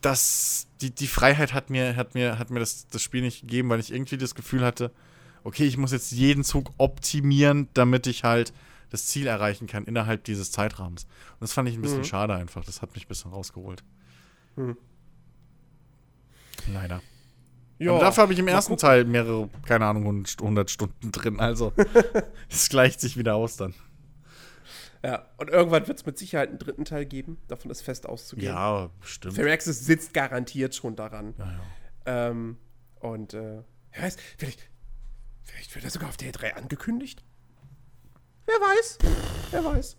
Das, 0.00 0.66
die, 0.80 0.90
die 0.90 1.06
Freiheit 1.06 1.54
hat 1.54 1.70
mir, 1.70 1.94
hat 1.94 2.14
mir, 2.14 2.38
hat 2.38 2.50
mir 2.50 2.58
das, 2.58 2.88
das 2.88 3.02
Spiel 3.02 3.22
nicht 3.22 3.42
gegeben, 3.42 3.68
weil 3.68 3.78
ich 3.78 3.92
irgendwie 3.92 4.18
das 4.18 4.34
Gefühl 4.34 4.64
hatte, 4.64 4.90
okay, 5.44 5.64
ich 5.64 5.76
muss 5.76 5.92
jetzt 5.92 6.10
jeden 6.10 6.42
Zug 6.42 6.72
optimieren, 6.76 7.68
damit 7.74 8.08
ich 8.08 8.24
halt 8.24 8.52
das 8.90 9.06
Ziel 9.06 9.28
erreichen 9.28 9.68
kann 9.68 9.84
innerhalb 9.84 10.24
dieses 10.24 10.50
Zeitrahmens. 10.50 11.04
Und 11.04 11.42
das 11.42 11.52
fand 11.52 11.68
ich 11.68 11.76
ein 11.76 11.82
bisschen 11.82 11.98
mhm. 11.98 12.04
schade 12.04 12.34
einfach. 12.34 12.64
Das 12.64 12.82
hat 12.82 12.94
mich 12.94 13.04
ein 13.04 13.08
bisschen 13.08 13.30
rausgeholt. 13.30 13.84
Mhm. 14.56 14.76
Leider. 16.72 17.00
Ja, 17.84 17.98
dafür 17.98 18.22
habe 18.22 18.32
ich 18.32 18.38
im 18.38 18.48
ersten 18.48 18.76
Teil 18.76 19.04
mehrere, 19.04 19.48
keine 19.66 19.86
Ahnung, 19.86 20.24
100 20.26 20.70
Stunden 20.70 21.12
drin. 21.12 21.40
Also, 21.40 21.72
es 22.50 22.68
gleicht 22.68 23.00
sich 23.00 23.16
wieder 23.16 23.34
aus 23.34 23.56
dann. 23.56 23.74
Ja, 25.04 25.26
und 25.36 25.50
irgendwann 25.50 25.86
wird 25.88 25.98
es 25.98 26.06
mit 26.06 26.16
Sicherheit 26.16 26.50
einen 26.50 26.58
dritten 26.58 26.84
Teil 26.84 27.06
geben. 27.06 27.38
Davon 27.48 27.70
ist 27.70 27.82
fest 27.82 28.08
auszugehen. 28.08 28.52
Ja, 28.52 28.90
stimmt. 29.00 29.34
Firaxis 29.34 29.84
sitzt 29.84 30.14
garantiert 30.14 30.74
schon 30.74 30.94
daran. 30.94 31.34
Ja, 31.38 31.44
ja. 31.46 32.28
Ähm, 32.28 32.56
und, 33.00 33.34
äh, 33.34 33.56
ja, 33.56 34.08
vielleicht, 34.38 34.70
Vielleicht 35.44 35.74
wird 35.74 35.84
er 35.84 35.90
sogar 35.90 36.08
auf 36.08 36.16
der 36.16 36.32
E3 36.32 36.54
angekündigt. 36.54 37.22
Wer 38.46 38.54
weiß. 38.54 38.98
Wer 39.50 39.64
weiß. 39.64 39.96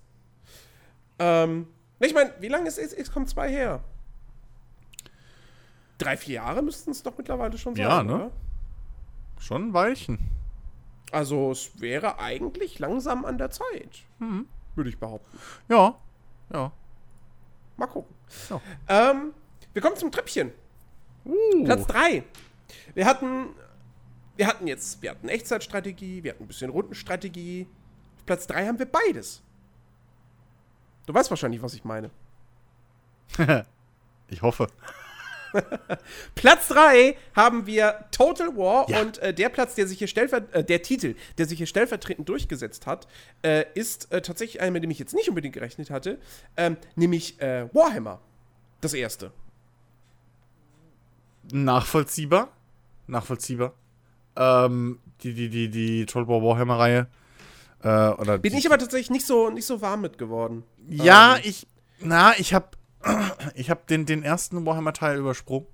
Ähm, 1.20 1.68
ich 2.00 2.14
meine, 2.14 2.34
wie 2.40 2.48
lange 2.48 2.68
ist 2.68 2.80
XCOM 2.80 3.28
2 3.28 3.50
her? 3.50 3.84
Drei, 6.04 6.18
vier 6.18 6.36
Jahre 6.36 6.62
müssten 6.62 6.92
es 6.92 7.04
doch 7.04 7.18
mittlerweile 7.18 7.58
schon 7.58 7.76
sein. 7.76 7.86
Ja, 7.86 8.04
ne? 8.04 8.16
Oder? 8.16 8.32
Schon 9.40 9.70
ein 9.70 9.74
Weilchen. 9.74 10.20
Also, 11.12 11.52
es 11.52 11.80
wäre 11.80 12.20
eigentlich 12.20 12.80
langsam 12.80 13.26
an 13.26 13.38
der 13.38 13.52
Zeit. 13.52 14.04
Mhm. 14.20 14.48
Würde 14.76 14.90
ich 14.90 14.98
behaupten. 14.98 15.38
Ja. 15.70 15.96
Ja. 16.52 16.72
Mal 17.78 17.88
gucken. 17.88 18.16
Ja. 18.50 18.62
Ähm, 18.88 19.34
wir 19.74 19.82
kommen 19.82 19.96
zum 19.96 20.12
Treppchen. 20.12 20.52
Uh. 21.26 21.64
Platz 21.66 21.88
3. 21.88 22.24
Wir 22.96 23.06
hatten 23.06 23.50
wir 24.36 24.48
hatten 24.48 24.68
jetzt, 24.68 25.02
wir 25.02 25.12
hatten 25.12 25.30
Echtzeitstrategie, 25.30 26.24
wir 26.24 26.32
hatten 26.32 26.44
ein 26.44 26.48
bisschen 26.48 26.72
Rundenstrategie. 26.72 27.68
Auf 28.18 28.26
Platz 28.26 28.48
3 28.48 28.68
haben 28.68 28.80
wir 28.80 28.88
beides. 28.88 29.44
Du 31.06 31.14
weißt 31.14 31.30
wahrscheinlich, 31.30 31.62
was 31.62 31.74
ich 31.74 31.84
meine. 31.84 32.10
ich 34.28 34.42
hoffe. 34.42 34.68
Platz 36.36 36.68
3 36.70 37.16
haben 37.36 37.66
wir 37.66 38.06
Total 38.12 38.56
War 38.56 38.90
ja. 38.90 39.02
und 39.02 39.20
äh, 39.20 39.34
der 39.34 39.50
Platz, 39.50 39.76
der 39.76 39.88
sich 39.88 40.00
hier 40.00 40.08
stellvertretend, 40.08 40.56
äh, 40.56 40.64
der 40.64 40.82
Titel, 40.82 41.16
der 41.38 41.46
sich 41.46 41.58
hier 41.58 41.68
stellvertretend 41.68 42.28
durchgesetzt 42.28 42.86
hat, 42.86 43.08
äh, 43.44 43.66
ist 43.74 44.12
äh, 44.12 44.22
tatsächlich 44.22 44.62
einer, 44.62 44.72
mit 44.72 44.84
dem 44.84 44.92
ich 44.92 45.00
jetzt 45.00 45.14
nicht 45.14 45.30
unbedingt 45.30 45.54
gerechnet 45.54 45.90
hatte, 45.90 46.20
ähm, 46.58 46.78
nämlich 46.96 47.40
äh, 47.42 47.68
Warhammer. 47.74 48.20
Das 48.82 48.94
erste. 48.94 49.32
Nachvollziehbar. 51.52 52.50
Nachvollziehbar. 53.08 53.74
Ähm, 54.36 55.00
die, 55.22 55.34
die, 55.34 55.50
die, 55.50 55.70
die 55.70 56.06
Total 56.06 56.28
War 56.28 56.42
Warhammer-Reihe. 56.42 57.08
Äh, 57.84 58.10
oder 58.10 58.38
Bin 58.38 58.56
ich 58.56 58.66
aber 58.66 58.78
tatsächlich 58.78 59.10
nicht 59.10 59.26
so, 59.26 59.50
nicht 59.50 59.66
so 59.66 59.82
warm 59.82 60.02
mit 60.02 60.18
geworden. 60.18 60.64
Ja, 60.90 61.36
ähm. 61.36 61.42
ich. 61.46 61.68
Na, 62.00 62.34
ich 62.38 62.54
hab. 62.54 62.78
Ich 63.56 63.70
hab 63.70 63.88
den, 63.88 64.06
den 64.06 64.24
ersten 64.24 64.66
Warhammer-Teil 64.66 65.18
übersprungen. 65.18 65.68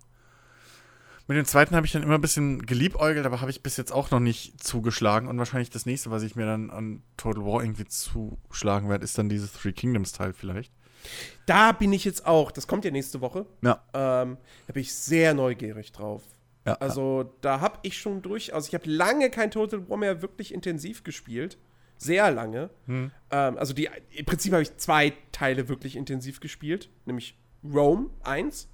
Mit 1.28 1.38
dem 1.38 1.46
zweiten 1.46 1.76
habe 1.76 1.86
ich 1.86 1.92
dann 1.92 2.02
immer 2.02 2.16
ein 2.16 2.22
bisschen 2.22 2.66
geliebäugelt, 2.66 3.26
aber 3.26 3.40
habe 3.40 3.52
ich 3.52 3.62
bis 3.62 3.78
jetzt 3.78 3.92
auch 3.92 4.10
noch 4.10 4.20
nicht 4.20 4.64
zugeschlagen. 4.64 5.28
Und 5.28 5.38
wahrscheinlich 5.38 5.70
das 5.70 5.86
nächste, 5.86 6.10
was 6.10 6.24
ich 6.24 6.36
mir 6.36 6.48
dann 6.48 6.72
an 6.72 7.04
Total 7.18 7.46
War 7.46 7.62
irgendwie 7.62 7.86
zuschlagen 7.86 8.90
werde, 8.90 9.04
ist 9.04 9.16
dann 9.18 9.30
dieses 9.30 9.54
Three 9.54 9.72
Kingdoms-Teil 9.72 10.34
vielleicht. 10.34 10.74
Da 11.46 11.72
bin 11.72 11.94
ich 11.94 12.04
jetzt 12.04 12.26
auch. 12.26 12.52
Das 12.52 12.66
kommt 12.66 12.84
ja 12.84 12.90
nächste 12.90 13.22
Woche. 13.22 13.46
Ja. 13.62 13.84
Ähm, 13.94 14.38
da 14.66 14.74
bin 14.74 14.82
ich 14.82 14.94
sehr 14.94 15.36
neugierig 15.36 15.92
drauf. 15.92 16.24
Ja, 16.66 16.74
also 16.76 17.34
da 17.42 17.62
habe 17.62 17.80
ich 17.84 17.98
schon 17.98 18.22
durch, 18.22 18.54
also 18.54 18.68
ich 18.68 18.74
habe 18.74 18.90
lange 18.90 19.30
kein 19.30 19.50
Total 19.52 19.88
War 19.88 19.98
mehr 19.98 20.22
wirklich 20.22 20.54
intensiv 20.54 21.04
gespielt. 21.04 21.58
Sehr 22.00 22.32
lange. 22.32 22.70
Hm. 22.88 23.12
Ähm, 23.30 23.58
also 23.58 23.74
die, 23.74 23.90
im 24.16 24.26
Prinzip 24.26 24.54
habe 24.54 24.64
ich 24.64 24.76
zwei 24.78 25.14
Teile 25.32 25.70
wirklich 25.70 25.96
intensiv 25.96 26.40
gespielt, 26.40 26.90
nämlich 27.06 27.38
Rome 27.64 28.10
1 28.24 28.70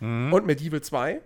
hm. 0.00 0.32
und 0.32 0.46
Medieval 0.46 0.80
2 0.80 1.20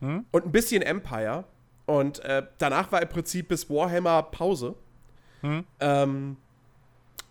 hm. 0.00 0.24
und 0.30 0.46
ein 0.46 0.52
bisschen 0.52 0.82
Empire. 0.82 1.44
Und 1.86 2.20
äh, 2.20 2.44
danach 2.58 2.90
war 2.92 3.02
im 3.02 3.08
Prinzip 3.08 3.48
bis 3.48 3.68
Warhammer 3.68 4.22
Pause. 4.22 4.76
Hm. 5.42 5.64
Ähm, 5.80 6.36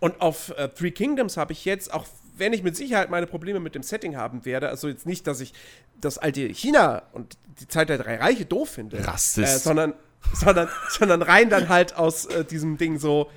und 0.00 0.20
auf 0.20 0.50
äh, 0.56 0.68
Three 0.68 0.90
Kingdoms 0.90 1.36
habe 1.36 1.52
ich 1.52 1.64
jetzt, 1.64 1.92
auch 1.92 2.06
wenn 2.36 2.52
ich 2.52 2.62
mit 2.62 2.76
Sicherheit 2.76 3.10
meine 3.10 3.26
Probleme 3.26 3.60
mit 3.60 3.74
dem 3.74 3.82
Setting 3.82 4.16
haben 4.16 4.44
werde, 4.44 4.68
also 4.68 4.88
jetzt 4.88 5.06
nicht, 5.06 5.26
dass 5.26 5.40
ich 5.40 5.54
das 6.00 6.18
alte 6.18 6.42
China 6.48 7.02
und 7.12 7.38
die 7.60 7.68
Zeit 7.68 7.88
der 7.88 7.98
drei 7.98 8.16
Reiche 8.16 8.44
doof 8.44 8.68
finde, 8.68 9.06
Rassist. 9.06 9.56
Äh, 9.56 9.58
sondern, 9.58 9.94
sondern, 10.34 10.68
sondern 10.90 11.22
rein 11.22 11.48
dann 11.48 11.68
halt 11.68 11.96
aus 11.96 12.26
äh, 12.26 12.44
diesem 12.44 12.76
Ding 12.76 12.98
so, 12.98 13.30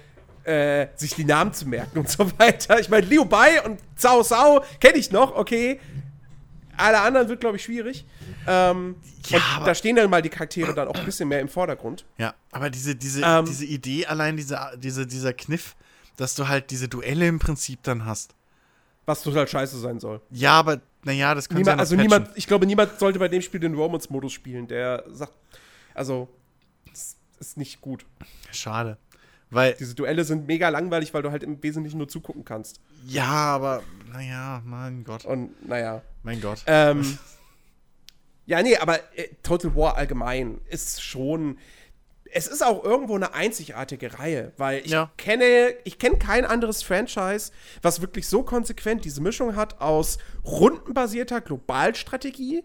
äh, 0.50 0.88
sich 0.96 1.14
die 1.16 1.26
Namen 1.26 1.54
zu 1.54 1.68
merken 1.68 2.00
und 2.00 2.10
so 2.10 2.30
weiter. 2.40 2.80
Ich 2.80 2.90
meine, 2.90 3.06
Liu 3.06 3.24
Bai 3.26 3.62
und 3.64 3.80
Cao 4.02 4.24
Sao 4.24 4.64
kenne 4.80 4.98
ich 4.98 5.12
noch, 5.12 5.36
okay. 5.36 5.80
Alle 6.76 7.02
anderen 7.02 7.28
wird, 7.28 7.42
glaube 7.42 7.58
ich, 7.58 7.64
schwierig. 7.64 8.06
Ähm, 8.48 8.96
ja, 9.28 9.40
und 9.60 9.68
da 9.68 9.76
stehen 9.76 9.98
dann 9.98 10.10
mal 10.10 10.22
die 10.22 10.30
Charaktere 10.30 10.74
dann 10.74 10.88
auch 10.88 10.96
ein 10.96 11.04
bisschen 11.06 11.28
mehr 11.28 11.42
im 11.42 11.50
Vordergrund. 11.50 12.06
Ja, 12.18 12.34
aber 12.52 12.70
diese, 12.70 12.96
diese, 12.96 13.22
ähm, 13.22 13.46
diese 13.46 13.66
Idee, 13.66 14.06
allein 14.06 14.38
diese, 14.38 14.58
diese, 14.78 15.06
dieser 15.06 15.34
Kniff, 15.34 15.76
dass 16.16 16.36
du 16.36 16.48
halt 16.48 16.72
diese 16.72 16.88
Duelle 16.88 17.28
im 17.28 17.38
Prinzip 17.38 17.84
dann 17.84 18.06
hast. 18.06 18.34
Was 19.06 19.24
total 19.24 19.48
scheiße 19.48 19.78
sein 19.78 20.00
soll. 20.00 20.22
Ja, 20.32 20.54
aber 20.54 20.80
naja, 21.04 21.36
das 21.36 21.50
könnte 21.50 21.64
niemand, 21.64 21.80
Also 21.82 21.96
patchen. 21.96 22.10
niemand, 22.10 22.30
ich 22.38 22.48
glaube, 22.48 22.66
niemand 22.66 22.98
sollte 22.98 23.20
bei 23.20 23.28
dem 23.28 23.42
Spiel 23.42 23.60
den 23.60 23.74
Romance-Modus 23.76 24.32
spielen. 24.32 24.68
Der 24.68 25.04
sagt, 25.12 25.34
also, 25.94 26.30
ist 27.40 27.58
nicht 27.58 27.82
gut. 27.82 28.06
Schade. 28.52 28.98
Weil 29.52 29.74
Diese 29.74 29.96
Duelle 29.96 30.24
sind 30.26 30.48
mega 30.48 30.70
langweilig, 30.70 31.14
weil 31.14 31.24
du 31.24 31.32
halt 31.32 31.44
im 31.44 31.62
Wesentlichen 31.64 31.98
nur 31.98 32.08
zugucken 32.08 32.46
kannst. 32.46 32.80
Ja, 33.08 33.26
aber, 33.26 33.82
naja, 34.12 34.62
mein 34.66 35.04
Gott. 35.04 35.26
Und, 35.26 35.68
naja. 35.68 36.04
Mein 36.22 36.40
Gott. 36.40 36.64
Ähm, 36.68 37.18
ja, 38.46 38.62
nee, 38.62 38.78
aber 38.78 39.00
äh, 39.18 39.30
Total 39.42 39.76
War 39.76 39.98
allgemein 39.98 40.62
ist 40.70 41.02
schon 41.02 41.58
es 42.32 42.48
ist 42.48 42.64
auch 42.64 42.84
irgendwo 42.84 43.16
eine 43.16 43.34
einzigartige 43.34 44.20
Reihe, 44.20 44.54
weil 44.58 44.86
ich 44.86 44.92
ja. 44.92 45.12
kenne, 45.18 45.74
ich 45.84 46.00
kenne 46.00 46.18
kein 46.18 46.46
anderes 46.46 46.84
Franchise, 46.84 47.52
was 47.82 48.02
wirklich 48.02 48.28
so 48.28 48.44
konsequent 48.44 49.06
diese 49.06 49.22
Mischung 49.22 49.56
hat 49.56 49.82
aus 49.82 50.20
rundenbasierter 50.46 51.42
Globalstrategie 51.42 52.64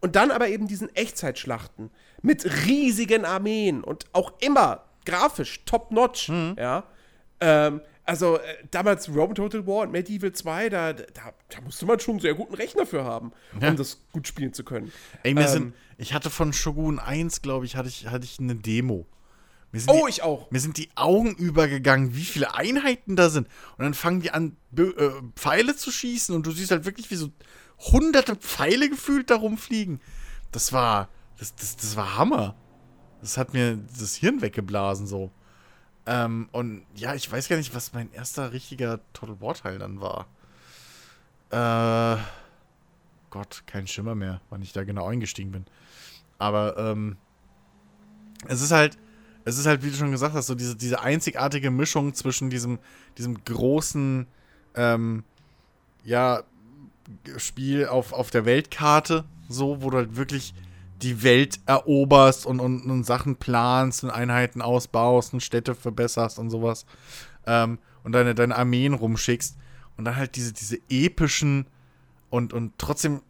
und 0.00 0.16
dann 0.16 0.30
aber 0.30 0.48
eben 0.48 0.68
diesen 0.68 0.94
Echtzeitschlachten 0.94 1.90
mit 2.22 2.66
riesigen 2.66 3.24
Armeen 3.24 3.82
und 3.82 4.04
auch 4.12 4.34
immer 4.40 4.85
grafisch 5.06 5.64
top-notch, 5.64 6.28
mhm. 6.28 6.56
ja. 6.58 6.84
Ähm, 7.40 7.80
Also, 8.08 8.36
äh, 8.38 8.40
damals 8.70 9.08
Rome 9.08 9.34
Total 9.34 9.66
War 9.66 9.82
und 9.82 9.90
Medieval 9.90 10.30
2, 10.32 10.68
da, 10.68 10.92
da, 10.92 11.04
da 11.48 11.60
musste 11.64 11.86
man 11.86 11.98
schon 11.98 12.12
einen 12.12 12.20
sehr 12.20 12.34
guten 12.34 12.54
Rechner 12.54 12.86
für 12.86 13.02
haben, 13.02 13.32
Ja. 13.60 13.70
um 13.70 13.76
das 13.76 14.00
gut 14.12 14.28
spielen 14.28 14.52
zu 14.52 14.62
können. 14.62 14.92
Ey, 15.24 15.34
mir 15.34 15.40
Ähm. 15.40 15.48
sind, 15.48 15.74
ich 15.98 16.14
hatte 16.14 16.30
von 16.30 16.52
Shogun 16.52 17.00
1, 17.00 17.42
glaube 17.42 17.66
ich, 17.66 17.74
hatte 17.74 17.88
ich, 17.88 18.06
hatte 18.06 18.24
ich 18.24 18.38
eine 18.38 18.54
Demo. 18.54 19.06
Oh, 19.88 20.04
die, 20.06 20.10
ich 20.10 20.22
auch. 20.22 20.48
Mir 20.52 20.60
sind 20.60 20.76
die 20.78 20.88
Augen 20.94 21.34
übergegangen, 21.34 22.14
wie 22.14 22.24
viele 22.24 22.54
Einheiten 22.54 23.16
da 23.16 23.28
sind. 23.28 23.48
Und 23.76 23.84
dann 23.84 23.92
fangen 23.94 24.20
die 24.20 24.30
an, 24.30 24.56
äh, 24.78 24.82
Pfeile 25.34 25.74
zu 25.76 25.90
schießen 25.90 26.32
und 26.34 26.46
du 26.46 26.52
siehst 26.52 26.70
halt 26.70 26.84
wirklich, 26.84 27.10
wie 27.10 27.16
so 27.16 27.30
hunderte 27.78 28.36
Pfeile 28.36 28.88
gefühlt 28.88 29.30
da 29.30 29.34
rumfliegen. 29.36 30.00
Das 30.52 30.72
war, 30.72 31.08
das, 31.38 31.56
das, 31.56 31.76
das 31.76 31.96
war 31.96 32.16
Hammer. 32.16 32.54
Das 33.20 33.38
hat 33.38 33.52
mir 33.52 33.78
das 33.98 34.14
Hirn 34.14 34.42
weggeblasen 34.42 35.06
so. 35.06 35.30
Ähm, 36.06 36.48
und 36.52 36.84
ja, 36.94 37.14
ich 37.14 37.30
weiß 37.30 37.48
gar 37.48 37.56
nicht, 37.56 37.74
was 37.74 37.92
mein 37.92 38.12
erster 38.12 38.52
richtiger 38.52 39.00
Total 39.12 39.40
War 39.40 39.54
Teil 39.54 39.78
dann 39.78 40.00
war. 40.00 40.26
Äh, 41.50 42.20
Gott, 43.30 43.64
kein 43.66 43.86
Schimmer 43.86 44.14
mehr, 44.14 44.40
wann 44.50 44.62
ich 44.62 44.72
da 44.72 44.84
genau 44.84 45.06
eingestiegen 45.08 45.50
bin. 45.50 45.64
Aber 46.38 46.76
ähm, 46.78 47.16
es 48.46 48.62
ist 48.62 48.70
halt, 48.70 48.96
es 49.44 49.58
ist 49.58 49.66
halt, 49.66 49.82
wie 49.82 49.90
du 49.90 49.96
schon 49.96 50.10
gesagt 50.10 50.34
hast, 50.34 50.46
so 50.46 50.54
diese, 50.54 50.76
diese 50.76 51.00
einzigartige 51.00 51.70
Mischung 51.70 52.14
zwischen 52.14 52.50
diesem, 52.50 52.78
diesem 53.18 53.42
großen, 53.44 54.26
ähm, 54.74 55.24
ja, 56.04 56.42
Spiel 57.36 57.86
auf, 57.86 58.12
auf 58.12 58.30
der 58.30 58.44
Weltkarte, 58.44 59.24
so, 59.48 59.82
wo 59.82 59.90
du 59.90 59.98
halt 59.98 60.16
wirklich 60.16 60.54
die 61.02 61.22
Welt 61.22 61.60
eroberst 61.66 62.46
und, 62.46 62.60
und, 62.60 62.90
und 62.90 63.04
Sachen 63.04 63.36
planst 63.36 64.04
und 64.04 64.10
Einheiten 64.10 64.62
ausbaust 64.62 65.32
und 65.34 65.40
Städte 65.40 65.74
verbesserst 65.74 66.38
und 66.38 66.50
sowas. 66.50 66.86
Ähm, 67.46 67.78
und 68.02 68.12
deine, 68.12 68.34
deine 68.34 68.56
Armeen 68.56 68.94
rumschickst. 68.94 69.56
Und 69.96 70.04
dann 70.04 70.16
halt 70.16 70.36
diese, 70.36 70.52
diese 70.52 70.78
epischen 70.88 71.66
und, 72.30 72.52
und 72.52 72.72
trotzdem 72.78 73.22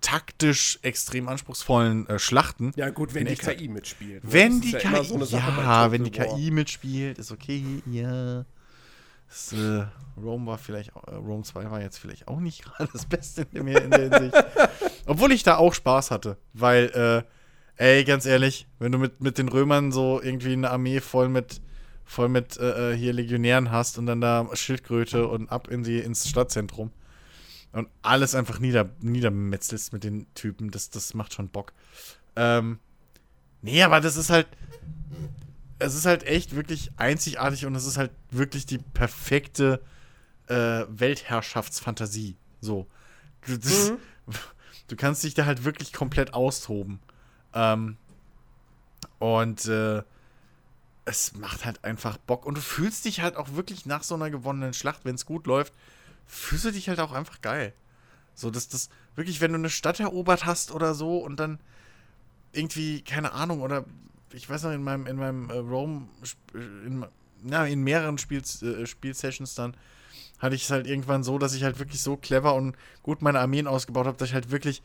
taktisch 0.00 0.78
extrem 0.82 1.28
anspruchsvollen 1.28 2.06
äh, 2.08 2.18
Schlachten. 2.18 2.72
Ja, 2.76 2.90
gut, 2.90 3.14
wenn 3.14 3.26
die. 3.26 3.36
KI 3.36 3.68
mitspielt. 3.68 4.22
ne? 4.22 4.32
Wenn 4.32 4.60
die 4.60 4.72
KI, 4.72 4.86
immer 4.86 4.98
ja, 4.98 5.04
so 5.04 5.14
eine 5.14 5.26
Sache 5.26 5.50
bei 5.52 5.62
Total 5.62 5.92
wenn 5.92 6.04
die. 6.04 6.10
KI 6.10 6.50
mitspielt, 6.50 7.18
ist 7.18 7.32
okay, 7.32 7.82
ja. 7.86 8.44
Das, 9.28 9.52
äh, 9.52 9.86
Rome 10.20 10.46
war 10.46 10.58
vielleicht, 10.58 10.90
äh, 10.90 11.14
Rome 11.14 11.42
2 11.42 11.70
war 11.70 11.80
jetzt 11.80 11.98
vielleicht 11.98 12.28
auch 12.28 12.38
nicht 12.38 12.62
gerade 12.64 12.90
das 12.92 13.06
Beste 13.06 13.46
in 13.52 13.66
der, 13.66 13.82
in 13.82 13.90
der 13.90 14.10
Hinsicht. 14.10 14.44
Obwohl 15.06 15.32
ich 15.32 15.42
da 15.42 15.56
auch 15.56 15.74
Spaß 15.74 16.10
hatte, 16.10 16.36
weil, 16.52 17.24
äh, 17.78 17.82
ey, 17.82 18.04
ganz 18.04 18.26
ehrlich, 18.26 18.66
wenn 18.78 18.92
du 18.92 18.98
mit, 18.98 19.20
mit 19.20 19.38
den 19.38 19.48
Römern 19.48 19.92
so 19.92 20.20
irgendwie 20.22 20.52
eine 20.52 20.70
Armee 20.70 21.00
voll 21.00 21.28
mit, 21.28 21.60
voll 22.04 22.28
mit 22.28 22.56
äh, 22.56 22.92
äh, 22.92 22.96
hier 22.96 23.12
Legionären 23.12 23.70
hast 23.70 23.98
und 23.98 24.06
dann 24.06 24.20
da 24.20 24.48
Schildkröte 24.54 25.26
und 25.26 25.50
ab 25.50 25.68
in 25.68 25.82
die, 25.82 25.98
ins 25.98 26.28
Stadtzentrum 26.28 26.90
und 27.72 27.88
alles 28.02 28.34
einfach 28.34 28.60
nieder, 28.60 28.90
niedermetzelst 29.00 29.92
mit 29.92 30.04
den 30.04 30.26
Typen, 30.34 30.70
das, 30.70 30.90
das 30.90 31.14
macht 31.14 31.34
schon 31.34 31.48
Bock. 31.48 31.72
Ähm, 32.36 32.78
nee, 33.62 33.82
aber 33.82 34.00
das 34.00 34.16
ist 34.16 34.30
halt, 34.30 34.46
es 35.78 35.94
ist 35.94 36.06
halt 36.06 36.24
echt 36.24 36.54
wirklich 36.54 36.92
einzigartig 36.96 37.66
und 37.66 37.74
es 37.74 37.84
ist 37.84 37.98
halt 37.98 38.12
wirklich 38.30 38.64
die 38.64 38.78
perfekte 38.78 39.80
äh, 40.46 40.84
Weltherrschaftsfantasie. 40.88 42.36
So. 42.60 42.86
Das, 43.46 43.92
Mhm. 44.26 44.34
Du 44.88 44.96
kannst 44.96 45.24
dich 45.24 45.34
da 45.34 45.46
halt 45.46 45.64
wirklich 45.64 45.92
komplett 45.92 46.34
austoben. 46.34 47.00
Ähm, 47.52 47.96
und 49.18 49.66
äh, 49.66 50.02
es 51.04 51.34
macht 51.34 51.64
halt 51.64 51.84
einfach 51.84 52.16
Bock. 52.18 52.46
Und 52.46 52.56
du 52.56 52.60
fühlst 52.60 53.04
dich 53.04 53.20
halt 53.20 53.36
auch 53.36 53.54
wirklich 53.54 53.86
nach 53.86 54.02
so 54.02 54.14
einer 54.14 54.30
gewonnenen 54.30 54.74
Schlacht, 54.74 55.04
wenn 55.04 55.14
es 55.14 55.26
gut 55.26 55.46
läuft, 55.46 55.72
fühlst 56.26 56.64
du 56.64 56.70
dich 56.72 56.88
halt 56.88 57.00
auch 57.00 57.12
einfach 57.12 57.40
geil. 57.40 57.72
So, 58.34 58.50
dass 58.50 58.68
das 58.68 58.88
wirklich, 59.14 59.40
wenn 59.40 59.52
du 59.52 59.58
eine 59.58 59.70
Stadt 59.70 60.00
erobert 60.00 60.44
hast 60.44 60.72
oder 60.72 60.94
so 60.94 61.18
und 61.18 61.38
dann 61.38 61.60
irgendwie, 62.52 63.02
keine 63.02 63.32
Ahnung, 63.32 63.60
oder 63.62 63.84
ich 64.32 64.48
weiß 64.48 64.64
noch, 64.64 64.72
in 64.72 64.82
meinem, 64.82 65.06
in 65.06 65.16
meinem 65.16 65.50
äh, 65.50 65.54
Rome, 65.54 66.08
in, 66.54 67.04
na, 67.42 67.66
in 67.66 67.82
mehreren 67.82 68.18
Spiels, 68.18 68.62
äh, 68.62 68.86
Spielsessions 68.86 69.54
dann, 69.54 69.76
hatte 70.44 70.54
ich 70.54 70.64
es 70.64 70.70
halt 70.70 70.86
irgendwann 70.86 71.24
so, 71.24 71.38
dass 71.38 71.54
ich 71.54 71.64
halt 71.64 71.78
wirklich 71.78 72.02
so 72.02 72.16
clever 72.16 72.54
und 72.54 72.76
gut 73.02 73.22
meine 73.22 73.40
Armeen 73.40 73.66
ausgebaut 73.66 74.06
habe, 74.06 74.16
dass 74.18 74.28
ich 74.28 74.34
halt 74.34 74.50
wirklich 74.50 74.82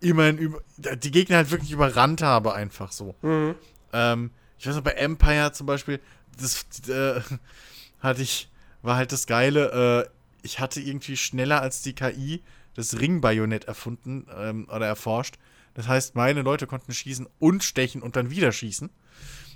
immerhin 0.00 0.36
über, 0.36 0.60
die 0.76 1.10
Gegner 1.10 1.36
halt 1.36 1.50
wirklich 1.50 1.72
überrannt 1.72 2.22
habe, 2.22 2.54
einfach 2.54 2.92
so. 2.92 3.14
Mhm. 3.22 3.54
Ähm, 3.92 4.30
ich 4.58 4.66
weiß 4.66 4.76
noch, 4.76 4.82
bei 4.82 4.92
Empire 4.92 5.52
zum 5.52 5.66
Beispiel, 5.66 5.98
das 6.38 6.66
äh, 6.88 7.20
hatte 8.00 8.22
ich, 8.22 8.50
war 8.82 8.96
halt 8.96 9.12
das 9.12 9.26
Geile, 9.26 10.06
äh, 10.06 10.10
ich 10.42 10.60
hatte 10.60 10.80
irgendwie 10.80 11.16
schneller 11.16 11.62
als 11.62 11.82
die 11.82 11.94
KI 11.94 12.42
das 12.74 13.00
Ringbajonett 13.00 13.64
erfunden 13.64 14.26
ähm, 14.36 14.68
oder 14.68 14.86
erforscht. 14.86 15.36
Das 15.74 15.88
heißt, 15.88 16.16
meine 16.16 16.42
Leute 16.42 16.66
konnten 16.66 16.92
schießen 16.92 17.26
und 17.38 17.64
stechen 17.64 18.02
und 18.02 18.16
dann 18.16 18.30
wieder 18.30 18.52
schießen. 18.52 18.90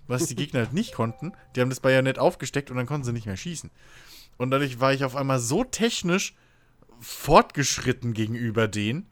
Was 0.08 0.26
die 0.26 0.36
Gegner 0.36 0.60
halt 0.60 0.72
nicht 0.72 0.94
konnten. 0.94 1.32
Die 1.54 1.60
haben 1.60 1.68
das 1.68 1.80
Bajonett 1.80 2.20
aufgesteckt 2.20 2.70
und 2.70 2.76
dann 2.76 2.86
konnten 2.86 3.04
sie 3.04 3.12
nicht 3.12 3.26
mehr 3.26 3.36
schießen. 3.36 3.70
Und 4.38 4.50
dadurch 4.50 4.80
war 4.80 4.92
ich 4.92 5.04
auf 5.04 5.16
einmal 5.16 5.38
so 5.38 5.64
technisch 5.64 6.34
fortgeschritten 7.00 8.12
gegenüber 8.12 8.68
denen. 8.68 9.06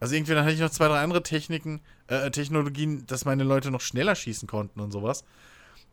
Also 0.00 0.14
irgendwie 0.14 0.34
dann 0.34 0.44
hatte 0.44 0.54
ich 0.54 0.60
noch 0.60 0.70
zwei, 0.70 0.88
drei 0.88 1.00
andere 1.00 1.22
Techniken, 1.22 1.80
äh, 2.08 2.30
Technologien, 2.30 3.06
dass 3.06 3.24
meine 3.24 3.44
Leute 3.44 3.70
noch 3.70 3.80
schneller 3.80 4.14
schießen 4.14 4.46
konnten 4.46 4.80
und 4.80 4.92
sowas. 4.92 5.24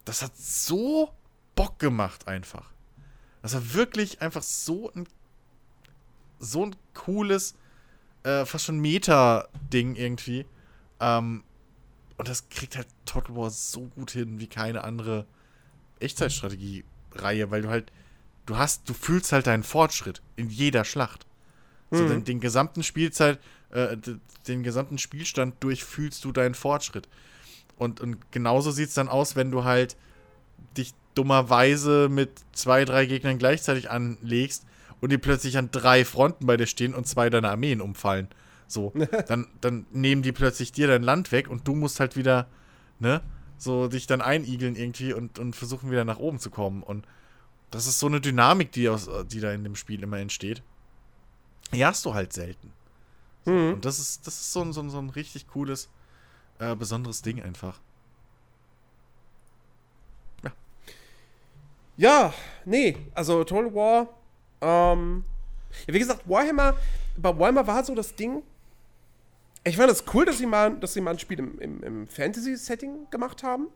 Das 0.05 0.21
hat 0.21 0.35
so 0.35 1.09
Bock 1.55 1.79
gemacht 1.79 2.27
einfach. 2.27 2.71
Das 3.41 3.53
war 3.53 3.73
wirklich 3.73 4.21
einfach 4.21 4.43
so 4.43 4.91
ein 4.93 5.07
so 6.43 6.65
ein 6.65 6.75
cooles, 6.93 7.55
äh, 8.23 8.45
fast 8.45 8.65
schon 8.65 8.79
Meta-Ding 8.79 9.95
irgendwie. 9.95 10.45
Ähm, 10.99 11.43
und 12.17 12.27
das 12.27 12.49
kriegt 12.49 12.75
halt 12.75 12.87
Total 13.05 13.35
War 13.35 13.49
so 13.49 13.87
gut 13.87 14.11
hin 14.11 14.39
wie 14.39 14.47
keine 14.47 14.83
andere 14.83 15.25
Echtzeitstrategie-Reihe, 15.99 17.49
weil 17.49 17.61
du 17.63 17.69
halt, 17.69 17.91
du 18.45 18.57
hast, 18.57 18.89
du 18.89 18.93
fühlst 18.93 19.31
halt 19.31 19.47
deinen 19.47 19.63
Fortschritt 19.63 20.21
in 20.35 20.49
jeder 20.49 20.85
Schlacht. 20.85 21.25
So 21.91 22.03
Mhm. 22.03 22.09
den, 22.09 22.23
den 22.25 22.39
gesamten 22.39 22.83
Spielzeit, 22.83 23.39
äh, 23.69 23.97
den 24.47 24.63
gesamten 24.63 24.97
Spielstand 24.97 25.55
durch 25.59 25.83
fühlst 25.83 26.25
du 26.25 26.31
deinen 26.31 26.55
Fortschritt. 26.55 27.07
Und, 27.77 28.01
und 28.01 28.31
genauso 28.31 28.71
sieht 28.71 28.89
es 28.89 28.95
dann 28.95 29.09
aus, 29.09 29.35
wenn 29.35 29.51
du 29.51 29.63
halt 29.63 29.95
dich 30.77 30.93
dummerweise 31.15 32.09
mit 32.09 32.31
zwei, 32.53 32.85
drei 32.85 33.05
Gegnern 33.05 33.37
gleichzeitig 33.37 33.89
anlegst 33.91 34.65
und 35.01 35.11
die 35.11 35.17
plötzlich 35.17 35.57
an 35.57 35.69
drei 35.71 36.05
Fronten 36.05 36.45
bei 36.45 36.57
dir 36.57 36.67
stehen 36.67 36.93
und 36.93 37.07
zwei 37.07 37.29
deiner 37.29 37.51
Armeen 37.51 37.81
umfallen. 37.81 38.27
So, 38.67 38.93
dann, 39.27 39.47
dann 39.61 39.85
nehmen 39.91 40.21
die 40.21 40.31
plötzlich 40.31 40.71
dir 40.71 40.87
dein 40.87 41.03
Land 41.03 41.31
weg 41.31 41.49
und 41.49 41.67
du 41.67 41.75
musst 41.75 41.99
halt 41.99 42.15
wieder, 42.15 42.47
ne, 42.99 43.21
so 43.57 43.87
dich 43.87 44.07
dann 44.07 44.21
einigeln 44.21 44.75
irgendwie 44.75 45.13
und, 45.13 45.39
und 45.39 45.55
versuchen 45.55 45.91
wieder 45.91 46.05
nach 46.05 46.17
oben 46.17 46.39
zu 46.39 46.49
kommen. 46.49 46.81
Und 46.83 47.05
das 47.73 47.87
ist 47.87 47.99
so 47.99 48.05
eine 48.07 48.21
Dynamik, 48.21 48.71
die, 48.71 48.87
aus, 48.87 49.09
die 49.25 49.39
da 49.39 49.51
in 49.51 49.63
dem 49.63 49.75
Spiel 49.75 50.03
immer 50.03 50.19
entsteht. 50.19 50.61
Die 51.73 51.83
hast 51.83 52.05
du 52.05 52.13
halt 52.13 52.31
selten. 52.31 52.71
So, 53.45 53.51
Mhm. 53.51 53.73
Und 53.73 53.85
das 53.85 53.99
ist, 53.99 54.25
das 54.25 54.39
ist 54.39 54.53
so 54.53 54.61
ein, 54.61 54.71
so 54.71 54.81
ein, 54.81 54.89
so 54.89 54.99
ein 54.99 55.09
richtig 55.09 55.47
cooles, 55.47 55.89
äh, 56.59 56.75
besonderes 56.75 57.21
Ding 57.21 57.41
einfach. 57.41 57.81
Ja, 61.95 62.33
nee, 62.65 62.97
also 63.13 63.43
Total 63.43 63.73
War, 63.75 64.09
ähm, 64.61 65.23
ja, 65.85 65.93
wie 65.93 65.99
gesagt, 65.99 66.27
Warhammer, 66.27 66.75
bei 67.17 67.37
Warhammer 67.37 67.67
war 67.67 67.83
so 67.83 67.93
das 67.93 68.15
Ding, 68.15 68.41
ich 69.63 69.77
fand 69.77 69.91
es 69.91 70.03
cool, 70.11 70.25
dass 70.25 70.39
sie 70.39 70.47
mal, 70.47 70.75
dass 70.79 70.93
sie 70.93 71.01
mal 71.01 71.11
ein 71.11 71.19
Spiel 71.19 71.37
im, 71.37 71.59
im, 71.59 71.83
im 71.83 72.07
Fantasy-Setting 72.07 73.11
gemacht 73.11 73.43
haben, 73.43 73.67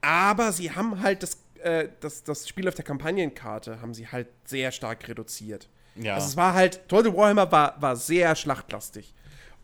aber 0.00 0.50
sie 0.52 0.70
haben 0.70 1.02
halt 1.02 1.22
das, 1.22 1.36
äh, 1.62 1.88
das, 2.00 2.24
das 2.24 2.48
Spiel 2.48 2.68
auf 2.68 2.74
der 2.74 2.84
Kampagnenkarte 2.84 3.80
haben 3.80 3.94
sie 3.94 4.08
halt 4.08 4.28
sehr 4.44 4.72
stark 4.72 5.08
reduziert. 5.08 5.68
Ja. 5.96 6.14
Also 6.14 6.28
es 6.28 6.36
war 6.36 6.54
halt, 6.54 6.88
Total 6.88 7.14
Warhammer 7.14 7.50
war, 7.50 7.80
war 7.80 7.96
sehr 7.96 8.34
schlachtlastig. 8.36 9.14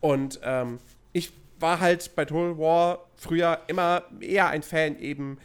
Und 0.01 0.39
ähm, 0.43 0.79
ich 1.13 1.33
war 1.59 1.79
halt 1.79 2.15
bei 2.15 2.25
Total 2.25 2.57
War 2.57 3.05
früher 3.15 3.59
immer 3.67 4.03
eher 4.19 4.49
ein 4.49 4.63
Fan 4.63 4.99
eben 4.99 5.37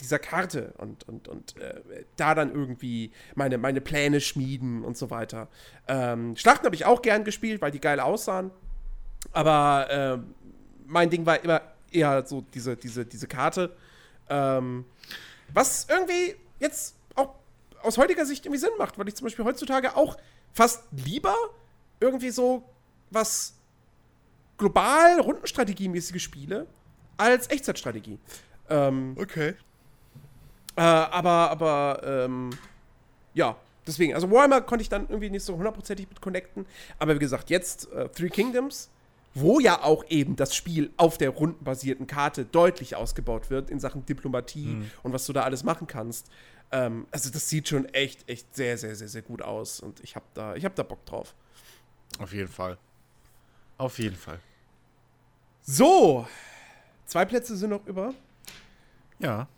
dieser 0.00 0.18
Karte 0.18 0.72
und, 0.78 1.08
und, 1.08 1.26
und 1.26 1.56
äh, 1.56 1.80
da 2.16 2.34
dann 2.34 2.52
irgendwie 2.52 3.10
meine, 3.34 3.58
meine 3.58 3.80
Pläne 3.80 4.20
schmieden 4.20 4.84
und 4.84 4.96
so 4.96 5.10
weiter. 5.10 5.48
Ähm, 5.88 6.36
Schlachten 6.36 6.66
habe 6.66 6.76
ich 6.76 6.84
auch 6.84 7.02
gern 7.02 7.24
gespielt, 7.24 7.60
weil 7.60 7.72
die 7.72 7.80
geil 7.80 7.98
aussahen. 7.98 8.52
Aber 9.32 9.88
ähm, 9.90 10.34
mein 10.86 11.10
Ding 11.10 11.26
war 11.26 11.42
immer 11.42 11.60
eher 11.90 12.24
so 12.24 12.44
diese, 12.54 12.76
diese, 12.76 13.04
diese 13.04 13.26
Karte. 13.26 13.74
Ähm, 14.28 14.84
was 15.52 15.86
irgendwie 15.88 16.36
jetzt 16.58 16.96
auch 17.14 17.34
aus 17.82 17.98
heutiger 17.98 18.26
Sicht 18.26 18.46
irgendwie 18.46 18.60
Sinn 18.60 18.70
macht, 18.78 18.98
weil 18.98 19.08
ich 19.08 19.14
zum 19.14 19.26
Beispiel 19.26 19.44
heutzutage 19.44 19.96
auch 19.96 20.16
fast 20.52 20.82
lieber 20.92 21.34
irgendwie 22.00 22.30
so 22.30 22.64
was 23.10 23.54
global 24.56 25.20
Rundenstrategiemäßige 25.20 26.22
spiele 26.22 26.66
als 27.16 27.48
Echtzeitstrategie. 27.50 28.18
Ähm, 28.68 29.16
Okay. 29.18 29.54
Äh, 30.76 30.82
aber, 30.82 31.50
aber, 31.50 32.00
ähm, 32.04 32.50
ja, 33.34 33.56
deswegen, 33.84 34.14
also 34.14 34.30
Warhammer 34.30 34.60
konnte 34.60 34.82
ich 34.82 34.88
dann 34.88 35.08
irgendwie 35.08 35.28
nicht 35.28 35.42
so 35.42 35.56
hundertprozentig 35.56 36.08
mit 36.08 36.20
connecten. 36.20 36.66
Aber 37.00 37.16
wie 37.16 37.18
gesagt, 37.18 37.50
jetzt 37.50 37.90
äh, 37.92 38.08
Three 38.10 38.28
Kingdoms, 38.28 38.88
wo 39.34 39.60
ja 39.60 39.82
auch 39.82 40.04
eben 40.08 40.36
das 40.36 40.54
Spiel 40.54 40.90
auf 40.96 41.18
der 41.18 41.30
rundenbasierten 41.30 42.06
Karte 42.06 42.44
deutlich 42.44 42.96
ausgebaut 42.96 43.50
wird 43.50 43.70
in 43.70 43.78
Sachen 43.78 44.04
Diplomatie 44.04 44.66
mhm. 44.66 44.90
und 45.02 45.12
was 45.12 45.26
du 45.26 45.32
da 45.32 45.42
alles 45.42 45.64
machen 45.64 45.86
kannst. 45.86 46.28
Ähm, 46.70 47.06
also 47.10 47.30
das 47.30 47.48
sieht 47.48 47.68
schon 47.68 47.86
echt, 47.86 48.28
echt 48.28 48.54
sehr, 48.54 48.76
sehr, 48.78 48.94
sehr, 48.94 49.08
sehr 49.08 49.22
gut 49.22 49.42
aus 49.42 49.80
und 49.80 50.00
ich 50.00 50.16
habe 50.16 50.26
da, 50.34 50.54
ich 50.54 50.64
hab 50.64 50.74
da 50.74 50.82
Bock 50.82 51.04
drauf. 51.06 51.34
Auf 52.18 52.32
jeden 52.32 52.48
Fall. 52.48 52.78
Auf 53.76 53.98
jeden 53.98 54.16
Fall. 54.16 54.40
So, 55.62 56.26
zwei 57.06 57.24
Plätze 57.24 57.56
sind 57.56 57.70
noch 57.70 57.86
über. 57.86 58.14
Ja. 59.18 59.48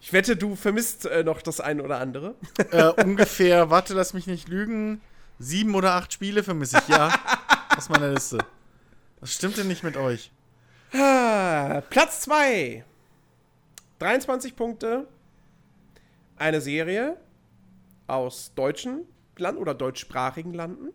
Ich 0.00 0.12
wette, 0.12 0.36
du 0.36 0.54
vermisst 0.54 1.06
äh, 1.06 1.24
noch 1.24 1.42
das 1.42 1.60
eine 1.60 1.82
oder 1.82 1.98
andere. 1.98 2.34
Äh, 2.70 2.88
ungefähr, 3.02 3.70
warte, 3.70 3.94
lass 3.94 4.14
mich 4.14 4.26
nicht 4.26 4.48
lügen, 4.48 5.00
sieben 5.38 5.74
oder 5.74 5.94
acht 5.94 6.12
Spiele 6.12 6.42
vermisse 6.42 6.78
ich, 6.78 6.88
ja. 6.88 7.12
aus 7.78 7.88
meiner 7.88 8.08
Liste. 8.08 8.38
Was 9.20 9.32
stimmt 9.32 9.56
denn 9.56 9.68
nicht 9.68 9.84
mit 9.84 9.96
euch? 9.96 10.32
Ah, 10.92 11.80
Platz 11.88 12.22
2. 12.22 12.84
23 14.00 14.56
Punkte. 14.56 15.06
Eine 16.36 16.60
Serie 16.60 17.16
aus 18.08 18.52
deutschen 18.56 19.06
Landen 19.36 19.60
oder 19.60 19.74
deutschsprachigen 19.74 20.54
Landen. 20.54 20.88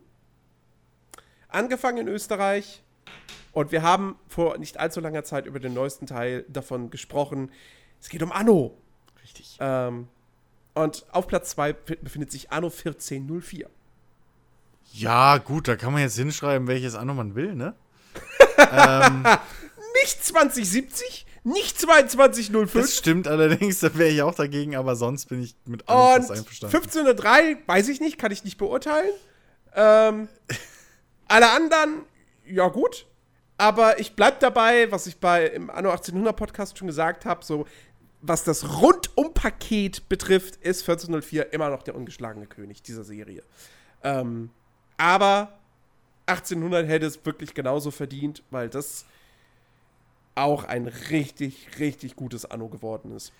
Angefangen 1.48 2.06
in 2.06 2.08
Österreich. 2.08 2.82
Und 3.52 3.72
wir 3.72 3.80
haben 3.82 4.18
vor 4.28 4.58
nicht 4.58 4.78
allzu 4.78 5.00
langer 5.00 5.24
Zeit 5.24 5.46
über 5.46 5.60
den 5.60 5.72
neuesten 5.72 6.06
Teil 6.06 6.44
davon 6.48 6.90
gesprochen. 6.90 7.50
Es 7.98 8.10
geht 8.10 8.22
um 8.22 8.30
Anno. 8.30 8.76
Richtig. 9.22 9.56
Ähm, 9.58 10.08
und 10.74 11.06
auf 11.12 11.28
Platz 11.28 11.48
2 11.50 11.72
befindet 11.72 12.30
sich 12.30 12.52
Anno 12.52 12.66
1404. 12.66 13.70
Ja, 14.92 15.38
gut, 15.38 15.68
da 15.68 15.76
kann 15.76 15.92
man 15.92 16.02
jetzt 16.02 16.16
hinschreiben, 16.16 16.68
welches 16.68 16.94
Anno 16.94 17.14
man 17.14 17.34
will, 17.34 17.54
ne? 17.54 17.74
ähm, 18.72 19.24
nicht 20.02 20.24
2070, 20.24 21.26
nicht 21.42 21.80
2205. 21.80 22.72
Das 22.72 22.96
stimmt 22.96 23.28
allerdings, 23.28 23.80
da 23.80 23.94
wäre 23.96 24.10
ich 24.10 24.22
auch 24.22 24.34
dagegen, 24.34 24.76
aber 24.76 24.96
sonst 24.96 25.26
bin 25.26 25.42
ich 25.42 25.56
mit 25.64 25.88
allem 25.88 26.22
Und 26.22 26.30
einverstanden. 26.30 26.76
1503, 26.76 27.58
weiß 27.66 27.88
ich 27.88 28.00
nicht, 28.00 28.18
kann 28.18 28.30
ich 28.30 28.44
nicht 28.44 28.56
beurteilen. 28.58 29.10
Ähm, 29.74 30.28
alle 31.28 31.50
anderen, 31.50 32.02
ja 32.46 32.68
gut. 32.68 33.06
Aber 33.56 34.00
ich 34.00 34.14
bleib 34.14 34.40
dabei, 34.40 34.90
was 34.90 35.06
ich 35.06 35.18
bei 35.18 35.46
im 35.46 35.70
Anno 35.70 35.90
1800 35.90 36.36
Podcast 36.36 36.78
schon 36.78 36.88
gesagt 36.88 37.24
habe, 37.24 37.44
so 37.44 37.66
was 38.26 38.42
das 38.42 38.80
Rundum-Paket 38.80 40.08
betrifft, 40.08 40.56
ist 40.56 40.80
1404 40.80 41.52
immer 41.52 41.68
noch 41.68 41.82
der 41.82 41.94
ungeschlagene 41.94 42.46
König 42.46 42.82
dieser 42.82 43.04
Serie. 43.04 43.42
Ähm, 44.02 44.50
aber 44.96 45.52
1800 46.26 46.88
hätte 46.88 47.06
es 47.06 47.24
wirklich 47.24 47.54
genauso 47.54 47.90
verdient, 47.90 48.42
weil 48.50 48.68
das 48.68 49.04
auch 50.34 50.64
ein 50.64 50.86
richtig, 50.86 51.68
richtig 51.78 52.16
gutes 52.16 52.44
Anno 52.44 52.68
geworden 52.68 53.14
ist. 53.14 53.32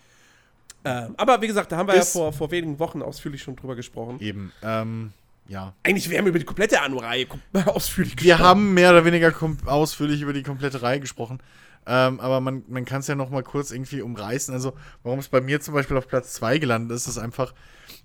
Ähm, 0.85 1.15
aber 1.17 1.41
wie 1.41 1.47
gesagt, 1.47 1.73
da 1.73 1.77
haben 1.77 1.89
wir 1.89 1.95
ist 1.95 2.15
ja 2.15 2.21
vor, 2.21 2.33
vor 2.33 2.51
wenigen 2.51 2.79
Wochen 2.79 3.03
ausführlich 3.03 3.43
schon 3.43 3.57
drüber 3.57 3.75
gesprochen. 3.75 4.21
Eben, 4.21 4.53
ähm, 4.63 5.13
ja. 5.49 5.75
Eigentlich, 5.83 6.09
wir 6.11 6.19
haben 6.19 6.27
über 6.27 6.39
die 6.39 6.45
komplette 6.45 6.81
Anno-Reihe 6.81 7.27
ausführlich 7.67 8.17
gesprochen. 8.17 8.27
Wir 8.27 8.39
haben 8.39 8.75
mehr 8.75 8.91
oder 8.91 9.05
weniger 9.05 9.33
ausführlich 9.67 10.21
über 10.21 10.33
die 10.33 10.43
komplette 10.43 10.83
Reihe 10.83 11.01
gesprochen. 11.01 11.41
Ähm, 11.87 12.21
aber 12.21 12.41
man, 12.41 12.65
man 12.69 12.85
kann 12.85 13.01
es 13.01 13.07
ja 13.07 13.15
noch 13.15 13.31
mal 13.31 13.43
kurz 13.43 13.71
irgendwie 13.71 14.01
umreißen. 14.01 14.55
Also, 14.55 14.75
warum 15.03 15.19
es 15.19 15.29
bei 15.29 15.41
mir 15.41 15.61
zum 15.61 15.75
Beispiel 15.75 15.97
auf 15.97 16.09
Platz 16.09 16.33
2 16.35 16.59
gelandet 16.59 16.97
ist, 16.97 17.07
ist 17.07 17.19
einfach, 17.19 17.55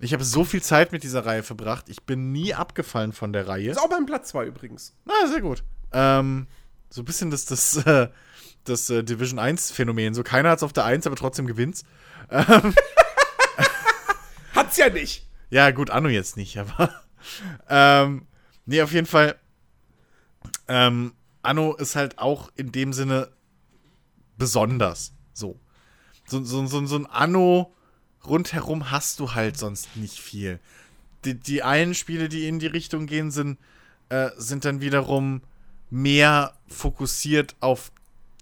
ich 0.00 0.12
habe 0.12 0.24
so 0.24 0.44
viel 0.44 0.62
Zeit 0.62 0.92
mit 0.92 1.02
dieser 1.02 1.24
Reihe 1.24 1.42
verbracht. 1.42 1.88
Ich 1.88 2.02
bin 2.02 2.32
nie 2.32 2.54
abgefallen 2.54 3.12
von 3.12 3.32
der 3.32 3.48
Reihe. 3.48 3.70
Ist 3.70 3.80
auch 3.80 3.88
beim 3.88 4.06
Platz 4.06 4.28
2 4.28 4.46
übrigens. 4.46 4.94
Na, 5.04 5.26
sehr 5.26 5.40
gut. 5.40 5.64
Ähm, 5.92 6.46
so 6.90 7.02
ein 7.02 7.04
bisschen 7.04 7.30
das, 7.30 7.46
das, 7.46 7.76
äh, 7.86 8.08
das 8.64 8.90
äh, 8.90 9.02
Division 9.02 9.40
1-Phänomen. 9.40 10.14
So, 10.14 10.22
keiner 10.22 10.50
hat 10.50 10.58
es 10.58 10.62
auf 10.62 10.72
der 10.72 10.84
1, 10.84 11.06
aber 11.06 11.16
trotzdem 11.16 11.46
gewinnt's. 11.46 11.84
Ähm, 12.30 12.74
Hat's 14.54 14.76
ja 14.76 14.90
nicht. 14.90 15.26
Ja, 15.50 15.70
gut, 15.70 15.90
Anno 15.90 16.08
jetzt 16.08 16.36
nicht, 16.36 16.58
aber. 16.58 16.90
ähm, 17.68 18.26
nee, 18.66 18.82
auf 18.82 18.92
jeden 18.92 19.06
Fall. 19.06 19.36
Ähm, 20.68 21.14
Anno 21.42 21.74
ist 21.74 21.96
halt 21.96 22.18
auch 22.18 22.50
in 22.56 22.72
dem 22.72 22.92
Sinne 22.92 23.30
besonders. 24.40 25.12
So. 25.32 25.60
So, 26.26 26.42
so, 26.42 26.66
so, 26.66 26.84
so 26.86 26.96
ein 26.96 27.06
Anno 27.06 27.72
rundherum 28.26 28.90
hast 28.90 29.20
du 29.20 29.34
halt 29.34 29.56
sonst 29.56 29.96
nicht 29.96 30.18
viel. 30.18 30.58
Die, 31.24 31.34
die 31.34 31.62
einen 31.62 31.94
Spiele, 31.94 32.28
die 32.28 32.48
in 32.48 32.58
die 32.58 32.66
Richtung 32.66 33.06
gehen, 33.06 33.30
sind, 33.30 33.58
äh, 34.08 34.30
sind 34.36 34.64
dann 34.64 34.80
wiederum 34.80 35.42
mehr 35.90 36.54
fokussiert 36.66 37.54
auf 37.60 37.92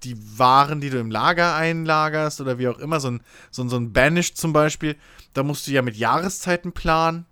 die 0.05 0.17
Waren, 0.39 0.81
die 0.81 0.91
du 0.91 0.99
im 0.99 1.11
Lager 1.11 1.57
einlagerst 1.57 2.41
oder 2.41 2.59
wie 2.59 2.69
auch 2.69 2.79
immer. 2.79 3.01
So 3.01 3.11
ein, 3.11 3.21
so, 3.51 3.69
so 3.69 3.77
ein 3.77 3.93
Banished 3.93 4.37
zum 4.37 4.53
Beispiel, 4.53 4.97
da 5.35 5.43
musst 5.43 5.67
du 5.67 5.73
ja 5.73 5.83
mit 5.83 5.97
Jahreszeiten 5.97 6.73
planen 6.73 7.27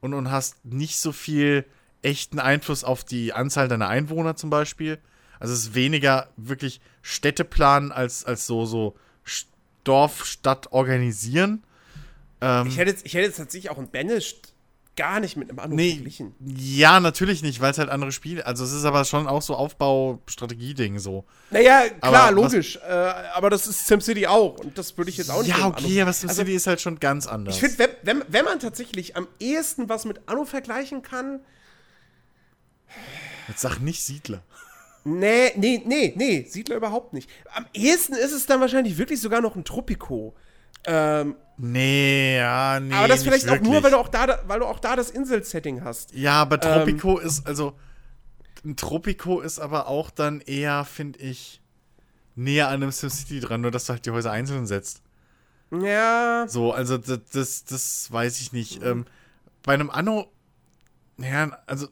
und, 0.00 0.12
und 0.12 0.30
hast 0.30 0.64
nicht 0.64 0.98
so 0.98 1.12
viel 1.12 1.64
echten 2.02 2.38
Einfluss 2.38 2.84
auf 2.84 3.04
die 3.04 3.32
Anzahl 3.32 3.68
deiner 3.68 3.88
Einwohner 3.88 4.36
zum 4.36 4.50
Beispiel. 4.50 4.98
Also 5.40 5.52
es 5.52 5.60
ist 5.60 5.74
weniger 5.74 6.28
wirklich 6.36 6.80
Städteplan 7.02 7.92
als, 7.92 8.24
als 8.24 8.46
so, 8.46 8.66
so 8.66 8.96
Dorf, 9.84 10.24
Stadt 10.24 10.72
organisieren. 10.72 11.64
Ähm, 12.40 12.66
ich, 12.66 12.78
hätte 12.78 12.90
jetzt, 12.90 13.06
ich 13.06 13.14
hätte 13.14 13.26
jetzt 13.26 13.36
tatsächlich 13.36 13.70
auch 13.70 13.78
ein 13.78 13.90
Banished 13.90 14.54
gar 14.96 15.20
nicht 15.20 15.36
mit 15.36 15.50
einem 15.50 15.58
anderen 15.58 15.76
nee, 15.76 15.94
verglichen. 15.94 16.34
Ja, 16.40 17.00
natürlich 17.00 17.42
nicht, 17.42 17.60
weil 17.60 17.72
es 17.72 17.78
halt 17.78 17.88
andere 17.88 18.12
Spiele. 18.12 18.46
Also 18.46 18.64
es 18.64 18.72
ist 18.72 18.84
aber 18.84 19.04
schon 19.04 19.26
auch 19.26 19.42
so 19.42 19.56
Aufbau-Strategie-Ding 19.56 20.98
so. 20.98 21.24
Naja, 21.50 21.88
klar, 22.00 22.28
aber 22.28 22.30
logisch. 22.30 22.76
äh, 22.76 22.88
aber 22.88 23.50
das 23.50 23.66
ist 23.66 23.86
SimCity 23.86 24.26
auch. 24.26 24.58
Und 24.58 24.78
das 24.78 24.96
würde 24.96 25.10
ich 25.10 25.16
jetzt 25.16 25.30
auch 25.30 25.42
nicht 25.42 25.56
Ja, 25.56 25.66
okay, 25.66 26.00
aber 26.00 26.12
SimCity 26.12 26.40
also, 26.40 26.52
ist 26.52 26.66
halt 26.66 26.80
schon 26.80 27.00
ganz 27.00 27.26
anders. 27.26 27.56
Ich 27.56 27.60
finde, 27.60 27.78
wenn, 27.78 28.20
wenn, 28.20 28.24
wenn 28.28 28.44
man 28.44 28.60
tatsächlich 28.60 29.16
am 29.16 29.26
ehesten 29.40 29.88
was 29.88 30.04
mit 30.04 30.20
Anno 30.26 30.44
vergleichen 30.44 31.02
kann. 31.02 31.40
Jetzt 33.48 33.60
sag 33.60 33.78
nicht 33.80 34.04
Siedler. 34.04 34.42
Nee, 35.04 35.52
nee, 35.56 35.82
nee, 35.84 36.14
nee, 36.16 36.46
Siedler 36.48 36.76
überhaupt 36.76 37.12
nicht. 37.12 37.28
Am 37.54 37.66
ehesten 37.74 38.14
ist 38.14 38.32
es 38.32 38.46
dann 38.46 38.60
wahrscheinlich 38.60 38.96
wirklich 38.96 39.20
sogar 39.20 39.42
noch 39.42 39.54
ein 39.54 39.64
Tropico. 39.64 40.34
Ähm, 40.86 41.36
nee, 41.58 42.36
ja, 42.36 42.80
nee. 42.80 42.94
Aber 42.94 43.08
das 43.08 43.22
vielleicht 43.22 43.46
wirklich. 43.46 43.68
auch 43.68 43.72
nur, 43.72 43.82
weil 43.82 43.90
du 43.90 43.98
auch 43.98 44.08
da, 44.08 44.40
weil 44.46 44.60
du 44.60 44.66
auch 44.66 44.78
da 44.78 44.96
das 44.96 45.10
Insel-Setting 45.10 45.84
hast. 45.84 46.14
Ja, 46.14 46.40
aber 46.42 46.58
Tropico 46.58 47.20
ähm, 47.20 47.26
ist, 47.26 47.46
also, 47.46 47.74
ein 48.64 48.76
Tropico 48.76 49.40
ist 49.40 49.58
aber 49.58 49.88
auch 49.88 50.10
dann 50.10 50.40
eher, 50.40 50.84
finde 50.84 51.18
ich, 51.20 51.60
näher 52.34 52.68
an 52.68 52.82
einem 52.82 52.90
SimCity 52.90 53.40
dran, 53.40 53.60
nur 53.60 53.70
dass 53.70 53.86
du 53.86 53.92
halt 53.92 54.06
die 54.06 54.10
Häuser 54.10 54.32
einzeln 54.32 54.66
setzt. 54.66 55.02
Ja. 55.70 56.46
So, 56.48 56.72
also, 56.72 56.96
das, 56.96 57.20
das, 57.30 57.64
das 57.64 58.10
weiß 58.10 58.40
ich 58.40 58.52
nicht. 58.52 58.82
Ähm, 58.82 59.04
bei 59.62 59.74
einem 59.74 59.90
Anno, 59.90 60.30
ja, 61.18 61.58
also, 61.66 61.88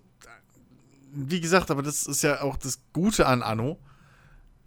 wie 1.12 1.40
gesagt, 1.40 1.70
aber 1.70 1.82
das 1.82 2.06
ist 2.06 2.22
ja 2.22 2.40
auch 2.42 2.56
das 2.56 2.80
Gute 2.92 3.26
an 3.26 3.42
Anno, 3.42 3.78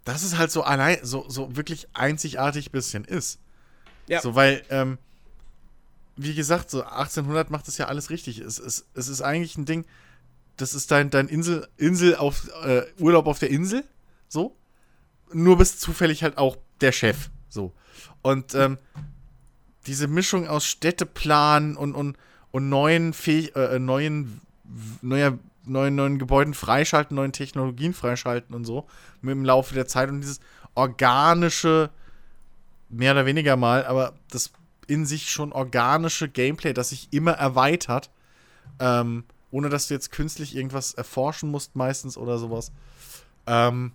dass 0.04 0.22
es 0.22 0.38
halt 0.38 0.50
so 0.50 0.62
allein, 0.62 0.98
so, 1.02 1.28
so 1.28 1.56
wirklich 1.56 1.88
einzigartig 1.92 2.70
bisschen 2.70 3.04
ist. 3.04 3.40
Ja. 4.06 4.20
So, 4.20 4.34
weil, 4.34 4.62
ähm, 4.70 4.98
wie 6.16 6.34
gesagt, 6.34 6.70
so 6.70 6.82
1800 6.82 7.50
macht 7.50 7.66
das 7.66 7.78
ja 7.78 7.86
alles 7.86 8.10
richtig. 8.10 8.38
Es, 8.38 8.58
es, 8.58 8.86
es 8.94 9.08
ist 9.08 9.22
eigentlich 9.22 9.58
ein 9.58 9.64
Ding, 9.64 9.84
das 10.56 10.74
ist 10.74 10.90
dein, 10.90 11.10
dein 11.10 11.28
Insel, 11.28 11.68
Insel 11.76 12.16
auf, 12.16 12.48
äh, 12.64 12.82
Urlaub 12.98 13.26
auf 13.26 13.38
der 13.38 13.50
Insel, 13.50 13.84
so. 14.28 14.56
Nur 15.32 15.58
bist 15.58 15.80
zufällig 15.80 16.22
halt 16.22 16.38
auch 16.38 16.56
der 16.80 16.92
Chef, 16.92 17.30
so. 17.48 17.72
Und, 18.22 18.54
ähm, 18.54 18.78
diese 19.86 20.08
Mischung 20.08 20.48
aus 20.48 20.66
Städteplan 20.66 21.76
und, 21.76 21.94
und, 21.94 22.16
und 22.50 22.68
neuen, 22.68 23.12
Fäh 23.12 23.46
äh, 23.54 23.78
neuen, 23.78 24.40
neuer 25.02 25.38
neuen, 25.66 25.94
neuen 25.94 26.18
Gebäuden 26.18 26.54
freischalten, 26.54 27.14
neuen 27.14 27.32
Technologien 27.32 27.94
freischalten 27.94 28.54
und 28.54 28.64
so 28.64 28.86
dem 29.22 29.44
Laufe 29.44 29.74
der 29.74 29.86
Zeit 29.86 30.08
und 30.08 30.20
dieses 30.20 30.40
organische, 30.74 31.90
mehr 32.88 33.12
oder 33.12 33.26
weniger 33.26 33.56
mal, 33.56 33.84
aber 33.86 34.14
das 34.30 34.52
in 34.86 35.06
sich 35.06 35.30
schon 35.30 35.52
organische 35.52 36.28
Gameplay, 36.28 36.72
das 36.72 36.90
sich 36.90 37.08
immer 37.10 37.32
erweitert, 37.32 38.10
ähm, 38.78 39.24
ohne 39.50 39.68
dass 39.68 39.88
du 39.88 39.94
jetzt 39.94 40.12
künstlich 40.12 40.54
irgendwas 40.54 40.94
erforschen 40.94 41.50
musst 41.50 41.74
meistens 41.76 42.16
oder 42.16 42.38
sowas. 42.38 42.72
Ähm, 43.46 43.92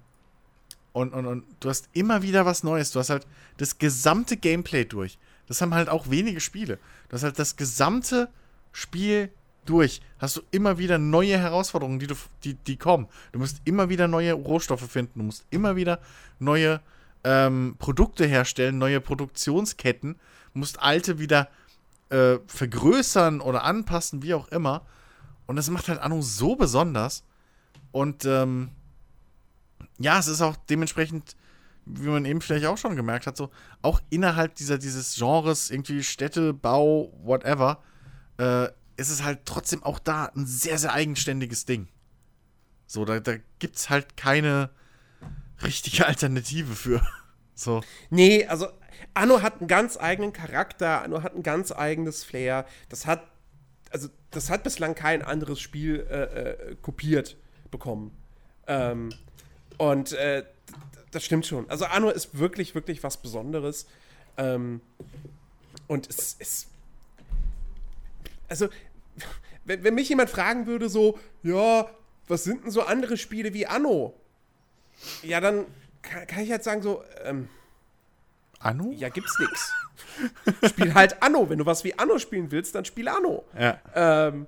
und, 0.93 1.13
und, 1.13 1.25
und 1.25 1.45
du 1.59 1.69
hast 1.69 1.87
immer 1.93 2.21
wieder 2.21 2.45
was 2.45 2.63
Neues. 2.63 2.91
Du 2.91 2.99
hast 2.99 3.09
halt 3.09 3.25
das 3.57 3.77
gesamte 3.77 4.35
Gameplay 4.35 4.83
durch. 4.83 5.17
Das 5.47 5.61
haben 5.61 5.73
halt 5.73 5.87
auch 5.87 6.09
wenige 6.09 6.41
Spiele. 6.41 6.79
Du 7.09 7.15
hast 7.15 7.23
halt 7.23 7.39
das 7.39 7.55
gesamte 7.55 8.29
Spiel 8.73 9.31
durch 9.65 10.01
hast 10.19 10.37
du 10.37 10.41
immer 10.51 10.77
wieder 10.77 10.97
neue 10.97 11.37
Herausforderungen, 11.37 11.99
die, 11.99 12.07
du, 12.07 12.15
die, 12.43 12.55
die 12.55 12.77
kommen. 12.77 13.07
Du 13.31 13.39
musst 13.39 13.61
immer 13.65 13.89
wieder 13.89 14.07
neue 14.07 14.33
Rohstoffe 14.33 14.89
finden, 14.89 15.19
du 15.19 15.25
musst 15.25 15.45
immer 15.49 15.75
wieder 15.75 15.99
neue 16.39 16.81
ähm, 17.23 17.75
Produkte 17.79 18.25
herstellen, 18.25 18.77
neue 18.77 19.01
Produktionsketten, 19.01 20.15
musst 20.53 20.81
alte 20.81 21.19
wieder 21.19 21.49
äh, 22.09 22.39
vergrößern 22.47 23.41
oder 23.41 23.63
anpassen, 23.63 24.23
wie 24.23 24.33
auch 24.33 24.47
immer. 24.49 24.85
Und 25.47 25.55
das 25.55 25.69
macht 25.69 25.87
halt 25.87 25.99
Anno 25.99 26.21
so 26.21 26.55
besonders. 26.55 27.23
Und 27.91 28.25
ähm, 28.25 28.69
ja, 29.99 30.19
es 30.19 30.27
ist 30.27 30.41
auch 30.41 30.55
dementsprechend, 30.69 31.35
wie 31.85 32.09
man 32.09 32.25
eben 32.25 32.41
vielleicht 32.41 32.65
auch 32.65 32.77
schon 32.77 32.95
gemerkt 32.95 33.27
hat, 33.27 33.37
so 33.37 33.49
auch 33.81 34.01
innerhalb 34.09 34.55
dieser, 34.55 34.77
dieses 34.77 35.15
Genres, 35.15 35.71
irgendwie 35.71 36.03
Städtebau, 36.03 37.11
whatever, 37.23 37.81
äh, 38.37 38.69
ist 39.01 39.09
es 39.09 39.23
halt 39.23 39.39
trotzdem 39.45 39.83
auch 39.83 39.99
da 39.99 40.25
ein 40.35 40.45
sehr, 40.45 40.77
sehr 40.77 40.93
eigenständiges 40.93 41.65
Ding. 41.65 41.87
So, 42.87 43.05
da, 43.05 43.19
da 43.19 43.35
gibt 43.59 43.77
es 43.77 43.89
halt 43.89 44.17
keine 44.17 44.69
richtige 45.63 46.05
Alternative 46.07 46.75
für. 46.75 47.05
So. 47.53 47.83
Nee, 48.09 48.47
also 48.47 48.69
Anno 49.13 49.43
hat 49.43 49.59
einen 49.59 49.67
ganz 49.67 49.95
eigenen 49.95 50.33
Charakter, 50.33 51.03
Anno 51.03 51.21
hat 51.21 51.35
ein 51.35 51.43
ganz 51.43 51.71
eigenes 51.71 52.23
Flair. 52.23 52.65
Das 52.89 53.05
hat, 53.05 53.21
also 53.91 54.07
das 54.31 54.49
hat 54.49 54.63
bislang 54.63 54.95
kein 54.95 55.21
anderes 55.21 55.59
Spiel 55.59 56.07
äh, 56.09 56.23
äh, 56.23 56.75
kopiert 56.81 57.37
bekommen. 57.69 58.17
Ähm, 58.65 59.13
und 59.77 60.13
äh, 60.13 60.43
das 61.11 61.23
stimmt 61.23 61.45
schon. 61.45 61.69
Also 61.69 61.85
Anno 61.85 62.09
ist 62.09 62.39
wirklich, 62.39 62.73
wirklich 62.73 63.03
was 63.03 63.17
Besonderes. 63.17 63.85
Ähm, 64.37 64.81
und 65.87 66.09
es 66.09 66.33
ist. 66.39 66.67
Also, 68.47 68.69
wenn, 69.65 69.83
wenn 69.83 69.95
mich 69.95 70.09
jemand 70.09 70.29
fragen 70.29 70.65
würde, 70.67 70.89
so, 70.89 71.17
ja, 71.43 71.89
was 72.27 72.43
sind 72.43 72.63
denn 72.63 72.71
so 72.71 72.81
andere 72.81 73.17
Spiele 73.17 73.53
wie 73.53 73.67
Anno? 73.67 74.13
Ja, 75.23 75.39
dann 75.39 75.65
kann, 76.01 76.27
kann 76.27 76.43
ich 76.43 76.51
halt 76.51 76.63
sagen, 76.63 76.81
so, 76.81 77.03
ähm, 77.23 77.49
Anno? 78.59 78.91
ja, 78.95 79.09
gibt's 79.09 79.37
nix. 79.39 79.73
spiel 80.69 80.93
halt 80.93 81.21
Anno. 81.21 81.49
Wenn 81.49 81.59
du 81.59 81.65
was 81.65 81.83
wie 81.83 81.97
Anno 81.97 82.19
spielen 82.19 82.51
willst, 82.51 82.75
dann 82.75 82.85
spiel 82.85 83.07
Anno. 83.07 83.43
Ja. 83.57 83.79
Ähm, 83.95 84.47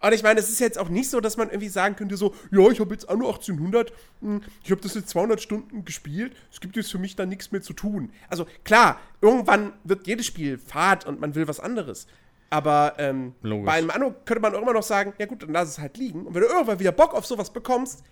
und 0.00 0.12
ich 0.12 0.24
meine, 0.24 0.40
es 0.40 0.48
ist 0.48 0.58
jetzt 0.58 0.78
auch 0.78 0.88
nicht 0.88 1.08
so, 1.08 1.20
dass 1.20 1.36
man 1.36 1.48
irgendwie 1.48 1.68
sagen 1.68 1.94
könnte, 1.94 2.16
so, 2.16 2.34
ja, 2.50 2.68
ich 2.70 2.80
habe 2.80 2.92
jetzt 2.92 3.08
Anno 3.08 3.26
1800, 3.26 3.92
hm, 4.20 4.42
ich 4.64 4.70
habe 4.72 4.80
das 4.80 4.94
jetzt 4.94 5.10
200 5.10 5.40
Stunden 5.40 5.84
gespielt, 5.84 6.34
es 6.50 6.60
gibt 6.60 6.74
jetzt 6.74 6.90
für 6.90 6.98
mich 6.98 7.14
dann 7.14 7.28
nichts 7.28 7.52
mehr 7.52 7.62
zu 7.62 7.72
tun. 7.72 8.12
Also 8.28 8.46
klar, 8.64 9.00
irgendwann 9.20 9.72
wird 9.84 10.08
jedes 10.08 10.26
Spiel 10.26 10.58
fad 10.58 11.06
und 11.06 11.20
man 11.20 11.36
will 11.36 11.46
was 11.46 11.60
anderes. 11.60 12.08
Aber 12.52 12.96
ähm, 12.98 13.34
bei 13.40 13.72
einem 13.72 13.88
Anno 13.90 14.14
könnte 14.26 14.42
man 14.42 14.54
auch 14.54 14.60
immer 14.60 14.74
noch 14.74 14.82
sagen, 14.82 15.14
ja 15.18 15.24
gut, 15.24 15.42
dann 15.42 15.52
lass 15.52 15.70
es 15.70 15.78
halt 15.78 15.96
liegen. 15.96 16.26
Und 16.26 16.34
wenn 16.34 16.42
du 16.42 16.48
irgendwann 16.48 16.78
wieder 16.78 16.92
Bock 16.92 17.14
auf 17.14 17.24
sowas 17.24 17.50
bekommst, 17.50 18.04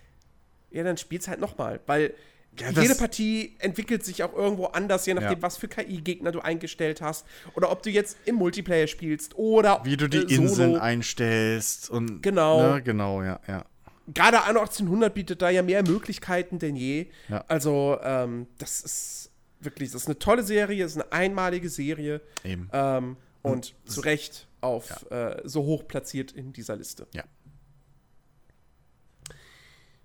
ja, 0.71 0.83
dann 0.83 0.97
spiel's 0.97 1.27
halt 1.27 1.39
nochmal. 1.39 1.79
Weil 1.85 2.15
Ja, 2.59 2.69
jede 2.71 2.95
Partie 2.95 3.55
entwickelt 3.59 4.03
sich 4.03 4.23
auch 4.23 4.33
irgendwo 4.33 4.65
anders, 4.65 5.05
je 5.05 5.13
nachdem, 5.13 5.37
Ja. 5.37 5.41
was 5.43 5.57
für 5.57 5.67
KI-Gegner 5.67 6.31
du 6.31 6.39
eingestellt 6.39 7.01
hast. 7.01 7.25
Oder 7.53 7.71
ob 7.71 7.83
du 7.83 7.91
jetzt 7.91 8.17
im 8.25 8.35
Multiplayer 8.35 8.87
spielst 8.87 9.37
oder 9.37 9.79
Wie 9.83 9.95
du 9.95 10.09
die 10.09 10.17
äh. 10.17 10.35
Inseln 10.35 10.75
einstellst 10.75 11.89
und. 11.91 12.23
Genau. 12.23 12.73
Ne, 12.73 12.81
genau, 12.81 13.21
ja, 13.21 13.39
ja. 13.47 13.63
Gerade 14.11 14.41
Anno 14.41 14.61
1800 14.61 15.13
bietet 15.13 15.41
da 15.43 15.51
ja 15.51 15.61
mehr 15.61 15.83
Möglichkeiten 15.87 16.57
denn 16.57 16.75
je. 16.75 17.05
Ja. 17.29 17.45
Also, 17.47 17.99
ähm, 18.03 18.47
das 18.57 18.81
ist 18.81 19.29
wirklich, 19.59 19.91
das 19.91 20.01
ist 20.01 20.07
eine 20.07 20.17
tolle 20.17 20.41
Serie, 20.41 20.81
das 20.83 20.93
ist 20.95 21.01
eine 21.03 21.11
einmalige 21.11 21.69
Serie. 21.69 22.21
Eben. 22.43 22.67
Ähm, 22.73 23.17
und 23.41 23.75
zu 23.85 24.01
Recht 24.01 24.47
auf 24.61 25.09
äh, 25.11 25.41
so 25.43 25.63
hoch 25.63 25.87
platziert 25.87 26.31
in 26.31 26.53
dieser 26.53 26.75
Liste. 26.75 27.07
Ja. 27.13 27.23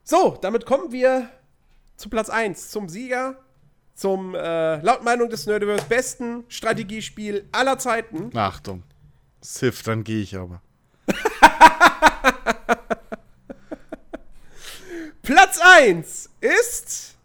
So, 0.02 0.38
damit 0.40 0.66
kommen 0.66 0.92
wir 0.92 1.30
zu 1.96 2.08
Platz 2.08 2.30
1, 2.30 2.70
zum 2.70 2.88
Sieger, 2.88 3.36
zum 3.94 4.34
äh, 4.34 4.80
laut 4.80 5.02
Meinung 5.02 5.28
des 5.30 5.46
Nerdiverse 5.46 5.86
besten 5.88 6.44
Strategiespiel 6.48 7.48
aller 7.52 7.78
Zeiten. 7.78 8.30
Achtung. 8.36 8.82
Sif, 9.40 9.82
dann 9.82 10.04
gehe 10.04 10.22
ich 10.22 10.36
aber. 10.36 10.62
Platz 15.22 15.58
1 15.60 16.30
ist 16.40 17.16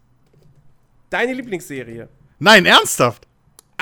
deine 1.10 1.34
Lieblingsserie. 1.34 2.08
Nein, 2.38 2.66
ernsthaft? 2.66 3.28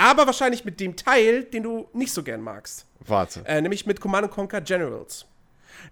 Aber 0.01 0.25
wahrscheinlich 0.25 0.65
mit 0.65 0.81
dem 0.81 0.97
Teil, 0.97 1.45
den 1.45 1.63
du 1.63 1.89
nicht 1.93 2.13
so 2.13 2.23
gern 2.23 2.41
magst. 2.41 2.87
Warte. 3.01 3.45
Äh, 3.45 3.61
nämlich 3.61 3.85
mit 3.85 4.01
Command 4.01 4.31
Conquer 4.31 4.63
Generals. 4.63 5.27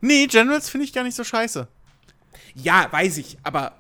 Nee, 0.01 0.27
Generals 0.27 0.71
finde 0.71 0.87
ich 0.87 0.95
gar 0.95 1.03
nicht 1.03 1.15
so 1.15 1.25
scheiße. 1.25 1.69
Ja, 2.55 2.89
weiß 2.91 3.19
ich, 3.19 3.37
aber 3.43 3.77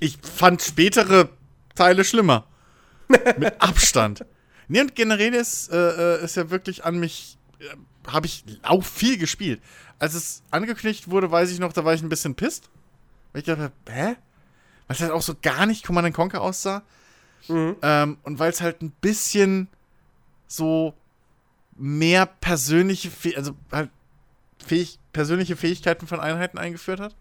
Ich 0.00 0.16
fand 0.22 0.62
spätere 0.62 1.28
Teile 1.74 2.04
schlimmer. 2.04 2.46
Mit 3.36 3.60
Abstand. 3.60 4.24
Nee, 4.68 4.80
und 4.80 4.94
generell 4.94 5.34
ist, 5.34 5.70
äh, 5.70 5.76
äh, 6.20 6.24
ist 6.24 6.36
ja 6.36 6.48
wirklich 6.50 6.84
an 6.84 6.98
mich, 6.98 7.36
äh, 7.60 8.10
habe 8.10 8.26
ich 8.26 8.44
auch 8.62 8.82
viel 8.82 9.18
gespielt. 9.18 9.60
Als 9.98 10.14
es 10.14 10.42
angekündigt 10.50 11.10
wurde, 11.10 11.30
weiß 11.30 11.50
ich 11.50 11.58
noch, 11.58 11.72
da 11.74 11.84
war 11.84 11.92
ich 11.92 12.02
ein 12.02 12.08
bisschen 12.08 12.34
pisst. 12.34 12.70
Weil 13.32 13.40
ich 13.40 13.46
dachte, 13.46 13.72
hä? 13.88 14.04
Weil 14.06 14.16
es 14.88 15.00
halt 15.00 15.12
auch 15.12 15.22
so 15.22 15.34
gar 15.40 15.66
nicht 15.66 15.84
Command 15.84 16.14
Conquer 16.14 16.40
aussah. 16.40 16.82
Ähm, 17.82 18.18
und 18.22 18.38
weil 18.38 18.50
es 18.50 18.60
halt 18.60 18.82
ein 18.82 18.92
bisschen 19.00 19.68
so 20.46 20.94
mehr 21.76 22.26
persönliche, 22.26 23.10
also 23.36 23.56
halt 23.70 23.90
fähig 24.64 24.98
persönliche 25.12 25.56
Fähigkeiten 25.56 26.06
von 26.06 26.20
Einheiten 26.20 26.58
eingeführt 26.58 27.00
hat. 27.00 27.14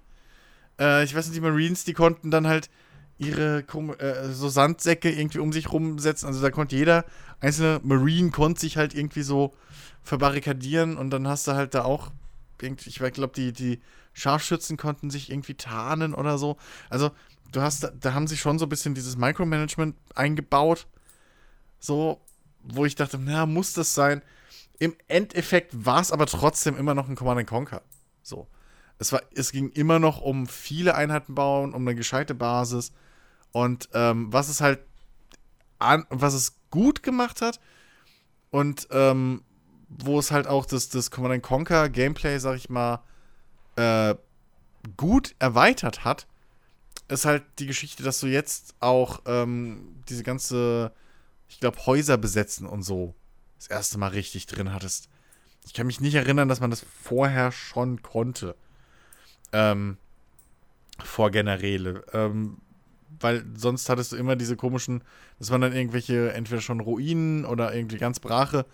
Äh, 0.80 1.03
ich 1.03 1.15
weiß 1.15 1.27
nicht, 1.27 1.35
die 1.35 1.41
Marines, 1.41 1.84
die 1.84 1.93
konnten 1.93 2.31
dann 2.31 2.48
halt 2.48 2.69
ihre 3.18 3.60
äh, 3.99 4.30
so 4.31 4.49
Sandsäcke 4.49 5.11
irgendwie 5.11 5.39
um 5.39 5.53
sich 5.53 5.72
rumsetzen. 5.72 6.27
Also 6.27 6.41
da 6.41 6.49
konnte 6.49 6.76
jeder 6.76 7.06
einzelne 7.39 7.80
Marine 7.84 8.31
konnte 8.31 8.61
sich 8.61 8.77
halt 8.77 8.93
irgendwie 8.93 9.22
so 9.22 9.53
verbarrikadieren 10.03 10.98
und 10.98 11.11
dann 11.11 11.27
hast 11.27 11.48
du 11.48 11.53
halt 11.53 11.73
da 11.76 11.84
auch 11.84 12.11
irgendwie, 12.61 12.89
ich 12.89 12.95
glaube, 12.95 13.34
die, 13.35 13.53
die 13.53 13.80
Scharfschützen 14.14 14.77
konnten 14.77 15.10
sich 15.10 15.30
irgendwie 15.30 15.53
tarnen 15.53 16.14
oder 16.14 16.38
so. 16.38 16.57
Also 16.89 17.11
du 17.52 17.61
hast, 17.61 17.91
da, 17.99 18.14
haben 18.14 18.28
sie 18.28 18.38
schon 18.38 18.60
so 18.60 18.65
ein 18.65 18.69
bisschen 18.69 18.95
dieses 18.95 19.18
Micromanagement 19.18 19.95
eingebaut. 20.15 20.88
So, 21.80 22.22
wo 22.64 22.86
ich 22.86 22.95
dachte, 22.95 23.18
na, 23.18 23.45
muss 23.45 23.73
das 23.73 23.94
sein? 23.94 24.22
Im 24.80 24.95
Endeffekt 25.07 25.86
war 25.86 26.02
es 26.02 26.11
aber 26.11 26.26
trotzdem 26.26 26.78
immer 26.78 26.94
noch 26.94 27.07
ein 27.07 27.15
Command 27.15 27.48
Conquer. 27.48 27.82
So. 28.23 28.48
Es, 28.98 29.11
war, 29.11 29.22
es 29.34 29.52
ging 29.52 29.69
immer 29.69 29.99
noch 29.99 30.22
um 30.22 30.48
viele 30.48 30.95
Einheiten 30.95 31.36
bauen, 31.36 31.73
um 31.73 31.82
eine 31.88 31.95
gescheite 31.95 32.36
Basis. 32.36 32.91
Und 33.52 33.90
ähm, 33.94 34.32
was 34.32 34.48
es 34.48 34.61
halt 34.61 34.80
an, 35.80 36.06
was 36.10 36.34
es 36.34 36.56
gut 36.69 37.03
gemacht 37.03 37.41
hat 37.41 37.60
und 38.52 38.88
ähm, 38.91 39.44
wo 39.90 40.19
es 40.19 40.32
halt 40.32 40.48
auch 40.48 40.65
das, 40.65 40.90
das 40.90 41.11
Command 41.11 41.44
Conquer 41.44 41.90
Gameplay, 41.90 42.38
sag 42.38 42.56
ich 42.56 42.69
mal, 42.69 43.02
äh, 43.76 44.15
gut 44.98 45.36
erweitert 45.40 46.06
hat, 46.06 46.28
ist 47.12 47.26
halt 47.26 47.44
die 47.60 47.68
Geschichte, 47.68 48.04
dass 48.04 48.20
du 48.20 48.28
jetzt 48.28 48.76
auch 48.80 49.22
ähm, 49.26 49.96
diese 50.10 50.24
ganze, 50.24 50.92
ich 51.50 51.60
glaube, 51.60 51.86
Häuser 51.86 52.18
besetzen 52.18 52.66
und 52.66 52.84
so 52.84 53.14
das 53.58 53.68
erste 53.68 53.98
Mal 53.98 54.10
richtig 54.10 54.48
drin 54.48 54.74
hattest. 54.74 55.10
Ich 55.66 55.74
kann 55.74 55.88
mich 55.88 56.02
nicht 56.02 56.16
erinnern, 56.16 56.50
dass 56.50 56.60
man 56.60 56.72
das 56.72 56.84
vorher 57.04 57.52
schon 57.52 58.02
konnte. 58.02 58.56
Ähm, 59.54 59.98
vor 61.04 61.32
Generäle. 61.32 62.04
Ähm, 62.14 62.58
weil 63.20 63.46
sonst 63.56 63.90
hattest 63.90 64.12
du 64.12 64.16
immer 64.16 64.36
diese 64.36 64.56
komischen, 64.56 65.04
das 65.38 65.52
waren 65.52 65.62
dann 65.62 65.74
irgendwelche, 65.74 66.34
entweder 66.34 66.62
schon 66.62 66.80
Ruinen 66.80 67.46
oder 67.46 67.74
irgendwie 67.74 67.98
ganz 67.98 68.20
brache 68.20 68.66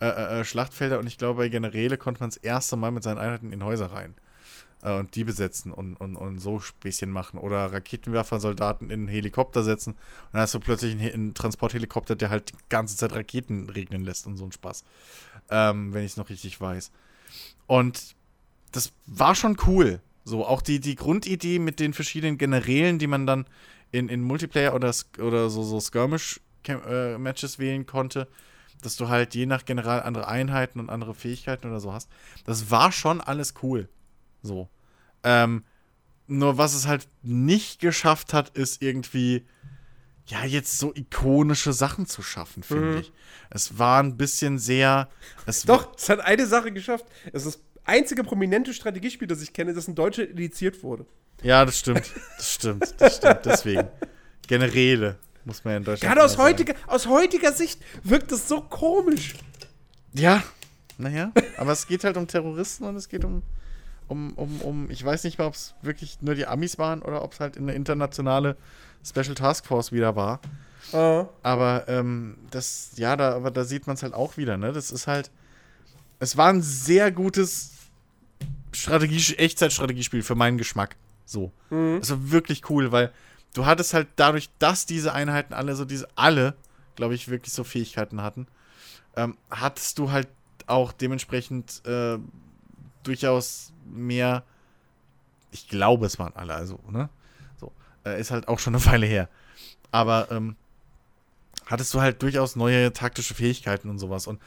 äh, 0.00 0.40
äh, 0.40 0.44
Schlachtfelder. 0.44 0.98
Und 0.98 1.06
ich 1.06 1.18
glaube, 1.18 1.38
bei 1.38 1.48
Generäle 1.48 1.96
konnte 1.98 2.20
man 2.20 2.30
das 2.30 2.36
erste 2.36 2.76
Mal 2.76 2.90
mit 2.90 3.02
seinen 3.02 3.18
Einheiten 3.18 3.52
in 3.52 3.64
Häuser 3.64 3.86
rein. 3.86 4.14
Äh, 4.82 4.98
und 4.98 5.14
die 5.14 5.24
besetzen 5.24 5.72
und, 5.72 5.96
und, 5.96 6.16
und 6.16 6.38
so 6.38 6.60
Späßchen 6.60 7.10
machen. 7.10 7.38
Oder 7.38 7.72
Raketenwerfersoldaten 7.72 8.90
in 8.90 9.00
einen 9.00 9.08
Helikopter 9.08 9.62
setzen. 9.62 9.92
Und 9.92 10.32
dann 10.32 10.42
hast 10.42 10.54
du 10.54 10.60
plötzlich 10.60 10.92
einen, 10.92 11.12
einen 11.12 11.34
Transporthelikopter, 11.34 12.16
der 12.16 12.30
halt 12.30 12.50
die 12.50 12.56
ganze 12.68 12.96
Zeit 12.96 13.12
Raketen 13.12 13.68
regnen 13.68 14.04
lässt 14.04 14.26
und 14.26 14.36
so 14.36 14.44
ein 14.44 14.52
Spaß. 14.52 14.84
Ähm, 15.50 15.92
wenn 15.92 16.04
ich 16.04 16.12
es 16.12 16.16
noch 16.16 16.30
richtig 16.30 16.60
weiß. 16.60 16.90
Und 17.66 18.14
das 18.72 18.92
war 19.06 19.34
schon 19.34 19.56
cool. 19.66 20.00
So, 20.24 20.46
auch 20.46 20.62
die, 20.62 20.80
die 20.80 20.96
Grundidee 20.96 21.58
mit 21.58 21.80
den 21.80 21.92
verschiedenen 21.92 22.38
Generälen, 22.38 22.98
die 22.98 23.06
man 23.06 23.26
dann 23.26 23.46
in, 23.90 24.08
in 24.08 24.22
Multiplayer 24.22 24.74
oder, 24.74 24.94
oder 25.18 25.50
so, 25.50 25.62
so 25.62 25.80
Skirmish-Matches 25.80 27.58
wählen 27.58 27.86
konnte, 27.86 28.28
dass 28.82 28.96
du 28.96 29.08
halt 29.08 29.34
je 29.34 29.46
nach 29.46 29.64
General 29.64 30.02
andere 30.02 30.28
Einheiten 30.28 30.78
und 30.78 30.90
andere 30.90 31.14
Fähigkeiten 31.14 31.68
oder 31.68 31.80
so 31.80 31.92
hast. 31.92 32.08
Das 32.44 32.70
war 32.70 32.92
schon 32.92 33.20
alles 33.20 33.54
cool. 33.62 33.88
So. 34.42 34.68
Ähm, 35.22 35.64
nur 36.26 36.58
was 36.58 36.74
es 36.74 36.86
halt 36.86 37.08
nicht 37.22 37.80
geschafft 37.80 38.32
hat, 38.32 38.50
ist 38.50 38.82
irgendwie, 38.82 39.44
ja, 40.26 40.44
jetzt 40.44 40.78
so 40.78 40.94
ikonische 40.94 41.72
Sachen 41.72 42.06
zu 42.06 42.22
schaffen, 42.22 42.62
finde 42.62 42.84
Mhm. 42.92 42.96
ich. 42.98 43.12
Es 43.50 43.78
war 43.78 44.02
ein 44.02 44.16
bisschen 44.16 44.58
sehr. 44.58 45.08
Es 45.46 45.62
doch, 45.64 45.96
es 45.96 46.08
hat 46.08 46.20
eine 46.20 46.46
Sache 46.46 46.70
geschafft. 46.72 47.04
Es 47.32 47.44
ist 47.46 47.56
das 47.56 47.62
einzige 47.84 48.22
prominente 48.22 48.72
Strategiespiel, 48.72 49.26
das 49.26 49.42
ich 49.42 49.52
kenne, 49.52 49.74
das 49.74 49.88
in 49.88 49.94
Deutschland 49.96 50.30
indiziert 50.30 50.82
wurde. 50.82 51.04
Ja, 51.42 51.64
das 51.64 51.78
stimmt. 51.78 52.12
Das 52.36 52.54
stimmt. 52.54 52.94
Das 52.98 53.16
stimmt. 53.16 53.40
Deswegen. 53.44 53.88
Generäle, 54.46 55.16
muss 55.44 55.64
man 55.64 55.72
ja 55.72 55.76
in 55.78 55.84
Deutschland 55.84 56.12
Gerade 56.12 56.24
aus 56.24 56.36
heutiger, 56.38 56.74
aus 56.86 57.06
heutiger 57.06 57.52
Sicht 57.52 57.80
wirkt 58.02 58.30
es 58.32 58.46
so 58.48 58.60
komisch. 58.60 59.34
Ja, 60.12 60.42
naja, 60.98 61.32
aber 61.56 61.72
es 61.72 61.86
geht 61.86 62.04
halt 62.04 62.16
um 62.16 62.26
Terroristen 62.26 62.84
und 62.84 62.96
es 62.96 63.08
geht 63.08 63.24
um, 63.24 63.42
um, 64.10 64.32
um, 64.34 64.60
um 64.60 64.90
ich 64.90 65.04
weiß 65.04 65.24
nicht 65.24 65.38
mal, 65.38 65.46
ob 65.46 65.54
es 65.54 65.74
wirklich 65.82 66.18
nur 66.20 66.34
die 66.34 66.46
Amis 66.46 66.78
waren 66.78 67.00
oder 67.02 67.22
ob 67.22 67.32
es 67.32 67.40
halt 67.40 67.56
eine 67.56 67.72
internationale 67.72 68.56
Special 69.04 69.34
Task 69.34 69.66
Force 69.66 69.92
wieder 69.92 70.16
war. 70.16 70.40
Ah. 70.92 71.26
Aber 71.42 71.84
ähm, 71.88 72.36
das, 72.50 72.92
ja, 72.96 73.16
da, 73.16 73.36
aber 73.36 73.50
da 73.50 73.64
sieht 73.64 73.86
man 73.86 73.94
es 73.94 74.02
halt 74.02 74.14
auch 74.14 74.36
wieder, 74.36 74.56
ne? 74.56 74.72
Das 74.72 74.90
ist 74.90 75.06
halt, 75.06 75.30
es 76.18 76.36
war 76.36 76.48
ein 76.48 76.62
sehr 76.62 77.12
gutes 77.12 77.72
Strategie, 78.72 79.36
Echtzeitstrategiespiel 79.36 80.22
für 80.22 80.34
meinen 80.34 80.58
Geschmack. 80.58 80.96
So. 81.24 81.52
Mhm. 81.70 81.98
Das 82.00 82.10
war 82.10 82.30
wirklich 82.30 82.68
cool, 82.68 82.90
weil 82.90 83.12
du 83.54 83.66
hattest 83.66 83.94
halt 83.94 84.08
dadurch, 84.16 84.50
dass 84.58 84.86
diese 84.86 85.12
Einheiten 85.12 85.54
alle 85.54 85.76
so 85.76 85.84
diese, 85.84 86.08
alle, 86.16 86.56
glaube 86.96 87.14
ich, 87.14 87.28
wirklich 87.28 87.52
so 87.52 87.62
Fähigkeiten 87.62 88.22
hatten, 88.22 88.48
ähm, 89.16 89.36
hattest 89.50 89.98
du 89.98 90.10
halt 90.10 90.28
auch 90.66 90.92
dementsprechend 90.92 91.82
äh, 91.86 92.18
durchaus 93.02 93.72
mehr, 93.90 94.44
ich 95.50 95.68
glaube, 95.68 96.06
es 96.06 96.18
waren 96.18 96.34
alle, 96.34 96.54
also, 96.54 96.78
ne? 96.90 97.08
So, 97.58 97.72
äh, 98.04 98.20
ist 98.20 98.30
halt 98.30 98.48
auch 98.48 98.58
schon 98.58 98.74
eine 98.74 98.84
Weile 98.92 99.06
her. 99.06 99.28
Aber 99.90 100.30
ähm, 100.30 100.56
hattest 101.66 101.94
du 101.94 102.00
halt 102.00 102.22
durchaus 102.22 102.56
neue 102.56 102.92
taktische 102.92 103.34
Fähigkeiten 103.34 103.88
und 103.90 103.98
sowas 103.98 104.26
und 104.26 104.40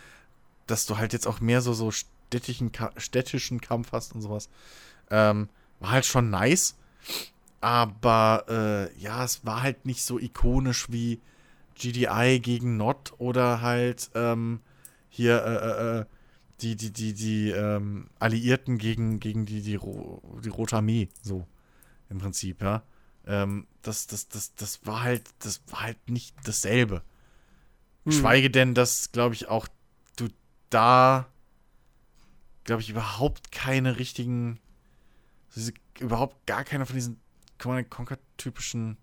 dass 0.68 0.86
du 0.86 0.98
halt 0.98 1.14
jetzt 1.14 1.28
auch 1.28 1.42
mehr 1.42 1.62
so, 1.62 1.74
so 1.74 1.92
städtischen, 1.92 2.72
städtischen 2.98 3.62
Kampf 3.62 3.92
hast 3.92 4.14
und 4.16 4.22
sowas, 4.22 4.50
ähm, 5.12 5.50
war 5.80 5.92
halt 5.92 6.06
schon 6.06 6.30
nice. 6.30 6.76
Aber 7.62 8.46
äh, 8.50 9.02
ja, 9.02 9.24
es 9.24 9.46
war 9.46 9.64
halt 9.64 9.86
nicht 9.86 10.04
so 10.04 10.20
ikonisch 10.20 10.92
wie 10.92 11.20
GDI 11.76 12.40
gegen 12.42 12.78
Not 12.78 13.14
oder 13.18 13.62
halt 13.62 14.10
ähm, 14.16 14.60
hier 15.10 15.44
äh, 15.46 15.56
äh, 15.56 16.00
äh, 16.00 16.06
die, 16.64 16.76
die, 16.76 16.92
die, 16.92 17.14
die 17.14 17.50
ähm, 17.50 18.10
Alliierten 18.20 18.78
gegen, 18.78 19.20
gegen 19.20 19.46
die, 19.46 19.62
die, 19.62 19.76
Ro 19.76 20.22
die 20.44 20.50
Rote 20.50 20.78
Armee, 20.78 21.10
so 21.22 21.46
im 22.10 22.20
Prinzip, 22.20 22.62
ja. 22.62 22.84
Ähm, 23.26 23.68
das, 23.82 24.08
das, 24.08 24.28
das, 24.30 24.56
das 24.56 24.86
war 24.86 25.04
halt, 25.04 25.30
das 25.40 25.62
war 25.68 25.82
halt 25.82 26.10
nicht 26.10 26.36
dasselbe. 26.46 27.04
Schweige 28.08 28.50
denn, 28.50 28.74
dass, 28.74 29.14
glaube 29.14 29.34
ich, 29.34 29.48
auch 29.48 29.68
du 30.18 30.28
da, 30.70 31.28
glaube 32.66 32.82
ich, 32.82 32.90
überhaupt 32.90 33.52
keine 33.54 33.98
richtigen, 33.98 34.60
diese, 35.56 35.74
überhaupt 36.00 36.46
gar 36.46 36.66
keine 36.66 36.86
von 36.86 36.96
diesen 36.96 37.22
Command 37.60 37.90
Conquer 37.90 38.20
typischen 38.36 38.98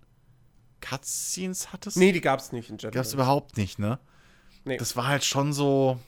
Cutscenes 0.82 1.72
hattest. 1.72 1.96
Nee, 1.96 2.12
die 2.12 2.20
gab's 2.20 2.52
nicht 2.52 2.68
in 2.68 2.76
Jet. 2.76 2.92
Gab's 2.92 3.14
überhaupt 3.14 3.56
nicht, 3.56 3.78
ne? 3.78 3.98
Nee. 4.64 4.76
Das 4.76 4.96
war 4.96 5.06
halt 5.06 5.24
schon 5.24 5.54
so. 5.54 5.98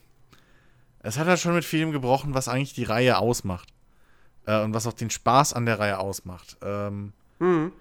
Es 1.02 1.18
hat 1.18 1.26
halt 1.26 1.40
schon 1.40 1.54
mit 1.54 1.64
vielem 1.64 1.92
gebrochen, 1.92 2.34
was 2.34 2.48
eigentlich 2.48 2.74
die 2.74 2.84
Reihe 2.84 3.18
ausmacht. 3.18 3.68
Äh, 4.46 4.60
und 4.62 4.74
was 4.74 4.86
auch 4.86 4.92
den 4.92 5.10
Spaß 5.10 5.52
an 5.52 5.66
der 5.66 5.78
Reihe 5.78 5.98
ausmacht. 5.98 6.56
Ähm, 6.62 7.12
Mhm. 7.38 7.72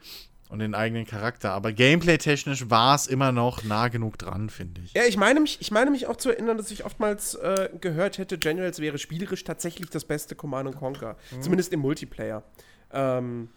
und 0.49 0.59
den 0.59 0.73
eigenen 0.75 1.05
Charakter. 1.05 1.51
Aber 1.53 1.71
gameplay-technisch 1.71 2.69
war 2.69 2.95
es 2.95 3.07
immer 3.07 3.31
noch 3.31 3.63
nah 3.63 3.87
genug 3.87 4.17
dran, 4.17 4.49
finde 4.49 4.81
ich. 4.81 4.93
Ja, 4.93 5.03
ich 5.07 5.15
meine, 5.17 5.39
mich, 5.39 5.61
ich 5.61 5.71
meine 5.71 5.91
mich 5.91 6.07
auch 6.07 6.17
zu 6.17 6.29
erinnern, 6.29 6.57
dass 6.57 6.71
ich 6.71 6.83
oftmals 6.83 7.35
äh, 7.35 7.69
gehört 7.79 8.17
hätte, 8.17 8.37
Generals 8.37 8.79
wäre 8.79 8.97
spielerisch 8.97 9.43
tatsächlich 9.43 9.89
das 9.89 10.03
beste 10.03 10.35
Command 10.35 10.75
Conquer. 10.75 11.15
Mhm. 11.31 11.41
Zumindest 11.41 11.71
im 11.73 11.79
Multiplayer. 11.79 12.43
Ähm, 12.91 13.47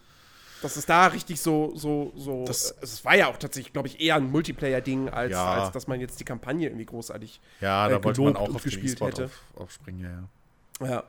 dass 0.65 0.77
es 0.77 0.87
da 0.87 1.07
richtig 1.07 1.41
so, 1.41 1.73
so, 1.77 2.13
so. 2.17 2.45
Das- 2.45 2.71
äh, 2.73 2.75
es 2.83 3.05
war 3.05 3.17
ja 3.17 3.29
auch 3.29 3.37
tatsächlich, 3.37 3.73
glaube 3.73 3.89
ich, 3.89 4.01
eher 4.01 4.17
ein 4.17 4.31
Multiplayer-Ding, 4.31 5.09
als, 5.11 5.33
Ja. 5.33 5.63
als 5.63 5.73
dass 5.73 5.87
man 5.87 6.01
jetzt 6.01 6.19
die 6.21 6.25
Kampagne 6.25 6.67
irgendwie 6.69 6.87
großartig. 6.87 7.41
Ja, 7.61 7.87
äh, 7.87 7.91
da 7.91 8.03
wollte 8.05 8.21
man 8.23 8.37
auch 8.37 8.55
auf 8.55 8.63
gespielt 8.63 8.93
E-Sport 8.95 9.13
hätte. 9.13 9.25
auf, 9.27 9.43
aufspringen, 9.63 10.01
ja, 10.01 10.87
ja. 10.87 10.89
Ja. 10.89 11.05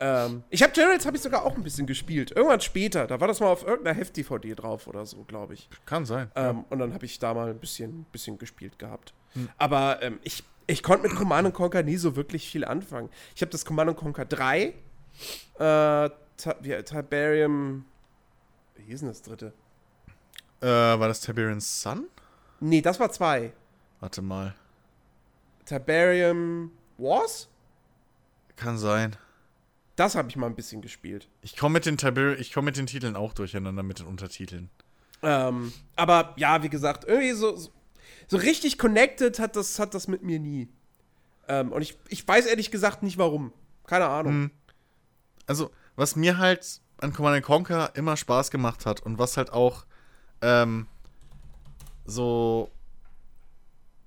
Ähm, 0.00 0.44
ich 0.50 0.62
habe 0.62 0.72
Generals 0.72 1.06
habe 1.06 1.16
ich 1.16 1.22
sogar 1.22 1.44
auch 1.44 1.56
ein 1.56 1.62
bisschen 1.64 1.86
gespielt. 1.86 2.30
Irgendwann 2.30 2.60
später. 2.60 3.06
Da 3.08 3.18
war 3.20 3.26
das 3.26 3.40
mal 3.40 3.48
auf 3.48 3.66
irgendeiner 3.66 3.96
Heft-DVD 3.98 4.54
drauf 4.54 4.86
oder 4.86 5.04
so, 5.06 5.24
glaube 5.24 5.54
ich. 5.54 5.68
Kann 5.86 6.04
sein. 6.06 6.30
Ähm, 6.36 6.64
Und 6.70 6.78
dann 6.78 6.94
habe 6.94 7.04
ich 7.04 7.18
da 7.18 7.34
mal 7.34 7.50
ein 7.50 7.58
bisschen, 7.58 8.04
bisschen 8.12 8.38
gespielt 8.38 8.78
gehabt. 8.78 9.12
Hm. 9.32 9.48
Aber 9.58 10.00
ähm, 10.02 10.20
ich, 10.22 10.44
ich 10.68 10.82
konnte 10.84 11.08
mit 11.08 11.16
Command 11.16 11.52
Conquer 11.52 11.82
nie 11.82 11.96
so 11.96 12.14
wirklich 12.14 12.48
viel 12.48 12.64
anfangen. 12.64 13.08
Ich 13.34 13.40
habe 13.42 13.50
das 13.50 13.64
Command 13.64 13.96
Conquer 13.96 14.24
3, 14.24 14.74
äh, 15.58 16.10
Tiberium, 16.84 17.84
wie 18.88 18.92
hieß 18.92 19.00
denn 19.00 19.10
das 19.10 19.20
dritte? 19.20 19.52
Äh, 20.62 20.66
war 20.66 21.08
das 21.08 21.20
Tiberian 21.20 21.60
Sun? 21.60 22.08
Nee, 22.58 22.80
das 22.80 22.98
war 22.98 23.12
zwei. 23.12 23.52
Warte 24.00 24.22
mal. 24.22 24.54
Tiberium 25.66 26.72
Wars? 26.96 27.50
Kann 28.56 28.78
sein. 28.78 29.14
Das 29.94 30.14
habe 30.14 30.30
ich 30.30 30.36
mal 30.36 30.46
ein 30.46 30.54
bisschen 30.54 30.80
gespielt. 30.80 31.28
Ich 31.42 31.54
komme 31.54 31.74
mit 31.74 31.84
den 31.84 31.98
Tiber 31.98 32.38
ich 32.38 32.50
komme 32.50 32.66
mit 32.66 32.78
den 32.78 32.86
Titeln 32.86 33.14
auch 33.14 33.34
durcheinander 33.34 33.82
mit 33.82 33.98
den 33.98 34.06
Untertiteln. 34.06 34.70
Ähm, 35.20 35.70
aber 35.94 36.32
ja, 36.38 36.62
wie 36.62 36.70
gesagt, 36.70 37.04
irgendwie 37.04 37.32
so, 37.32 37.56
so, 37.56 37.70
so 38.26 38.38
richtig 38.38 38.78
connected 38.78 39.38
hat 39.38 39.54
das, 39.54 39.78
hat 39.78 39.92
das 39.92 40.08
mit 40.08 40.22
mir 40.22 40.40
nie. 40.40 40.66
Ähm, 41.46 41.72
und 41.72 41.82
ich, 41.82 41.98
ich 42.08 42.26
weiß 42.26 42.46
ehrlich 42.46 42.70
gesagt 42.70 43.02
nicht 43.02 43.18
warum. 43.18 43.52
Keine 43.84 44.06
Ahnung. 44.06 44.32
Hm. 44.32 44.50
Also, 45.46 45.70
was 45.94 46.16
mir 46.16 46.38
halt 46.38 46.80
an 46.98 47.12
Command 47.12 47.42
Conquer 47.44 47.92
immer 47.94 48.16
Spaß 48.16 48.50
gemacht 48.50 48.86
hat 48.86 49.00
und 49.00 49.18
was 49.18 49.36
halt 49.36 49.52
auch 49.52 49.84
ähm, 50.42 50.86
so 52.04 52.70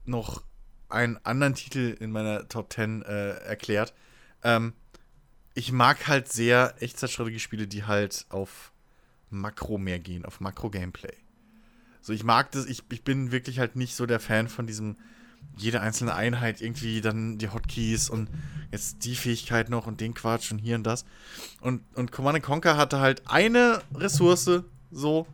noch 0.05 0.43
einen 0.89 1.17
anderen 1.23 1.55
Titel 1.55 1.95
in 1.99 2.11
meiner 2.11 2.47
Top 2.47 2.71
10 2.73 3.03
äh, 3.03 3.29
erklärt. 3.39 3.93
Ähm, 4.43 4.73
ich 5.53 5.71
mag 5.71 6.07
halt 6.07 6.31
sehr 6.31 6.75
Echtzeitstrategiespiele, 6.79 7.67
die 7.67 7.83
halt 7.85 8.25
auf 8.29 8.71
Makro 9.29 9.77
mehr 9.77 9.99
gehen, 9.99 10.25
auf 10.25 10.39
Makro-Gameplay. 10.39 11.15
So, 12.01 12.13
ich 12.13 12.23
mag 12.23 12.51
das, 12.51 12.65
ich, 12.65 12.83
ich 12.91 13.03
bin 13.03 13.31
wirklich 13.31 13.59
halt 13.59 13.75
nicht 13.75 13.95
so 13.95 14.05
der 14.05 14.19
Fan 14.19 14.47
von 14.47 14.67
diesem, 14.67 14.97
jede 15.57 15.81
einzelne 15.81 16.15
Einheit 16.15 16.61
irgendwie 16.61 17.01
dann 17.01 17.37
die 17.37 17.49
Hotkeys 17.49 18.09
und 18.09 18.29
jetzt 18.71 19.05
die 19.05 19.15
Fähigkeit 19.15 19.69
noch 19.69 19.87
und 19.87 20.01
den 20.01 20.13
Quatsch 20.13 20.51
und 20.51 20.59
hier 20.59 20.75
und 20.75 20.83
das. 20.83 21.05
Und, 21.59 21.83
und 21.95 22.11
Command 22.11 22.41
Conquer 22.41 22.77
hatte 22.77 22.99
halt 22.99 23.23
eine 23.25 23.81
Ressource, 23.93 24.63
so, 24.91 25.27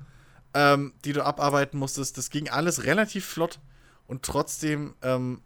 ähm, 0.54 0.94
die 1.06 1.14
du 1.14 1.24
abarbeiten 1.24 1.80
musstest. 1.80 2.18
Das 2.18 2.30
ging 2.30 2.50
alles 2.50 2.84
relativ 2.84 3.26
flott 3.26 3.60
und 4.08 4.24
trotzdem 4.24 4.96
ähm, 5.02 5.42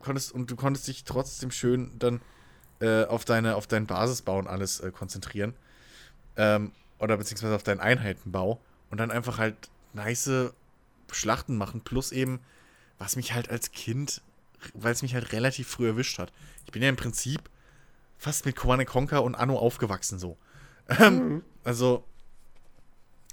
konntest, 0.00 0.32
und 0.32 0.50
du 0.50 0.56
konntest 0.56 0.88
dich 0.88 1.04
trotzdem 1.04 1.50
schön 1.50 1.90
dann 1.98 2.20
äh, 2.80 3.04
auf 3.04 3.24
deine, 3.24 3.56
auf 3.56 3.66
deinen 3.66 3.86
Basisbau 3.86 4.38
und 4.38 4.48
alles 4.48 4.80
äh, 4.80 4.90
konzentrieren. 4.90 5.54
Ähm, 6.36 6.72
oder 6.98 7.16
beziehungsweise 7.16 7.54
auf 7.54 7.62
deinen 7.62 7.80
Einheitenbau 7.80 8.60
und 8.90 8.98
dann 8.98 9.10
einfach 9.10 9.38
halt 9.38 9.56
nice 9.92 10.52
Schlachten 11.10 11.56
machen, 11.56 11.82
plus 11.82 12.12
eben, 12.12 12.40
was 13.02 13.16
mich 13.16 13.32
halt 13.32 13.50
als 13.50 13.72
Kind, 13.72 14.22
weil 14.74 14.92
es 14.92 15.02
mich 15.02 15.14
halt 15.14 15.32
relativ 15.32 15.66
früh 15.68 15.88
erwischt 15.88 16.18
hat. 16.18 16.32
Ich 16.66 16.70
bin 16.72 16.82
ja 16.82 16.88
im 16.88 16.94
Prinzip 16.96 17.50
fast 18.16 18.46
mit 18.46 18.54
Command 18.54 18.86
Conquer 18.86 19.24
und 19.24 19.34
Anno 19.34 19.58
aufgewachsen 19.58 20.20
so. 20.20 20.36
Ähm, 20.88 21.42
also, 21.64 22.04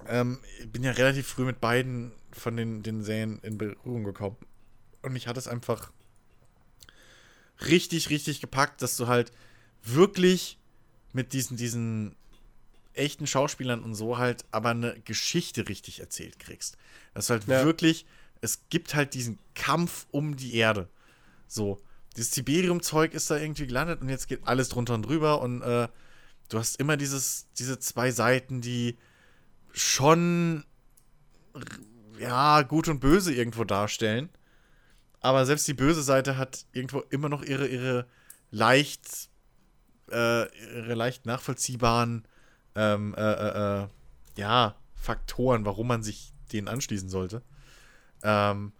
ähm, 0.07 0.39
ich 0.59 0.71
bin 0.71 0.83
ja 0.83 0.91
relativ 0.91 1.27
früh 1.27 1.45
mit 1.45 1.59
beiden 1.61 2.11
von 2.31 2.57
den, 2.57 2.81
den 2.81 3.03
Serien 3.03 3.39
in 3.43 3.57
Berührung 3.59 4.03
gekommen. 4.03 4.37
Und 5.03 5.13
mich 5.13 5.27
hat 5.27 5.37
es 5.37 5.47
einfach 5.47 5.91
richtig, 7.67 8.09
richtig 8.09 8.41
gepackt, 8.41 8.81
dass 8.81 8.97
du 8.97 9.07
halt 9.07 9.31
wirklich 9.83 10.57
mit 11.13 11.33
diesen, 11.33 11.57
diesen 11.57 12.15
echten 12.93 13.27
Schauspielern 13.27 13.83
und 13.83 13.93
so 13.93 14.17
halt 14.17 14.45
aber 14.51 14.69
eine 14.69 14.99
Geschichte 15.05 15.69
richtig 15.69 15.99
erzählt 15.99 16.39
kriegst. 16.39 16.77
Dass 17.13 17.27
du 17.27 17.33
halt 17.33 17.47
Ja. 17.47 17.63
wirklich, 17.65 18.05
es 18.41 18.61
gibt 18.69 18.95
halt 18.95 19.13
diesen 19.13 19.39
Kampf 19.53 20.07
um 20.11 20.35
die 20.35 20.55
Erde. 20.55 20.89
So, 21.47 21.81
dieses 22.15 22.31
Tiberium-Zeug 22.31 23.13
ist 23.13 23.29
da 23.29 23.37
irgendwie 23.37 23.67
gelandet 23.67 24.01
und 24.01 24.09
jetzt 24.09 24.27
geht 24.27 24.47
alles 24.47 24.69
drunter 24.69 24.93
und 24.95 25.03
drüber 25.03 25.41
und 25.41 25.61
äh, 25.61 25.87
du 26.49 26.57
hast 26.57 26.79
immer 26.79 26.97
dieses, 26.97 27.47
diese 27.57 27.79
zwei 27.79 28.11
Seiten, 28.11 28.61
die 28.61 28.97
schon 29.71 30.63
ja, 32.19 32.61
gut 32.63 32.87
und 32.87 32.99
böse 32.99 33.33
irgendwo 33.33 33.63
darstellen. 33.63 34.29
Aber 35.21 35.45
selbst 35.45 35.67
die 35.67 35.73
böse 35.73 36.01
Seite 36.01 36.37
hat 36.37 36.65
irgendwo 36.71 36.99
immer 37.09 37.29
noch 37.29 37.43
ihre, 37.43 37.67
ihre 37.67 38.05
leicht, 38.51 39.29
äh, 40.11 40.47
ihre 40.75 40.95
leicht 40.95 41.25
nachvollziehbaren, 41.25 42.25
ähm, 42.75 43.13
äh, 43.17 43.21
äh, 43.21 43.83
äh, 43.83 43.87
ja, 44.37 44.75
Faktoren, 44.95 45.65
warum 45.65 45.87
man 45.87 46.03
sich 46.03 46.33
denen 46.51 46.67
anschließen 46.67 47.09
sollte. 47.09 47.41
Ähm, 48.23 48.71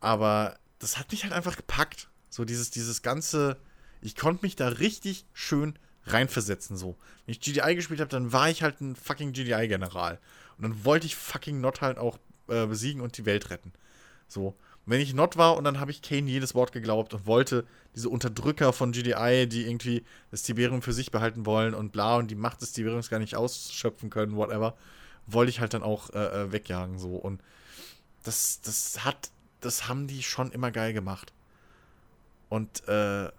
aber 0.00 0.58
das 0.78 0.98
hat 0.98 1.10
mich 1.12 1.24
halt 1.24 1.32
einfach 1.32 1.56
gepackt. 1.56 2.08
So 2.28 2.44
dieses, 2.44 2.70
dieses 2.70 3.02
ganze, 3.02 3.58
ich 4.00 4.16
konnte 4.16 4.44
mich 4.44 4.56
da 4.56 4.68
richtig 4.68 5.26
schön 5.32 5.78
reinversetzen, 6.04 6.76
so. 6.76 6.96
Wenn 7.26 7.32
ich 7.32 7.40
GDI 7.40 7.74
gespielt 7.74 8.00
habe, 8.00 8.10
dann 8.10 8.32
war 8.32 8.48
ich 8.48 8.62
halt 8.62 8.80
ein 8.80 8.96
fucking 8.96 9.32
GDI-General. 9.32 10.18
Und 10.56 10.62
dann 10.62 10.84
wollte 10.84 11.06
ich 11.06 11.16
fucking 11.16 11.60
Not 11.60 11.80
halt 11.80 11.98
auch 11.98 12.18
äh, 12.48 12.66
besiegen 12.66 13.00
und 13.00 13.16
die 13.16 13.26
Welt 13.26 13.50
retten. 13.50 13.72
So. 14.28 14.56
Wenn 14.86 15.00
ich 15.00 15.14
Not 15.14 15.36
war 15.36 15.56
und 15.56 15.64
dann 15.64 15.78
habe 15.78 15.90
ich 15.90 16.02
Kane 16.02 16.28
jedes 16.28 16.54
Wort 16.54 16.72
geglaubt 16.72 17.12
und 17.14 17.26
wollte 17.26 17.66
diese 17.94 18.08
Unterdrücker 18.08 18.72
von 18.72 18.92
GDI, 18.92 19.46
die 19.46 19.66
irgendwie 19.66 20.04
das 20.30 20.42
Tiberium 20.42 20.82
für 20.82 20.94
sich 20.94 21.10
behalten 21.10 21.44
wollen 21.46 21.74
und 21.74 21.92
bla 21.92 22.16
und 22.16 22.30
die 22.30 22.34
Macht 22.34 22.62
des 22.62 22.72
Tiberiums 22.72 23.10
gar 23.10 23.18
nicht 23.18 23.36
ausschöpfen 23.36 24.10
können, 24.10 24.36
whatever, 24.36 24.76
wollte 25.26 25.50
ich 25.50 25.60
halt 25.60 25.74
dann 25.74 25.82
auch 25.82 26.10
äh, 26.10 26.44
äh 26.44 26.52
wegjagen 26.52 26.98
so 26.98 27.14
und 27.14 27.42
das 28.22 28.60
das 28.60 29.04
hat 29.04 29.30
das 29.60 29.88
haben 29.88 30.06
die 30.06 30.22
schon 30.22 30.52
immer 30.52 30.70
geil 30.70 30.92
gemacht. 30.92 31.32
Und 32.48 32.86
äh, 32.88 33.30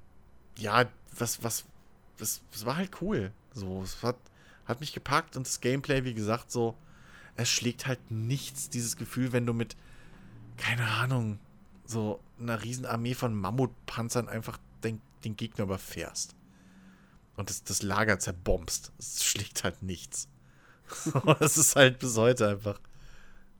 ja, 0.57 0.85
was 1.17 1.43
was 1.43 1.65
das, 2.17 2.41
das 2.51 2.65
war 2.65 2.77
halt 2.77 3.01
cool. 3.01 3.31
So, 3.53 3.81
es 3.83 4.01
hat 4.03 4.17
hat 4.65 4.79
mich 4.79 4.93
gepackt 4.93 5.35
und 5.35 5.47
das 5.47 5.61
Gameplay, 5.61 6.03
wie 6.03 6.13
gesagt, 6.13 6.51
so 6.51 6.75
es 7.35 7.49
schlägt 7.49 7.87
halt 7.87 8.11
nichts 8.11 8.69
dieses 8.69 8.97
Gefühl, 8.97 9.31
wenn 9.31 9.45
du 9.45 9.53
mit 9.53 9.75
keine 10.57 10.87
Ahnung, 10.87 11.39
so 11.85 12.19
einer 12.39 12.63
Riesenarmee 12.63 13.15
von 13.15 13.33
Mammutpanzern 13.35 14.29
einfach 14.29 14.57
den, 14.83 15.01
den 15.23 15.35
Gegner 15.35 15.65
überfährst. 15.65 16.35
Und 17.35 17.49
das, 17.49 17.63
das 17.63 17.81
Lager 17.81 18.19
zerbombst. 18.19 18.91
Es 18.97 19.23
schlägt 19.23 19.63
halt 19.63 19.81
nichts. 19.81 20.27
das 21.39 21.57
ist 21.57 21.75
halt 21.75 21.99
bis 21.99 22.15
heute 22.17 22.47
einfach 22.49 22.79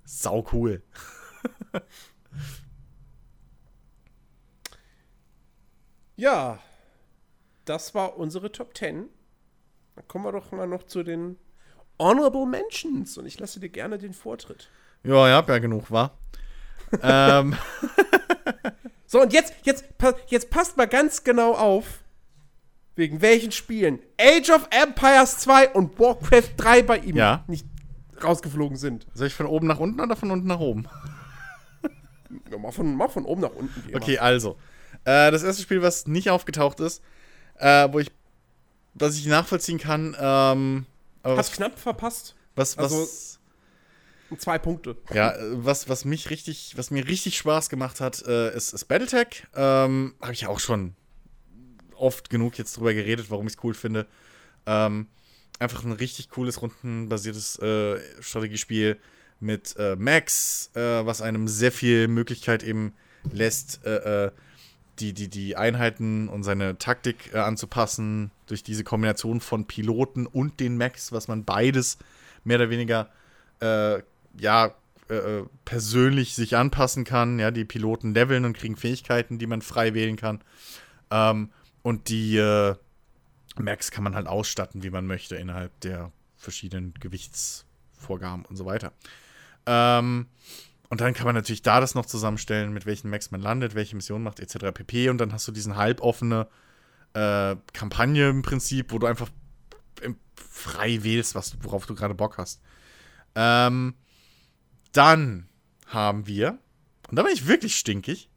sau 0.06 0.46
cool. 0.52 0.82
ja, 6.16 6.60
das 7.66 7.94
war 7.96 8.18
unsere 8.18 8.52
Top 8.52 8.78
10. 8.78 9.10
Dann 9.96 10.08
kommen 10.08 10.26
wir 10.26 10.32
doch 10.32 10.52
mal 10.52 10.68
noch 10.68 10.84
zu 10.84 11.04
den 11.04 11.38
Honorable 12.00 12.46
Mentions 12.46 13.18
und 13.18 13.26
ich 13.26 13.40
lasse 13.40 13.60
dir 13.60 13.70
gerne 13.70 13.98
den 13.98 14.14
Vortritt. 14.14 14.70
Ja, 15.04 15.28
ich 15.28 15.34
hab 15.34 15.50
ja 15.50 15.60
genug, 15.60 15.92
wa? 15.92 16.12
ähm. 17.02 17.58
So, 19.12 19.22
und 19.22 19.34
jetzt, 19.34 19.54
jetzt, 19.64 19.84
jetzt 20.28 20.50
passt 20.50 20.78
mal 20.78 20.88
ganz 20.88 21.26
genau 21.26 21.54
auf, 21.54 22.00
wegen 22.96 23.22
welchen 23.22 23.52
Spielen 23.52 24.00
Age 24.18 24.52
of 24.52 24.70
Empires 24.72 25.38
2 25.40 25.72
und 25.72 26.00
Warcraft 26.00 26.52
3 26.56 26.84
bei 26.84 26.98
ihm 27.00 27.18
ja. 27.18 27.44
nicht 27.48 27.66
rausgeflogen 28.24 28.78
sind. 28.78 29.08
Soll 29.14 29.28
ich 29.28 29.34
von 29.34 29.46
oben 29.46 29.68
nach 29.68 29.80
unten 29.80 30.00
oder 30.00 30.16
von 30.16 30.32
unten 30.32 30.48
nach 30.48 30.60
oben? 30.60 30.88
Ja, 32.50 32.58
mach, 32.58 32.74
von, 32.74 32.96
mach 32.96 33.12
von 33.12 33.26
oben 33.26 33.42
nach 33.42 33.52
unten. 33.52 33.96
Okay, 33.96 34.18
also. 34.18 34.58
Äh, 35.04 35.32
das 35.32 35.44
erste 35.44 35.64
Spiel, 35.64 35.82
was 35.82 36.08
nicht 36.08 36.30
aufgetaucht 36.30 36.80
ist, 36.80 37.02
äh, 37.58 37.90
wo 37.92 38.00
ich, 38.00 38.12
was 38.94 39.16
ich 39.18 39.26
nachvollziehen 39.26 39.80
kann, 39.80 40.16
ähm, 40.20 40.86
Hast 41.24 41.54
knapp 41.54 41.78
verpasst. 41.78 42.36
Was, 42.56 42.78
was, 42.78 42.92
also, 42.92 43.08
Zwei 44.38 44.58
Punkte. 44.60 44.96
Ja, 45.14 45.36
was, 45.54 45.90
was 45.90 46.06
mich 46.06 46.30
richtig, 46.30 46.78
was 46.78 46.90
mir 46.90 47.06
richtig 47.06 47.38
Spaß 47.38 47.70
gemacht 47.70 48.00
hat, 48.00 48.24
äh, 48.26 48.56
ist, 48.56 48.74
ist 48.74 48.86
Battletech. 48.86 49.46
Ähm, 49.56 50.16
Habe 50.22 50.34
ich 50.34 50.42
ja 50.42 50.48
auch 50.50 50.60
schon 50.60 50.96
oft 51.96 52.30
genug 52.30 52.58
jetzt 52.58 52.78
drüber 52.78 52.94
geredet, 52.94 53.30
warum 53.30 53.48
ich 53.48 53.54
es 53.54 53.64
cool 53.64 53.74
finde. 53.74 54.08
Ähm, 54.66 55.08
einfach 55.62 55.84
ein 55.84 55.92
richtig 55.92 56.30
cooles, 56.30 56.62
rundenbasiertes 56.62 57.60
äh, 57.60 58.00
Strategiespiel 58.20 58.98
mit 59.40 59.76
äh, 59.78 59.96
Max, 59.96 60.72
äh, 60.76 61.06
was 61.06 61.22
einem 61.22 61.48
sehr 61.48 61.72
viel 61.72 62.08
Möglichkeit 62.08 62.64
eben 62.64 62.94
lässt, 63.32 63.86
äh, 63.86 64.26
äh, 64.26 64.32
die, 65.00 65.14
die, 65.14 65.30
die 65.30 65.56
Einheiten 65.56 66.28
und 66.28 66.44
seine 66.44 66.78
Taktik 66.78 67.34
anzupassen 67.34 68.30
durch 68.46 68.62
diese 68.62 68.84
Kombination 68.84 69.40
von 69.40 69.66
Piloten 69.66 70.28
und 70.28 70.60
den 70.60 70.78
Max, 70.78 71.12
was 71.12 71.28
man 71.28 71.44
beides 71.44 71.98
mehr 72.44 72.58
oder 72.58 72.70
weniger 72.70 73.10
äh, 73.62 74.02
ja, 74.38 74.76
äh, 75.10 75.16
äh, 75.16 75.46
persönlich 75.66 76.36
sich 76.36 76.56
anpassen 76.56 77.04
kann. 77.04 77.40
Ja, 77.40 77.52
die 77.52 77.66
Piloten 77.66 78.14
leveln 78.14 78.46
und 78.46 78.58
kriegen 78.58 78.78
Fähigkeiten, 78.78 79.40
die 79.40 79.48
man 79.48 79.62
frei 79.62 79.94
wählen 79.94 80.16
kann. 80.16 80.42
Ähm, 81.10 81.50
und 81.82 82.10
die 82.10 82.38
äh, 82.38 82.76
Max 83.60 83.92
kann 83.92 84.04
man 84.04 84.16
halt 84.16 84.28
ausstatten, 84.28 84.84
wie 84.84 84.90
man 84.90 85.06
möchte, 85.06 85.36
innerhalb 85.36 85.80
der 85.82 86.12
verschiedenen 86.38 86.94
Gewichtsvorgaben 86.96 88.46
und 88.46 88.56
so 88.56 88.66
weiter. 88.66 88.94
Ähm, 89.66 90.28
und 90.90 91.02
dann 91.02 91.14
kann 91.14 91.26
man 91.26 91.36
natürlich 91.36 91.62
da 91.62 91.80
das 91.80 91.96
noch 91.96 92.06
zusammenstellen, 92.06 92.74
mit 92.74 92.86
welchen 92.86 93.10
Max 93.10 93.32
man 93.32 93.42
landet, 93.42 93.76
welche 93.76 93.96
Mission 93.96 94.24
macht, 94.24 94.40
etc. 94.40 94.74
pp. 94.74 95.10
Und 95.10 95.20
dann 95.20 95.32
hast 95.32 95.48
du 95.48 95.52
diesen 95.52 95.78
halboffene 95.78 96.48
äh, 97.14 97.56
Kampagne 97.74 98.30
im 98.30 98.42
Prinzip, 98.42 98.92
wo 98.92 99.00
du 99.00 99.08
einfach 99.08 99.30
frei 100.36 101.04
wählst, 101.04 101.36
was, 101.36 101.56
worauf 101.64 101.86
du 101.86 101.96
gerade 101.96 102.14
Bock 102.14 102.38
hast. 102.38 102.62
Ähm, 103.36 103.96
dann 104.92 105.48
haben 105.88 106.28
wir, 106.28 106.60
und 107.10 107.16
da 107.16 107.24
bin 107.24 107.34
ich 107.34 107.48
wirklich 107.48 107.78
stinkig, 107.78 108.30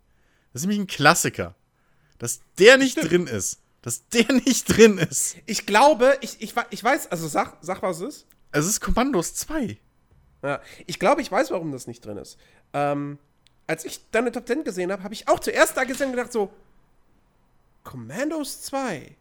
das 0.53 0.63
ist 0.63 0.67
nämlich 0.67 0.81
ein 0.81 0.87
Klassiker, 0.87 1.57
dass 2.19 2.41
der 2.59 2.79
nicht 2.79 2.93
Stimmt. 2.93 3.11
drin 3.11 3.27
ist. 3.27 3.61
Dass 3.85 4.09
der 4.09 4.33
nicht 4.47 4.65
drin 4.75 4.97
ist. 4.97 5.37
Ich 5.45 5.67
glaube, 5.67 6.17
ich, 6.23 6.41
ich, 6.41 6.55
ich 6.71 6.83
weiß, 6.83 7.11
also 7.13 7.29
sag, 7.29 7.59
sag 7.61 7.83
was 7.83 8.01
es 8.01 8.17
ist. 8.17 8.27
Es 8.51 8.67
ist 8.67 8.81
Kommandos 8.81 9.35
2. 9.35 9.79
Ja, 10.43 10.61
ich 10.87 10.99
glaube, 10.99 11.21
ich 11.21 11.31
weiß, 11.31 11.51
warum 11.51 11.71
das 11.71 11.87
nicht 11.87 12.05
drin 12.05 12.17
ist. 12.17 12.39
Ähm, 12.73 13.19
als 13.67 13.85
ich 13.85 14.01
deine 14.11 14.33
Top 14.33 14.47
10 14.47 14.65
gesehen 14.65 14.91
habe, 14.91 15.03
habe 15.03 15.13
ich 15.13 15.29
auch 15.29 15.39
zuerst 15.39 15.77
da 15.77 15.85
gesehen 15.85 16.07
und 16.07 16.13
gedacht 16.13 16.33
so, 16.33 16.51
Commandos 17.83 18.63
2. 18.63 19.17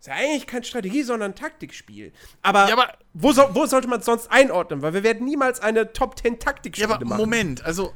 Ist 0.00 0.06
ja 0.06 0.12
eigentlich 0.12 0.46
kein 0.46 0.62
Strategie, 0.62 1.04
sondern 1.04 1.30
ein 1.30 1.34
Taktikspiel. 1.34 2.12
Aber, 2.42 2.68
ja, 2.68 2.74
aber 2.74 2.98
wo, 3.14 3.32
so, 3.32 3.48
wo, 3.54 3.64
sollte 3.64 3.88
man 3.88 4.00
es 4.00 4.06
sonst 4.06 4.30
einordnen? 4.30 4.82
Weil 4.82 4.92
wir 4.92 5.04
werden 5.04 5.24
niemals 5.24 5.60
eine 5.60 5.94
Top 5.94 6.18
10 6.18 6.38
Taktikspiele 6.38 6.90
ja, 6.90 6.96
aber 6.96 7.06
machen. 7.06 7.20
Moment, 7.20 7.64
also. 7.64 7.94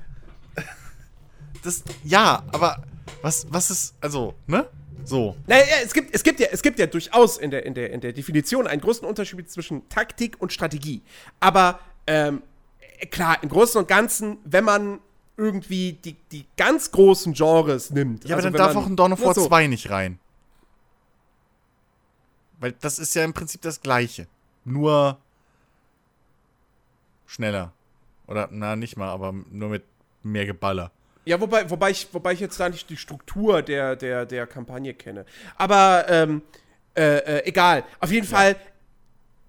Das, 1.64 1.82
ja, 2.04 2.44
aber 2.52 2.84
was, 3.22 3.46
was 3.50 3.70
ist, 3.70 3.94
also, 4.00 4.34
ne? 4.46 4.68
So. 5.04 5.36
Naja, 5.46 5.64
es 5.82 5.94
gibt, 5.94 6.14
es 6.14 6.22
gibt 6.22 6.40
ja, 6.40 6.48
es 6.50 6.62
gibt 6.62 6.78
ja 6.78 6.86
durchaus 6.86 7.38
in 7.38 7.50
der, 7.50 7.64
in 7.64 7.74
der, 7.74 7.90
in 7.92 8.00
der 8.00 8.12
Definition 8.12 8.66
einen 8.66 8.80
großen 8.80 9.06
Unterschied 9.06 9.50
zwischen 9.50 9.88
Taktik 9.88 10.36
und 10.40 10.52
Strategie. 10.52 11.02
Aber 11.40 11.80
ähm, 12.06 12.42
klar, 13.10 13.42
im 13.42 13.48
Großen 13.48 13.80
und 13.80 13.88
Ganzen, 13.88 14.38
wenn 14.44 14.64
man 14.64 15.00
irgendwie 15.36 15.92
die, 15.92 16.16
die 16.32 16.46
ganz 16.56 16.90
großen 16.90 17.32
Genres 17.32 17.90
nimmt. 17.90 18.24
Ja, 18.24 18.36
also 18.36 18.48
aber 18.48 18.58
dann 18.58 18.66
darf 18.66 18.74
man, 18.74 18.84
auch 18.84 18.88
ein 18.88 18.96
Dawn 18.96 19.12
of 19.12 19.22
War 19.22 19.34
so. 19.34 19.46
2 19.46 19.68
nicht 19.68 19.88
rein. 19.88 20.18
Weil 22.60 22.72
das 22.72 22.98
ist 22.98 23.14
ja 23.14 23.24
im 23.24 23.32
Prinzip 23.32 23.62
das 23.62 23.80
Gleiche. 23.80 24.26
Nur 24.64 25.18
schneller. 27.26 27.72
Oder, 28.26 28.48
na, 28.50 28.76
nicht 28.76 28.96
mal, 28.96 29.08
aber 29.08 29.32
nur 29.32 29.70
mit 29.70 29.84
mehr 30.22 30.44
Geballer. 30.44 30.90
Ja, 31.28 31.38
wobei, 31.42 31.68
wobei, 31.68 31.90
ich, 31.90 32.08
wobei 32.12 32.32
ich 32.32 32.40
jetzt 32.40 32.58
da 32.58 32.70
nicht 32.70 32.88
die 32.88 32.96
Struktur 32.96 33.60
der, 33.60 33.96
der, 33.96 34.24
der 34.24 34.46
Kampagne 34.46 34.94
kenne. 34.94 35.26
Aber, 35.56 36.06
ähm, 36.08 36.40
äh, 36.96 37.18
äh, 37.18 37.46
egal. 37.46 37.84
Auf 38.00 38.10
jeden 38.10 38.26
ja. 38.26 38.34
Fall, 38.34 38.56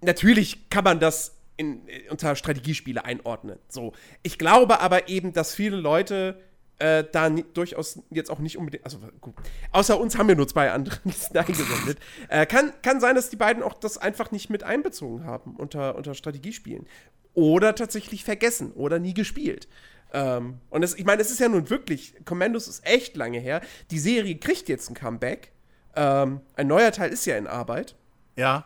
natürlich 0.01 0.69
kann 0.69 0.83
man 0.83 0.99
das 0.99 1.37
in, 1.55 1.81
unter 2.09 2.35
Strategiespiele 2.35 3.05
einordnen. 3.05 3.59
So. 3.69 3.93
Ich 4.23 4.37
glaube 4.37 4.81
aber 4.81 5.07
eben, 5.07 5.31
dass 5.31 5.55
viele 5.55 5.77
Leute 5.77 6.41
äh, 6.79 7.05
da 7.09 7.29
durchaus 7.29 8.01
jetzt 8.09 8.29
auch 8.29 8.39
nicht 8.39 8.57
unbedingt, 8.57 8.83
also 8.83 8.99
gut, 9.21 9.35
außer 9.71 9.97
uns 9.97 10.17
haben 10.17 10.27
wir 10.27 10.35
nur 10.35 10.49
zwei 10.49 10.71
andere 10.71 10.97
Listen 11.05 11.37
eingesendet. 11.37 11.97
Äh, 12.27 12.45
kann, 12.45 12.73
kann 12.81 12.99
sein, 12.99 13.15
dass 13.15 13.29
die 13.29 13.37
beiden 13.37 13.63
auch 13.63 13.73
das 13.73 13.97
einfach 13.97 14.31
nicht 14.31 14.49
mit 14.49 14.63
einbezogen 14.63 15.23
haben 15.23 15.55
unter, 15.55 15.95
unter 15.95 16.13
Strategiespielen. 16.13 16.87
Oder 17.35 17.73
tatsächlich 17.73 18.25
vergessen 18.25 18.73
oder 18.73 18.99
nie 18.99 19.13
gespielt. 19.13 19.69
Ähm, 20.13 20.59
und 20.69 20.81
das, 20.81 20.95
ich 20.95 21.05
meine, 21.05 21.21
es 21.21 21.31
ist 21.31 21.39
ja 21.39 21.49
nun 21.49 21.69
wirklich, 21.69 22.15
Commandos 22.25 22.67
ist 22.67 22.85
echt 22.85 23.15
lange 23.15 23.39
her. 23.39 23.61
Die 23.91 23.99
Serie 23.99 24.37
kriegt 24.37 24.69
jetzt 24.69 24.89
ein 24.89 24.95
Comeback. 24.95 25.51
Ähm, 25.95 26.41
ein 26.55 26.67
neuer 26.67 26.91
Teil 26.91 27.11
ist 27.11 27.25
ja 27.25 27.37
in 27.37 27.47
Arbeit. 27.47 27.95
Ja. 28.35 28.65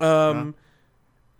Ähm, 0.00 0.54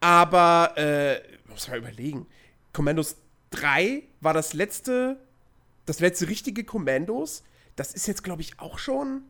ja. 0.00 0.08
Aber, 0.08 0.72
äh, 0.76 1.20
muss 1.48 1.68
mal 1.68 1.78
überlegen. 1.78 2.26
Commandos 2.72 3.16
3 3.50 4.02
war 4.20 4.32
das 4.32 4.54
letzte 4.54 5.18
das 5.86 6.00
letzte 6.00 6.28
richtige 6.28 6.64
Commandos, 6.64 7.42
das 7.76 7.92
ist 7.92 8.06
jetzt, 8.06 8.22
glaube 8.22 8.42
ich, 8.42 8.58
auch 8.60 8.78
schon 8.78 9.22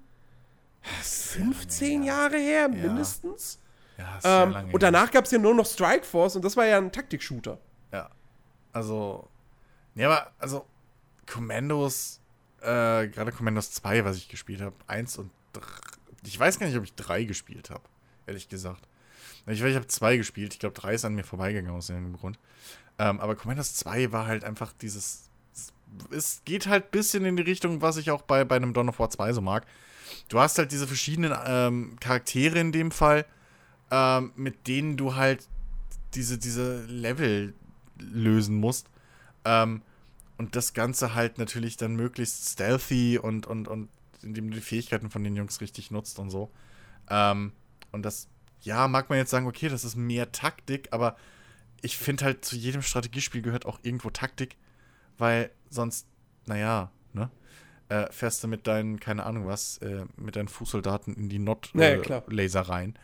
15 1.03 2.03
Jahre 2.03 2.39
her, 2.39 2.69
mindestens. 2.69 3.59
Ja, 3.97 4.19
ja 4.23 4.43
ähm, 4.43 4.51
lange 4.51 4.73
Und 4.73 4.83
danach 4.83 5.11
gab 5.11 5.25
es 5.25 5.31
ja 5.31 5.39
nur 5.39 5.55
noch 5.55 5.67
Strike 5.67 6.05
Force 6.05 6.37
und 6.37 6.45
das 6.45 6.57
war 6.57 6.67
ja 6.67 6.79
ein 6.79 6.91
Taktik-Shooter. 6.91 7.59
Ja. 7.93 8.11
Also. 8.73 9.29
Ja, 9.95 10.11
aber, 10.11 10.33
also, 10.39 10.67
Commandos, 11.27 12.21
äh, 12.61 13.09
gerade 13.09 13.33
Commandos 13.33 13.73
2, 13.73 14.05
was 14.05 14.17
ich 14.17 14.29
gespielt 14.29 14.61
habe, 14.61 14.77
1 14.87 15.19
und 15.19 15.31
3. 15.53 15.63
Ich 16.25 16.39
weiß 16.39 16.59
gar 16.59 16.67
nicht, 16.67 16.77
ob 16.77 16.85
ich 16.85 16.95
3 16.95 17.25
gespielt 17.25 17.71
habe, 17.71 17.83
ehrlich 18.27 18.49
gesagt. 18.49 18.87
Ich, 19.47 19.63
ich 19.63 19.75
habe 19.75 19.87
2 19.87 20.17
gespielt, 20.17 20.55
ich 20.55 20.61
glaube, 20.61 20.79
3 20.79 20.95
ist 20.95 21.05
an 21.05 21.15
mir 21.15 21.25
vorbeigegangen 21.25 21.77
aus 21.77 21.91
irgendeinem 21.91 22.19
Grund. 22.19 22.39
Ähm, 22.99 23.21
aber 23.21 23.35
Commandos 23.35 23.75
2 23.75 24.13
war 24.13 24.27
halt 24.27 24.45
einfach 24.45 24.73
dieses 24.73 25.31
es 26.11 26.43
geht 26.45 26.67
halt 26.67 26.87
ein 26.87 26.91
bisschen 26.91 27.25
in 27.25 27.37
die 27.37 27.43
Richtung, 27.43 27.83
was 27.83 27.97
ich 27.97 28.11
auch 28.11 28.23
bei, 28.23 28.45
bei 28.45 28.57
einem 28.57 28.73
Dawn 28.73 28.89
of 28.89 28.99
War 28.99 29.11
2 29.11 29.33
so 29.33 29.41
mag. 29.41 29.67
Du 30.29 30.39
hast 30.39 30.59
halt 30.59 30.73
diese 30.73 30.87
verschiedenen 30.87 31.35
ähm, 31.47 31.97
Charaktere 32.01 32.59
in 32.59 32.73
dem 32.73 32.91
Fall, 32.91 33.25
ähm, 33.91 34.33
mit 34.37 34.67
denen 34.67 34.97
du 34.97 35.15
halt 35.15 35.47
diese, 36.15 36.39
diese 36.39 36.85
Level 36.87 37.55
lösen 37.99 38.57
musst. 38.57 38.89
Ähm, 39.45 39.83
und 40.39 40.57
das 40.57 40.75
Ganze 40.75 41.15
halt 41.15 41.39
natürlich 41.39 41.77
dann 41.77 41.95
möglichst 41.95 42.49
stealthy 42.49 43.19
und, 43.19 43.47
und, 43.47 43.69
und 43.69 43.89
indem 44.23 44.51
du 44.51 44.57
die 44.57 44.63
Fähigkeiten 44.63 45.11
von 45.11 45.23
den 45.25 45.37
Jungs 45.37 45.61
richtig 45.61 45.91
nutzt 45.91 46.19
und 46.19 46.31
so. 46.31 46.51
Ähm, 47.11 47.53
und 47.91 48.03
das, 48.03 48.29
ja, 48.63 48.89
mag 48.89 49.09
man 49.09 49.19
jetzt 49.19 49.31
sagen, 49.31 49.47
okay, 49.47 49.69
das 49.69 49.85
ist 49.85 49.97
mehr 49.97 50.33
Taktik, 50.33 50.89
aber 50.93 51.17
ich 51.83 51.97
finde 51.97 52.25
halt, 52.25 52.45
zu 52.45 52.57
jedem 52.57 52.83
Strategiespiel 52.83 53.43
gehört 53.43 53.67
auch 53.67 53.81
irgendwo 53.83 54.11
Taktik, 54.11 54.57
weil 55.19 55.51
sonst, 55.69 56.07
naja, 56.47 56.91
ne? 57.13 57.31
Äh, 57.89 58.11
fährst 58.11 58.43
du 58.43 58.49
mit 58.49 58.67
deinen, 58.67 59.01
keine 59.01 59.27
Ahnung 59.27 59.47
was, 59.47 59.79
äh, 59.79 60.07
mit 60.17 60.37
deinen 60.37 60.49
Fußsoldaten 60.49 61.15
in 61.15 61.29
die 61.29 61.39
Not-Laser 61.39 62.63
Ja, 62.63 62.63
rein. 62.63 62.99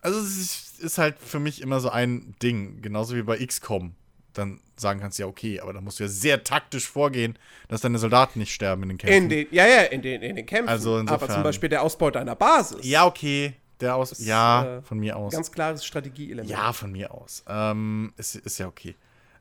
Also 0.00 0.18
es 0.20 0.38
ist, 0.38 0.80
ist 0.80 0.98
halt 0.98 1.18
für 1.18 1.38
mich 1.38 1.60
immer 1.60 1.80
so 1.80 1.90
ein 1.90 2.34
Ding, 2.42 2.80
genauso 2.80 3.14
wie 3.14 3.22
bei 3.22 3.44
XCOM. 3.44 3.94
Dann 4.34 4.60
sagen 4.76 5.00
kannst 5.00 5.18
ja, 5.18 5.26
okay, 5.26 5.60
aber 5.60 5.72
da 5.72 5.80
musst 5.80 6.00
du 6.00 6.04
ja 6.04 6.08
sehr 6.08 6.42
taktisch 6.42 6.88
vorgehen, 6.88 7.38
dass 7.68 7.82
deine 7.82 7.98
Soldaten 7.98 8.38
nicht 8.38 8.52
sterben 8.52 8.82
in 8.84 8.88
den 8.90 8.98
Kämpfen. 8.98 9.16
In 9.24 9.28
den, 9.28 9.46
ja, 9.50 9.66
ja, 9.66 9.82
in 9.82 10.02
den, 10.02 10.22
in 10.22 10.36
den 10.36 10.46
Kämpfen. 10.46 10.68
Also 10.68 10.92
Aber 10.92 11.00
insofern- 11.00 11.30
zum 11.30 11.42
Beispiel 11.42 11.68
der 11.68 11.82
Ausbau 11.82 12.10
deiner 12.10 12.34
Basis. 12.34 12.78
ja, 12.82 13.04
okay, 13.06 13.54
der 13.80 13.96
aus. 13.96 14.12
ist, 14.12 14.26
ja, 14.26 14.78
äh, 14.78 14.82
von 14.82 14.98
mir 14.98 15.16
aus. 15.16 15.32
Ganz 15.32 15.50
klares 15.52 15.84
Strategieelement. 15.84 16.48
Ja, 16.48 16.72
von 16.72 16.92
mir 16.92 17.12
aus. 17.12 17.44
Ähm, 17.46 18.12
ist, 18.16 18.36
ist 18.36 18.58
ja 18.58 18.66
okay. 18.68 18.94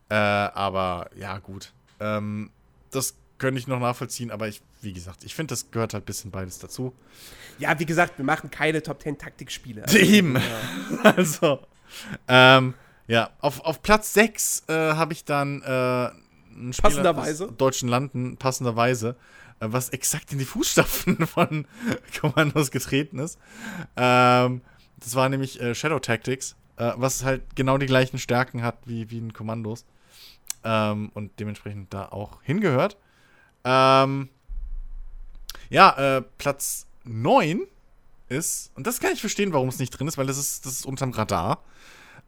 Äh, 0.09 0.15
aber 0.15 1.09
ja, 1.15 1.37
gut. 1.39 1.71
Ähm, 1.99 2.49
das 2.91 3.15
könnte 3.37 3.59
ich 3.59 3.67
noch 3.67 3.79
nachvollziehen, 3.79 4.29
aber 4.29 4.47
ich, 4.47 4.61
wie 4.81 4.93
gesagt, 4.93 5.23
ich 5.23 5.33
finde, 5.33 5.53
das 5.53 5.71
gehört 5.71 5.93
halt 5.93 6.03
ein 6.03 6.05
bisschen 6.05 6.31
beides 6.31 6.59
dazu. 6.59 6.93
Ja, 7.59 7.79
wie 7.79 7.85
gesagt, 7.85 8.17
wir 8.17 8.25
machen 8.25 8.51
keine 8.51 8.83
Top 8.83 9.01
10 9.01 9.17
Taktikspiele. 9.17 9.85
Eben. 9.93 10.35
Ja. 10.35 10.41
Also, 11.15 11.59
ähm, 12.27 12.73
ja, 13.07 13.29
auf, 13.39 13.61
auf 13.61 13.81
Platz 13.81 14.13
6 14.13 14.63
äh, 14.67 14.73
habe 14.73 15.13
ich 15.13 15.25
dann 15.25 15.61
äh, 15.61 16.11
ein 16.53 16.73
Spiel 16.73 16.89
Passenderweise. 16.89 17.45
aus 17.45 17.57
deutschen 17.57 17.89
Landen, 17.89 18.37
passenderweise, 18.37 19.15
äh, 19.59 19.67
was 19.69 19.89
exakt 19.89 20.31
in 20.31 20.39
die 20.39 20.45
Fußstapfen 20.45 21.25
von 21.27 21.65
Commandos 22.19 22.71
getreten 22.71 23.19
ist. 23.19 23.39
Ähm, 23.95 24.61
das 24.99 25.15
war 25.15 25.29
nämlich 25.29 25.59
äh, 25.59 25.73
Shadow 25.73 25.99
Tactics, 25.99 26.55
äh, 26.77 26.91
was 26.95 27.23
halt 27.23 27.55
genau 27.55 27.77
die 27.77 27.87
gleichen 27.87 28.19
Stärken 28.19 28.61
hat 28.61 28.77
wie, 28.85 29.09
wie 29.09 29.19
ein 29.19 29.33
Kommandos. 29.33 29.85
Ähm, 30.63 31.11
und 31.15 31.39
dementsprechend 31.39 31.91
da 31.93 32.09
auch 32.09 32.43
hingehört. 32.43 32.95
Ähm, 33.63 34.29
ja, 35.69 36.17
äh, 36.17 36.21
Platz 36.37 36.85
9 37.03 37.61
ist, 38.29 38.71
und 38.75 38.85
das 38.87 38.99
kann 38.99 39.11
ich 39.11 39.21
verstehen, 39.21 39.53
warum 39.53 39.69
es 39.69 39.79
nicht 39.79 39.89
drin 39.91 40.07
ist, 40.07 40.17
weil 40.17 40.27
das 40.27 40.37
ist, 40.37 40.65
das 40.65 40.73
ist 40.73 40.85
unterm 40.85 41.11
Radar. 41.11 41.63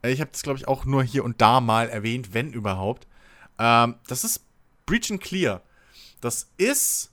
Äh, 0.04 0.12
Ich 0.12 0.22
habe 0.22 0.32
das, 0.32 0.44
glaube 0.44 0.60
ich, 0.60 0.68
auch 0.68 0.86
nur 0.86 1.04
hier 1.04 1.24
und 1.24 1.42
da 1.42 1.60
mal 1.62 1.90
erwähnt, 1.90 2.34
wenn 2.34 2.54
überhaupt. 2.54 3.08
Ähm, 3.58 3.96
das 4.08 4.24
ist 4.24 4.46
Breach 4.86 5.12
and 5.12 5.22
Clear. 5.22 5.62
Das 6.22 6.50
ist 6.58 7.12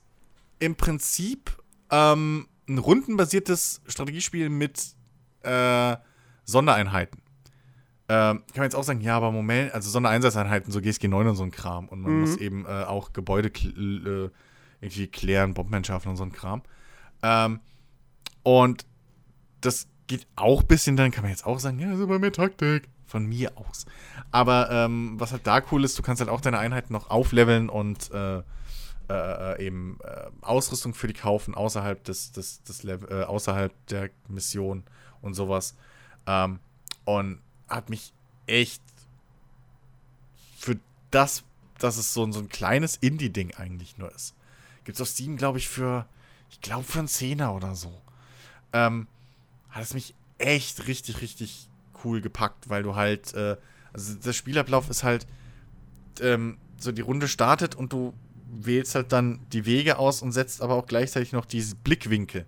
im 0.59 0.75
Prinzip 0.75 1.51
ähm, 1.89 2.47
ein 2.69 2.77
rundenbasiertes 2.77 3.81
Strategiespiel 3.87 4.49
mit 4.49 4.79
äh, 5.43 5.95
Sondereinheiten. 6.45 7.21
Ähm, 8.09 8.39
kann 8.47 8.57
man 8.57 8.63
jetzt 8.63 8.75
auch 8.75 8.83
sagen, 8.83 9.01
ja, 9.01 9.15
aber 9.17 9.31
Moment, 9.31 9.73
also 9.73 9.89
Sondereinsatzeinheiten, 9.89 10.71
so 10.71 10.81
GSG 10.81 11.07
9 11.07 11.27
und 11.27 11.35
so 11.35 11.43
ein 11.43 11.51
Kram. 11.51 11.87
Und 11.87 12.01
man 12.01 12.13
Mhm. 12.13 12.19
muss 12.19 12.35
eben 12.37 12.65
äh, 12.65 12.83
auch 12.83 13.13
Gebäude 13.13 13.47
äh, 13.49 14.29
irgendwie 14.81 15.07
klären, 15.07 15.53
Bomben 15.53 15.73
entschärfen 15.73 16.09
und 16.09 16.17
so 16.17 16.23
ein 16.23 16.31
Kram. 16.31 16.61
Ähm, 17.23 17.59
und 18.43 18.85
das 19.61 19.87
geht 20.11 20.27
auch 20.35 20.61
ein 20.61 20.67
bisschen, 20.67 20.97
dann 20.97 21.11
kann 21.11 21.23
man 21.23 21.31
jetzt 21.31 21.45
auch 21.45 21.59
sagen, 21.59 21.79
ja, 21.79 21.93
ist 21.93 22.01
aber 22.01 22.19
mehr 22.19 22.31
Taktik. 22.33 22.87
Von 23.07 23.25
mir 23.25 23.51
aus. 23.57 23.85
Aber 24.31 24.71
ähm, 24.71 25.15
was 25.19 25.33
halt 25.33 25.45
da 25.45 25.61
cool 25.71 25.83
ist, 25.83 25.97
du 25.97 26.01
kannst 26.01 26.21
halt 26.21 26.29
auch 26.29 26.39
deine 26.39 26.59
Einheiten 26.59 26.93
noch 26.93 27.09
aufleveln 27.09 27.67
und 27.67 28.09
äh, 28.11 28.41
äh, 29.09 29.65
eben 29.65 29.97
äh, 30.03 30.27
Ausrüstung 30.41 30.93
für 30.93 31.07
die 31.07 31.13
kaufen 31.13 31.53
außerhalb 31.53 32.01
des, 32.05 32.31
des, 32.31 32.63
des 32.63 32.83
Level, 32.83 33.09
äh, 33.11 33.23
außerhalb 33.25 33.73
der 33.87 34.11
Mission 34.29 34.83
und 35.21 35.33
sowas. 35.33 35.75
Ähm, 36.25 36.59
und 37.03 37.39
hat 37.67 37.89
mich 37.89 38.13
echt 38.47 38.81
für 40.57 40.77
das, 41.09 41.43
dass 41.79 41.97
es 41.97 42.13
so, 42.13 42.23
ein- 42.23 42.31
so 42.31 42.39
ein 42.39 42.47
kleines 42.47 42.95
Indie-Ding 42.95 43.55
eigentlich 43.55 43.97
nur 43.97 44.09
ist. 44.13 44.35
Gibt 44.85 44.95
es 44.97 45.01
auf 45.01 45.09
Steam, 45.09 45.35
glaube 45.35 45.57
ich, 45.57 45.67
für, 45.67 46.05
ich 46.49 46.61
glaube, 46.61 46.83
für 46.85 46.99
einen 46.99 47.07
Zehner 47.09 47.53
oder 47.53 47.75
so. 47.75 47.91
Ähm, 48.71 49.07
hat 49.71 49.83
es 49.83 49.93
mich 49.93 50.13
echt 50.37 50.87
richtig, 50.87 51.21
richtig 51.21 51.67
cool 52.03 52.21
gepackt, 52.21 52.69
weil 52.69 52.83
du 52.83 52.95
halt, 52.95 53.33
äh, 53.33 53.57
also 53.93 54.15
der 54.15 54.33
Spielablauf 54.33 54.89
ist 54.89 55.03
halt, 55.03 55.25
ähm, 56.19 56.57
so 56.77 56.91
die 56.91 57.01
Runde 57.01 57.27
startet 57.27 57.75
und 57.75 57.93
du 57.93 58.13
wählst 58.51 58.95
halt 58.95 59.11
dann 59.11 59.39
die 59.53 59.65
Wege 59.65 59.97
aus 59.97 60.21
und 60.21 60.31
setzt 60.31 60.61
aber 60.61 60.75
auch 60.75 60.87
gleichzeitig 60.87 61.31
noch 61.31 61.45
diese 61.45 61.75
Blickwinkel, 61.75 62.45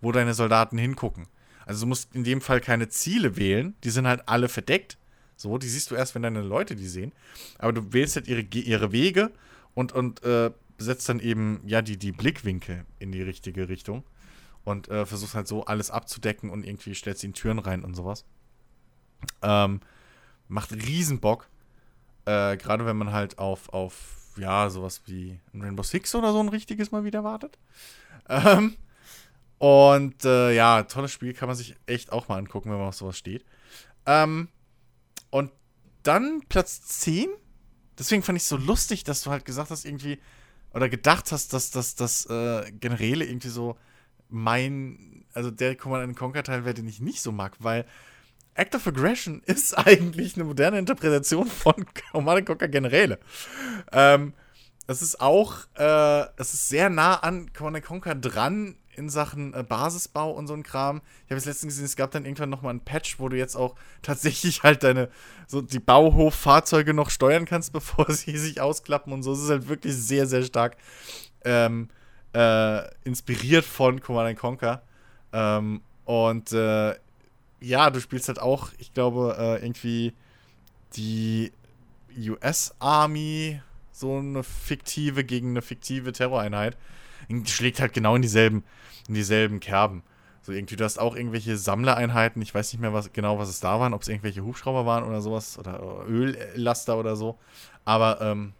wo 0.00 0.12
deine 0.12 0.34
Soldaten 0.34 0.78
hingucken. 0.78 1.26
Also 1.64 1.84
du 1.84 1.88
musst 1.88 2.14
in 2.14 2.24
dem 2.24 2.40
Fall 2.40 2.60
keine 2.60 2.88
Ziele 2.88 3.36
wählen, 3.36 3.74
die 3.84 3.90
sind 3.90 4.06
halt 4.06 4.28
alle 4.28 4.48
verdeckt. 4.48 4.98
So, 5.36 5.56
die 5.56 5.68
siehst 5.68 5.90
du 5.90 5.94
erst, 5.94 6.14
wenn 6.14 6.22
deine 6.22 6.42
Leute 6.42 6.74
die 6.74 6.88
sehen. 6.88 7.12
Aber 7.58 7.72
du 7.72 7.92
wählst 7.92 8.16
halt 8.16 8.26
ihre, 8.26 8.40
ihre 8.40 8.90
Wege 8.90 9.30
und, 9.74 9.92
und 9.92 10.22
äh, 10.24 10.50
setzt 10.78 11.08
dann 11.08 11.20
eben, 11.20 11.60
ja, 11.64 11.80
die, 11.82 11.96
die 11.96 12.12
Blickwinkel 12.12 12.84
in 12.98 13.12
die 13.12 13.22
richtige 13.22 13.68
Richtung. 13.68 14.02
Und 14.68 14.88
äh, 14.88 15.06
versuchst 15.06 15.34
halt 15.34 15.48
so 15.48 15.64
alles 15.64 15.90
abzudecken 15.90 16.50
und 16.50 16.62
irgendwie 16.62 16.94
stellst 16.94 17.22
sie 17.22 17.28
in 17.28 17.32
Türen 17.32 17.58
rein 17.58 17.84
und 17.84 17.94
sowas. 17.94 18.26
Ähm, 19.40 19.80
macht 20.46 20.72
riesen 20.72 21.20
Bock. 21.20 21.48
Äh, 22.26 22.58
Gerade 22.58 22.84
wenn 22.84 22.98
man 22.98 23.10
halt 23.10 23.38
auf, 23.38 23.70
auf, 23.70 24.34
ja, 24.36 24.68
sowas 24.68 25.00
wie 25.06 25.40
ein 25.54 25.62
Rainbow 25.62 25.82
Six 25.82 26.14
oder 26.14 26.32
so 26.32 26.40
ein 26.40 26.50
richtiges 26.50 26.92
mal 26.92 27.02
wieder 27.02 27.24
wartet. 27.24 27.58
Ähm, 28.28 28.76
und 29.56 30.26
äh, 30.26 30.52
ja, 30.54 30.82
tolles 30.82 31.12
Spiel, 31.12 31.32
kann 31.32 31.48
man 31.48 31.56
sich 31.56 31.74
echt 31.86 32.12
auch 32.12 32.28
mal 32.28 32.36
angucken, 32.36 32.70
wenn 32.70 32.76
man 32.76 32.88
auf 32.88 32.94
sowas 32.94 33.16
steht. 33.16 33.46
Ähm, 34.04 34.48
und 35.30 35.50
dann 36.02 36.42
Platz 36.50 36.82
10. 36.82 37.30
Deswegen 37.98 38.22
fand 38.22 38.36
ich 38.36 38.42
es 38.42 38.50
so 38.50 38.58
lustig, 38.58 39.02
dass 39.02 39.22
du 39.22 39.30
halt 39.30 39.46
gesagt 39.46 39.70
hast, 39.70 39.86
irgendwie, 39.86 40.20
oder 40.74 40.90
gedacht 40.90 41.32
hast, 41.32 41.54
dass 41.54 41.70
das 41.70 42.26
äh, 42.26 42.70
Generäle 42.72 43.24
irgendwie 43.24 43.48
so 43.48 43.78
mein, 44.28 45.24
also 45.32 45.50
der 45.50 45.76
Command 45.76 46.16
Conquer 46.16 46.42
Teil 46.42 46.64
wäre, 46.64 46.74
den 46.74 46.88
ich 46.88 47.00
nicht 47.00 47.20
so 47.20 47.32
mag, 47.32 47.56
weil 47.60 47.84
Act 48.54 48.74
of 48.74 48.86
Aggression 48.86 49.42
ist 49.46 49.74
eigentlich 49.74 50.34
eine 50.34 50.44
moderne 50.44 50.78
Interpretation 50.78 51.46
von 51.46 51.74
Command 52.12 52.46
Conquer 52.46 52.68
Generäle. 52.68 53.18
Ähm, 53.92 54.32
es 54.86 55.02
ist 55.02 55.20
auch, 55.20 55.54
äh, 55.76 56.22
es 56.36 56.54
ist 56.54 56.68
sehr 56.68 56.90
nah 56.90 57.16
an 57.16 57.52
Command 57.52 57.84
Conquer 57.84 58.14
dran 58.14 58.76
in 58.98 59.08
Sachen 59.08 59.54
äh, 59.54 59.62
Basisbau 59.62 60.32
und 60.32 60.48
so 60.48 60.54
ein 60.54 60.64
Kram. 60.64 61.00
Ich 61.24 61.30
habe 61.30 61.38
es 61.38 61.44
letztens 61.44 61.74
gesehen, 61.74 61.84
es 61.84 61.94
gab 61.94 62.10
dann 62.10 62.24
irgendwann 62.24 62.50
noch 62.50 62.62
mal 62.62 62.70
ein 62.70 62.80
Patch, 62.80 63.20
wo 63.20 63.28
du 63.28 63.36
jetzt 63.36 63.54
auch 63.54 63.76
tatsächlich 64.02 64.62
halt 64.64 64.82
deine, 64.82 65.08
so 65.46 65.62
die 65.62 65.78
Bauhoffahrzeuge 65.78 66.92
noch 66.92 67.10
steuern 67.10 67.44
kannst, 67.44 67.72
bevor 67.74 68.10
sie 68.10 68.36
sich 68.36 68.60
ausklappen 68.60 69.12
und 69.12 69.22
so. 69.22 69.32
Es 69.32 69.40
ist 69.40 69.50
halt 69.50 69.68
wirklich 69.68 69.94
sehr, 69.94 70.26
sehr 70.26 70.42
stark 70.42 70.76
ähm, 71.44 71.88
äh, 72.34 72.82
inspiriert 73.04 73.64
von 73.64 74.00
Command 74.00 74.38
Conquer. 74.38 74.82
Ähm, 75.32 75.82
und 76.04 76.52
äh, 76.52 76.94
ja, 77.60 77.90
du 77.90 78.00
spielst 78.00 78.28
halt 78.28 78.40
auch, 78.40 78.70
ich 78.78 78.94
glaube, 78.94 79.36
äh, 79.38 79.64
irgendwie 79.64 80.14
die 80.96 81.52
US 82.16 82.74
Army, 82.78 83.60
so 83.92 84.18
eine 84.18 84.42
fiktive 84.42 85.24
gegen 85.24 85.50
eine 85.50 85.62
fiktive 85.62 86.12
Terroreinheit. 86.12 86.76
Schlägt 87.44 87.80
halt 87.80 87.92
genau 87.92 88.14
in 88.16 88.22
dieselben, 88.22 88.64
in 89.08 89.14
dieselben 89.14 89.60
Kerben. 89.60 90.02
So 90.42 90.52
irgendwie, 90.52 90.76
du 90.76 90.84
hast 90.84 90.98
auch 90.98 91.14
irgendwelche 91.14 91.58
Sammlereinheiten, 91.58 92.40
ich 92.40 92.54
weiß 92.54 92.72
nicht 92.72 92.80
mehr 92.80 92.94
was, 92.94 93.12
genau, 93.12 93.38
was 93.38 93.50
es 93.50 93.60
da 93.60 93.80
waren, 93.80 93.92
ob 93.92 94.02
es 94.02 94.08
irgendwelche 94.08 94.42
Hubschrauber 94.42 94.86
waren 94.86 95.04
oder 95.04 95.20
sowas 95.20 95.58
oder 95.58 96.06
Öllaster 96.08 96.96
oder 96.96 97.16
so. 97.16 97.38
Aber 97.84 98.20
ähm, 98.22 98.54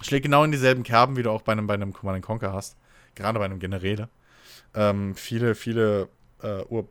schlägt 0.00 0.24
genau 0.24 0.44
in 0.44 0.52
dieselben 0.52 0.82
Kerben, 0.82 1.16
wie 1.16 1.22
du 1.22 1.30
auch 1.30 1.42
bei 1.42 1.52
einem, 1.52 1.66
bei 1.66 1.74
einem 1.74 1.92
Command 1.92 2.24
Conquer 2.24 2.52
hast. 2.52 2.76
Gerade 3.14 3.38
bei 3.38 3.44
einem 3.44 3.58
Generäle. 3.58 4.08
Ähm, 4.74 5.14
viele, 5.14 5.54
viele 5.54 6.08
äh, 6.42 6.62
ur 6.68 6.88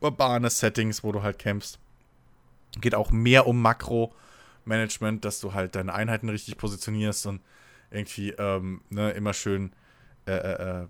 urbane 0.00 0.50
Settings, 0.50 1.02
wo 1.02 1.12
du 1.12 1.22
halt 1.22 1.38
kämpfst. 1.38 1.78
Geht 2.80 2.94
auch 2.94 3.10
mehr 3.10 3.46
um 3.46 3.60
Makro-Management, 3.62 5.24
dass 5.24 5.40
du 5.40 5.54
halt 5.54 5.74
deine 5.74 5.92
Einheiten 5.92 6.28
richtig 6.28 6.56
positionierst 6.56 7.26
und 7.26 7.40
irgendwie 7.90 8.30
ähm, 8.30 8.82
ne, 8.90 9.10
immer 9.12 9.32
schön 9.32 9.72
äh, 10.26 10.32
äh, 10.32 10.86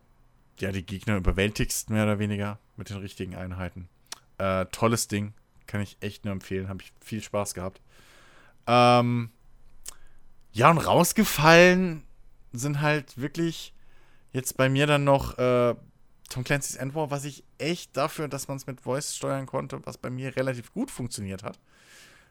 ja, 0.59 0.73
die 0.73 0.85
Gegner 0.85 1.16
überwältigst, 1.16 1.90
mehr 1.90 2.05
oder 2.05 2.19
weniger, 2.19 2.59
mit 2.77 2.90
den 2.90 2.99
richtigen 2.99 3.35
Einheiten. 3.35 3.89
Äh, 4.39 4.66
tolles 4.66 5.09
Ding. 5.09 5.32
Kann 5.66 5.81
ich 5.81 5.97
echt 6.01 6.24
nur 6.24 6.32
empfehlen. 6.32 6.69
Habe 6.69 6.82
ich 6.82 6.93
viel 7.01 7.23
Spaß 7.23 7.55
gehabt. 7.55 7.81
Ähm, 8.66 9.31
ja, 10.53 10.70
und 10.70 10.79
rausgefallen 10.79 12.05
sind 12.53 12.81
halt 12.81 13.19
wirklich 13.19 13.75
jetzt 14.33 14.57
bei 14.57 14.69
mir 14.69 14.87
dann 14.87 15.05
noch 15.05 15.39
äh, 15.39 15.75
Tom 16.29 16.45
Clancy's 16.45 16.77
Endwar, 16.77 17.11
was 17.11 17.25
ich 17.25 17.45
echt 17.59 17.97
dafür, 17.97 18.29
dass 18.29 18.49
man 18.49 18.57
es 18.57 18.66
mit 18.66 18.81
Voice 18.81 19.16
steuern 19.16 19.47
konnte, 19.47 19.81
was 19.85 19.99
bei 19.99 20.11
mir 20.11 20.37
relativ 20.37 20.73
gut 20.73 20.91
funktioniert 20.91 21.43
hat, 21.43 21.59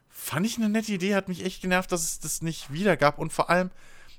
fand 0.10 0.45
ich 0.45 0.57
eine 0.57 0.69
nette 0.69 0.94
Idee, 0.94 1.15
hat 1.15 1.27
mich 1.27 1.44
echt 1.44 1.61
genervt, 1.61 1.91
dass 1.91 2.03
es 2.03 2.19
das 2.19 2.41
nicht 2.41 2.72
wieder 2.72 2.98
gab. 2.98 3.18
Und 3.18 3.34
vor 3.34 3.49
allem, 3.49 3.72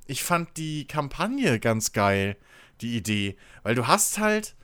ich 0.07 0.23
fand 0.23 0.57
die 0.57 0.87
Kampagne 0.87 1.61
ganz 1.61 1.93
geil, 1.93 2.37
die 2.81 2.97
Idee. 2.97 3.37
Weil 3.63 3.75
du 3.75 3.87
hast 3.87 4.19
halt, 4.19 4.55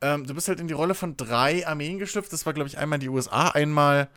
ähm, 0.00 0.26
du 0.26 0.34
bist 0.34 0.48
halt 0.48 0.60
in 0.60 0.68
die 0.68 0.74
Rolle 0.74 0.94
von 0.94 1.16
drei 1.16 1.66
Armeen 1.66 1.98
geschlüpft. 1.98 2.32
Das 2.32 2.46
war, 2.46 2.52
glaube 2.52 2.68
ich, 2.68 2.78
einmal 2.78 2.98
die 2.98 3.08
USA, 3.08 3.48
einmal 3.48 4.08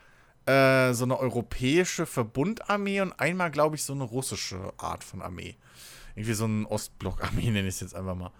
äh, 0.51 0.93
so 0.93 1.05
eine 1.05 1.17
europäische 1.17 2.05
Verbundarmee 2.05 2.99
und 3.01 3.13
einmal, 3.13 3.51
glaube 3.51 3.77
ich, 3.77 3.83
so 3.83 3.93
eine 3.93 4.03
russische 4.03 4.73
Art 4.77 5.03
von 5.03 5.21
Armee. 5.21 5.55
Irgendwie 6.15 6.33
so 6.33 6.45
ein 6.45 6.65
Ostblock-Armee, 6.65 7.49
nenne 7.51 7.69
ich 7.69 7.75
es 7.75 7.79
jetzt 7.79 7.95
einfach 7.95 8.15
mal. 8.15 8.31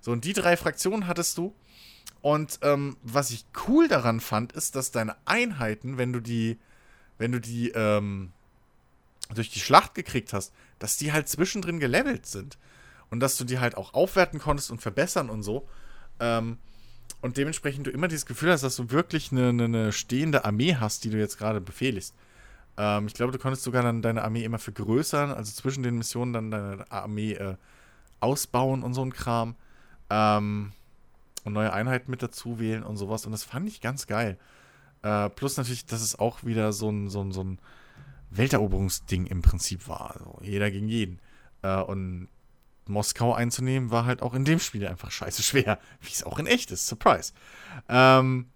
So, 0.00 0.12
und 0.12 0.24
die 0.24 0.32
drei 0.32 0.56
Fraktionen 0.56 1.06
hattest 1.06 1.36
du. 1.36 1.54
Und 2.22 2.58
ähm, 2.62 2.96
was 3.02 3.30
ich 3.30 3.44
cool 3.66 3.86
daran 3.86 4.20
fand, 4.20 4.52
ist, 4.52 4.76
dass 4.76 4.92
deine 4.92 5.16
Einheiten, 5.26 5.98
wenn 5.98 6.12
du 6.12 6.20
die, 6.20 6.58
wenn 7.18 7.32
du 7.32 7.40
die 7.40 7.68
ähm, 7.70 8.32
durch 9.34 9.50
die 9.50 9.60
Schlacht 9.60 9.94
gekriegt 9.94 10.32
hast, 10.32 10.54
dass 10.78 10.96
die 10.96 11.12
halt 11.12 11.28
zwischendrin 11.28 11.80
gelevelt 11.80 12.24
sind. 12.26 12.56
Und 13.10 13.20
dass 13.20 13.36
du 13.36 13.44
die 13.44 13.58
halt 13.58 13.76
auch 13.76 13.94
aufwerten 13.94 14.38
konntest 14.40 14.70
und 14.70 14.80
verbessern 14.80 15.28
und 15.28 15.42
so. 15.42 15.68
Ähm, 16.18 16.58
und 17.20 17.36
dementsprechend 17.36 17.86
du 17.86 17.90
immer 17.90 18.08
dieses 18.08 18.26
Gefühl 18.26 18.52
hast, 18.52 18.62
dass 18.62 18.76
du 18.76 18.90
wirklich 18.90 19.32
eine, 19.32 19.48
eine, 19.48 19.64
eine 19.64 19.92
stehende 19.92 20.44
Armee 20.44 20.76
hast, 20.76 21.04
die 21.04 21.10
du 21.10 21.18
jetzt 21.18 21.38
gerade 21.38 21.60
befehligst. 21.60 22.14
Ähm, 22.76 23.06
ich 23.06 23.14
glaube, 23.14 23.32
du 23.32 23.38
konntest 23.38 23.64
sogar 23.64 23.82
dann 23.82 24.02
deine 24.02 24.22
Armee 24.22 24.44
immer 24.44 24.58
vergrößern, 24.58 25.32
also 25.32 25.52
zwischen 25.52 25.82
den 25.82 25.98
Missionen 25.98 26.32
dann 26.32 26.50
deine 26.50 26.90
Armee 26.90 27.32
äh, 27.32 27.56
ausbauen 28.20 28.82
und 28.82 28.94
so 28.94 29.02
ein 29.04 29.12
Kram. 29.12 29.56
Ähm, 30.10 30.72
und 31.44 31.52
neue 31.52 31.72
Einheiten 31.72 32.10
mit 32.10 32.22
dazu 32.22 32.58
wählen 32.58 32.82
und 32.82 32.96
sowas. 32.96 33.26
Und 33.26 33.32
das 33.32 33.42
fand 33.42 33.68
ich 33.68 33.80
ganz 33.80 34.06
geil. 34.06 34.38
Äh, 35.02 35.30
plus 35.30 35.56
natürlich, 35.56 35.86
dass 35.86 36.02
es 36.02 36.18
auch 36.18 36.44
wieder 36.44 36.72
so 36.72 36.90
ein, 36.90 37.08
so 37.08 37.22
ein, 37.22 37.32
so 37.32 37.42
ein 37.42 37.58
Welteroberungsding 38.30 39.26
im 39.26 39.42
Prinzip 39.42 39.88
war. 39.88 40.12
Also 40.12 40.38
jeder 40.42 40.70
gegen 40.70 40.88
jeden. 40.88 41.20
Äh, 41.62 41.80
und 41.80 42.28
Moskau 42.88 43.34
einzunehmen 43.34 43.90
war 43.90 44.04
halt 44.04 44.22
auch 44.22 44.34
in 44.34 44.44
dem 44.44 44.58
Spiel 44.58 44.86
einfach 44.86 45.10
scheiße 45.10 45.42
schwer. 45.42 45.78
Wie 46.00 46.12
es 46.12 46.24
auch 46.24 46.38
in 46.38 46.46
echt 46.46 46.70
ist. 46.70 46.86
Surprise. 46.86 47.32
Ähm, 47.88 48.46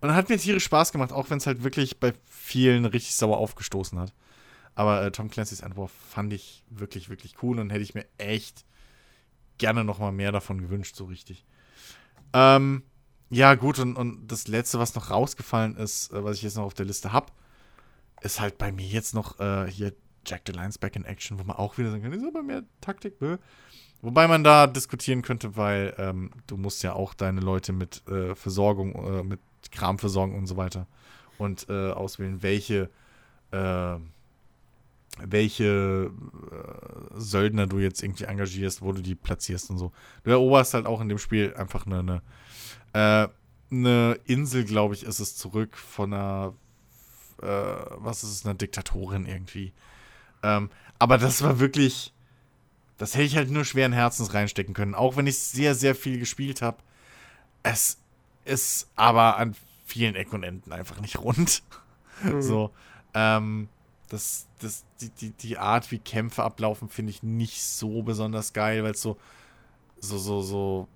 und 0.00 0.14
hat 0.14 0.28
mir 0.28 0.38
tierisch 0.38 0.64
Spaß 0.64 0.92
gemacht, 0.92 1.12
auch 1.12 1.30
wenn 1.30 1.38
es 1.38 1.46
halt 1.46 1.64
wirklich 1.64 1.98
bei 1.98 2.12
vielen 2.26 2.84
richtig 2.84 3.14
sauer 3.14 3.38
aufgestoßen 3.38 3.98
hat. 3.98 4.12
Aber 4.74 5.02
äh, 5.02 5.12
Tom 5.12 5.30
Clancy's 5.30 5.60
Entwurf 5.60 5.92
fand 6.10 6.32
ich 6.32 6.64
wirklich, 6.68 7.08
wirklich 7.08 7.42
cool 7.42 7.58
und 7.60 7.70
hätte 7.70 7.82
ich 7.82 7.94
mir 7.94 8.06
echt 8.18 8.64
gerne 9.58 9.84
noch 9.84 9.98
mal 9.98 10.12
mehr 10.12 10.32
davon 10.32 10.60
gewünscht, 10.60 10.96
so 10.96 11.04
richtig. 11.04 11.44
Ähm, 12.32 12.82
ja, 13.30 13.54
gut, 13.54 13.78
und, 13.78 13.96
und 13.96 14.26
das 14.26 14.48
letzte, 14.48 14.78
was 14.78 14.94
noch 14.94 15.10
rausgefallen 15.10 15.76
ist, 15.76 16.12
äh, 16.12 16.22
was 16.24 16.36
ich 16.36 16.42
jetzt 16.42 16.56
noch 16.56 16.64
auf 16.64 16.74
der 16.74 16.86
Liste 16.86 17.12
habe, 17.12 17.32
ist 18.20 18.40
halt 18.40 18.58
bei 18.58 18.72
mir 18.72 18.86
jetzt 18.86 19.14
noch 19.14 19.38
äh, 19.40 19.70
hier 19.70 19.94
Jack 20.26 20.42
the 20.46 20.52
Lions 20.52 20.78
Back 20.78 20.96
in 20.96 21.04
Action, 21.04 21.38
wo 21.38 21.44
man 21.44 21.56
auch 21.56 21.78
wieder 21.78 21.90
sagen 21.90 22.02
kann, 22.02 22.12
ist 22.12 22.26
aber 22.26 22.42
mehr 22.42 22.62
Taktik, 22.80 23.18
bö. 23.18 23.38
Wobei 24.02 24.28
man 24.28 24.44
da 24.44 24.66
diskutieren 24.66 25.22
könnte, 25.22 25.56
weil 25.56 25.94
ähm, 25.96 26.30
du 26.46 26.58
musst 26.58 26.82
ja 26.82 26.92
auch 26.92 27.14
deine 27.14 27.40
Leute 27.40 27.72
mit 27.72 28.06
äh, 28.06 28.34
Versorgung, 28.34 28.94
äh, 28.94 29.22
mit 29.22 29.40
Kram 29.72 29.98
versorgen 29.98 30.36
und 30.36 30.46
so 30.46 30.58
weiter 30.58 30.86
und 31.38 31.66
äh, 31.70 31.90
auswählen, 31.90 32.42
welche 32.42 32.90
äh, 33.50 33.96
welche 35.18 36.10
äh, 36.50 37.20
Söldner 37.20 37.66
du 37.66 37.78
jetzt 37.78 38.02
irgendwie 38.02 38.24
engagierst, 38.24 38.82
wo 38.82 38.92
du 38.92 39.00
die 39.00 39.14
platzierst 39.14 39.70
und 39.70 39.78
so. 39.78 39.92
Du 40.24 40.30
eroberst 40.30 40.74
halt 40.74 40.86
auch 40.86 41.00
in 41.00 41.08
dem 41.08 41.18
Spiel 41.18 41.54
einfach 41.54 41.86
eine, 41.86 42.00
eine, 42.00 42.22
äh, 42.92 43.28
eine 43.70 44.18
Insel, 44.24 44.64
glaube 44.64 44.94
ich, 44.94 45.04
ist 45.04 45.20
es 45.20 45.36
zurück 45.36 45.76
von 45.76 46.12
einer, 46.12 46.54
was 47.38 48.22
ist 48.22 48.30
es, 48.30 48.44
einer 48.44 48.54
Diktatorin 48.54 49.26
irgendwie. 49.26 49.72
Ähm, 50.44 50.70
aber 50.98 51.16
das 51.16 51.42
war 51.42 51.58
wirklich, 51.58 52.12
das 52.98 53.14
hätte 53.14 53.24
ich 53.24 53.36
halt 53.36 53.50
nur 53.50 53.64
schweren 53.64 53.92
Herzens 53.92 54.34
reinstecken 54.34 54.74
können, 54.74 54.94
auch 54.94 55.16
wenn 55.16 55.26
ich 55.26 55.38
sehr, 55.38 55.74
sehr 55.74 55.94
viel 55.94 56.18
gespielt 56.18 56.60
habe. 56.60 56.76
Es 57.62 57.98
ist 58.44 58.90
aber 58.94 59.38
an 59.38 59.56
vielen 59.86 60.14
Ecken 60.14 60.36
und 60.36 60.42
Enden 60.42 60.72
einfach 60.72 61.00
nicht 61.00 61.18
rund. 61.18 61.62
Mhm. 62.22 62.42
So, 62.42 62.70
ähm, 63.14 63.68
das, 64.10 64.46
das, 64.60 64.84
die, 65.00 65.08
die, 65.08 65.30
die 65.30 65.58
Art, 65.58 65.90
wie 65.90 65.98
Kämpfe 65.98 66.42
ablaufen, 66.42 66.90
finde 66.90 67.10
ich 67.10 67.22
nicht 67.22 67.62
so 67.62 68.02
besonders 68.02 68.52
geil, 68.52 68.84
weil 68.84 68.92
es 68.92 69.00
so, 69.00 69.16
so, 69.98 70.18
so, 70.18 70.42
so, 70.42 70.88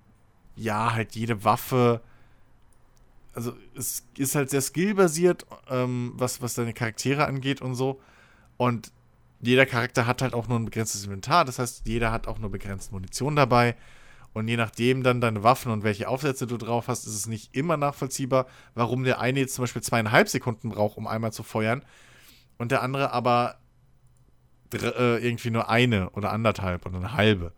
ja, 0.56 0.92
halt 0.92 1.16
jede 1.16 1.42
Waffe, 1.42 2.02
also 3.32 3.54
es 3.74 4.04
ist 4.16 4.34
halt 4.34 4.50
sehr 4.50 4.60
skillbasiert, 4.60 5.46
ähm, 5.70 6.12
was, 6.16 6.42
was 6.42 6.54
deine 6.54 6.74
Charaktere 6.74 7.26
angeht 7.26 7.62
und 7.62 7.74
so. 7.74 8.00
Und 8.56 8.92
jeder 9.40 9.66
Charakter 9.66 10.06
hat 10.06 10.22
halt 10.22 10.34
auch 10.34 10.48
nur 10.48 10.58
ein 10.58 10.64
begrenztes 10.64 11.04
Inventar, 11.04 11.44
das 11.44 11.58
heißt, 11.58 11.86
jeder 11.86 12.10
hat 12.10 12.26
auch 12.26 12.38
nur 12.38 12.50
begrenzt 12.50 12.92
Munition 12.92 13.36
dabei. 13.36 13.76
Und 14.34 14.46
je 14.46 14.56
nachdem 14.56 15.02
dann 15.02 15.20
deine 15.20 15.42
Waffen 15.42 15.72
und 15.72 15.82
welche 15.82 16.08
Aufsätze 16.08 16.46
du 16.46 16.58
drauf 16.58 16.88
hast, 16.88 17.06
ist 17.06 17.14
es 17.14 17.26
nicht 17.26 17.56
immer 17.56 17.76
nachvollziehbar, 17.76 18.46
warum 18.74 19.02
der 19.02 19.20
eine 19.20 19.40
jetzt 19.40 19.54
zum 19.54 19.62
Beispiel 19.62 19.82
zweieinhalb 19.82 20.28
Sekunden 20.28 20.68
braucht, 20.68 20.98
um 20.98 21.06
einmal 21.06 21.32
zu 21.32 21.42
feuern, 21.42 21.82
und 22.58 22.72
der 22.72 22.82
andere 22.82 23.12
aber 23.12 23.56
äh, 24.74 25.24
irgendwie 25.24 25.50
nur 25.50 25.68
eine 25.70 26.10
oder 26.10 26.32
anderthalb 26.32 26.84
oder 26.86 26.98
eine 26.98 27.14
halbe 27.14 27.52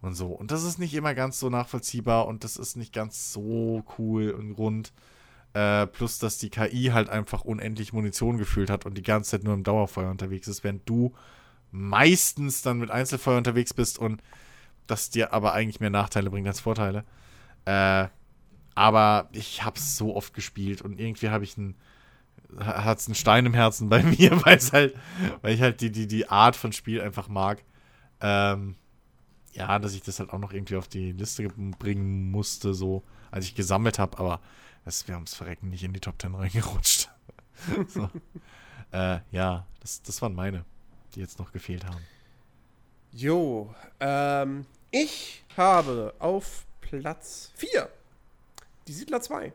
und 0.00 0.14
so. 0.14 0.28
Und 0.28 0.50
das 0.50 0.62
ist 0.62 0.78
nicht 0.78 0.94
immer 0.94 1.14
ganz 1.14 1.38
so 1.38 1.50
nachvollziehbar 1.50 2.26
und 2.26 2.44
das 2.44 2.56
ist 2.56 2.76
nicht 2.76 2.92
ganz 2.92 3.32
so 3.32 3.84
cool 3.98 4.30
und 4.30 4.52
rund. 4.52 4.92
Äh, 5.54 5.86
plus, 5.86 6.18
dass 6.18 6.38
die 6.38 6.50
KI 6.50 6.90
halt 6.92 7.08
einfach 7.08 7.44
unendlich 7.44 7.92
Munition 7.92 8.38
gefühlt 8.38 8.70
hat 8.70 8.86
und 8.86 8.98
die 8.98 9.02
ganze 9.02 9.30
Zeit 9.30 9.44
nur 9.44 9.54
im 9.54 9.62
Dauerfeuer 9.62 10.10
unterwegs 10.10 10.48
ist, 10.48 10.64
während 10.64 10.88
du 10.88 11.14
meistens 11.70 12.62
dann 12.62 12.78
mit 12.78 12.90
Einzelfeuer 12.90 13.38
unterwegs 13.38 13.72
bist 13.72 13.98
und 13.98 14.22
das 14.86 15.10
dir 15.10 15.32
aber 15.32 15.54
eigentlich 15.54 15.80
mehr 15.80 15.90
Nachteile 15.90 16.30
bringt 16.30 16.48
als 16.48 16.60
Vorteile. 16.60 17.04
Äh, 17.64 18.08
aber 18.74 19.28
ich 19.32 19.64
hab's 19.64 19.96
so 19.96 20.16
oft 20.16 20.34
gespielt 20.34 20.82
und 20.82 21.00
irgendwie 21.00 21.30
habe 21.30 21.44
ich 21.44 21.56
ein 21.56 21.76
hat 22.60 22.98
es 22.98 23.06
einen 23.06 23.14
Stein 23.14 23.46
im 23.46 23.54
Herzen 23.54 23.88
bei 23.88 24.02
mir, 24.02 24.44
weil 24.44 24.58
halt, 24.72 24.94
weil 25.42 25.54
ich 25.54 25.60
halt 25.60 25.80
die, 25.80 25.90
die, 25.90 26.06
die 26.06 26.28
Art 26.28 26.56
von 26.56 26.72
Spiel 26.72 27.00
einfach 27.00 27.28
mag. 27.28 27.62
Ähm, 28.20 28.76
ja, 29.52 29.78
dass 29.78 29.94
ich 29.94 30.02
das 30.02 30.18
halt 30.18 30.32
auch 30.32 30.38
noch 30.38 30.52
irgendwie 30.52 30.76
auf 30.76 30.88
die 30.88 31.12
Liste 31.12 31.48
bringen 31.78 32.30
musste, 32.30 32.74
so 32.74 33.04
als 33.30 33.44
ich 33.46 33.54
gesammelt 33.54 33.98
habe, 33.98 34.18
aber 34.18 34.40
das 34.84 35.08
wäre 35.08 35.16
ums 35.16 35.34
Verrecken 35.34 35.70
nicht 35.70 35.84
in 35.84 35.92
die 35.92 36.00
Top 36.00 36.20
10 36.20 36.34
reingerutscht. 36.34 37.10
äh, 38.92 39.18
ja, 39.30 39.66
das, 39.80 40.02
das 40.02 40.20
waren 40.22 40.34
meine, 40.34 40.64
die 41.14 41.20
jetzt 41.20 41.38
noch 41.38 41.52
gefehlt 41.52 41.84
haben. 41.84 42.00
Jo, 43.12 43.74
ähm, 44.00 44.66
ich 44.90 45.44
habe 45.56 46.14
auf 46.18 46.66
Platz 46.80 47.52
4 47.56 47.88
die 48.86 48.92
Siedler 48.92 49.20
2. 49.20 49.52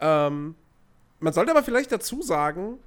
Ähm, 0.00 0.54
man 1.20 1.32
sollte 1.32 1.52
aber 1.52 1.62
vielleicht 1.62 1.92
dazu 1.92 2.22
sagen, 2.22 2.78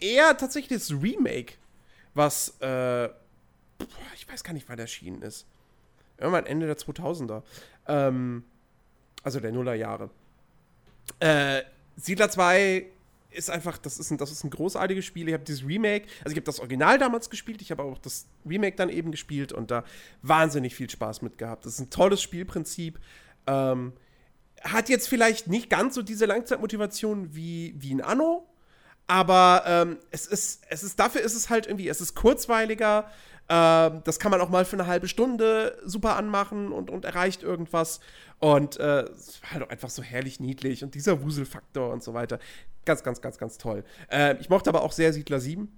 eher 0.00 0.36
tatsächlich 0.36 0.78
das 0.78 0.90
Remake, 0.90 1.54
was, 2.14 2.56
äh, 2.60 3.06
ich 4.14 4.28
weiß 4.28 4.44
gar 4.44 4.52
nicht, 4.52 4.68
wann 4.68 4.78
erschienen 4.78 5.22
ist. 5.22 5.46
Irgendwann 6.18 6.46
Ende 6.46 6.66
der 6.66 6.78
2000er. 6.78 7.42
Ähm, 7.86 8.44
also 9.22 9.40
der 9.40 9.52
Nullerjahre. 9.52 10.10
Äh, 11.20 11.62
Siedler 11.96 12.30
2 12.30 12.86
ist 13.30 13.50
einfach, 13.50 13.78
das 13.78 13.98
ist 13.98 14.10
ein, 14.10 14.18
das 14.18 14.30
ist 14.30 14.44
ein 14.44 14.50
großartiges 14.50 15.04
Spiel. 15.04 15.28
Ich 15.28 15.34
habe 15.34 15.44
dieses 15.44 15.66
Remake, 15.66 16.06
also 16.24 16.32
ich 16.32 16.36
habe 16.36 16.42
das 16.42 16.60
Original 16.60 16.98
damals 16.98 17.30
gespielt, 17.30 17.62
ich 17.62 17.70
habe 17.70 17.82
auch 17.82 17.98
das 17.98 18.26
Remake 18.46 18.76
dann 18.76 18.88
eben 18.88 19.10
gespielt 19.10 19.52
und 19.52 19.70
da 19.70 19.84
wahnsinnig 20.22 20.74
viel 20.74 20.90
Spaß 20.90 21.22
mit 21.22 21.38
gehabt. 21.38 21.64
Das 21.64 21.74
ist 21.74 21.80
ein 21.80 21.90
tolles 21.90 22.20
Spielprinzip. 22.22 22.98
Ähm, 23.46 23.92
hat 24.62 24.88
jetzt 24.88 25.08
vielleicht 25.08 25.48
nicht 25.48 25.70
ganz 25.70 25.94
so 25.94 26.02
diese 26.02 26.26
Langzeitmotivation 26.26 27.34
wie, 27.34 27.74
wie 27.78 27.94
ein 27.94 28.00
Anno, 28.00 28.46
aber 29.08 29.64
ähm, 29.66 29.98
es, 30.10 30.26
ist, 30.26 30.62
es 30.68 30.82
ist, 30.82 30.98
dafür 30.98 31.22
ist 31.22 31.34
es 31.34 31.50
halt 31.50 31.66
irgendwie, 31.66 31.88
es 31.88 32.00
ist 32.00 32.14
kurzweiliger, 32.14 33.10
ähm, 33.48 34.02
das 34.04 34.18
kann 34.18 34.30
man 34.30 34.40
auch 34.40 34.48
mal 34.48 34.64
für 34.64 34.76
eine 34.76 34.86
halbe 34.86 35.08
Stunde 35.08 35.78
super 35.84 36.16
anmachen 36.16 36.72
und, 36.72 36.90
und 36.90 37.04
erreicht 37.04 37.42
irgendwas. 37.42 38.00
Und 38.38 38.78
äh, 38.78 39.02
es 39.02 39.42
war 39.42 39.52
halt 39.52 39.62
auch 39.64 39.70
einfach 39.70 39.90
so 39.90 40.02
herrlich 40.02 40.40
niedlich 40.40 40.82
und 40.82 40.94
dieser 40.94 41.22
Wuselfaktor 41.22 41.92
und 41.92 42.02
so 42.02 42.14
weiter. 42.14 42.38
Ganz, 42.84 43.02
ganz, 43.02 43.20
ganz, 43.20 43.38
ganz 43.38 43.58
toll. 43.58 43.84
Äh, 44.10 44.36
ich 44.40 44.48
mochte 44.48 44.70
aber 44.70 44.82
auch 44.82 44.92
sehr 44.92 45.12
Siedler 45.12 45.40
7. 45.40 45.70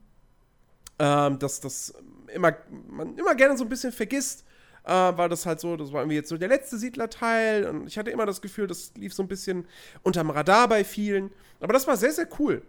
Ähm, 0.98 1.38
dass 1.40 1.60
das 1.60 1.92
immer, 2.32 2.54
man 2.88 3.18
immer 3.18 3.34
gerne 3.34 3.56
so 3.58 3.64
ein 3.64 3.68
bisschen 3.68 3.90
vergisst, 3.90 4.44
äh, 4.84 4.90
war 4.90 5.28
das 5.28 5.44
halt 5.44 5.58
so, 5.58 5.76
das 5.76 5.92
war 5.92 6.02
irgendwie 6.02 6.16
jetzt 6.16 6.28
so 6.28 6.36
der 6.36 6.48
letzte 6.48 6.78
Siedlerteil 6.78 7.66
und 7.66 7.88
ich 7.88 7.98
hatte 7.98 8.10
immer 8.10 8.26
das 8.26 8.40
Gefühl, 8.40 8.68
das 8.68 8.92
lief 8.96 9.12
so 9.12 9.22
ein 9.24 9.28
bisschen 9.28 9.66
unterm 10.02 10.30
Radar 10.30 10.68
bei 10.68 10.84
vielen. 10.84 11.32
Aber 11.60 11.72
das 11.72 11.86
war 11.86 11.96
sehr, 11.96 12.12
sehr 12.12 12.28
cool. 12.38 12.62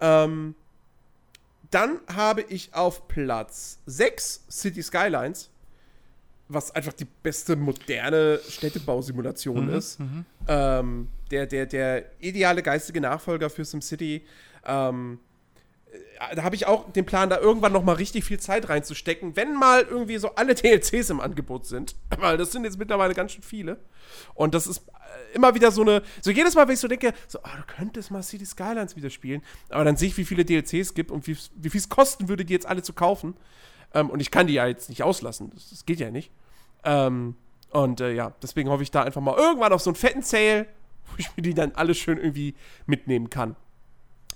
Ähm, 0.00 0.54
dann 1.72 2.00
habe 2.14 2.42
ich 2.42 2.74
auf 2.74 3.08
Platz 3.08 3.78
6 3.86 4.44
City 4.50 4.82
Skylines, 4.82 5.50
was 6.48 6.70
einfach 6.70 6.92
die 6.92 7.06
beste 7.22 7.56
moderne 7.56 8.40
Städtebausimulation 8.48 9.66
mhm, 9.66 9.74
ist. 9.74 10.00
Mhm. 10.00 10.26
Ähm, 10.48 11.08
der, 11.30 11.46
der, 11.46 11.66
der 11.66 12.04
ideale 12.20 12.62
geistige 12.62 13.00
Nachfolger 13.00 13.48
für 13.48 13.64
SimCity. 13.64 14.26
Ähm, 14.66 15.18
äh, 15.90 16.36
da 16.36 16.42
habe 16.42 16.54
ich 16.54 16.66
auch 16.66 16.92
den 16.92 17.06
Plan, 17.06 17.30
da 17.30 17.38
irgendwann 17.38 17.72
noch 17.72 17.84
mal 17.84 17.94
richtig 17.94 18.24
viel 18.24 18.38
Zeit 18.38 18.68
reinzustecken, 18.68 19.34
wenn 19.34 19.54
mal 19.54 19.82
irgendwie 19.82 20.18
so 20.18 20.34
alle 20.34 20.54
DLCs 20.56 21.08
im 21.08 21.20
Angebot 21.20 21.66
sind. 21.66 21.96
Weil 22.18 22.36
das 22.36 22.52
sind 22.52 22.64
jetzt 22.64 22.78
mittlerweile 22.78 23.14
ganz 23.14 23.32
schön 23.32 23.42
viele. 23.42 23.78
Und 24.34 24.54
das 24.54 24.66
ist 24.66 24.82
immer 25.34 25.54
wieder 25.54 25.70
so 25.70 25.82
eine. 25.82 26.02
So 26.20 26.30
jedes 26.30 26.54
Mal, 26.54 26.66
wenn 26.66 26.74
ich 26.74 26.80
so 26.80 26.88
denke, 26.88 27.12
so, 27.28 27.38
oh, 27.38 27.56
du 27.56 27.74
könntest 27.74 28.10
mal 28.10 28.22
City 28.22 28.46
Skylines 28.46 28.96
wieder 28.96 29.10
spielen. 29.10 29.42
Aber 29.68 29.84
dann 29.84 29.96
sehe 29.96 30.08
ich, 30.08 30.16
wie 30.16 30.24
viele 30.24 30.44
DLCs 30.44 30.72
es 30.72 30.94
gibt 30.94 31.10
und 31.10 31.26
wie, 31.26 31.34
viel 31.34 31.78
es 31.78 31.88
kosten 31.88 32.28
würde, 32.28 32.44
die 32.44 32.52
jetzt 32.52 32.66
alle 32.66 32.82
zu 32.82 32.92
kaufen. 32.92 33.34
Ähm, 33.94 34.10
und 34.10 34.20
ich 34.20 34.30
kann 34.30 34.46
die 34.46 34.54
ja 34.54 34.66
jetzt 34.66 34.88
nicht 34.88 35.02
auslassen. 35.02 35.50
Das, 35.54 35.70
das 35.70 35.86
geht 35.86 36.00
ja 36.00 36.10
nicht. 36.10 36.30
Ähm, 36.84 37.36
und 37.70 38.00
äh, 38.00 38.12
ja, 38.12 38.32
deswegen 38.42 38.68
hoffe 38.68 38.82
ich 38.82 38.90
da 38.90 39.02
einfach 39.02 39.20
mal 39.20 39.36
irgendwann 39.36 39.72
auf 39.72 39.80
so 39.80 39.90
einen 39.90 39.96
fetten 39.96 40.22
Sale, 40.22 40.66
wo 41.06 41.14
ich 41.18 41.28
mir 41.36 41.42
die 41.42 41.54
dann 41.54 41.72
alle 41.72 41.94
schön 41.94 42.18
irgendwie 42.18 42.54
mitnehmen 42.86 43.30
kann. 43.30 43.56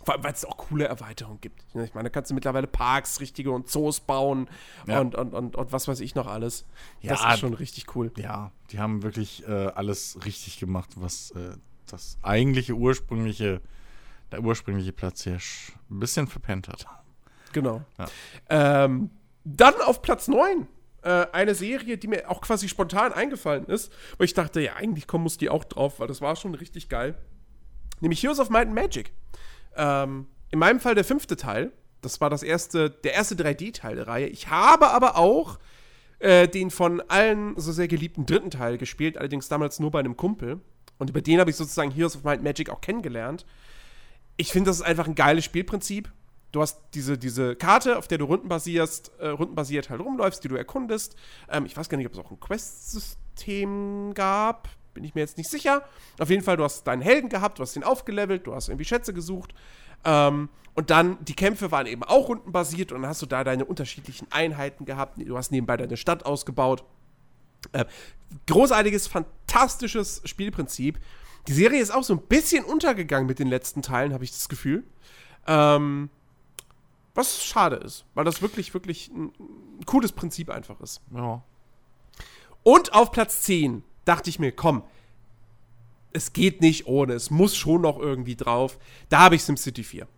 Weil 0.07 0.33
es 0.33 0.45
auch 0.45 0.57
coole 0.57 0.85
Erweiterungen 0.87 1.41
gibt. 1.41 1.65
Ich 1.75 1.93
meine, 1.95 2.05
da 2.05 2.11
kannst 2.11 2.31
du 2.31 2.35
mittlerweile 2.35 2.67
Parks, 2.69 3.21
richtige 3.21 3.51
und 3.51 3.69
Zoos 3.69 3.99
bauen 4.01 4.49
Ja. 4.87 5.01
und, 5.01 5.15
und, 5.17 5.35
und, 5.35 5.57
und 5.57 5.73
was 5.73 5.89
weiß 5.89 5.99
ich 6.01 6.15
noch 6.15 6.29
alles. 6.29 6.65
Ja, 7.01 7.15
das 7.15 7.35
ist 7.35 7.41
schon 7.41 7.55
richtig 7.55 7.95
cool. 7.97 8.13
Ja, 8.17 8.53
die 8.71 8.79
haben 8.79 9.03
wirklich 9.03 9.47
äh, 9.49 9.51
alles 9.51 10.19
richtig 10.25 10.59
gemacht, 10.61 10.91
was 10.97 11.33
äh, 11.33 11.57
das 11.87 12.19
eigentliche 12.23 12.75
ursprüngliche, 12.75 13.61
der 14.31 14.43
ursprüngliche 14.43 14.93
Platz 14.93 15.25
hier 15.25 15.39
ein 15.91 15.99
bisschen 16.01 16.29
verpennt 16.29 16.69
hat. 16.69 16.87
Genau. 17.53 17.83
Ja. 17.99 18.07
Ähm, 18.85 19.11
dann 19.45 19.75
auf 19.81 20.03
Platz 20.03 20.29
9. 20.29 20.69
Äh, 21.03 21.27
eine 21.33 21.55
Serie, 21.55 21.99
die 21.99 22.09
mir 22.09 22.29
auch 22.31 22.41
quasi 22.41 22.69
spontan 22.69 23.13
eingefallen 23.13 23.67
ist, 23.67 23.93
weil 24.19 24.25
ich 24.25 24.35
dachte, 24.35 24.61
ja, 24.61 24.75
eigentlich 24.75 25.07
kommen 25.07 25.23
muss 25.25 25.39
die 25.39 25.49
auch 25.51 25.65
drauf, 25.65 26.01
weil 26.01 26.09
das 26.09 26.21
war 26.21 26.35
schon 26.37 26.55
richtig 26.55 26.89
geil. 26.89 27.17
Nämlich 28.01 28.23
Heroes 28.23 28.41
of 28.41 28.51
Might 28.51 28.67
and 28.67 28.75
Magic. 28.75 29.13
Ähm, 29.77 30.27
in 30.51 30.59
meinem 30.59 30.81
Fall 30.81 30.95
der 30.95 31.05
fünfte 31.05 31.37
Teil. 31.37 31.73
Das 32.03 32.21
war 32.21 32.31
das 32.31 32.43
erste, 32.43 32.91
der 32.91 33.15
erste 33.15 33.35
3D-Teil 33.35 33.97
der 33.97 34.07
Reihe. 34.07 34.27
Ich 34.27 34.49
habe 34.49 34.91
aber 34.91 35.17
auch 35.17 35.59
äh, 36.19 36.47
den 36.49 36.71
von 36.71 37.01
allen 37.09 37.59
so 37.59 37.73
sehr 37.73 37.89
geliebten 37.89 38.27
dritten 38.27 38.51
Teil 38.51 38.79
gespielt, 38.79 39.19
allerdings 39.19 39.49
damals 39.49 39.81
nur 39.81 39.91
bei 39.91 39.99
einem 39.99 40.17
Kumpel. 40.17 40.61
Und 40.99 41.11
über 41.11 41.21
den 41.21 41.41
habe 41.41 41.51
ich 41.51 41.57
sozusagen 41.57 41.91
Heroes 41.91 42.17
of 42.17 42.25
Might 42.25 42.43
Magic 42.43 42.71
auch 42.71 42.81
kennengelernt. 42.81 43.45
Ich 44.37 44.53
finde, 44.53 44.71
das 44.71 44.77
ist 44.77 44.83
einfach 44.83 45.07
ein 45.07 45.15
geiles 45.15 45.45
Spielprinzip. 45.45 46.11
Du 46.53 46.63
hast 46.63 46.81
diese, 46.95 47.19
diese 47.19 47.57
Karte, 47.57 47.99
auf 47.99 48.09
der 48.09 48.19
du 48.19 48.25
rundenbasierst, 48.25 49.13
äh, 49.19 49.29
rundenbasiert 49.29 49.91
halt 49.91 50.01
rumläufst, 50.01 50.43
die 50.43 50.49
du 50.49 50.57
erkundest. 50.57 51.17
Ähm, 51.51 51.67
ich 51.67 51.77
weiß 51.77 51.89
gar 51.89 51.99
nicht, 51.99 52.07
ob 52.07 52.13
es 52.13 52.19
auch 52.19 52.31
ein 52.31 52.41
Quest-System 52.41 54.15
gab. 54.15 54.69
Bin 54.97 55.05
ich 55.05 55.15
mir 55.15 55.21
jetzt 55.21 55.37
nicht 55.37 55.51
sicher. 55.51 55.83
Auf 56.19 56.31
jeden 56.31 56.43
Fall, 56.43 56.57
du 56.57 56.65
hast 56.65 56.87
deinen 56.87 57.03
Helden 57.03 57.29
gehabt, 57.29 57.59
du 57.59 57.63
hast 57.63 57.77
ihn 57.77 57.85
aufgelevelt, 57.85 58.47
du 58.47 58.55
hast 58.55 58.69
irgendwie 58.69 58.87
Schätze 58.87 59.13
gesucht. 59.13 59.53
Ähm, 60.05 60.49
und 60.73 60.89
dann, 60.89 61.23
die 61.23 61.37
Kämpfe 61.37 61.71
waren 61.71 61.87
eben 61.87 62.03
auch 62.03 62.29
rundenbasiert 62.29 62.93
und 62.93 63.03
dann 63.03 63.11
hast 63.11 63.21
du 63.21 63.27
da 63.27 63.45
deine 63.45 63.67
unterschiedlichen 63.67 64.27
Einheiten 64.31 64.87
gehabt. 64.87 65.19
Du 65.19 65.37
hast 65.37 65.53
nebenbei 65.53 65.77
deine 65.77 65.99
Stadt 65.99 66.25
ausgebaut. 66.25 66.83
Äh, 67.73 67.85
großartiges, 68.47 69.07
fantastisches 69.07 70.23
Spielprinzip. 70.25 70.99
Die 71.47 71.53
Serie 71.53 71.83
ist 71.83 71.91
auch 71.91 72.05
so 72.05 72.15
ein 72.15 72.23
bisschen 72.23 72.65
untergegangen 72.65 73.27
mit 73.27 73.39
den 73.39 73.49
letzten 73.49 73.83
Teilen, 73.83 74.15
habe 74.15 74.25
ich 74.25 74.33
das 74.33 74.49
Gefühl. 74.49 74.85
Ähm, 75.47 76.09
was 77.15 77.45
schade 77.45 77.77
ist, 77.77 78.07
weil 78.15 78.25
das 78.25 78.41
wirklich, 78.41 78.73
wirklich 78.73 79.09
ein, 79.09 79.33
ein 79.79 79.85
cooles 79.85 80.13
Prinzip 80.13 80.49
einfach 80.49 80.81
ist. 80.81 81.03
Ja. 81.15 81.43
Und 82.63 82.95
auf 82.95 83.13
Platz 83.13 83.43
10 83.43 83.85
dachte 84.07 84.31
ich 84.31 84.39
mir, 84.39 84.53
komm, 84.53 84.83
es 86.13 86.33
geht 86.33 86.63
nicht 86.63 86.87
ohne, 86.87 87.13
es 87.13 87.31
muss 87.31 87.55
schon 87.55 87.83
noch 87.83 87.99
irgendwie 87.99 88.37
drauf. 88.37 88.79
Da 89.11 89.19
habe 89.21 89.35
ich 89.35 89.43
SimCity 89.43 89.85
4. 89.85 90.09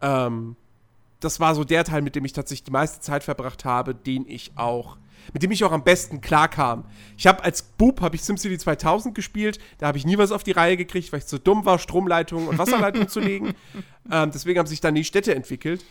Ähm, 0.00 0.56
das 1.20 1.40
war 1.40 1.54
so 1.54 1.64
der 1.64 1.84
Teil, 1.84 2.02
mit 2.02 2.16
dem 2.16 2.24
ich 2.24 2.32
tatsächlich 2.32 2.64
die 2.64 2.70
meiste 2.70 3.00
Zeit 3.00 3.22
verbracht 3.22 3.64
habe, 3.64 3.94
den 3.94 4.24
ich 4.26 4.52
auch, 4.56 4.96
mit 5.32 5.42
dem 5.42 5.50
ich 5.50 5.64
auch 5.64 5.72
am 5.72 5.84
besten 5.84 6.20
klarkam. 6.20 6.84
Ich 7.16 7.26
habe 7.26 7.42
als 7.44 7.62
Bub 7.62 8.00
habe 8.00 8.16
ich 8.16 8.22
SimCity 8.22 8.58
2000 8.58 9.14
gespielt, 9.14 9.58
da 9.78 9.86
habe 9.86 9.98
ich 9.98 10.06
nie 10.06 10.18
was 10.18 10.32
auf 10.32 10.42
die 10.42 10.52
Reihe 10.52 10.76
gekriegt, 10.76 11.12
weil 11.12 11.20
ich 11.20 11.26
zu 11.26 11.38
dumm 11.38 11.64
war, 11.64 11.78
Stromleitungen 11.78 12.48
und 12.48 12.58
Wasserleitungen 12.58 13.08
zu 13.08 13.20
legen. 13.20 13.54
Ähm, 14.12 14.30
deswegen 14.30 14.58
haben 14.58 14.66
sich 14.66 14.82
dann 14.82 14.94
die 14.94 15.02
Städte 15.02 15.34
entwickelt. 15.34 15.82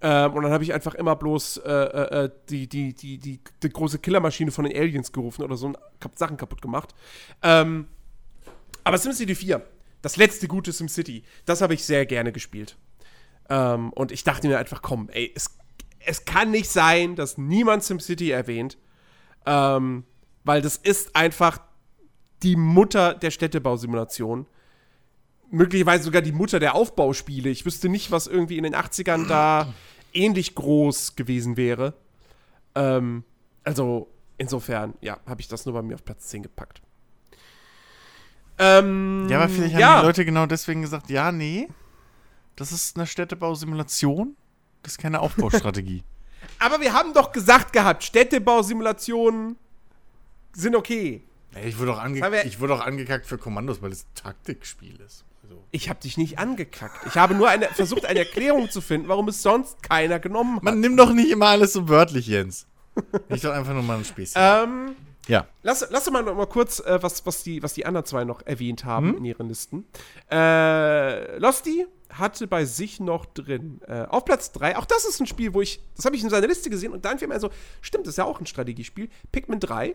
Ähm, 0.00 0.32
und 0.32 0.42
dann 0.44 0.52
habe 0.52 0.62
ich 0.64 0.72
einfach 0.72 0.94
immer 0.94 1.16
bloß 1.16 1.58
äh, 1.58 1.70
äh, 1.70 2.24
äh, 2.24 2.30
die, 2.48 2.68
die, 2.68 2.94
die, 2.94 3.18
die, 3.18 3.40
die 3.62 3.68
große 3.68 3.98
Killermaschine 3.98 4.50
von 4.50 4.64
den 4.64 4.76
Aliens 4.76 5.12
gerufen 5.12 5.42
oder 5.42 5.56
so 5.56 5.66
und 5.66 5.78
Sachen 6.14 6.36
kaputt 6.36 6.62
gemacht. 6.62 6.94
Ähm, 7.42 7.88
aber 8.84 8.98
SimCity 8.98 9.34
4, 9.34 9.62
das 10.02 10.16
letzte 10.16 10.46
gute 10.46 10.72
SimCity, 10.72 11.24
das 11.44 11.60
habe 11.60 11.74
ich 11.74 11.84
sehr 11.84 12.06
gerne 12.06 12.32
gespielt. 12.32 12.76
Ähm, 13.48 13.92
und 13.92 14.12
ich 14.12 14.24
dachte 14.24 14.46
mir 14.46 14.58
einfach, 14.58 14.82
komm, 14.82 15.08
ey, 15.10 15.32
es, 15.34 15.56
es 15.98 16.24
kann 16.24 16.50
nicht 16.50 16.70
sein, 16.70 17.16
dass 17.16 17.36
niemand 17.36 17.82
SimCity 17.82 18.30
erwähnt. 18.30 18.78
Ähm, 19.46 20.04
weil 20.44 20.62
das 20.62 20.76
ist 20.76 21.16
einfach 21.16 21.60
die 22.42 22.56
Mutter 22.56 23.14
der 23.14 23.30
Städtebausimulation. 23.30 24.46
Möglicherweise 25.50 26.04
sogar 26.04 26.22
die 26.22 26.32
Mutter 26.32 26.60
der 26.60 26.74
Aufbauspiele. 26.74 27.48
Ich 27.48 27.64
wüsste 27.64 27.88
nicht, 27.88 28.10
was 28.10 28.26
irgendwie 28.26 28.58
in 28.58 28.64
den 28.64 28.74
80ern 28.74 29.26
da 29.26 29.72
ähnlich 30.12 30.54
groß 30.54 31.16
gewesen 31.16 31.56
wäre. 31.56 31.94
Ähm, 32.74 33.24
also, 33.64 34.08
insofern, 34.36 34.94
ja, 35.00 35.18
habe 35.26 35.40
ich 35.40 35.48
das 35.48 35.64
nur 35.64 35.74
bei 35.74 35.82
mir 35.82 35.94
auf 35.94 36.04
Platz 36.04 36.28
10 36.28 36.42
gepackt. 36.42 36.82
Ähm, 38.58 39.28
Ja, 39.28 39.38
aber 39.38 39.48
vielleicht 39.48 39.74
haben 39.74 39.80
ja. 39.80 40.00
die 40.00 40.06
Leute 40.06 40.24
genau 40.24 40.46
deswegen 40.46 40.82
gesagt, 40.82 41.10
ja, 41.10 41.32
nee, 41.32 41.68
das 42.56 42.72
ist 42.72 42.96
eine 42.96 43.06
Städtebausimulation, 43.06 44.36
das 44.82 44.92
ist 44.92 44.98
keine 44.98 45.20
Aufbaustrategie. 45.20 46.02
Aber 46.60 46.80
wir 46.80 46.92
haben 46.92 47.12
doch 47.14 47.30
gesagt 47.30 47.72
gehabt, 47.72 48.02
Städtebausimulationen 48.02 49.56
sind 50.52 50.74
okay. 50.74 51.22
Ich 51.64 51.78
wurde 51.78 51.94
auch, 51.94 51.98
ange 51.98 52.42
ich 52.42 52.58
wurde 52.60 52.74
auch 52.74 52.80
angekackt 52.80 53.26
für 53.26 53.38
Kommandos, 53.38 53.80
weil 53.80 53.92
es 53.92 54.04
ein 54.04 54.14
Taktikspiel 54.14 55.00
ist. 55.00 55.24
Ich 55.70 55.88
habe 55.88 56.00
dich 56.00 56.16
nicht 56.16 56.38
angekackt. 56.38 57.06
Ich 57.06 57.16
habe 57.16 57.34
nur 57.34 57.48
eine, 57.48 57.66
versucht, 57.66 58.06
eine 58.06 58.20
Erklärung 58.20 58.70
zu 58.70 58.80
finden, 58.80 59.08
warum 59.08 59.28
es 59.28 59.42
sonst 59.42 59.82
keiner 59.82 60.18
genommen 60.18 60.56
hat. 60.56 60.62
man 60.62 60.80
nimmt 60.80 60.98
doch 60.98 61.12
nicht 61.12 61.30
immer 61.30 61.48
alles 61.48 61.72
so 61.74 61.88
wörtlich, 61.88 62.26
Jens. 62.26 62.66
Ich 63.28 63.42
doch 63.42 63.52
einfach 63.52 63.74
nur 63.74 63.82
mal 63.82 63.98
ein 63.98 64.04
Späßchen. 64.04 64.42
ähm, 64.42 64.96
ja. 65.28 65.46
lass, 65.62 65.86
lass 65.90 66.04
doch 66.04 66.12
mal 66.12 66.22
noch 66.22 66.34
mal 66.34 66.46
kurz, 66.46 66.80
äh, 66.80 67.02
was, 67.02 67.24
was, 67.26 67.42
die, 67.42 67.62
was 67.62 67.74
die 67.74 67.86
anderen 67.86 68.06
zwei 68.06 68.24
noch 68.24 68.42
erwähnt 68.44 68.84
haben 68.84 69.16
in 69.18 69.24
ihren 69.24 69.48
Listen. 69.48 69.84
Äh, 70.30 71.36
Losty 71.38 71.86
hatte 72.10 72.46
bei 72.46 72.64
sich 72.64 72.98
noch 72.98 73.26
drin, 73.26 73.80
äh, 73.86 74.04
auf 74.08 74.24
Platz 74.24 74.50
3, 74.52 74.78
auch 74.78 74.86
das 74.86 75.04
ist 75.04 75.20
ein 75.20 75.26
Spiel, 75.26 75.52
wo 75.52 75.60
ich, 75.60 75.80
das 75.94 76.06
habe 76.06 76.16
ich 76.16 76.24
in 76.24 76.30
seiner 76.30 76.46
Liste 76.46 76.70
gesehen 76.70 76.92
und 76.92 77.04
dann 77.04 77.18
fiel 77.18 77.28
mir 77.28 77.34
also, 77.34 77.50
stimmt, 77.82 78.06
das 78.06 78.14
ist 78.14 78.18
ja 78.18 78.24
auch 78.24 78.40
ein 78.40 78.46
Strategiespiel. 78.46 79.10
Pikmin 79.30 79.60
3, 79.60 79.94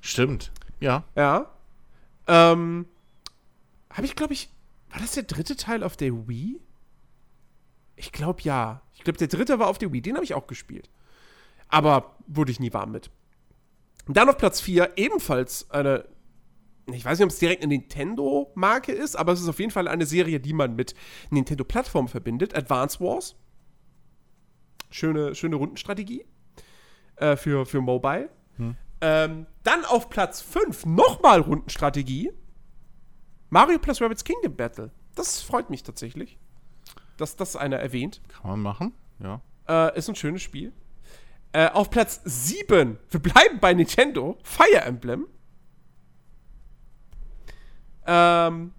Stimmt. 0.00 0.52
Ja. 0.80 1.04
ja. 1.14 1.50
Ähm, 2.26 2.86
habe 3.90 4.06
ich, 4.06 4.16
glaube 4.16 4.32
ich, 4.32 4.48
war 4.92 5.00
das 5.00 5.12
der 5.12 5.22
dritte 5.22 5.56
Teil 5.56 5.82
auf 5.82 5.96
der 5.96 6.28
Wii? 6.28 6.60
Ich 7.96 8.12
glaube 8.12 8.42
ja. 8.42 8.82
Ich 8.92 9.04
glaube, 9.04 9.18
der 9.18 9.28
dritte 9.28 9.58
war 9.58 9.68
auf 9.68 9.78
der 9.78 9.92
Wii. 9.92 10.02
Den 10.02 10.14
habe 10.14 10.24
ich 10.24 10.34
auch 10.34 10.46
gespielt. 10.46 10.90
Aber 11.68 12.16
wurde 12.26 12.52
ich 12.52 12.60
nie 12.60 12.72
warm 12.72 12.92
mit. 12.92 13.10
Dann 14.06 14.28
auf 14.28 14.36
Platz 14.36 14.60
4 14.60 14.92
ebenfalls 14.96 15.70
eine, 15.70 16.06
ich 16.86 17.04
weiß 17.04 17.18
nicht, 17.18 17.24
ob 17.24 17.30
es 17.30 17.38
direkt 17.38 17.62
eine 17.62 17.72
Nintendo-Marke 17.74 18.92
ist, 18.92 19.16
aber 19.16 19.32
es 19.32 19.40
ist 19.40 19.48
auf 19.48 19.60
jeden 19.60 19.70
Fall 19.70 19.88
eine 19.88 20.04
Serie, 20.04 20.40
die 20.40 20.52
man 20.52 20.76
mit 20.76 20.94
Nintendo-Plattformen 21.30 22.08
verbindet. 22.08 22.54
Advance 22.54 23.00
Wars. 23.00 23.36
Schöne, 24.90 25.34
schöne 25.34 25.56
Rundenstrategie 25.56 26.26
äh, 27.16 27.36
für, 27.36 27.64
für 27.64 27.80
Mobile. 27.80 28.28
Ähm, 29.00 29.46
dann 29.62 29.84
auf 29.84 30.10
Platz 30.10 30.42
5 30.42 30.86
nochmal 30.86 31.40
Rundenstrategie. 31.40 32.32
Mario 33.52 33.78
plus 33.78 34.00
Rabbits 34.00 34.24
Kingdom 34.24 34.56
Battle. 34.56 34.90
Das 35.14 35.42
freut 35.42 35.68
mich 35.68 35.82
tatsächlich, 35.82 36.38
dass 37.18 37.36
das 37.36 37.54
einer 37.54 37.76
erwähnt. 37.76 38.22
Kann 38.28 38.50
man 38.52 38.60
machen. 38.60 38.94
Ja. 39.18 39.42
Äh, 39.68 39.98
ist 39.98 40.08
ein 40.08 40.14
schönes 40.16 40.40
Spiel. 40.40 40.72
Äh, 41.52 41.68
auf 41.68 41.90
Platz 41.90 42.22
7, 42.24 42.98
wir 43.10 43.20
bleiben 43.20 43.60
bei 43.60 43.74
Nintendo, 43.74 44.38
Fire 44.42 44.80
Emblem. 44.80 45.26
Ähm, 48.06 48.72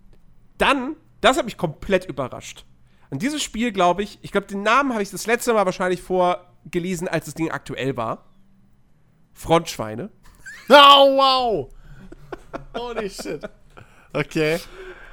dann, 0.57 0.95
das 1.21 1.37
hat 1.37 1.45
mich 1.45 1.57
komplett 1.57 2.05
überrascht. 2.05 2.65
Und 3.11 3.21
dieses 3.21 3.43
Spiel, 3.43 3.71
glaube 3.73 4.01
ich, 4.01 4.17
ich 4.23 4.31
glaube, 4.31 4.47
den 4.47 4.63
Namen 4.63 4.93
habe 4.93 5.03
ich 5.03 5.11
das 5.11 5.27
letzte 5.27 5.53
Mal 5.53 5.67
wahrscheinlich 5.67 6.01
vorgelesen, 6.01 7.07
als 7.07 7.25
das 7.25 7.35
Ding 7.35 7.51
aktuell 7.51 7.95
war. 7.95 8.25
Frontschweine. 9.33 10.09
Oh, 10.69 11.17
wow! 11.17 11.73
Holy 12.73 13.09
shit. 13.09 13.47
Okay. 14.13 14.59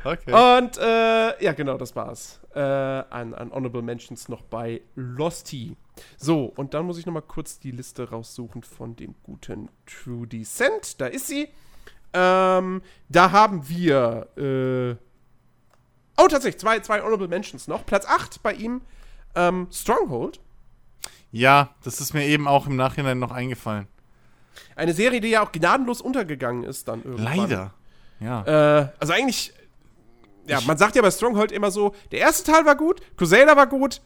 Okay. 0.02 0.32
Und 0.32 0.78
äh, 0.78 1.44
ja, 1.44 1.52
genau, 1.52 1.76
das 1.76 1.94
war's. 1.94 2.40
Äh, 2.54 2.60
an, 2.60 3.34
an 3.34 3.52
Honorable 3.52 3.82
Mentions 3.82 4.28
noch 4.28 4.42
bei 4.42 4.80
Losty. 4.94 5.76
So, 6.16 6.46
und 6.56 6.72
dann 6.72 6.86
muss 6.86 6.98
ich 6.98 7.04
noch 7.04 7.12
mal 7.12 7.20
kurz 7.20 7.58
die 7.58 7.70
Liste 7.70 8.08
raussuchen 8.08 8.62
von 8.62 8.96
dem 8.96 9.14
guten 9.22 9.68
True 9.86 10.26
Descent. 10.26 11.00
Da 11.00 11.06
ist 11.06 11.26
sie. 11.26 11.48
Ähm, 12.14 12.82
da 13.08 13.30
haben 13.30 13.68
wir. 13.68 14.28
Äh, 14.36 15.10
Oh, 16.22 16.28
tatsächlich, 16.28 16.60
zwei, 16.60 16.80
zwei 16.80 17.00
Honorable 17.00 17.28
Mentions 17.28 17.66
noch. 17.66 17.86
Platz 17.86 18.04
8 18.06 18.42
bei 18.42 18.52
ihm, 18.52 18.82
ähm, 19.34 19.68
Stronghold. 19.72 20.38
Ja, 21.32 21.74
das 21.82 22.00
ist 22.00 22.12
mir 22.12 22.26
eben 22.26 22.46
auch 22.46 22.66
im 22.66 22.76
Nachhinein 22.76 23.18
noch 23.18 23.30
eingefallen. 23.30 23.86
Eine 24.76 24.92
Serie, 24.92 25.20
die 25.22 25.28
ja 25.28 25.42
auch 25.42 25.52
gnadenlos 25.52 26.02
untergegangen 26.02 26.64
ist 26.64 26.88
dann 26.88 27.02
irgendwann. 27.04 27.38
Leider. 27.38 27.74
Ja. 28.20 28.44
Äh, 28.82 28.88
also 28.98 29.12
eigentlich, 29.12 29.52
ja, 30.46 30.60
man 30.62 30.78
sagt 30.78 30.96
ja 30.96 31.02
bei 31.02 31.10
Stronghold 31.10 31.52
immer 31.52 31.70
so, 31.70 31.94
der 32.12 32.20
erste 32.20 32.50
Teil 32.50 32.64
war 32.64 32.76
gut, 32.76 33.00
Crusader 33.16 33.56
war 33.56 33.66
gut, 33.66 34.00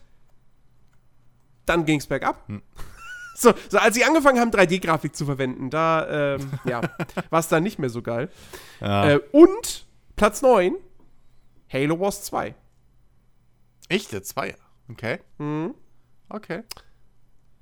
dann 1.67 1.85
ging 1.85 1.99
es 1.99 2.07
bergab. 2.07 2.47
Hm. 2.49 2.63
So, 3.37 3.53
so, 3.69 3.79
als 3.79 3.97
sie 3.97 4.05
angefangen 4.05 4.39
haben, 4.39 4.53
3D-Grafik 4.53 5.17
zu 5.17 5.25
verwenden, 5.25 5.69
da, 5.69 6.37
ähm, 6.37 6.53
ja, 6.67 6.83
war 7.31 7.41
es 7.41 7.49
dann 7.49 7.65
nicht 7.65 7.81
mehr 7.81 7.91
so 7.91 8.01
geil. 8.01 8.31
ja. 8.81 9.11
Äh, 9.11 9.21
und 9.33 9.87
Platz 10.15 10.41
9, 10.41 10.77
Halo 11.69 11.99
Wars 11.99 12.23
2. 12.23 12.55
Echt, 13.89 14.13
der 14.13 14.23
Zweier. 14.23 14.55
Okay. 14.89 15.19
Mhm. 15.39 15.75
Okay. 16.29 16.63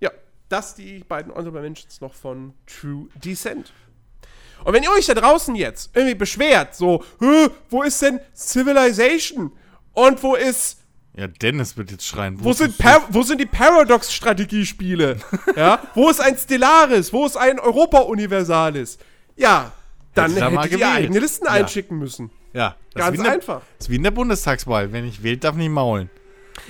Ja, 0.01 0.11
das 0.51 0.75
die 0.75 0.99
beiden 1.05 1.33
Honorable 1.33 1.63
Mentions 1.63 2.03
noch 2.03 2.13
von 2.13 2.53
True 2.67 3.09
Descent. 3.15 3.73
Und 4.65 4.73
wenn 4.73 4.83
ihr 4.83 4.91
euch 4.93 5.07
da 5.07 5.15
draußen 5.15 5.55
jetzt 5.55 5.91
irgendwie 5.95 6.15
beschwert, 6.15 6.75
so, 6.75 7.03
"Hä, 7.21 7.49
wo 7.71 7.83
ist 7.83 8.01
denn 8.03 8.21
Civilization? 8.35 9.53
Und 9.93 10.23
wo 10.23 10.35
ist, 10.35 10.79
Ja, 11.15 11.27
Dennis 11.27 11.77
wird 11.77 11.91
jetzt 11.91 12.07
schreien. 12.07 12.43
wo 12.43 12.53
sind, 12.53 12.79
Par 12.79 13.03
wo 13.11 13.23
sind 13.23 13.41
die 13.41 13.47
Paradox-Strategiespiele? 13.47 15.17
ja, 15.57 15.83
wo 15.95 16.09
ist 16.09 16.21
ein 16.21 16.37
Stellaris? 16.39 17.13
Wo 17.13 17.27
ist 17.27 17.37
ein 17.37 17.59
Europa 17.61 17.99
Universalis? 18.01 18.99
Ja, 19.37 19.73
dann 20.15 20.33
Hätte 20.33 20.51
hättet 20.61 20.79
ihr 20.81 20.91
eigene 20.91 21.19
Listen 21.19 21.47
Ja. 21.47 21.53
einschicken 21.53 21.99
müssen. 21.99 22.31
Ja, 22.55 22.77
das 22.95 23.07
Ganz 23.07 23.23
der, 23.23 23.33
einfach. 23.33 23.63
Das 23.79 23.87
ist 23.87 23.91
wie 23.91 23.97
in 23.97 24.03
der 24.03 24.11
Bundestagswahl. 24.11 24.93
Wer 24.93 25.03
nicht 25.03 25.23
wählt, 25.23 25.43
darf 25.45 25.57
nicht 25.57 25.71
maulen. 25.71 26.11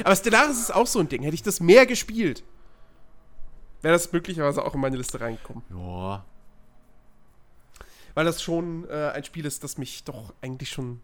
Aber 0.05 0.15
Stellaris 0.15 0.61
ist 0.61 0.73
auch 0.75 0.87
so 0.87 1.01
ein 1.01 1.09
Ding. 1.09 1.23
Hätte 1.23 1.35
ich 1.35 1.43
das 1.43 1.59
mehr 1.61 1.87
gespielt, 1.87 2.45
wäre 3.83 3.95
das 3.95 4.13
möglicherweise 4.13 4.65
auch 4.65 4.75
in 4.75 4.81
meine 4.81 4.97
Liste 4.97 5.21
reingekommen. 5.21 5.63
Ja. 5.71 6.25
Weil 8.15 8.25
das 8.25 8.43
schon 8.43 8.89
äh, 8.89 9.11
ein 9.15 9.25
Spiel 9.25 9.47
ist, 9.47 9.65
das 9.65 9.79
mich 9.79 10.05
doch 10.05 10.35
eigentlich 10.41 10.71
schon 10.71 11.01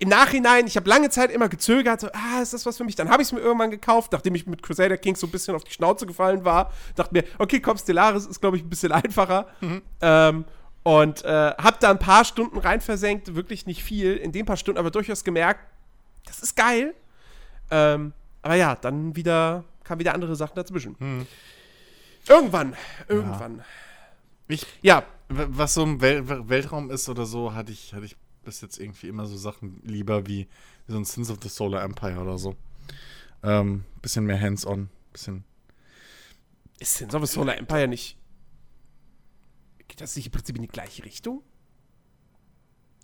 im 0.00 0.08
Nachhinein, 0.10 0.66
ich 0.66 0.76
habe 0.76 0.88
lange 0.88 1.10
Zeit 1.10 1.32
immer 1.32 1.48
gezögert, 1.48 2.00
so, 2.00 2.08
ah, 2.12 2.40
ist 2.40 2.52
das 2.52 2.64
was 2.64 2.76
für 2.76 2.84
mich? 2.84 2.94
Dann 2.94 3.08
habe 3.10 3.20
ich 3.20 3.28
es 3.28 3.32
mir 3.32 3.40
irgendwann 3.40 3.70
gekauft, 3.70 4.12
nachdem 4.12 4.36
ich 4.36 4.46
mit 4.46 4.62
Crusader 4.62 4.96
Kings 4.96 5.18
so 5.18 5.26
ein 5.26 5.30
bisschen 5.30 5.56
auf 5.56 5.64
die 5.64 5.72
Schnauze 5.72 6.06
gefallen 6.06 6.44
war. 6.44 6.72
Dachte 6.94 7.14
mir, 7.14 7.24
okay, 7.38 7.58
komm, 7.58 7.76
Stellaris 7.78 8.26
ist, 8.26 8.40
glaube 8.40 8.56
ich, 8.56 8.62
ein 8.62 8.70
bisschen 8.70 8.92
einfacher. 8.92 9.48
Ähm, 10.00 10.44
und 10.84 11.24
äh, 11.24 11.52
habe 11.58 11.76
da 11.80 11.90
ein 11.90 11.98
paar 11.98 12.24
Stunden 12.24 12.58
rein 12.58 12.80
versenkt, 12.80 13.34
wirklich 13.34 13.66
nicht 13.66 13.82
viel. 13.82 14.16
In 14.16 14.30
den 14.30 14.46
paar 14.46 14.56
Stunden 14.56 14.78
aber 14.78 14.92
durchaus 14.92 15.24
gemerkt, 15.24 15.60
das 16.26 16.38
ist 16.40 16.54
geil. 16.54 16.94
Ähm, 17.70 18.12
aber 18.42 18.54
ja, 18.54 18.76
dann 18.76 19.16
wieder, 19.16 19.64
kamen 19.82 19.98
wieder 19.98 20.14
andere 20.14 20.36
Sachen 20.36 20.54
dazwischen. 20.54 21.26
Irgendwann, 22.28 22.76
irgendwann. 23.08 23.64
Ich, 24.46 24.64
Ja, 24.80 25.02
was 25.28 25.74
so 25.74 25.82
im 25.82 26.00
Wel 26.00 26.48
Weltraum 26.48 26.90
ist 26.90 27.08
oder 27.08 27.26
so, 27.26 27.54
hatte 27.54 27.72
ich, 27.72 27.92
hatte 27.94 28.06
ich 28.06 28.16
bis 28.44 28.60
jetzt 28.60 28.78
irgendwie 28.78 29.08
immer 29.08 29.26
so 29.26 29.36
Sachen 29.36 29.80
lieber 29.84 30.26
wie, 30.26 30.48
wie 30.86 30.92
so 30.92 30.98
ein 30.98 31.04
Sins 31.04 31.30
of 31.30 31.38
the 31.42 31.48
Solar 31.48 31.82
Empire 31.82 32.18
oder 32.18 32.38
so. 32.38 32.56
Ähm, 33.42 33.84
bisschen 34.00 34.24
mehr 34.24 34.40
hands-on. 34.40 34.88
Bisschen. 35.12 35.44
Ist 36.78 36.96
Sins 36.96 37.14
of 37.14 37.22
a 37.22 37.26
Solar 37.26 37.56
Empire 37.56 37.88
nicht. 37.88 38.16
Geht 39.86 40.00
das 40.00 40.16
nicht 40.16 40.26
im 40.26 40.32
Prinzip 40.32 40.56
in 40.56 40.62
die 40.62 40.68
gleiche 40.68 41.04
Richtung? 41.04 41.42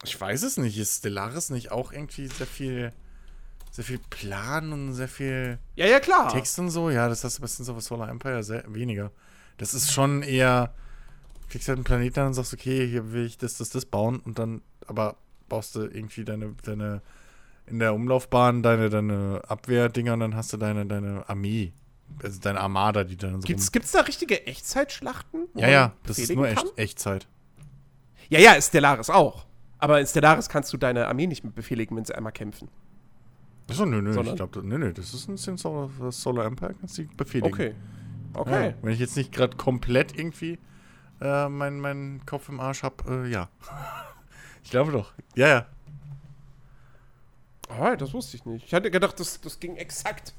Ich 0.05 0.21
weiß 0.21 0.43
es 0.43 0.57
nicht. 0.57 0.77
Ist 0.79 0.99
Stellaris 0.99 1.51
nicht 1.51 1.71
auch 1.73 1.93
irgendwie 1.93 2.29
sehr 2.29 2.47
viel, 2.47 2.93
sehr 3.71 3.85
viel 3.85 3.99
Plan 4.11 4.73
und 4.73 4.93
sehr 4.93 5.09
viel 5.09 5.59
Ja, 5.77 5.87
ja, 5.87 6.01
klar. 6.01 6.33
Text 6.33 6.59
und 6.59 6.71
so? 6.71 6.91
Ja, 6.91 7.09
das 7.09 7.25
hast 7.25 7.39
du 7.39 7.43
bei 7.43 7.49
Sins 7.49 7.69
of 7.69 7.77
a 7.77 7.81
Solar 7.81 8.09
Empire 8.09 8.43
sehr 8.43 8.65
weniger. 8.73 9.11
Das 9.57 9.73
ist 9.73 9.93
schon 9.93 10.23
eher, 10.23 10.75
kriegst 11.55 11.68
halt 11.68 11.76
einen 11.78 11.85
Planeten 11.85 12.18
an 12.18 12.26
und 12.28 12.35
sagst, 12.35 12.52
okay, 12.52 12.85
hier 12.85 13.12
will 13.12 13.26
ich 13.26 13.39
das, 13.39 13.59
das, 13.59 13.70
das 13.70 13.86
bauen 13.86 14.18
und 14.18 14.40
dann, 14.40 14.60
aber 14.89 15.14
baust 15.48 15.76
du 15.76 15.82
irgendwie 15.82 16.24
deine, 16.24 16.52
deine, 16.64 17.01
in 17.66 17.78
der 17.78 17.94
Umlaufbahn 17.94 18.64
deine, 18.64 18.90
deine 18.90 19.40
Abwehrdinger 19.47 20.14
und 20.14 20.20
dann 20.20 20.35
hast 20.35 20.52
du 20.52 20.56
deine, 20.56 20.85
deine 20.85 21.28
Armee. 21.28 21.72
Also 22.24 22.40
deine 22.40 22.59
Armada, 22.60 23.05
die 23.05 23.16
dann 23.16 23.40
so 23.40 23.47
Gibt's, 23.47 23.70
gibt's 23.70 23.93
da 23.93 24.01
richtige 24.01 24.48
Echtzeitschlachten? 24.48 25.47
Ja, 25.55 25.68
ja, 25.68 25.93
das 26.06 26.18
ist 26.18 26.35
nur 26.35 26.48
echt, 26.48 26.76
Echtzeit. 26.76 27.28
Ja, 28.31 28.40
ja, 28.40 28.55
ist 28.55 28.70
Stellaris 28.70 29.09
auch. 29.09 29.47
Aber 29.78 30.01
in 30.01 30.06
Stellaris 30.09 30.48
kannst 30.48 30.72
du 30.72 30.76
deine 30.76 31.06
Armee 31.06 31.28
nicht 31.28 31.44
mehr 31.44 31.52
befehligen, 31.52 31.97
wenn 31.97 32.05
sie 32.05 32.16
einmal 32.16 32.32
kämpfen. 32.32 32.68
Achso, 33.70 33.86
nö, 33.86 34.02
nö, 34.02 34.12
Sondern- 34.12 34.35
ich 34.35 34.39
glaube, 34.39 34.66
nö, 34.66 34.76
nö, 34.76 34.93
das 34.93 35.14
ist 35.14 35.28
ein 35.28 35.36
Sins 35.36 35.64
of 35.64 35.93
Solar 36.10 36.47
Empire, 36.47 36.74
kannst 36.81 36.98
du 36.98 37.05
befehligen. 37.16 37.55
Okay. 37.55 37.74
Ja, 38.35 38.40
Okay. 38.40 38.74
wenn 38.82 38.93
ich 38.93 38.98
jetzt 38.98 39.16
nicht 39.16 39.31
gerade 39.31 39.56
komplett 39.56 40.18
irgendwie 40.18 40.59
äh, 41.20 41.49
meinen 41.49 41.81
mein 41.81 42.23
Kopf 42.27 42.49
im 42.49 42.61
Arsch 42.61 42.82
habe, 42.82 43.24
äh, 43.27 43.31
ja. 43.31 43.49
ich 44.65 44.70
glaube 44.70 44.93
doch. 44.93 45.12
Ja, 45.35 45.49
ja. 45.49 45.66
Alright, 47.69 48.01
das 48.01 48.12
wusste 48.12 48.36
ich 48.36 48.45
nicht. 48.45 48.66
Ich 48.66 48.74
hatte 48.74 48.91
gedacht, 48.91 49.19
das, 49.19 49.41
das 49.41 49.59
ging 49.59 49.77
exakt 49.77 50.35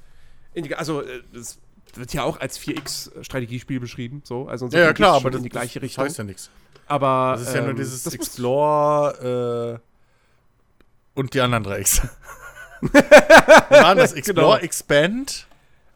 in 0.53 0.63
die. 0.63 0.75
Also, 0.75 1.01
äh, 1.01 1.23
das 1.33 1.57
wird 1.95 2.13
ja 2.13 2.23
auch 2.23 2.39
als 2.39 2.59
4X-Strategiespiel 2.59 3.79
beschrieben. 3.79 4.21
So. 4.25 4.47
Also 4.47 4.67
Ja, 4.67 4.79
ja, 4.79 4.93
klar, 4.93 5.15
aber 5.15 5.31
das, 5.31 5.39
in 5.39 5.43
die 5.43 5.49
gleiche 5.49 5.79
das 5.79 5.85
Richtung. 5.89 6.05
heißt 6.05 6.17
ja 6.17 6.23
nichts. 6.23 6.49
aber. 6.87 7.35
Das 7.37 7.47
ist 7.47 7.55
ja 7.55 7.61
nur 7.61 7.71
ähm, 7.71 7.77
dieses 7.77 8.05
Explore 8.13 9.81
äh, 9.81 11.19
und 11.19 11.33
die 11.33 11.41
anderen 11.41 11.63
drei 11.63 11.79
X. 11.79 12.01
Waren 12.81 13.97
das 13.97 14.13
Explore, 14.13 14.57
Genau. 14.57 14.63
Expand, 14.63 15.47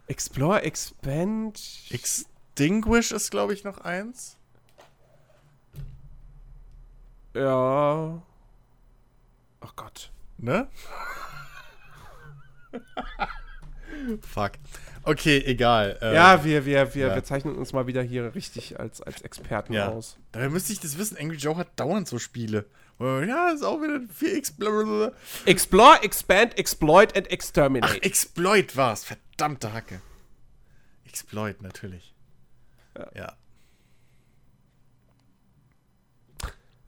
Explore, 0.08 0.64
Expand. 0.64 1.60
Extinguish 1.92 3.12
ist, 3.12 3.30
glaube 3.30 3.54
ich, 3.54 3.64
noch 3.64 3.80
eins. 3.82 4.38
Ja. 7.40 8.22
Oh 9.62 9.70
Gott. 9.76 10.12
Ne? 10.38 10.68
Fuck. 14.22 14.52
Okay, 15.04 15.38
egal. 15.46 15.98
äh, 16.02 16.14
Ja, 16.14 16.44
wir, 16.44 16.66
wir, 16.66 16.94
wir, 16.96 17.08
ja. 17.08 17.16
wir 17.16 17.24
zeichnen 17.24 17.56
uns 17.56 17.74
mal 17.74 17.88
wieder 17.88 18.02
hier 18.04 18.36
richtig 18.36 18.80
als, 18.80 19.02
als 19.02 19.22
Experten 19.22 19.74
Ja. 19.74 19.88
aus. 19.90 20.18
Daher 20.32 20.50
müsste 20.50 20.74
ich 20.74 20.80
das 20.80 20.98
wissen. 20.98 21.18
Angry 21.18 21.38
Joe 21.38 21.58
hat 21.58 21.80
dauernd 21.80 22.08
so 22.08 22.20
Spiele. 22.20 22.66
Ja, 23.00 23.52
ist 23.52 23.64
auch 23.64 23.82
wieder 23.82 24.02
4X. 24.14 24.58
Blablabla. 24.58 25.14
Explore, 25.46 26.04
Expand, 26.04 26.58
Exploit 26.58 27.16
and 27.16 27.28
Ach, 27.28 27.32
Exterminate. 27.32 28.04
Exploit 28.04 28.76
war's. 28.76 29.06
Verdammte 29.06 29.72
Hacke. 29.72 30.02
Exploit, 31.06 31.62
natürlich. 31.62 32.14
Ja. 33.16 33.34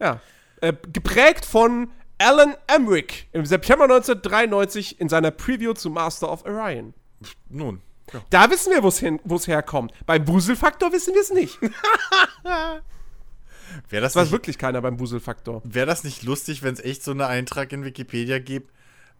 ja. 0.01 0.21
Äh, 0.61 0.73
geprägt 0.93 1.45
von 1.45 1.89
Alan 2.17 2.55
Emmerich 2.67 3.27
im 3.33 3.45
September 3.45 3.85
1993 3.85 4.99
in 4.99 5.09
seiner 5.09 5.31
Preview 5.31 5.73
zu 5.73 5.89
Master 5.89 6.31
of 6.31 6.45
Orion. 6.45 6.93
Nun. 7.49 7.81
Ja. 8.13 8.21
Da 8.29 8.51
wissen 8.51 8.71
wir, 8.71 8.83
wo 8.83 9.35
es 9.35 9.47
herkommt. 9.47 9.91
Beim 10.05 10.27
Wuselfaktor 10.27 10.91
wissen 10.91 11.13
wir 11.13 11.21
es 11.21 11.31
nicht. 11.31 11.59
Wäre 13.89 14.01
das, 14.01 14.13
Das 14.13 14.25
weiß 14.25 14.31
wirklich 14.31 14.57
keiner 14.57 14.81
beim 14.81 14.99
Wuselfaktor. 14.99 15.61
wär 15.63 15.85
das 15.85 16.03
nicht 16.03 16.23
lustig, 16.23 16.61
wenn 16.61 16.73
es 16.73 16.79
echt 16.81 17.03
so 17.03 17.11
eine 17.11 17.27
Eintrag 17.27 17.71
in 17.71 17.85
Wikipedia 17.85 18.39
gibt? 18.39 18.71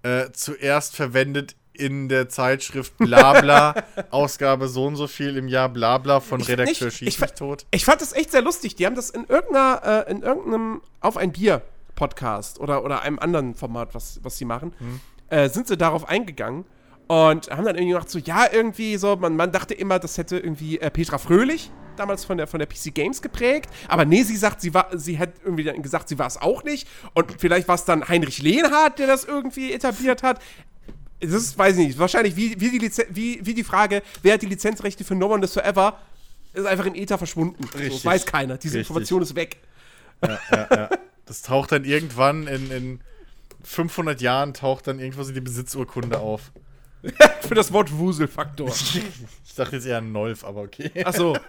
Äh, 0.03 0.31
zuerst 0.33 0.95
verwendet 0.95 1.55
in 1.81 2.07
der 2.09 2.29
Zeitschrift 2.29 2.97
Blabla, 2.97 3.73
Ausgabe 4.11 4.67
so 4.67 4.85
und 4.85 4.95
so 4.95 5.07
viel 5.07 5.35
im 5.37 5.47
Jahr 5.47 5.67
Blabla 5.69 6.19
von 6.19 6.39
Ich- 6.39 6.47
Redakteur 6.49 6.87
nicht- 6.87 6.97
Schieß 6.97 7.07
ich- 7.15 7.19
mich 7.19 7.31
tot. 7.33 7.65
Ich 7.71 7.83
fand 7.85 8.01
das 8.01 8.13
echt 8.13 8.31
sehr 8.31 8.41
lustig. 8.41 8.75
Die 8.75 8.85
haben 8.85 8.95
das 8.95 9.09
in 9.09 9.25
irgendeiner, 9.25 10.05
äh, 10.07 10.11
in 10.11 10.21
irgendeinem 10.21 10.81
Auf 10.99 11.17
ein 11.17 11.31
Bier 11.31 11.61
Podcast 11.95 12.59
oder, 12.59 12.83
oder 12.83 13.01
einem 13.01 13.19
anderen 13.19 13.55
Format, 13.55 13.93
was, 13.93 14.19
was 14.23 14.37
sie 14.37 14.45
machen, 14.45 14.73
äh, 15.29 15.49
sind 15.49 15.67
sie 15.67 15.77
darauf 15.77 16.07
eingegangen 16.07 16.65
und 17.07 17.49
haben 17.51 17.65
dann 17.65 17.75
irgendwie 17.75 17.89
gesagt, 17.93 18.09
so, 18.09 18.19
ja, 18.19 18.45
irgendwie 18.51 18.97
so, 18.97 19.15
man, 19.17 19.35
man 19.35 19.51
dachte 19.51 19.73
immer, 19.73 19.99
das 19.99 20.17
hätte 20.17 20.37
irgendwie 20.37 20.79
äh, 20.79 20.89
Petra 20.89 21.17
Fröhlich 21.17 21.71
damals 21.97 22.23
von 22.25 22.37
der, 22.37 22.47
von 22.47 22.57
der 22.59 22.67
PC 22.67 22.93
Games 22.95 23.21
geprägt, 23.21 23.69
aber 23.89 24.05
nee, 24.05 24.23
sie 24.23 24.37
sagt, 24.37 24.61
sie 24.61 24.73
war, 24.73 24.87
sie 24.97 25.19
hat 25.19 25.29
irgendwie 25.43 25.65
dann 25.65 25.81
gesagt, 25.83 26.07
sie 26.07 26.17
war 26.17 26.25
es 26.25 26.41
auch 26.41 26.63
nicht 26.63 26.87
und 27.13 27.35
vielleicht 27.39 27.67
war 27.67 27.75
es 27.75 27.83
dann 27.85 28.07
Heinrich 28.07 28.41
Lehnhardt, 28.41 28.97
der 28.97 29.07
das 29.07 29.25
irgendwie 29.25 29.73
etabliert 29.73 30.23
hat. 30.23 30.39
Das 31.21 31.31
ist, 31.31 31.57
weiß 31.57 31.77
ich 31.77 31.87
nicht, 31.87 31.99
wahrscheinlich 31.99 32.35
wie, 32.35 32.59
wie, 32.59 32.71
die, 32.71 32.79
Lizen 32.79 33.05
wie, 33.11 33.39
wie 33.45 33.53
die 33.53 33.63
Frage, 33.63 34.01
wer 34.23 34.33
hat 34.33 34.41
die 34.41 34.47
Lizenzrechte 34.47 35.03
für 35.03 35.15
No 35.15 35.27
One 35.31 35.45
Is 35.45 35.53
Forever, 35.53 35.99
ist 36.53 36.65
einfach 36.65 36.85
in 36.85 36.95
Ether 36.95 37.17
verschwunden. 37.17 37.63
Richtig. 37.63 37.93
das 37.93 38.05
weiß 38.05 38.25
keiner. 38.25 38.57
Diese 38.57 38.79
Richtig. 38.79 38.89
Information 38.89 39.21
ist 39.21 39.35
weg. 39.35 39.57
Das 41.25 41.41
taucht 41.43 41.71
dann 41.71 41.85
irgendwann 41.85 42.47
in, 42.47 42.71
in 42.71 42.99
500 43.63 44.19
Jahren 44.21 44.53
taucht 44.53 44.87
dann 44.87 44.99
irgendwo 44.99 45.23
so 45.23 45.31
die 45.31 45.41
Besitzurkunde 45.41 46.19
auf. 46.19 46.51
Für 47.41 47.55
das 47.55 47.71
Wort 47.71 47.91
Wuselfaktor. 47.97 48.71
Ich 49.45 49.55
dachte 49.57 49.75
jetzt 49.75 49.85
eher 49.85 49.97
an 49.97 50.13
Nolf, 50.13 50.45
aber 50.45 50.61
okay. 50.61 50.89
Ach 51.05 51.13
so. 51.13 51.37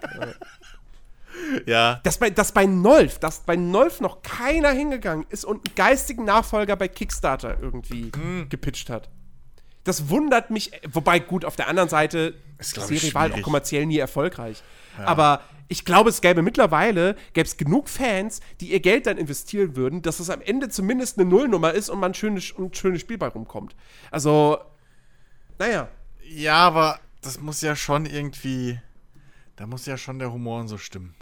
Ja. 1.65 1.99
Dass 2.03 2.19
bei, 2.19 2.29
dass 2.29 2.51
bei 2.51 2.65
Nolf, 2.65 3.17
dass 3.19 3.39
bei 3.39 3.55
Nolf 3.55 4.01
noch 4.01 4.21
keiner 4.21 4.69
hingegangen 4.71 5.25
ist 5.29 5.45
und 5.45 5.65
einen 5.67 5.75
geistigen 5.75 6.25
Nachfolger 6.25 6.75
bei 6.75 6.87
Kickstarter 6.87 7.57
irgendwie 7.59 8.11
Hm. 8.15 8.47
gepitcht 8.49 8.89
hat. 8.89 9.09
Das 9.83 10.09
wundert 10.09 10.49
mich, 10.49 10.71
wobei 10.89 11.19
gut, 11.19 11.43
auf 11.45 11.55
der 11.55 11.67
anderen 11.67 11.89
Seite, 11.89 12.35
Ist, 12.57 12.77
die 12.77 12.81
Serie 12.97 13.13
war 13.13 13.23
halt 13.23 13.33
auch 13.33 13.41
kommerziell 13.41 13.85
nie 13.85 13.97
erfolgreich. 13.97 14.63
Aber 14.97 15.41
ich 15.67 15.85
glaube, 15.85 16.09
es 16.09 16.21
gäbe 16.21 16.41
mittlerweile, 16.41 17.15
gäbe 17.33 17.47
es 17.47 17.57
genug 17.57 17.89
Fans, 17.89 18.41
die 18.61 18.71
ihr 18.71 18.79
Geld 18.79 19.07
dann 19.07 19.17
investieren 19.17 19.75
würden, 19.75 20.01
dass 20.01 20.19
es 20.19 20.29
am 20.29 20.41
Ende 20.41 20.69
zumindest 20.69 21.17
eine 21.17 21.27
Nullnummer 21.27 21.73
ist 21.73 21.89
und 21.89 21.99
man 21.99 22.11
ein 22.11 22.13
schönes, 22.13 22.53
ein 22.57 22.73
schönes 22.73 23.01
Spiel 23.01 23.17
bei 23.17 23.27
rumkommt. 23.27 23.75
Also, 24.11 24.59
naja. 25.59 25.89
Ja, 26.23 26.55
aber 26.57 26.99
das 27.21 27.39
muss 27.39 27.61
ja 27.61 27.75
schon 27.75 28.05
irgendwie. 28.05 28.79
Da 29.55 29.67
muss 29.67 29.85
ja 29.85 29.97
schon 29.97 30.19
der 30.19 30.31
Humor 30.31 30.61
und 30.61 30.67
so 30.67 30.77
stimmen. 30.77 31.15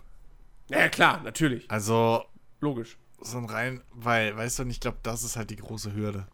Ja, 0.69 0.89
klar, 0.89 1.21
natürlich. 1.23 1.69
Also, 1.69 2.23
Logisch. 2.59 2.97
so 3.21 3.37
ein 3.37 3.45
rein, 3.45 3.81
weil, 3.91 4.35
weißt 4.35 4.59
du, 4.59 4.63
und 4.63 4.69
ich 4.69 4.79
glaube, 4.79 4.97
das 5.03 5.23
ist 5.23 5.35
halt 5.35 5.49
die 5.49 5.57
große 5.57 5.93
Hürde. 5.93 6.27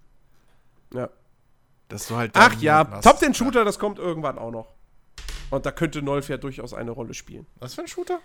Ja. 0.94 1.10
Dass 1.90 2.08
du 2.08 2.16
halt. 2.18 2.32
Ach 2.36 2.54
ja, 2.62 2.84
Top 3.02 3.18
10 3.20 3.34
Shooter, 3.34 3.64
das 3.66 3.80
kommt 3.80 3.98
irgendwann 4.00 4.38
auch 4.38 4.52
noch. 4.52 4.68
Und 5.50 5.66
da 5.66 5.72
könnte 5.72 6.02
Nolf 6.02 6.28
ja 6.30 6.38
durchaus 6.38 6.74
eine 6.74 6.92
Rolle 6.92 7.14
spielen. 7.14 7.46
Was 7.60 7.74
für 7.76 7.82
ein 7.82 7.88
Shooter? 7.88 8.20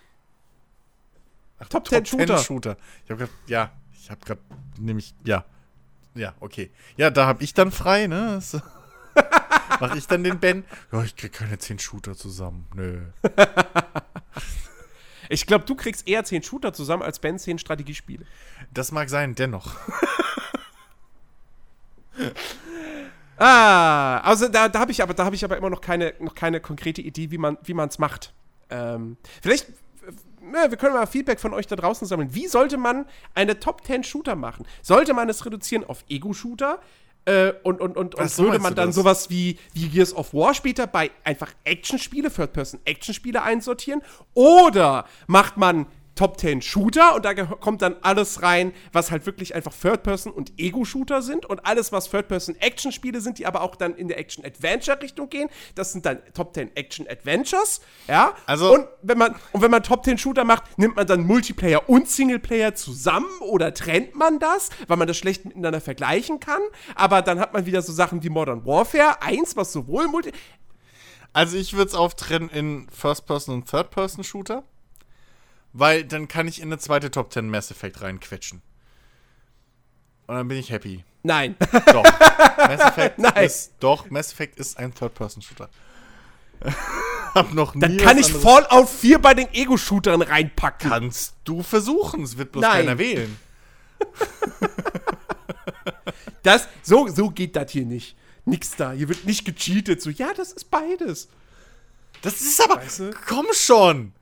Ach, 1.61 1.69
Top 1.69 1.87
10 1.89 2.05
Shooter. 2.07 2.39
Shooter. 2.39 2.77
Ich 3.05 3.11
habe 3.11 3.19
gerade, 3.21 3.33
ja, 3.47 3.71
ich 3.93 4.11
habe 4.11 4.21
gerade 4.25 4.41
nämlich, 4.79 5.15
ja. 5.25 5.45
Ja, 6.15 6.35
okay. 6.41 6.71
Ja, 6.97 7.11
da 7.11 7.27
habe 7.27 7.43
ich 7.45 7.55
dann 7.55 7.71
frei, 7.73 8.07
ne? 8.09 8.33
Das- 8.35 8.61
Mach 9.81 9.95
ich 9.95 10.07
dann 10.07 10.23
den 10.25 10.39
Ben? 10.41 10.65
Ja, 10.91 11.03
ich 11.03 11.17
krieg 11.17 11.33
keine 11.33 11.59
10 11.59 11.79
Shooter 11.79 12.17
zusammen. 12.17 12.67
Nö. 12.75 13.01
Ich 15.29 15.47
glaube, 15.47 15.65
du 15.65 15.75
kriegst 15.75 16.07
eher 16.09 16.25
10 16.25 16.43
Shooter 16.43 16.75
zusammen 16.75 17.03
als 17.03 17.19
Ben 17.19 17.39
10 17.39 17.59
Strategiespiele. 17.59 18.27
Das 18.75 18.93
mag 18.93 19.09
sein, 19.09 19.35
dennoch. 19.35 19.77
Ah, 23.43 24.19
also 24.19 24.47
da, 24.47 24.69
da 24.69 24.79
habe 24.79 24.93
ich 24.93 25.03
aber, 25.03 25.15
da 25.15 25.25
habe 25.25 25.35
ich 25.35 25.45
aber 25.45 25.57
immer 25.57 25.71
noch 25.71 25.81
keine, 25.81 26.15
noch 26.21 26.35
keine 26.35 26.61
konkrete 26.61 27.01
Idee, 27.01 27.31
wie 27.33 27.39
man, 27.39 27.59
wie 27.65 27.75
man 27.75 27.89
es 27.89 27.99
macht. 27.99 28.33
Ähm, 28.71 29.17
vielleicht, 29.43 29.69
äh, 29.69 29.73
ja, 30.55 30.71
wir 30.71 30.77
können 30.77 30.95
mal 30.95 31.07
Feedback 31.07 31.41
von 31.41 31.53
euch 31.53 31.67
da 31.67 31.75
draußen 31.75 32.07
sammeln. 32.07 32.35
Wie 32.35 32.47
sollte 32.47 32.77
man 32.77 33.05
eine 33.35 33.59
Top 33.59 33.85
10 33.85 34.05
Shooter 34.05 34.37
machen? 34.37 34.65
Sollte 34.81 35.13
man 35.13 35.29
es 35.29 35.45
reduzieren 35.45 35.83
auf 35.85 36.05
Ego-Shooter? 36.09 36.79
Äh, 37.25 37.53
und 37.65 37.81
und, 37.81 37.97
und, 37.97 38.15
und 38.15 38.39
würde 38.39 38.59
man 38.61 38.75
dann 38.75 38.89
das? 38.89 38.95
sowas 38.97 39.31
wie, 39.31 39.59
wie 39.75 39.89
Gears 39.89 40.15
of 40.15 40.35
War 40.35 40.55
später 40.55 40.87
bei 40.87 41.11
einfach 41.25 41.53
Action-Spiele, 41.65 42.33
Third-Person-Action-Spiele 42.33 43.43
einsortieren? 43.43 44.03
Oder 44.35 45.05
macht 45.27 45.57
man 45.57 45.87
Top 46.15 46.39
10 46.39 46.63
Shooter 46.63 47.15
und 47.15 47.25
da 47.25 47.35
kommt 47.35 47.83
dann 47.83 47.97
alles 48.03 48.43
rein, 48.43 48.73
was 48.93 49.11
halt 49.11 49.25
wirklich 49.27 49.55
einfach 49.55 49.73
Third-Person 49.75 50.33
und 50.33 50.53
Ego-Shooter 50.59 51.23
sind 51.23 51.47
und 51.47 51.65
alles, 51.65 51.91
was 51.93 52.11
Third-Person-Action-Spiele 52.11 53.21
sind, 53.21 53.39
die 53.39 53.47
aber 53.47 53.63
auch 53.63 53.77
dann 53.77 53.95
in 53.95 54.09
der 54.09 54.19
Action-Adventure-Richtung 54.19 55.29
gehen. 55.31 55.49
Das 55.75 55.93
sind 55.93 56.05
dann 56.05 56.19
Top 56.35 56.55
10 56.55 56.77
Action-Adventures, 56.77 57.81
ja. 58.09 58.35
Also- 58.47 58.75
und 58.75 58.87
wenn 59.03 59.19
man 59.19 59.35
und 59.53 59.63
wenn 59.63 59.71
man 59.71 59.83
Top 59.83 60.05
10 60.05 60.19
Shooter 60.19 60.45
macht, 60.45 60.79
nimmt 60.79 60.97
man 60.97 61.07
dann 61.07 61.27
Multiplayer 61.27 61.89
und 61.89 62.09
Singleplayer 62.09 62.75
zusammen 62.75 63.31
oder 63.41 63.73
trennt 63.73 64.15
man 64.15 64.39
das, 64.39 64.69
weil 64.89 64.97
man 64.97 65.09
das 65.09 65.17
schlecht 65.17 65.45
miteinander 65.45 65.81
vergleichen 65.81 66.41
kann. 66.41 66.61
Aber 66.95 67.23
dann 67.23 67.41
hat 67.41 67.53
man 67.53 67.67
wieder 67.67 67.83
so 67.83 67.93
Sachen 67.93 68.23
wie 68.23 68.29
Modern 68.29 68.67
Warfare 68.67 69.23
1, 69.23 69.57
was 69.57 69.73
sowohl 69.73 70.09
Multi 70.09 70.33
Also 71.33 71.57
ich 71.57 71.73
würde 71.73 71.89
es 71.89 71.95
auftrennen 71.95 72.51
in 72.51 72.89
First-Person 72.91 73.55
und 73.55 73.71
Third-Person-Shooter. 73.71 74.65
Weil 75.73 76.05
dann 76.05 76.29
kann 76.29 76.47
ich 76.49 76.61
in 76.61 76.69
eine 76.69 76.79
zweite 76.79 77.11
Top 77.11 77.33
10 77.33 77.49
Mass 77.49 77.71
Effect 77.71 78.01
reinquetschen. 78.03 78.61
Und 80.27 80.35
dann 80.37 80.49
bin 80.49 80.59
ich 80.59 80.71
happy. 80.71 81.05
Nein. 81.23 81.57
Doch. 81.87 82.05
Mass 82.05 82.81
Effect 82.91 83.19
Nein. 83.19 83.45
ist 83.45 83.73
doch, 83.81 84.11
Mass 84.11 84.33
Effect 84.33 84.59
ist 84.59 84.79
ein 84.79 84.93
Third-Person-Shooter. 84.95 85.69
Hab 87.35 87.53
noch 87.55 87.75
nie 87.75 87.81
Dann 87.81 87.97
kann 87.97 88.19
ich 88.19 88.27
anderes- 88.27 88.43
Fallout 88.43 88.89
4 88.89 89.19
bei 89.21 89.35
den 89.35 89.49
Ego-Shootern 89.53 90.23
reinpacken. 90.23 90.91
Kannst 90.91 91.35
du 91.45 91.63
versuchen, 91.63 92.23
es 92.23 92.37
wird 92.37 92.53
bloß 92.53 92.63
Nein. 92.63 92.73
keiner 92.87 92.99
wählen. 92.99 93.37
Das, 96.43 96.67
so, 96.83 97.07
so 97.09 97.31
geht 97.31 97.55
das 97.55 97.71
hier 97.71 97.85
nicht. 97.85 98.17
Nix 98.45 98.75
da. 98.75 98.91
Hier 98.93 99.09
wird 99.09 99.25
nicht 99.25 99.45
gecheatet. 99.45 100.03
So, 100.03 100.11
ja, 100.11 100.33
das 100.35 100.53
ist 100.53 100.71
beides. 100.71 101.29
Das 102.23 102.41
ist 102.41 102.61
aber. 102.61 102.77
Weißt 102.79 102.99
du? 102.99 103.11
Komm 103.29 103.47
schon! 103.53 104.13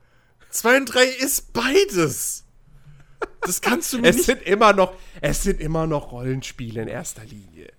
2 0.51 0.77
und 0.77 0.85
3 0.85 1.03
ist 1.05 1.53
beides. 1.53 2.45
Das 3.41 3.61
kannst 3.61 3.93
du 3.93 3.99
mir 3.99 4.09
Es 4.09 4.17
nicht. 4.17 4.25
sind 4.25 4.41
immer 4.43 4.73
noch, 4.73 4.93
es 5.21 5.43
sind 5.43 5.59
immer 5.59 5.87
noch 5.87 6.11
Rollenspiele 6.11 6.81
in 6.81 6.87
erster 6.87 7.23
Linie. 7.23 7.71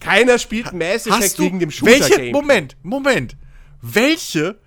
Keiner 0.00 0.38
spielt 0.38 0.72
Mass 0.72 1.06
Effect 1.06 1.38
du 1.38 1.42
wegen 1.44 1.58
dem 1.60 1.70
welche? 1.82 2.04
Shooter-Game. 2.04 2.32
Moment, 2.32 2.76
Moment. 2.82 3.36
Welche? 3.82 4.58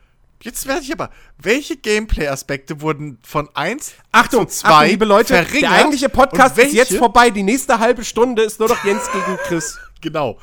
Jetzt 0.41 0.68
werde 0.68 0.81
ich 0.81 0.91
aber. 0.91 1.10
Welche 1.38 1.77
Gameplay-Aspekte 1.77 2.81
wurden 2.81 3.18
von 3.23 3.49
1 3.56 3.94
Achtung, 4.11 4.48
zu 4.49 4.57
2 4.60 4.69
Achtung, 4.69 4.90
liebe 4.90 5.06
Leute, 5.06 5.34
der 5.34 5.45
verringert? 5.45 5.72
eigentliche 5.72 6.10
Podcast 6.10 6.57
ist 6.57 6.73
jetzt 6.73 6.95
vorbei. 6.95 7.30
Die 7.30 7.44
nächste 7.44 7.80
halbe 7.80 8.03
Stunde 8.03 8.44
ist 8.44 8.60
nur 8.60 8.69
noch 8.69 8.84
Jens 8.84 9.10
gegen 9.11 9.38
Chris. 9.45 9.77
Genau. 10.02 10.38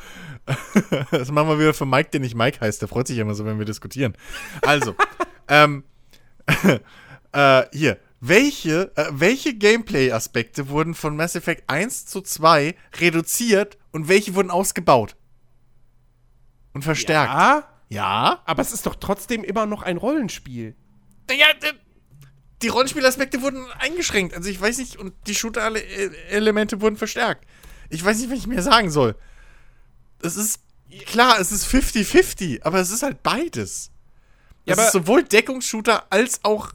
Das 1.10 1.30
machen 1.30 1.48
wir 1.48 1.58
wieder 1.58 1.74
für 1.74 1.84
Mike, 1.84 2.08
der 2.12 2.20
nicht 2.20 2.34
Mike 2.34 2.60
heißt. 2.62 2.80
Der 2.80 2.88
freut 2.88 3.06
sich 3.06 3.18
immer 3.18 3.34
so, 3.34 3.44
wenn 3.44 3.58
wir 3.58 3.66
diskutieren. 3.66 4.16
Also, 4.62 4.96
ähm, 5.48 5.84
äh, 7.32 7.62
hier. 7.72 7.98
Welche, 8.22 8.94
äh, 8.96 9.06
welche 9.12 9.54
Gameplay-Aspekte 9.54 10.68
wurden 10.68 10.94
von 10.94 11.16
Mass 11.16 11.36
Effect 11.36 11.64
1 11.70 12.04
zu 12.06 12.20
2 12.20 12.74
reduziert 12.98 13.78
und 13.92 14.08
welche 14.08 14.34
wurden 14.34 14.50
ausgebaut? 14.50 15.16
Und 16.72 16.82
verstärkt? 16.82 17.32
Ja, 17.32 17.68
Ja. 17.88 18.42
aber 18.44 18.62
es 18.62 18.72
ist 18.72 18.84
doch 18.86 18.94
trotzdem 18.96 19.42
immer 19.42 19.64
noch 19.66 19.82
ein 19.82 19.96
Rollenspiel. 19.96 20.76
Ja, 21.30 21.46
d- 21.54 21.72
die 22.62 22.68
Rollenspielaspekte 22.68 23.40
wurden 23.40 23.64
eingeschränkt. 23.78 24.34
Also 24.36 24.50
ich 24.50 24.60
weiß 24.60 24.76
nicht, 24.78 24.96
und 24.98 25.14
die 25.26 25.34
Shooter-Elemente 25.34 26.80
wurden 26.82 26.96
verstärkt. 26.96 27.46
Ich 27.88 28.04
weiß 28.04 28.18
nicht, 28.18 28.30
was 28.30 28.38
ich 28.38 28.46
mir 28.46 28.60
sagen 28.62 28.90
soll. 28.90 29.16
Es 30.22 30.36
ist, 30.36 30.60
klar, 31.06 31.40
es 31.40 31.52
ist 31.52 31.66
50-50, 31.66 32.62
aber 32.64 32.78
es 32.80 32.90
ist 32.90 33.02
halt 33.02 33.22
beides. 33.22 33.90
Ja, 34.64 34.74
aber- 34.74 34.86
ist 34.86 34.92
sowohl 34.92 35.22
Deckungsshooter 35.24 36.04
als 36.10 36.44
auch 36.44 36.72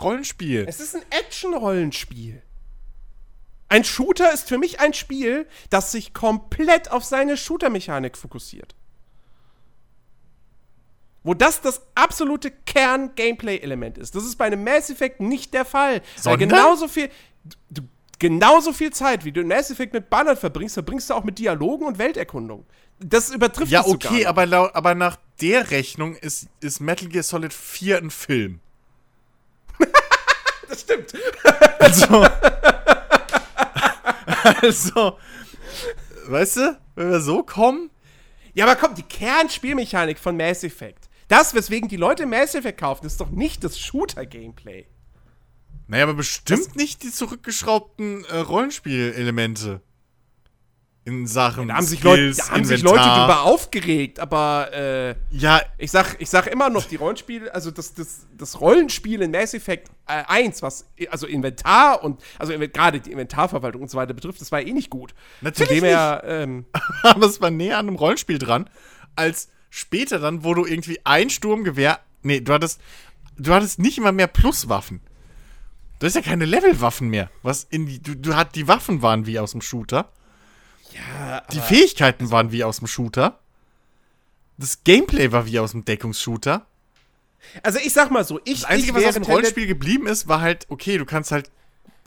Rollenspiel. 0.00 0.64
Es 0.68 0.80
ist 0.80 0.94
ein 0.96 1.02
Action-Rollenspiel. 1.10 2.42
Ein 3.68 3.84
Shooter 3.84 4.32
ist 4.32 4.48
für 4.48 4.58
mich 4.58 4.80
ein 4.80 4.92
Spiel, 4.92 5.46
das 5.70 5.92
sich 5.92 6.14
komplett 6.14 6.90
auf 6.90 7.04
seine 7.04 7.36
Shooter-Mechanik 7.36 8.16
fokussiert. 8.16 8.74
Wo 11.22 11.32
das 11.34 11.60
das 11.62 11.80
absolute 11.94 12.50
Kern-Gameplay-Element 12.50 13.96
ist. 13.98 14.14
Das 14.14 14.24
ist 14.24 14.36
bei 14.36 14.44
einem 14.44 14.62
Mass 14.62 14.90
Effect 14.90 15.20
nicht 15.20 15.54
der 15.54 15.64
Fall. 15.64 15.94
Weil 15.94 16.22
Sondern? 16.22 16.48
genauso 16.50 16.86
viel, 16.86 17.08
du, 17.70 17.82
genauso 18.18 18.72
viel 18.74 18.92
Zeit, 18.92 19.24
wie 19.24 19.32
du 19.32 19.40
in 19.40 19.48
Mass 19.48 19.70
Effect 19.70 19.94
mit 19.94 20.10
Bannern 20.10 20.36
verbringst, 20.36 20.74
verbringst 20.74 21.08
du 21.08 21.14
auch 21.14 21.24
mit 21.24 21.38
Dialogen 21.38 21.86
und 21.86 21.98
Welterkundung. 21.98 22.66
Das 23.00 23.30
übertrifft 23.30 23.70
ja, 23.70 23.84
okay, 23.86 24.26
aber, 24.26 24.74
aber 24.74 24.94
nach 24.94 25.18
der 25.40 25.70
Rechnung 25.70 26.16
ist, 26.16 26.46
ist 26.60 26.80
Metal 26.80 27.08
Gear 27.08 27.22
Solid 27.22 27.52
4 27.52 27.98
ein 27.98 28.10
Film. 28.10 28.60
Das 30.66 30.80
stimmt. 30.80 31.12
Also. 31.78 32.26
also. 34.62 35.18
Weißt 36.26 36.56
du, 36.56 36.80
wenn 36.94 37.10
wir 37.10 37.20
so 37.20 37.42
kommen, 37.42 37.90
Ja, 38.54 38.64
aber 38.66 38.76
komm, 38.76 38.94
die 38.94 39.02
Kernspielmechanik 39.02 40.18
von 40.18 40.36
Mass 40.36 40.64
Effect. 40.64 41.10
Das, 41.28 41.54
weswegen 41.54 41.88
die 41.88 41.96
Leute 41.96 42.24
Mass 42.24 42.54
Effect 42.54 42.80
kaufen, 42.80 43.06
ist 43.06 43.20
doch 43.20 43.30
nicht 43.30 43.62
das 43.62 43.78
Shooter-Gameplay. 43.78 44.86
Naja, 45.86 46.04
aber 46.04 46.14
bestimmt 46.14 46.76
nicht 46.76 47.02
die 47.02 47.10
zurückgeschraubten 47.10 48.24
äh, 48.24 48.38
Rollenspielelemente. 48.38 49.82
In 51.06 51.26
Sachen 51.26 51.68
Da 51.68 51.74
haben 51.74 51.84
sich, 51.84 52.02
Leute, 52.02 52.32
Skills, 52.32 52.48
da 52.48 52.54
haben 52.54 52.64
sich 52.64 52.82
Leute 52.82 52.96
drüber 52.98 53.42
aufgeregt, 53.42 54.18
aber 54.20 54.72
äh, 54.72 55.14
Ja, 55.30 55.60
ich, 55.76 55.90
sag, 55.90 56.16
ich 56.18 56.30
sag 56.30 56.46
immer 56.46 56.70
noch, 56.70 56.86
die 56.86 56.96
Rollenspiele, 56.96 57.54
also 57.54 57.70
das, 57.70 57.92
das, 57.92 58.26
das 58.38 58.58
Rollenspiel 58.58 59.20
in 59.20 59.30
Mass 59.30 59.52
Effect 59.52 59.90
äh, 60.06 60.22
1, 60.26 60.62
was 60.62 60.86
also 61.10 61.26
Inventar 61.26 62.02
und, 62.02 62.22
also 62.38 62.54
gerade 62.58 63.00
die 63.00 63.12
Inventarverwaltung 63.12 63.82
und 63.82 63.90
so 63.90 63.98
weiter 63.98 64.14
betrifft, 64.14 64.40
das 64.40 64.50
war 64.50 64.62
eh 64.62 64.72
nicht 64.72 64.88
gut. 64.88 65.14
Natürlich 65.42 65.80
dem 65.80 65.84
her, 65.84 66.22
ähm, 66.24 66.64
aber 67.02 67.26
es 67.26 67.38
war 67.42 67.50
näher 67.50 67.78
an 67.78 67.88
einem 67.88 67.96
Rollenspiel 67.96 68.38
dran, 68.38 68.70
als 69.14 69.48
später 69.74 70.20
dann, 70.20 70.44
wo 70.44 70.54
du 70.54 70.64
irgendwie 70.64 71.00
ein 71.04 71.30
Sturmgewehr. 71.30 71.98
Nee, 72.22 72.40
du 72.40 72.52
hattest. 72.52 72.80
Du 73.36 73.52
hattest 73.52 73.80
nicht 73.80 73.98
immer 73.98 74.12
mehr 74.12 74.28
Pluswaffen. 74.28 75.00
Du 75.98 76.06
hast 76.06 76.14
ja 76.14 76.22
keine 76.22 76.44
Levelwaffen 76.44 77.08
mehr. 77.08 77.30
Was 77.42 77.64
in 77.64 77.86
die. 77.86 78.00
Du, 78.00 78.14
du 78.14 78.36
hat, 78.36 78.54
die 78.54 78.68
Waffen 78.68 79.02
waren 79.02 79.26
wie 79.26 79.40
aus 79.40 79.50
dem 79.50 79.60
Shooter. 79.60 80.08
Ja, 80.94 81.42
Die 81.52 81.60
Fähigkeiten 81.60 82.30
waren 82.30 82.52
wie 82.52 82.64
aus 82.64 82.78
dem 82.78 82.86
Shooter. 82.86 83.38
Das 84.56 84.84
Gameplay 84.84 85.32
war 85.32 85.46
wie 85.46 85.58
aus 85.58 85.72
dem 85.72 85.84
Deckungsshooter. 85.84 86.66
Also 87.62 87.78
ich 87.78 87.92
sag 87.92 88.10
mal 88.10 88.24
so, 88.24 88.40
ich, 88.44 88.60
Das 88.60 88.70
Einzige, 88.70 88.92
ich 88.92 88.96
was 88.96 89.08
aus 89.08 89.14
dem 89.14 89.22
Rollenspiel 89.24 89.66
geblieben 89.66 90.06
ist, 90.06 90.28
war 90.28 90.40
halt, 90.40 90.66
okay, 90.68 90.96
du 90.96 91.04
kannst 91.04 91.30
halt 91.32 91.50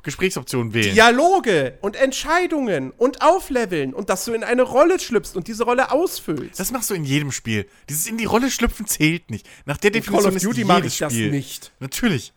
Gesprächsoptionen 0.03 0.73
wählen. 0.73 0.93
Dialoge 0.93 1.77
und 1.81 1.97
Entscheidungen 1.97 2.91
und 2.91 3.22
Aufleveln 3.22 3.93
und 3.93 4.09
dass 4.09 4.23
du 4.23 4.31
in 4.34 4.43
eine 4.45 4.61
Rolle 4.61 4.99
schlüpfst 4.99 5.35
und 5.35 5.49
diese 5.49 5.65
Rolle 5.65 5.91
ausfüllst. 5.91 6.57
Das 6.59 6.72
machst 6.72 6.89
du 6.89 6.93
in 6.93 7.03
jedem 7.03 7.34
Spiel. 7.34 7.68
Dieses 7.89 8.07
in 8.07 8.18
die 8.18 8.23
Rolle 8.26 8.49
schlüpfen 8.49 8.88
zählt 8.88 9.30
nicht. 9.30 9.45
Nach 9.65 9.76
der 9.76 9.89
In 9.89 9.93
Definition 9.95 10.23
Call 10.23 10.30
of 10.31 10.35
ist 10.38 10.45
Duty 10.45 10.57
jedes 10.59 10.68
mache 10.68 10.88
ich 10.88 10.97
das 10.97 11.11
Spiel. 11.11 11.30
nicht. 11.31 11.72
Natürlich. 11.81 12.31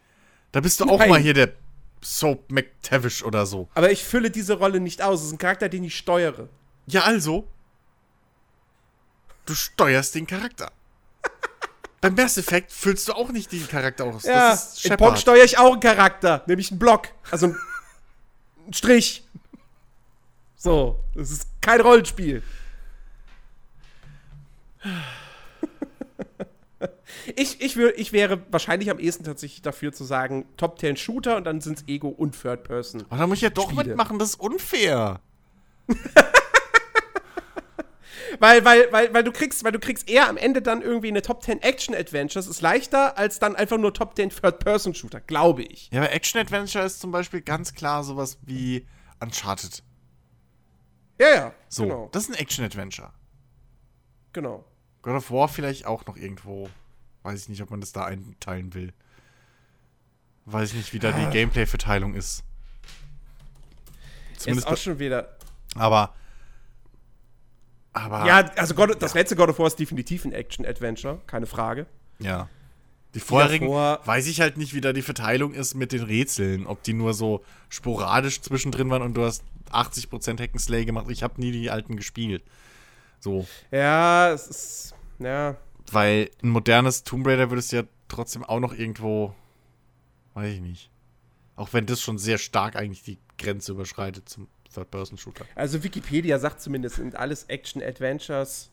Da 0.50 0.60
bist 0.60 0.80
du 0.80 0.84
auch 0.88 0.98
Nein. 0.98 1.10
mal 1.10 1.20
hier 1.20 1.34
der 1.34 1.52
Soap 2.02 2.50
McTavish 2.50 3.22
oder 3.22 3.46
so. 3.46 3.68
Aber 3.74 3.90
ich 3.90 4.04
fülle 4.04 4.30
diese 4.30 4.54
Rolle 4.54 4.80
nicht 4.80 5.02
aus. 5.02 5.20
Es 5.20 5.26
ist 5.26 5.32
ein 5.32 5.38
Charakter, 5.38 5.68
den 5.68 5.84
ich 5.84 5.96
steuere. 5.96 6.48
Ja, 6.86 7.02
also. 7.02 7.46
Du 9.46 9.54
steuerst 9.54 10.14
den 10.14 10.26
Charakter. 10.26 10.72
Beim 12.00 12.14
Mass 12.14 12.38
Effect 12.38 12.72
füllst 12.72 13.08
du 13.08 13.12
auch 13.12 13.30
nicht 13.30 13.52
den 13.52 13.66
Charakter 13.68 14.04
aus. 14.04 14.24
Ja, 14.24 14.58
in. 14.82 14.96
Pong 14.96 15.16
steuere 15.16 15.44
ich 15.44 15.58
auch 15.58 15.72
einen 15.72 15.80
Charakter, 15.80 16.42
nämlich 16.46 16.70
einen 16.70 16.78
Block. 16.78 17.08
Also 17.30 17.46
einen 17.46 17.56
einen 18.64 18.74
Strich. 18.74 19.24
So, 20.56 21.02
das 21.14 21.30
ist 21.30 21.48
kein 21.60 21.80
Rollenspiel. 21.80 22.42
Ich, 27.36 27.60
ich, 27.60 27.76
wür, 27.76 27.98
ich 27.98 28.12
wäre 28.12 28.40
wahrscheinlich 28.50 28.90
am 28.90 28.98
ehesten 28.98 29.24
tatsächlich 29.24 29.60
dafür 29.62 29.92
zu 29.92 30.04
sagen, 30.04 30.46
Top 30.56 30.78
10 30.78 30.96
Shooter 30.96 31.36
und 31.36 31.44
dann 31.44 31.60
sind 31.60 31.78
es 31.78 31.84
Ego 31.88 32.08
und 32.08 32.40
Third 32.40 32.64
Person. 32.64 33.04
Aber 33.10 33.18
da 33.18 33.26
muss 33.26 33.36
ich 33.38 33.42
ja 33.42 33.50
doch 33.50 33.70
Spiele. 33.70 33.84
mitmachen, 33.84 34.18
das 34.18 34.30
ist 34.30 34.40
unfair. 34.40 35.20
Weil, 38.38 38.64
weil, 38.64 38.90
weil, 38.92 39.12
weil 39.12 39.24
du 39.24 39.32
kriegst, 39.32 39.64
weil 39.64 39.72
du 39.72 39.80
kriegst 39.80 40.08
eher 40.08 40.28
am 40.28 40.36
Ende 40.36 40.62
dann 40.62 40.82
irgendwie 40.82 41.08
eine 41.08 41.20
Top 41.20 41.42
10 41.42 41.62
Action 41.62 41.94
Adventures, 41.96 42.46
ist 42.46 42.60
leichter 42.62 43.18
als 43.18 43.38
dann 43.40 43.56
einfach 43.56 43.76
nur 43.76 43.92
Top 43.92 44.14
10 44.14 44.30
Third 44.30 44.60
Person 44.60 44.94
Shooter, 44.94 45.20
glaube 45.20 45.62
ich. 45.64 45.90
Ja, 45.92 46.00
aber 46.00 46.12
Action 46.12 46.40
Adventure 46.40 46.84
ist 46.84 47.00
zum 47.00 47.10
Beispiel 47.10 47.40
ganz 47.40 47.74
klar 47.74 48.04
sowas 48.04 48.38
wie 48.42 48.86
Uncharted. 49.20 49.82
Ja, 51.18 51.28
ja. 51.34 51.52
So, 51.68 51.82
Genau. 51.82 52.08
das 52.12 52.24
ist 52.24 52.30
ein 52.30 52.34
Action 52.40 52.64
Adventure. 52.64 53.10
genau. 54.32 54.64
God 55.02 55.14
of 55.16 55.30
War 55.30 55.48
vielleicht 55.48 55.86
auch 55.86 56.04
noch 56.06 56.16
irgendwo. 56.16 56.68
Weiß 57.22 57.42
ich 57.42 57.48
nicht, 57.48 57.62
ob 57.62 57.70
man 57.70 57.80
das 57.80 57.92
da 57.92 58.04
einteilen 58.04 58.72
will. 58.74 58.92
Weiß 60.46 60.70
ich 60.70 60.76
nicht, 60.76 60.92
wie 60.92 60.98
da 60.98 61.12
die 61.12 61.26
Gameplay-Verteilung 61.32 62.14
ist. 62.14 62.42
Ist 64.32 64.42
Zumindest 64.42 64.68
auch 64.68 64.76
schon 64.76 64.98
wieder. 64.98 65.36
aber. 65.74 66.14
Aber. 67.92 68.24
Ja, 68.26 68.38
also 68.56 68.74
God, 68.74 69.02
das 69.02 69.14
letzte 69.14 69.34
God 69.36 69.48
of 69.50 69.58
War 69.58 69.66
ist 69.66 69.78
definitiv 69.78 70.24
ein 70.24 70.32
Action-Adventure, 70.32 71.20
keine 71.26 71.46
Frage. 71.46 71.86
Ja. 72.20 72.48
Die 73.14 73.20
vorherigen 73.20 73.66
davor- 73.66 74.00
weiß 74.06 74.28
ich 74.28 74.40
halt 74.40 74.56
nicht, 74.56 74.72
wie 74.74 74.80
da 74.80 74.92
die 74.92 75.02
Verteilung 75.02 75.52
ist 75.52 75.74
mit 75.74 75.90
den 75.90 76.04
Rätseln. 76.04 76.66
Ob 76.68 76.82
die 76.84 76.92
nur 76.92 77.12
so 77.14 77.44
sporadisch 77.68 78.40
zwischendrin 78.40 78.88
waren 78.90 79.02
und 79.02 79.14
du 79.14 79.24
hast 79.24 79.42
80% 79.72 80.40
Hackenslay 80.40 80.84
gemacht. 80.84 81.06
Ich 81.10 81.24
habe 81.24 81.40
nie 81.40 81.50
die 81.50 81.70
alten 81.70 81.96
gespielt. 81.96 82.44
So. 83.20 83.46
Ja, 83.70 84.32
es 84.32 84.46
ist. 84.48 84.94
Ja. 85.18 85.56
Weil 85.92 86.30
ein 86.42 86.48
modernes 86.48 87.04
Tomb 87.04 87.26
Raider 87.26 87.50
würdest 87.50 87.72
du 87.72 87.76
ja 87.76 87.82
trotzdem 88.08 88.44
auch 88.44 88.60
noch 88.60 88.72
irgendwo. 88.72 89.34
Weiß 90.34 90.52
ich 90.54 90.60
nicht. 90.60 90.90
Auch 91.56 91.72
wenn 91.72 91.86
das 91.86 92.00
schon 92.00 92.18
sehr 92.18 92.38
stark 92.38 92.76
eigentlich 92.76 93.02
die 93.02 93.18
Grenze 93.36 93.72
überschreitet 93.72 94.28
zum 94.28 94.48
Third-Person-Shooter. 94.72 95.44
Also 95.54 95.82
Wikipedia 95.82 96.38
sagt 96.38 96.60
zumindest, 96.60 96.96
sind 96.96 97.16
alles 97.16 97.44
Action-Adventures. 97.44 98.70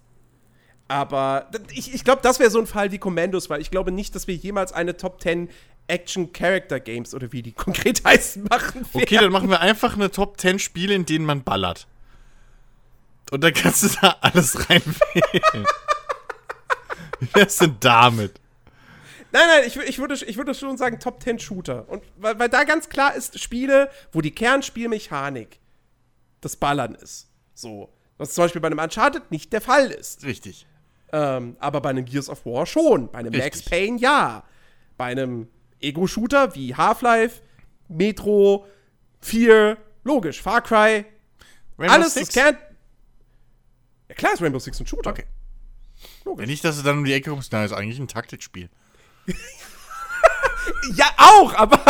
Aber 0.87 1.49
ich, 1.73 1.93
ich 1.93 2.03
glaube, 2.05 2.21
das 2.21 2.39
wäre 2.39 2.49
so 2.49 2.59
ein 2.59 2.67
Fall 2.67 2.91
wie 2.91 2.97
Commandos, 2.97 3.49
weil 3.49 3.59
ich 3.59 3.71
glaube 3.71 3.91
nicht, 3.91 4.15
dass 4.15 4.27
wir 4.27 4.35
jemals 4.35 4.71
eine 4.71 4.95
Top 4.95 5.21
10 5.21 5.49
Action-Character-Games 5.87 7.13
oder 7.13 7.31
wie 7.31 7.41
die 7.41 7.51
konkret 7.53 8.03
heißen 8.05 8.43
machen. 8.43 8.85
Okay, 8.93 9.11
werden. 9.11 9.23
dann 9.23 9.31
machen 9.33 9.49
wir 9.49 9.59
einfach 9.59 9.95
eine 9.95 10.11
Top 10.11 10.39
10 10.39 10.59
Spiele, 10.59 10.93
in 10.93 11.05
denen 11.05 11.25
man 11.25 11.43
ballert. 11.43 11.87
Und 13.31 13.43
dann 13.43 13.53
kannst 13.53 13.83
du 13.83 13.89
da 14.01 14.15
alles 14.21 14.69
reinwählen. 14.69 15.65
Wie 17.19 17.33
wär's 17.33 17.57
denn 17.57 17.77
damit? 17.79 18.39
Nein, 19.31 19.43
nein, 19.47 19.63
ich, 19.67 19.75
ich, 19.75 19.99
würde, 19.99 20.13
ich 20.13 20.37
würde 20.37 20.53
schon 20.53 20.77
sagen 20.77 20.99
Top 20.99 21.21
10 21.21 21.39
Shooter. 21.39 21.87
Und 21.89 22.03
weil, 22.17 22.39
weil 22.39 22.49
da 22.49 22.63
ganz 22.63 22.89
klar 22.89 23.13
ist, 23.15 23.39
Spiele, 23.39 23.89
wo 24.11 24.21
die 24.21 24.31
Kernspielmechanik 24.31 25.59
das 26.41 26.55
Ballern 26.55 26.95
ist. 26.95 27.29
So. 27.53 27.93
Was 28.17 28.33
zum 28.33 28.45
Beispiel 28.45 28.61
bei 28.61 28.67
einem 28.67 28.79
Uncharted 28.79 29.29
nicht 29.31 29.51
der 29.53 29.61
Fall 29.61 29.91
ist. 29.91 30.23
Richtig. 30.23 30.65
Ähm, 31.11 31.55
aber 31.59 31.81
bei 31.81 31.89
einem 31.89 32.05
Gears 32.05 32.29
of 32.29 32.45
War 32.45 32.65
schon. 32.65 33.11
Bei 33.11 33.19
einem 33.19 33.31
Max 33.31 33.57
Richtig. 33.57 33.69
Payne 33.69 33.99
ja. 33.99 34.43
Bei 34.97 35.05
einem 35.05 35.47
Ego-Shooter 35.79 36.55
wie 36.55 36.73
Half-Life, 36.75 37.41
Metro, 37.87 38.65
4, 39.21 39.77
logisch, 40.03 40.41
Far 40.41 40.61
Cry, 40.61 41.05
Rainbow 41.77 41.93
alles 41.93 42.13
Six? 42.15 42.27
das 42.27 42.35
Kern. 42.35 42.57
Ja 44.17 44.21
klar 44.21 44.33
ist 44.33 44.41
Rainbow 44.41 44.59
Six 44.59 44.79
ein 44.79 44.87
Shooter. 44.87 45.11
Okay. 45.11 45.25
Logisch. 46.25 46.41
Wenn 46.43 46.49
nicht, 46.49 46.63
dass 46.63 46.77
du 46.77 46.83
dann 46.83 46.97
um 46.99 47.05
die 47.05 47.13
Ecke 47.13 47.29
kommst, 47.29 47.51
na, 47.51 47.63
ist 47.65 47.71
eigentlich 47.73 47.99
ein 47.99 48.07
Taktikspiel. 48.07 48.69
Ja, 50.95 51.05
auch, 51.15 51.53
aber. 51.53 51.79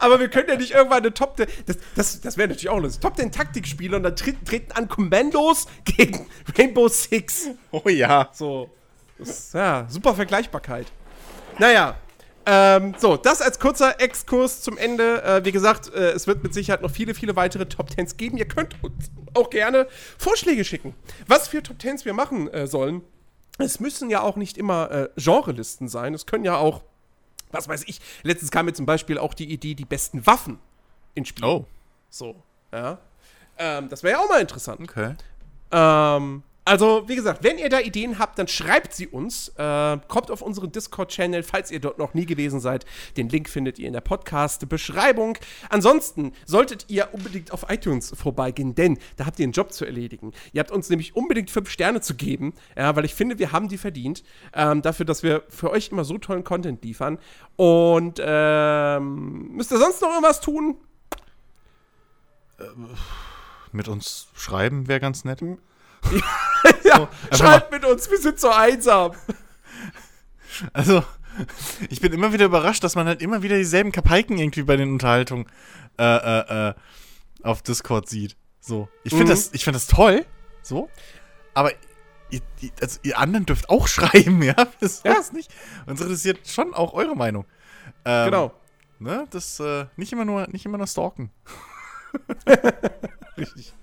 aber 0.00 0.18
wir 0.20 0.28
können 0.28 0.48
ja 0.48 0.56
nicht 0.56 0.72
irgendwann 0.72 0.98
eine 0.98 1.14
Top 1.14 1.36
10. 1.36 1.46
Das, 1.66 1.76
das, 1.94 2.20
das 2.20 2.36
wäre 2.36 2.48
natürlich 2.48 2.68
auch 2.68 2.78
lustig. 2.80 3.00
Top 3.02 3.16
10 3.16 3.30
Taktikspiele 3.30 3.96
und 3.96 4.02
dann 4.02 4.14
tre- 4.16 4.34
treten 4.44 4.72
an 4.72 4.88
Kommandos 4.88 5.66
gegen 5.84 6.26
Rainbow 6.58 6.88
Six. 6.88 7.50
Oh 7.70 7.88
ja. 7.88 8.30
So. 8.32 8.70
Das 9.18 9.52
ja, 9.52 9.86
super 9.88 10.14
Vergleichbarkeit. 10.14 10.86
Naja. 11.58 11.96
Ähm, 12.48 12.94
so, 12.96 13.16
das 13.16 13.42
als 13.42 13.58
kurzer 13.58 14.00
Exkurs 14.00 14.62
zum 14.62 14.78
Ende. 14.78 15.22
Äh, 15.22 15.44
wie 15.44 15.50
gesagt, 15.50 15.92
äh, 15.92 16.12
es 16.12 16.28
wird 16.28 16.44
mit 16.44 16.54
Sicherheit 16.54 16.80
noch 16.80 16.90
viele, 16.90 17.12
viele 17.12 17.34
weitere 17.34 17.66
Top 17.66 17.90
10s 17.90 18.16
geben. 18.16 18.38
Ihr 18.38 18.46
könnt 18.46 18.76
uns 18.82 19.10
auch 19.34 19.50
gerne 19.50 19.88
Vorschläge 20.16 20.64
schicken, 20.64 20.94
was 21.26 21.48
für 21.48 21.62
Top 21.62 21.78
10s 21.78 22.04
wir 22.04 22.14
machen 22.14 22.48
äh, 22.48 22.68
sollen. 22.68 23.02
Es 23.58 23.80
müssen 23.80 24.10
ja 24.10 24.20
auch 24.20 24.36
nicht 24.36 24.58
immer 24.58 24.90
äh, 24.92 25.08
Genrelisten 25.16 25.88
sein. 25.88 26.14
Es 26.14 26.26
können 26.26 26.44
ja 26.44 26.56
auch, 26.56 26.82
was 27.50 27.68
weiß 27.68 27.84
ich, 27.86 28.00
letztens 28.22 28.52
kam 28.52 28.66
mir 28.66 28.74
zum 28.74 28.86
Beispiel 28.86 29.18
auch 29.18 29.34
die 29.34 29.50
Idee, 29.50 29.74
die 29.74 29.84
besten 29.84 30.24
Waffen 30.24 30.60
in 31.14 31.24
Spielen. 31.24 31.48
Oh. 31.48 31.64
So, 32.10 32.36
ja. 32.72 32.98
Ähm, 33.58 33.88
das 33.88 34.04
wäre 34.04 34.18
ja 34.18 34.24
auch 34.24 34.28
mal 34.28 34.40
interessant. 34.40 34.80
Okay. 34.80 35.14
Ähm, 35.72 36.42
also, 36.66 37.04
wie 37.06 37.14
gesagt, 37.14 37.44
wenn 37.44 37.58
ihr 37.58 37.68
da 37.68 37.78
Ideen 37.78 38.18
habt, 38.18 38.40
dann 38.40 38.48
schreibt 38.48 38.92
sie 38.92 39.06
uns. 39.06 39.52
Äh, 39.56 39.98
kommt 40.08 40.32
auf 40.32 40.42
unseren 40.42 40.72
Discord-Channel, 40.72 41.44
falls 41.44 41.70
ihr 41.70 41.78
dort 41.78 41.98
noch 41.98 42.12
nie 42.12 42.26
gewesen 42.26 42.58
seid. 42.58 42.84
Den 43.16 43.28
Link 43.28 43.48
findet 43.48 43.78
ihr 43.78 43.86
in 43.86 43.92
der 43.92 44.00
Podcast-Beschreibung. 44.00 45.38
Ansonsten 45.70 46.32
solltet 46.44 46.86
ihr 46.88 47.10
unbedingt 47.12 47.52
auf 47.52 47.66
iTunes 47.70 48.12
vorbeigehen, 48.16 48.74
denn 48.74 48.98
da 49.16 49.26
habt 49.26 49.38
ihr 49.38 49.44
einen 49.44 49.52
Job 49.52 49.72
zu 49.72 49.84
erledigen. 49.84 50.32
Ihr 50.52 50.58
habt 50.58 50.72
uns 50.72 50.90
nämlich 50.90 51.14
unbedingt 51.14 51.52
fünf 51.52 51.70
Sterne 51.70 52.00
zu 52.00 52.16
geben, 52.16 52.52
ja, 52.76 52.96
weil 52.96 53.04
ich 53.04 53.14
finde, 53.14 53.38
wir 53.38 53.52
haben 53.52 53.68
die 53.68 53.78
verdient. 53.78 54.24
Ähm, 54.52 54.82
dafür, 54.82 55.06
dass 55.06 55.22
wir 55.22 55.44
für 55.48 55.70
euch 55.70 55.90
immer 55.92 56.04
so 56.04 56.18
tollen 56.18 56.42
Content 56.42 56.82
liefern. 56.82 57.20
Und 57.54 58.20
ähm, 58.20 59.52
müsst 59.52 59.70
ihr 59.70 59.78
sonst 59.78 60.02
noch 60.02 60.08
irgendwas 60.08 60.40
tun? 60.40 60.78
Mit 63.70 63.86
uns 63.86 64.26
schreiben 64.34 64.88
wäre 64.88 64.98
ganz 64.98 65.24
nett. 65.24 65.40
Ja, 66.84 66.94
einfach 67.30 67.36
schreibt 67.36 67.72
mit 67.72 67.84
uns, 67.84 68.10
wir 68.10 68.18
sind 68.18 68.38
so 68.40 68.50
einsam. 68.50 69.12
Also, 70.72 71.02
ich 71.90 72.00
bin 72.00 72.12
immer 72.12 72.32
wieder 72.32 72.46
überrascht, 72.46 72.82
dass 72.84 72.94
man 72.94 73.06
halt 73.06 73.20
immer 73.22 73.42
wieder 73.42 73.56
dieselben 73.56 73.92
Kapaiken 73.92 74.38
irgendwie 74.38 74.62
bei 74.62 74.76
den 74.76 74.90
Unterhaltungen 74.92 75.46
äh, 75.98 76.02
äh, 76.04 76.68
äh, 76.70 76.74
auf 77.42 77.62
Discord 77.62 78.08
sieht. 78.08 78.36
So. 78.60 78.88
Ich 79.04 79.10
finde 79.10 79.26
Mhm. 79.26 79.30
das, 79.30 79.50
ich 79.52 79.64
find 79.64 79.76
das 79.76 79.86
toll. 79.86 80.24
So. 80.62 80.88
Aber 81.54 81.72
ihr, 82.30 82.40
also 82.80 82.98
ihr 83.02 83.18
anderen 83.18 83.46
dürft 83.46 83.68
auch 83.68 83.86
schreiben, 83.88 84.42
ja? 84.42 84.54
Das 84.80 85.02
Ja. 85.04 85.12
ist 85.14 85.32
nicht. 85.32 85.50
Uns 85.86 86.00
interessiert 86.00 86.46
schon 86.48 86.74
auch 86.74 86.92
eure 86.94 87.14
Meinung. 87.16 87.44
Ähm, 88.04 88.24
Genau. 88.26 88.52
Ne? 88.98 89.26
Das, 89.30 89.60
äh, 89.60 89.86
nicht 89.96 90.12
immer 90.12 90.24
nur, 90.24 90.46
nicht 90.48 90.64
immer 90.64 90.78
nur 90.78 90.86
stalken. 90.86 91.30
Richtig. 93.36 93.74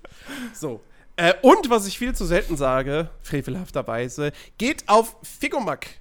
So. 0.52 0.82
Äh, 1.16 1.34
und 1.42 1.70
was 1.70 1.86
ich 1.86 1.98
viel 1.98 2.14
zu 2.14 2.24
selten 2.24 2.56
sage, 2.56 3.08
frevelhafterweise, 3.22 4.32
geht 4.58 4.88
auf 4.88 5.16
figomac.de 5.22 5.98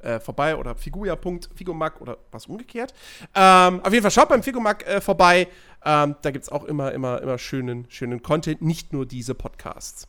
äh, 0.00 0.20
vorbei 0.20 0.56
oder 0.56 0.74
figuja.figomac 0.74 2.00
oder 2.00 2.18
was 2.30 2.46
umgekehrt. 2.46 2.94
Ähm, 3.34 3.80
auf 3.82 3.92
jeden 3.92 4.02
Fall 4.02 4.10
schaut 4.10 4.28
beim 4.28 4.42
Figomac 4.42 4.86
äh, 4.86 5.00
vorbei. 5.00 5.48
Ähm, 5.84 6.16
da 6.22 6.30
gibt 6.30 6.44
es 6.44 6.48
auch 6.50 6.64
immer, 6.64 6.92
immer, 6.92 7.20
immer 7.20 7.36
schönen, 7.38 7.86
schönen 7.90 8.22
Content, 8.22 8.62
nicht 8.62 8.92
nur 8.92 9.04
diese 9.04 9.34
Podcasts. 9.34 10.08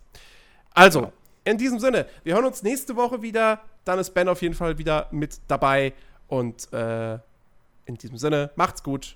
Also, 0.74 1.12
in 1.44 1.58
diesem 1.58 1.80
Sinne, 1.80 2.06
wir 2.24 2.36
hören 2.36 2.46
uns 2.46 2.64
nächste 2.64 2.96
Woche 2.96 3.22
wieder. 3.22 3.62
Dann 3.84 4.00
ist 4.00 4.14
Ben 4.14 4.28
auf 4.30 4.42
jeden 4.42 4.56
Fall 4.56 4.78
wieder 4.78 5.08
mit 5.12 5.40
dabei. 5.48 5.94
Und 6.28 6.72
äh, 6.74 7.16
in 7.86 7.96
diesem 8.02 8.18
Sinne, 8.18 8.52
macht's 8.56 8.82
gut. 8.82 9.16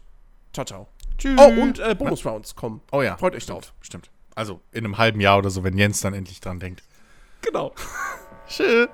Ciao, 0.53 0.65
ciao. 0.65 0.87
Tschüss. 1.19 1.39
Oh, 1.39 1.61
und 1.61 1.79
äh, 1.79 1.95
Bonus-Rounds 1.95 2.55
kommen. 2.55 2.81
Oh 2.91 3.01
ja. 3.01 3.17
Freut 3.17 3.35
euch 3.35 3.43
stimmt, 3.43 3.59
drauf. 3.59 3.73
Stimmt. 3.81 4.09
Also 4.35 4.61
in 4.71 4.85
einem 4.85 4.97
halben 4.97 5.19
Jahr 5.19 5.37
oder 5.37 5.49
so, 5.49 5.63
wenn 5.63 5.77
Jens 5.77 6.01
dann 6.01 6.13
endlich 6.13 6.39
dran 6.39 6.59
denkt. 6.59 6.81
Genau. 7.41 7.73
Tschüss. 8.47 8.87